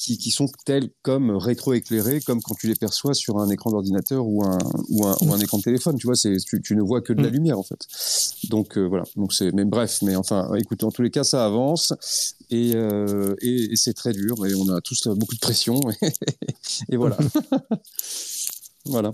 qui, 0.00 0.16
qui, 0.16 0.30
sont 0.30 0.46
tels 0.64 0.88
comme 1.02 1.30
rétroéclairés, 1.30 2.20
comme 2.22 2.40
quand 2.40 2.54
tu 2.54 2.66
les 2.66 2.74
perçois 2.74 3.12
sur 3.12 3.36
un 3.36 3.50
écran 3.50 3.70
d'ordinateur 3.70 4.26
ou 4.26 4.42
un, 4.42 4.56
ou, 4.88 5.06
un, 5.06 5.14
ou 5.20 5.34
un 5.34 5.38
écran 5.38 5.58
de 5.58 5.62
téléphone. 5.62 5.96
Tu 5.98 6.06
vois, 6.06 6.16
c'est, 6.16 6.34
tu, 6.38 6.62
tu 6.62 6.74
ne 6.74 6.80
vois 6.80 7.02
que 7.02 7.12
de 7.12 7.22
la 7.22 7.28
mm. 7.28 7.32
lumière, 7.32 7.58
en 7.58 7.62
fait. 7.62 7.86
Donc, 8.48 8.78
euh, 8.78 8.86
voilà. 8.86 9.04
Donc, 9.16 9.34
c'est, 9.34 9.52
mais 9.52 9.66
bref, 9.66 9.98
mais 10.00 10.16
enfin, 10.16 10.54
écoute, 10.54 10.82
en 10.84 10.90
tous 10.90 11.02
les 11.02 11.10
cas, 11.10 11.22
ça 11.22 11.44
avance 11.44 11.92
et, 12.48 12.72
euh, 12.74 13.34
et, 13.42 13.72
et 13.72 13.76
c'est 13.76 13.92
très 13.92 14.12
dur 14.12 14.46
et 14.46 14.54
on 14.54 14.70
a 14.70 14.80
tous 14.80 15.06
beaucoup 15.08 15.34
de 15.34 15.40
pression 15.40 15.78
et, 15.90 16.08
et 16.92 16.96
voilà. 16.96 17.18
voilà. 18.86 19.12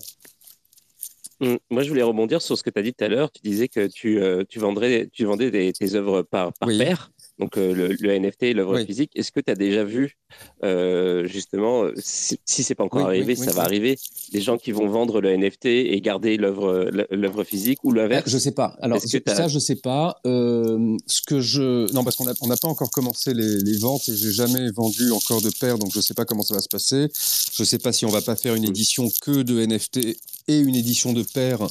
Mm. 1.41 1.57
Moi, 1.69 1.83
je 1.83 1.89
voulais 1.89 2.05
rebondir 2.05 2.41
sur 2.41 2.57
ce 2.57 2.63
que 2.63 2.71
tu 2.71 2.79
as 2.79 2.83
dit 2.83 2.95
tout 2.95 3.05
à 3.05 3.09
l'heure. 3.09 3.33
Tu 3.33 3.43
disais 3.43 3.67
que 3.67 3.89
tu, 3.89 4.21
euh, 4.21 4.45
tu, 4.49 4.61
vendrais, 4.61 5.09
tu 5.13 5.25
vendais 5.25 5.51
des, 5.51 5.73
tes 5.73 5.97
œuvres 5.97 6.23
par, 6.23 6.53
par 6.53 6.69
oui. 6.69 6.79
paire 6.79 7.11
donc 7.39 7.59
euh, 7.59 7.75
le, 7.75 7.97
le, 8.01 8.19
NFT 8.19 8.45
et 8.45 8.55
l'œuvre 8.55 8.77
oui. 8.77 8.87
physique. 8.87 9.11
Est-ce 9.15 9.31
que 9.31 9.41
tu 9.41 9.51
as 9.51 9.55
déjà 9.55 9.85
vu, 9.85 10.17
euh, 10.65 11.27
justement, 11.27 11.85
si, 11.97 12.41
si 12.45 12.63
c'est 12.63 12.75
pas 12.75 12.85
encore 12.85 13.03
oui, 13.03 13.07
arrivé, 13.07 13.37
oui, 13.39 13.45
ça 13.45 13.53
va 13.53 13.63
arriver, 13.63 13.99
des 14.33 14.41
gens 14.41 14.57
qui 14.57 14.73
vont 14.73 14.89
vendre 14.89 15.21
le 15.21 15.37
NFT 15.37 15.67
et 15.67 16.01
garder 16.01 16.37
l'œuvre 16.37 16.91
l'œuvre 17.11 17.45
physique 17.45 17.85
ou 17.85 17.93
l'inverse? 17.93 18.29
Je 18.29 18.39
sais 18.39 18.53
pas. 18.53 18.77
Alors 18.81 19.01
ça, 19.01 19.49
je 19.49 19.59
sais 19.59 19.77
pas. 19.77 20.19
Euh, 20.27 20.97
ce 21.07 21.21
que 21.23 21.41
je 21.41 21.93
non 21.93 22.05
parce 22.05 22.17
qu'on 22.17 22.25
n'a 22.25 22.57
pas 22.57 22.69
encore 22.69 22.91
commencé 22.91 23.35
les, 23.35 23.59
les 23.59 23.79
ventes 23.79 24.09
et 24.09 24.17
j'ai 24.17 24.33
jamais 24.33 24.71
vendu 24.71 25.11
encore 25.11 25.43
de 25.43 25.51
paires, 25.51 25.79
donc 25.79 25.93
je 25.95 26.01
sais 26.01 26.15
pas 26.15 26.25
comment 26.25 26.43
ça 26.43 26.55
va 26.55 26.61
se 26.61 26.69
passer. 26.69 27.09
Je 27.53 27.65
sais 27.65 27.79
pas 27.79 27.93
si 27.93 28.07
on 28.07 28.11
va 28.11 28.23
pas 28.23 28.37
faire 28.37 28.55
une 28.55 28.67
mm. 28.67 28.71
édition 28.71 29.09
que 29.21 29.43
de 29.43 29.65
NFT 29.65 30.17
et 30.49 30.59
une 30.59 30.75
édition 30.75 31.13
de 31.13 31.23
paires 31.23 31.67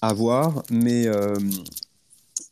à 0.00 0.12
voir, 0.12 0.62
mais 0.70 1.06
euh, 1.06 1.34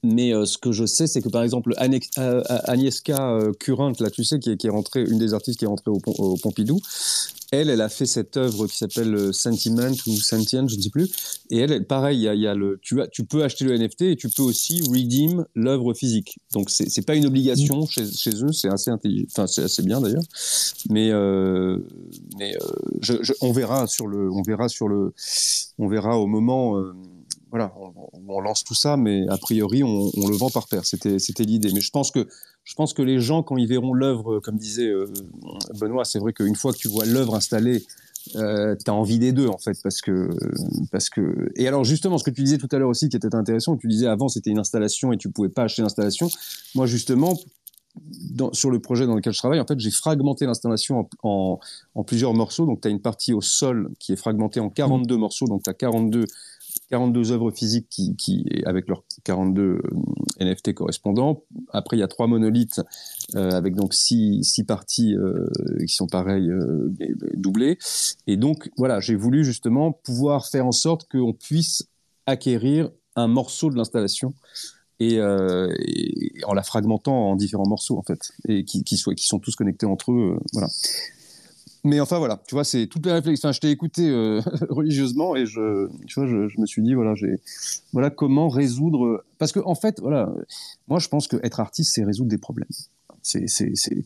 mais 0.06 0.32
euh, 0.32 0.44
ce 0.44 0.58
que 0.58 0.72
je 0.72 0.86
sais, 0.86 1.06
c'est 1.06 1.20
que 1.20 1.28
par 1.28 1.42
exemple 1.42 1.74
euh, 1.78 2.42
Agnieszka 2.64 3.30
euh, 3.30 3.52
Current, 3.58 3.92
là, 4.00 4.10
tu 4.10 4.24
sais, 4.24 4.38
qui 4.38 4.50
est, 4.50 4.56
qui 4.56 4.66
est 4.66 4.70
rentrée, 4.70 5.02
une 5.02 5.18
des 5.18 5.34
artistes 5.34 5.58
qui 5.58 5.64
est 5.64 5.68
rentrée 5.68 5.90
au, 5.90 6.00
au 6.18 6.36
Pompidou, 6.36 6.80
elle, 7.52 7.70
elle 7.70 7.80
a 7.80 7.88
fait 7.88 8.06
cette 8.06 8.36
œuvre 8.36 8.66
qui 8.66 8.76
s'appelle 8.76 9.32
Sentiment 9.32 9.92
ou 10.06 10.16
Sentient, 10.16 10.66
je 10.68 10.76
ne 10.76 10.80
sais 10.80 10.90
plus. 10.90 11.08
Et 11.50 11.58
elle, 11.58 11.86
pareil, 11.86 12.18
il 12.18 12.22
y 12.22 12.28
a, 12.28 12.34
y 12.34 12.46
a, 12.46 12.54
le, 12.54 12.78
tu, 12.82 13.00
as, 13.00 13.06
tu 13.06 13.24
peux 13.24 13.44
acheter 13.44 13.64
le 13.64 13.76
NFT 13.76 14.02
et 14.02 14.16
tu 14.16 14.28
peux 14.28 14.42
aussi 14.42 14.82
redeem 14.82 15.44
l'œuvre 15.54 15.94
physique. 15.94 16.38
Donc 16.52 16.70
c'est, 16.70 16.88
c'est 16.90 17.06
pas 17.06 17.14
une 17.14 17.26
obligation 17.26 17.82
mmh. 17.82 17.88
chez, 17.88 18.12
chez 18.12 18.44
eux, 18.44 18.52
c'est 18.52 18.68
assez 18.68 18.90
intelligent, 18.90 19.26
enfin 19.30 19.46
c'est 19.46 19.62
assez 19.62 19.82
bien 19.82 20.00
d'ailleurs. 20.00 20.24
Mais 20.90 21.10
euh, 21.10 21.78
mais 22.38 22.56
euh, 22.56 22.68
je, 23.00 23.14
je, 23.22 23.32
on 23.40 23.52
verra 23.52 23.86
sur 23.86 24.06
le, 24.06 24.30
on 24.30 24.42
verra 24.42 24.68
sur 24.68 24.88
le, 24.88 25.12
on 25.78 25.88
verra 25.88 26.18
au 26.18 26.26
moment. 26.26 26.78
Euh, 26.78 26.94
voilà, 27.50 27.72
on, 28.28 28.40
lance 28.40 28.64
tout 28.64 28.74
ça, 28.74 28.96
mais 28.96 29.26
a 29.28 29.36
priori, 29.38 29.82
on, 29.82 30.10
le 30.28 30.36
vend 30.36 30.50
par 30.50 30.66
paire. 30.66 30.84
C'était, 30.84 31.44
l'idée. 31.44 31.70
Mais 31.72 31.80
je 31.80 31.90
pense 31.90 32.10
que, 32.10 32.26
je 32.64 32.74
pense 32.74 32.92
que 32.92 33.02
les 33.02 33.20
gens, 33.20 33.42
quand 33.42 33.56
ils 33.56 33.68
verront 33.68 33.94
l'œuvre, 33.94 34.40
comme 34.40 34.56
disait 34.56 34.88
euh, 34.88 35.06
Benoît, 35.78 36.04
c'est 36.04 36.18
vrai 36.18 36.32
qu'une 36.32 36.56
fois 36.56 36.72
que 36.72 36.78
tu 36.78 36.88
vois 36.88 37.04
l'œuvre 37.04 37.34
installée, 37.36 37.84
euh, 38.34 38.74
tu 38.74 38.90
as 38.90 38.94
envie 38.94 39.20
des 39.20 39.30
deux 39.30 39.46
en 39.46 39.58
fait 39.58 39.80
parce 39.84 40.00
que 40.00 40.28
parce 40.90 41.08
que 41.10 41.48
et 41.54 41.68
alors 41.68 41.84
justement 41.84 42.18
ce 42.18 42.24
que 42.24 42.32
tu 42.32 42.42
disais 42.42 42.58
tout 42.58 42.66
à 42.72 42.78
l'heure 42.78 42.88
aussi 42.88 43.08
qui 43.08 43.16
était 43.16 43.32
intéressant 43.32 43.76
tu 43.76 43.86
disais 43.86 44.08
avant 44.08 44.26
c'était 44.26 44.50
une 44.50 44.58
installation 44.58 45.12
et 45.12 45.16
tu 45.16 45.30
pouvais 45.30 45.48
pas 45.48 45.62
acheter 45.62 45.82
l'installation 45.82 46.28
moi 46.74 46.86
justement 46.86 47.34
sur 48.52 48.70
le 48.70 48.78
projet 48.78 49.06
dans 49.06 49.14
lequel 49.14 49.32
je 49.32 49.38
travaille, 49.38 49.60
en 49.60 49.66
fait, 49.66 49.78
j'ai 49.80 49.90
fragmenté 49.90 50.46
l'installation 50.46 51.08
en, 51.22 51.58
en, 51.94 52.04
plusieurs 52.04 52.34
morceaux. 52.34 52.66
Donc, 52.66 52.80
tu 52.80 52.88
as 52.88 52.90
une 52.90 53.00
partie 53.00 53.32
au 53.32 53.40
sol 53.40 53.90
qui 53.98 54.12
est 54.12 54.16
fragmentée 54.16 54.60
en 54.60 54.68
42 54.68 55.14
mmh. 55.14 55.18
morceaux. 55.18 55.46
Donc, 55.46 55.62
tu 55.62 55.70
as 55.70 55.74
42 55.74 56.26
42 56.90 57.32
œuvres 57.32 57.50
physiques 57.50 57.88
qui, 57.88 58.46
avec 58.64 58.88
leurs 58.88 59.02
42 59.24 59.62
euh, 59.62 59.80
NFT 60.40 60.74
correspondants. 60.74 61.44
Après, 61.72 61.96
il 61.96 62.00
y 62.00 62.02
a 62.02 62.08
trois 62.08 62.26
monolithes 62.26 62.80
euh, 63.34 63.50
avec 63.50 63.74
donc 63.74 63.94
six, 63.94 64.44
six 64.44 64.64
parties 64.64 65.14
euh, 65.14 65.46
qui 65.86 65.94
sont 65.94 66.06
pareilles 66.06 66.50
doublées. 67.34 67.78
Et 68.26 68.36
donc, 68.36 68.70
voilà, 68.76 69.00
j'ai 69.00 69.16
voulu 69.16 69.44
justement 69.44 69.92
pouvoir 69.92 70.46
faire 70.46 70.66
en 70.66 70.72
sorte 70.72 71.08
qu'on 71.10 71.32
puisse 71.32 71.88
acquérir 72.26 72.90
un 73.16 73.28
morceau 73.28 73.70
de 73.70 73.76
l'installation 73.76 74.34
et, 75.00 75.20
en 75.20 76.54
la 76.54 76.62
fragmentant 76.62 77.30
en 77.30 77.36
différents 77.36 77.68
morceaux 77.68 77.98
en 77.98 78.02
fait 78.02 78.32
et 78.48 78.64
qui, 78.64 78.82
qui, 78.84 78.96
soient, 78.96 79.14
sont 79.16 79.38
tous 79.38 79.54
connectés 79.56 79.86
entre 79.86 80.12
eux. 80.12 80.38
Voilà. 80.52 80.68
Mais 81.86 82.00
enfin 82.00 82.18
voilà, 82.18 82.42
tu 82.48 82.56
vois, 82.56 82.64
c'est 82.64 82.88
toutes 82.88 83.06
les 83.06 83.12
réflexions. 83.12 83.48
Enfin, 83.48 83.52
je 83.52 83.60
t'ai 83.60 83.70
écouté 83.70 84.08
euh, 84.08 84.40
religieusement 84.70 85.36
et 85.36 85.46
je, 85.46 85.88
tu 86.06 86.18
vois, 86.18 86.26
je, 86.26 86.60
me 86.60 86.66
suis 86.66 86.82
dit 86.82 86.94
voilà, 86.94 87.14
voilà 87.92 88.10
comment 88.10 88.48
résoudre. 88.48 89.24
Parce 89.38 89.52
que 89.52 89.60
en 89.64 89.76
fait, 89.76 90.00
voilà, 90.00 90.28
moi 90.88 90.98
je 90.98 91.08
pense 91.08 91.28
que 91.28 91.36
être 91.44 91.60
artiste, 91.60 91.94
c'est 91.94 92.04
résoudre 92.04 92.28
des 92.28 92.38
problèmes. 92.38 92.68
C'est 93.26 93.48
c'est 93.48 93.72
c'est 93.74 94.04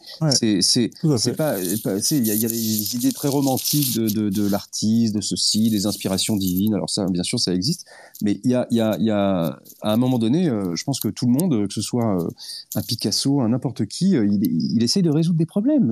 c'est 0.63 0.91
c'est 1.19 1.37
pas 1.37 1.59
il 1.61 2.27
y 2.27 2.31
a, 2.31 2.35
y 2.35 2.47
a 2.47 2.49
des 2.49 2.97
idées 2.97 3.13
très 3.13 3.29
romantiques 3.29 3.95
de 3.95 4.09
de, 4.09 4.31
de 4.31 4.49
l'artiste, 4.49 5.15
de 5.15 5.21
ceci, 5.21 5.69
des 5.69 5.85
inspirations 5.85 6.37
divines. 6.37 6.73
Alors 6.73 6.89
ça, 6.89 7.05
bien 7.11 7.23
sûr, 7.23 7.39
ça 7.39 7.53
existe, 7.53 7.85
mais 8.23 8.41
il 8.45 8.51
y 8.51 8.55
a 8.55 8.67
il 8.71 8.79
y 8.79 8.81
a 8.81 8.97
il 8.99 9.05
y 9.05 9.11
a 9.11 9.61
à 9.83 9.93
un 9.93 9.97
moment 9.99 10.19
donné, 10.19 10.49
euh, 10.49 10.75
je 10.75 10.85
pense 10.85 11.01
que 11.01 11.09
tout 11.09 11.27
le 11.27 11.33
monde, 11.33 11.69
que 11.69 11.75
ce 11.75 11.83
soit 11.83 12.17
euh, 12.17 12.29
un 12.75 12.83
Picasso, 12.83 13.41
un 13.41 13.51
n'importe 13.51 13.85
qui, 13.85 14.17
euh, 14.17 14.27
il, 14.27 14.41
il 14.75 14.83
essaye 14.83 15.03
de 15.03 15.11
résoudre 15.11 15.39
des 15.39 15.47
problèmes. 15.47 15.91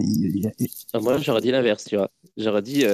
Ah, 0.94 1.00
moi, 1.00 1.18
j'aurais 1.18 1.42
dit 1.42 1.50
l'inverse, 1.50 1.84
tu 1.84 1.96
vois. 1.96 2.10
J'aurais 2.38 2.62
dit 2.62 2.84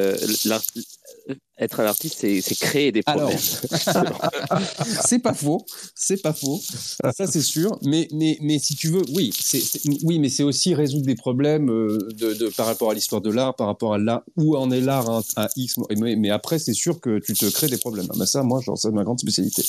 être 1.59 1.81
un 1.81 1.87
artiste, 1.87 2.19
c'est 2.21 2.55
créer 2.57 2.91
des 2.93 3.03
problèmes. 3.03 3.39
c'est 5.05 5.21
pas 5.21 5.35
faux, 5.35 5.65
c'est 5.95 6.21
pas 6.21 6.33
faux, 6.33 6.61
ça 6.61 7.27
c'est 7.27 7.43
sûr. 7.43 7.79
Mais, 7.83 8.09
mais, 8.13 8.37
mais 8.41 8.59
si 8.59 8.75
tu 8.75 8.89
veux, 8.89 9.03
oui, 9.15 9.31
c'est, 9.39 9.63
oui, 10.03 10.19
mais 10.19 10.24
c'est 10.29 10.43
aussi 10.43 10.75
résoudre 10.75 11.07
des 11.07 11.15
problèmes 11.15 11.71
euh, 11.71 11.99
de, 12.13 12.35
de 12.35 12.49
par 12.49 12.67
rapport 12.67 12.91
à 12.91 12.95
l'histoire 12.95 13.21
de 13.21 13.31
l'art, 13.31 13.55
par 13.57 13.67
rapport 13.67 13.95
à 13.95 13.99
là 13.99 14.25
où 14.37 14.57
en 14.57 14.71
est 14.71 14.81
l'art 14.81 15.09
à, 15.11 15.23
à 15.37 15.49
X. 15.57 15.77
Mais, 15.99 16.17
mais 16.17 16.31
après, 16.31 16.59
c'est 16.59 16.75
sûr 16.75 17.01
que 17.01 17.19
tu 17.19 17.35
te 17.35 17.47
crées 17.51 17.69
des 17.69 17.79
problèmes. 17.79 18.07
Ah, 18.11 18.15
mais 18.19 18.27
ça, 18.27 18.43
moi, 18.43 18.61
genre, 18.61 18.79
c'est 18.79 18.91
ma 18.91 19.05
grande 19.05 19.21
spécialité. 19.21 19.63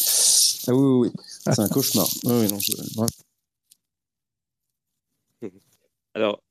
Ah 0.67 0.73
oui, 0.73 1.07
oui, 1.07 1.09
oui. 1.09 1.23
c'est 1.43 1.59
un 1.59 1.69
cauchemar. 1.69 2.07
Oui, 2.25 2.47
non, 2.51 3.07
Alors, 6.13 6.41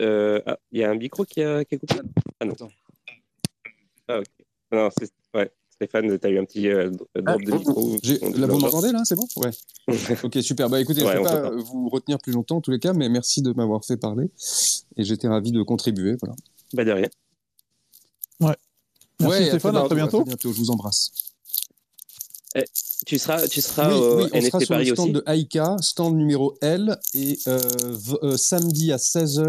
euh, 0.00 0.40
ah, 0.46 0.58
il 0.72 0.80
y 0.80 0.84
a 0.84 0.90
un 0.90 0.94
micro 0.94 1.24
qui 1.24 1.42
a, 1.42 1.64
qui 1.64 1.76
a 1.76 1.78
coupé? 1.78 1.96
Ah 2.40 2.44
non. 2.44 2.54
Ah, 4.08 4.18
ok. 4.18 4.26
Non, 4.72 4.88
c'est 4.98 5.10
ouais. 5.34 5.50
Stéphane, 5.80 6.18
tu 6.18 6.26
as 6.26 6.30
eu 6.30 6.38
un 6.38 6.44
petit 6.44 6.68
euh, 6.68 6.90
drop 6.90 7.08
ah, 7.24 7.36
de 7.36 7.52
micro. 7.52 7.96
Là, 8.36 8.46
vous 8.48 8.58
m'entendez 8.58 8.92
là 8.92 9.00
C'est 9.04 9.14
bon? 9.14 9.26
Ouais. 9.36 9.50
ok, 10.22 10.42
super. 10.42 10.68
Bah 10.68 10.78
écoutez, 10.78 11.00
je 11.00 11.06
ne 11.06 11.12
vais 11.12 11.22
pas 11.22 11.50
vous 11.52 11.88
retenir 11.88 12.18
plus 12.18 12.32
longtemps 12.32 12.56
en 12.56 12.60
tous 12.60 12.70
les 12.70 12.78
cas, 12.78 12.92
mais 12.92 13.08
merci 13.08 13.40
de 13.40 13.50
m'avoir 13.54 13.82
fait 13.82 13.96
parler. 13.96 14.30
Et 14.98 15.04
j'étais 15.04 15.26
ravi 15.26 15.52
de 15.52 15.62
contribuer. 15.62 16.16
Voilà. 16.20 16.36
Bah 16.74 16.84
de 16.84 16.90
rien. 16.92 17.08
Ouais. 18.40 18.56
Merci 19.20 19.38
ouais, 19.38 19.48
Stéphane, 19.48 19.76
à 19.78 19.84
très 19.84 19.94
bientôt. 19.94 20.18
À 20.18 20.24
très 20.24 20.28
bientôt, 20.28 20.52
je 20.52 20.58
vous 20.58 20.70
embrasse. 20.70 21.12
Eh, 22.56 22.64
tu 23.06 23.18
seras, 23.18 23.48
tu 23.48 23.62
seras 23.62 23.88
oui, 23.88 23.94
au 23.94 24.24
oui, 24.24 24.30
on 24.34 24.40
sera 24.42 24.60
sur 24.60 24.68
Paris 24.68 24.84
le 24.84 24.94
stand 24.94 25.06
aussi 25.06 25.12
de 25.14 25.22
Aika, 25.26 25.76
stand 25.80 26.14
numéro 26.14 26.58
L, 26.60 26.98
et 27.14 27.38
euh, 27.46 27.58
euh, 28.22 28.36
samedi 28.36 28.92
à 28.92 28.96
16h, 28.96 29.48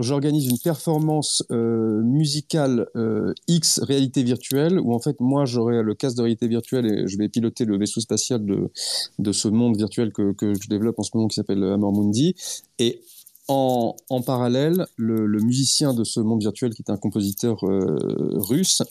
j'organise 0.00 0.46
une 0.46 0.58
performance 0.58 1.42
euh, 1.50 2.02
musicale 2.02 2.88
euh, 2.96 3.32
X 3.48 3.80
réalité 3.82 4.22
virtuelle 4.22 4.78
où 4.78 4.94
en 4.94 4.98
fait 4.98 5.20
moi 5.20 5.44
j'aurai 5.44 5.82
le 5.82 5.94
casque 5.94 6.16
de 6.16 6.22
réalité 6.22 6.48
virtuelle 6.48 6.86
et 6.86 7.08
je 7.08 7.18
vais 7.18 7.28
piloter 7.28 7.64
le 7.64 7.78
vaisseau 7.78 8.00
spatial 8.00 8.44
de, 8.44 8.70
de 9.18 9.32
ce 9.32 9.48
monde 9.48 9.76
virtuel 9.76 10.12
que, 10.12 10.32
que 10.32 10.54
je 10.54 10.68
développe 10.68 10.98
en 10.98 11.02
ce 11.02 11.10
moment 11.14 11.28
qui 11.28 11.36
s'appelle 11.36 11.62
Amor 11.64 11.92
Mundi. 11.92 12.34
Et 12.78 13.02
en, 13.48 14.22
parallèle, 14.24 14.86
le, 14.96 15.26
musicien 15.40 15.94
de 15.94 16.04
ce 16.04 16.20
monde 16.20 16.40
virtuel, 16.40 16.74
qui 16.74 16.82
est 16.82 16.90
un 16.90 16.96
compositeur 16.96 17.64
euh, 17.64 17.96
russe, 18.34 18.82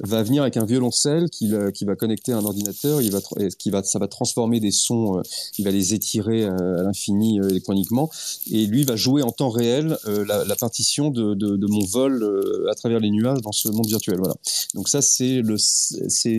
va 0.00 0.22
venir 0.22 0.42
avec 0.42 0.56
un 0.56 0.64
violoncelle 0.64 1.28
qui, 1.28 1.52
qui 1.74 1.84
va 1.84 1.96
connecter 1.96 2.32
à 2.32 2.38
un 2.38 2.44
ordinateur, 2.44 3.02
il 3.02 3.10
va, 3.10 3.20
qui 3.58 3.70
va, 3.70 3.82
ça 3.82 3.98
va 3.98 4.08
transformer 4.08 4.58
des 4.58 4.70
sons, 4.70 5.18
euh, 5.18 5.22
il 5.58 5.64
va 5.64 5.70
les 5.70 5.94
étirer 5.94 6.44
euh, 6.44 6.80
à 6.80 6.82
l'infini 6.82 7.38
électroniquement, 7.38 8.10
et 8.50 8.66
lui 8.66 8.84
va 8.84 8.96
jouer 8.96 9.22
en 9.22 9.32
temps 9.32 9.50
réel 9.50 9.98
la, 10.06 10.56
partition 10.56 11.10
de, 11.10 11.34
de, 11.34 11.66
mon 11.66 11.84
vol 11.84 12.68
à 12.70 12.74
travers 12.74 13.00
les 13.00 13.10
nuages 13.10 13.40
dans 13.42 13.52
ce 13.52 13.68
monde 13.68 13.86
virtuel. 13.86 14.16
Voilà. 14.18 14.34
Donc 14.74 14.88
ça, 14.88 15.02
c'est 15.02 15.42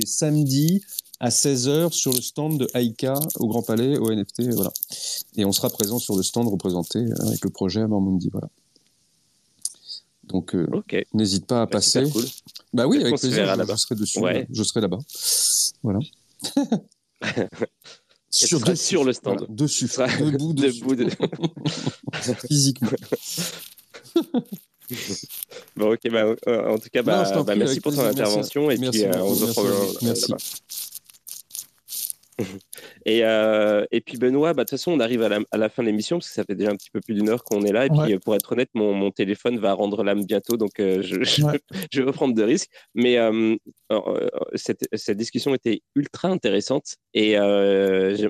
samedi 0.05 0.81
à 1.23 1.29
16h 1.29 1.91
sur 1.93 2.11
le 2.11 2.19
stand 2.21 2.57
de 2.59 2.67
Aika 2.73 3.13
au 3.39 3.47
Grand 3.47 3.61
Palais, 3.61 3.97
au 3.99 4.11
NFT. 4.11 4.53
Voilà. 4.55 4.71
Et 5.37 5.45
on 5.45 5.51
sera 5.51 5.69
présent 5.69 5.99
sur 5.99 6.17
le 6.17 6.23
stand 6.23 6.47
représenté 6.47 6.99
avec 7.19 7.43
le 7.43 7.51
projet 7.51 7.81
Amarmundi. 7.81 8.29
Voilà. 8.31 8.49
Donc, 10.23 10.55
euh, 10.55 10.65
n'hésite 11.13 11.45
pas 11.45 11.61
à 11.61 11.65
Bah, 11.65 11.73
passer. 11.73 12.09
cool. 12.09 12.25
Bah 12.73 12.87
oui, 12.87 13.01
avec 13.01 13.19
plaisir. 13.19 13.45
Je, 13.45 13.57
là-bas. 13.57 13.75
je 13.75 13.81
serai 13.81 13.95
dessus. 13.95 14.19
Ouais. 14.19 14.47
Je 14.51 14.63
serai 14.63 14.81
là-bas. 14.81 14.97
Voilà. 15.83 15.99
seras 18.31 18.75
sur 18.75 19.03
le 19.03 19.13
stand? 19.13 19.37
Voilà, 19.39 19.53
dessus. 19.53 19.87
Debout, 19.87 20.53
dessus. 20.53 20.79
Debout 20.81 20.95
de- 20.95 21.09
Physiquement. 22.47 22.89
Bon, 25.75 25.93
ok, 25.93 25.99
bah, 26.11 26.33
euh, 26.47 26.73
en 26.73 26.77
tout 26.79 26.89
cas, 26.91 27.03
bah, 27.03 27.31
Non, 27.35 27.43
bah, 27.43 27.55
merci 27.55 27.79
pour 27.79 27.93
ton 27.93 28.01
merci. 28.03 28.19
intervention 28.21 28.71
et 28.71 28.77
Merci 28.77 29.03
puis 29.03 29.07
euh, 29.07 29.23
on 29.23 29.35
se 29.35 29.43
retrouve 29.45 29.67
euh, 29.71 29.93
Merci. 30.01 30.33
Et, 33.05 33.23
euh, 33.25 33.85
et 33.91 33.99
puis 34.01 34.17
Benoît, 34.17 34.53
bah, 34.53 34.63
de 34.63 34.69
toute 34.69 34.77
façon, 34.77 34.91
on 34.91 34.99
arrive 34.99 35.21
à 35.23 35.29
la, 35.29 35.39
à 35.51 35.57
la 35.57 35.69
fin 35.69 35.81
de 35.83 35.87
l'émission 35.87 36.17
parce 36.17 36.29
que 36.29 36.33
ça 36.35 36.43
fait 36.43 36.55
déjà 36.55 36.69
un 36.71 36.75
petit 36.75 36.89
peu 36.91 37.01
plus 37.01 37.13
d'une 37.15 37.29
heure 37.29 37.43
qu'on 37.43 37.63
est 37.63 37.71
là. 37.71 37.85
Et 37.85 37.89
puis, 37.89 37.99
Ouais. 37.99 38.13
euh, 38.13 38.19
pour 38.19 38.35
être 38.35 38.51
honnête, 38.51 38.69
mon, 38.73 38.93
mon 38.93 39.11
téléphone 39.11 39.57
va 39.59 39.73
rendre 39.73 40.03
l'âme 40.03 40.23
bientôt, 40.25 40.55
donc 40.57 40.79
euh, 40.79 41.01
je, 41.01 41.21
je, 41.23 41.43
Ouais. 41.45 41.59
je 41.91 42.01
vais 42.01 42.11
prendre 42.11 42.33
de 42.35 42.43
risques. 42.43 42.69
Mais 42.93 43.17
euh, 43.17 43.55
cette, 44.55 44.87
cette 44.93 45.17
discussion 45.17 45.53
était 45.55 45.81
ultra 45.95 46.27
intéressante 46.29 46.95
et 47.13 47.33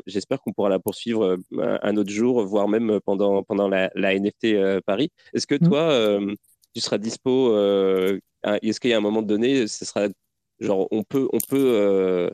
j'espère 0.07 0.39
qu'on 0.41 0.53
pourra 0.53 0.69
la 0.69 0.79
poursuivre 0.79 1.37
un 1.59 1.97
autre 1.97 2.11
jour, 2.11 2.43
voire 2.45 2.67
même 2.67 2.99
pendant, 3.05 3.43
pendant 3.43 3.67
la, 3.67 3.91
la 3.95 4.13
NFT 4.15 4.81
Paris. 4.85 5.09
Est-ce 5.33 5.47
que 5.47 5.55
Mm. 5.55 5.67
toi, 5.69 6.19
tu 6.73 6.81
seras 6.81 6.97
dispo 6.97 7.53
Est-ce 8.43 8.79
qu'il 8.79 8.89
y 8.89 8.93
a 8.93 8.97
un 8.97 9.01
moment 9.01 9.21
donné, 9.21 9.67
ce 9.67 9.85
sera 9.85 10.07
genre 10.59 10.87
on 10.91 11.03
peut, 11.03 11.27
on 11.33 11.39
peut 11.39 11.57
euh, 11.75 12.29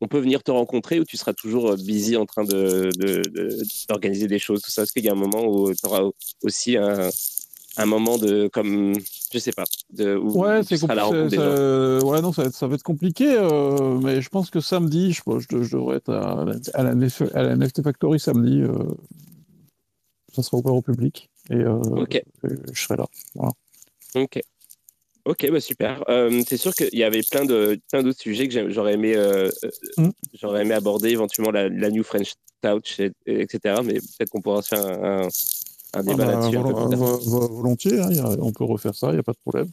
on 0.00 0.08
peut 0.08 0.18
venir 0.20 0.42
te 0.42 0.50
rencontrer 0.50 1.00
ou 1.00 1.04
tu 1.04 1.16
seras 1.16 1.32
toujours 1.32 1.70
euh, 1.70 1.76
busy 1.76 2.16
en 2.16 2.26
train 2.26 2.44
de, 2.44 2.90
de- 2.98 3.22
de- 3.28 3.62
d'organiser 3.88 4.28
des 4.28 4.38
choses, 4.38 4.60
tout 4.62 4.70
ça? 4.70 4.82
Est-ce 4.82 4.92
qu'il 4.92 5.04
y 5.04 5.08
a 5.08 5.12
un 5.12 5.16
moment 5.16 5.44
où 5.46 5.72
tu 5.72 5.86
auras 5.86 6.02
aussi 6.42 6.76
un, 6.76 7.08
un 7.78 7.86
moment 7.86 8.18
de, 8.18 8.48
comme, 8.52 8.94
je 9.32 9.38
sais 9.38 9.52
pas, 9.52 9.64
de, 9.92 10.14
où, 10.16 10.38
Ouais, 10.38 10.60
tu 10.62 10.68
c'est 10.68 10.76
seras 10.78 10.92
à 10.92 10.96
la 10.96 11.02
compli- 11.02 11.06
rencontre 11.06 11.30
des 11.30 11.36
ça- 11.36 11.44
gens? 11.44 12.00
ça- 12.00 12.04
ouais, 12.06 12.20
non, 12.22 12.32
ça 12.32 12.42
va 12.42 12.48
être, 12.48 12.54
ça 12.54 12.66
va 12.66 12.74
être 12.74 12.82
compliqué, 12.82 13.36
euh, 13.38 13.98
mais 13.98 14.20
je 14.20 14.28
pense 14.28 14.50
que 14.50 14.60
samedi, 14.60 15.12
je, 15.12 15.22
je, 15.50 15.62
je 15.62 15.76
devrais 15.76 15.96
être 15.96 16.12
à, 16.12 16.44
la- 16.44 16.54
à, 16.74 16.82
la, 16.82 16.92
NF 16.94 17.22
à 17.34 17.42
la 17.42 17.52
NFT 17.56 17.82
Factory 17.82 18.18
samedi. 18.20 18.60
euh, 18.62 18.72
ça 20.34 20.42
sera 20.42 20.58
ouvert 20.58 20.74
au 20.74 20.82
public 20.82 21.30
et, 21.48 21.54
euh, 21.54 21.80
et 22.12 22.22
je 22.72 22.82
serai 22.82 22.96
là. 22.96 23.06
ok. 24.14 24.40
Ok, 25.26 25.50
bah 25.50 25.60
super. 25.60 26.04
Euh, 26.08 26.42
c'est 26.48 26.56
sûr 26.56 26.72
qu'il 26.72 26.96
y 26.96 27.02
avait 27.02 27.20
plein 27.28 27.44
de 27.44 27.78
plein 27.90 28.02
d'autres 28.02 28.20
sujets 28.20 28.46
que 28.48 28.70
j'aurais 28.70 28.94
aimé 28.94 29.14
euh, 29.16 29.50
euh, 29.64 29.70
Mm. 29.98 30.10
j'aurais 30.40 30.62
aimé 30.62 30.74
aborder 30.74 31.10
éventuellement 31.10 31.50
la, 31.50 31.68
la 31.68 31.90
New 31.90 32.04
French 32.04 32.32
Touch 32.62 33.00
et, 33.00 33.10
et- 33.26 33.40
etc. 33.42 33.80
Mais 33.84 33.94
peut-être 33.94 34.30
qu'on 34.30 34.40
pourra 34.40 34.62
se 34.62 34.68
faire 34.68 34.84
un, 34.86 35.22
un, 35.22 35.26
un 35.26 35.28
Ah 35.94 36.02
débat 36.02 36.26
bah, 36.26 36.32
là-dessus 36.32 36.56
vol- 36.56 37.24
vol- 37.24 37.50
volontiers, 37.52 37.98
hein, 38.00 38.10
a- 38.24 38.36
on 38.40 38.52
peut 38.52 38.64
refaire 38.64 38.94
ça, 38.94 39.08
il 39.08 39.14
n'y 39.14 39.18
a 39.18 39.22
pas 39.24 39.32
de 39.32 39.38
problème. 39.38 39.68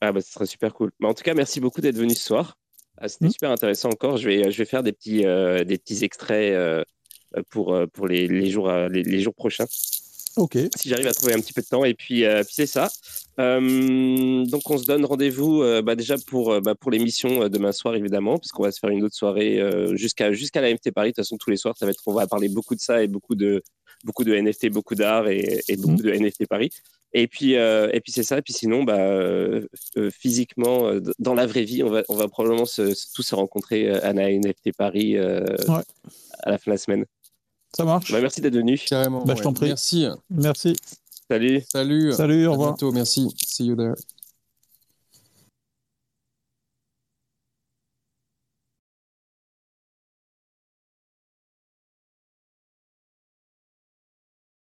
Ah 0.00 0.10
bah 0.12 0.20
ce 0.20 0.32
serait 0.32 0.46
super 0.46 0.74
cool. 0.74 0.90
Bah, 0.98 1.08
en 1.08 1.14
tout 1.14 1.22
cas, 1.22 1.34
merci 1.34 1.60
beaucoup 1.60 1.80
d'être 1.80 1.96
venu 1.96 2.14
ce 2.14 2.24
soir. 2.24 2.56
Ah, 2.96 3.08
C'était 3.08 3.26
Mm. 3.26 3.30
super 3.32 3.50
intéressant 3.52 3.90
encore. 3.90 4.16
Je 4.16 4.28
vais, 4.28 4.50
je 4.50 4.58
vais 4.58 4.64
faire 4.64 4.82
des 4.82 4.92
petits, 4.92 5.24
euh, 5.24 5.62
des 5.62 5.78
petits 5.78 6.02
extraits 6.04 6.84
pour, 7.50 7.76
pour 7.92 8.08
les, 8.08 8.26
les, 8.26 8.50
jours, 8.50 8.70
les, 8.72 9.04
les 9.04 9.20
jours 9.20 9.34
prochains, 9.34 9.66
Ok, 10.38 10.56
si 10.76 10.88
j'arrive 10.88 11.08
à 11.08 11.12
trouver 11.12 11.34
un 11.34 11.40
petit 11.40 11.52
peu 11.52 11.62
de 11.62 11.66
temps. 11.66 11.84
Et 11.84 11.94
puis, 11.94 12.24
euh, 12.24 12.42
puis 12.44 12.54
c'est 12.54 12.66
ça. 12.66 12.88
Euh, 13.40 14.44
donc 14.46 14.68
on 14.70 14.78
se 14.78 14.84
donne 14.84 15.04
rendez-vous 15.04 15.62
euh, 15.62 15.82
bah, 15.82 15.94
déjà 15.94 16.16
pour, 16.26 16.52
euh, 16.52 16.60
bah, 16.60 16.74
pour 16.74 16.90
l'émission 16.90 17.48
demain 17.48 17.72
soir, 17.72 17.94
évidemment, 17.94 18.38
parce 18.38 18.50
qu'on 18.50 18.62
va 18.62 18.72
se 18.72 18.78
faire 18.78 18.90
une 18.90 19.04
autre 19.04 19.14
soirée 19.14 19.60
jusqu'à 19.94 20.32
jusqu'à 20.32 20.60
la 20.60 20.72
MT 20.72 20.92
Paris. 20.92 21.10
De 21.10 21.14
toute 21.14 21.24
façon, 21.24 21.36
tous 21.36 21.50
les 21.50 21.56
soirs, 21.56 21.76
ça 21.76 21.86
va 21.86 21.90
être, 21.90 22.02
on 22.06 22.12
va 22.12 22.26
parler 22.26 22.48
beaucoup 22.48 22.74
de 22.74 22.80
ça 22.80 23.02
et 23.02 23.08
beaucoup 23.08 23.34
de, 23.34 23.62
beaucoup 24.04 24.24
de 24.24 24.34
NFT, 24.34 24.70
beaucoup 24.70 24.94
d'art 24.94 25.28
et, 25.28 25.60
et 25.68 25.76
beaucoup 25.76 26.02
de 26.02 26.12
NFT 26.12 26.46
Paris. 26.46 26.70
Et 27.14 27.26
puis, 27.26 27.52
et 27.54 28.00
puis 28.02 28.12
c'est 28.12 28.22
ça. 28.22 28.38
Et 28.38 28.42
puis 28.42 28.52
sinon, 28.52 28.84
bah, 28.84 29.60
physiquement, 30.12 30.92
dans 31.18 31.34
la 31.34 31.46
vraie 31.46 31.64
vie, 31.64 31.82
on 31.82 31.90
va, 31.90 32.02
on 32.08 32.14
va 32.14 32.28
probablement 32.28 32.66
se, 32.66 32.94
tous 33.14 33.22
se 33.22 33.34
rencontrer 33.34 33.90
à 33.90 34.12
la 34.12 34.30
NFT 34.30 34.72
Paris 34.76 35.18
Ouais. 35.18 35.82
à 36.40 36.50
la 36.50 36.58
fin 36.58 36.70
de 36.70 36.74
la 36.74 36.78
semaine. 36.78 37.04
Ça 37.78 37.84
marche. 37.84 38.10
Bah, 38.10 38.20
merci 38.20 38.40
d'être 38.40 38.56
venu. 38.56 38.76
Carrément. 38.76 39.24
Bah, 39.24 39.34
je 39.34 39.38
ouais. 39.38 39.44
t'en 39.44 39.52
prie. 39.52 39.68
Merci. 39.68 40.06
Merci. 40.30 40.74
Salut. 41.30 41.62
Salut. 41.72 42.12
Salut, 42.12 42.46
au 42.46 42.50
À 42.50 42.52
revoir. 42.52 42.68
bientôt. 42.70 42.90
Merci. 42.90 43.28
See 43.46 43.66
you 43.66 43.76
there. 43.76 43.94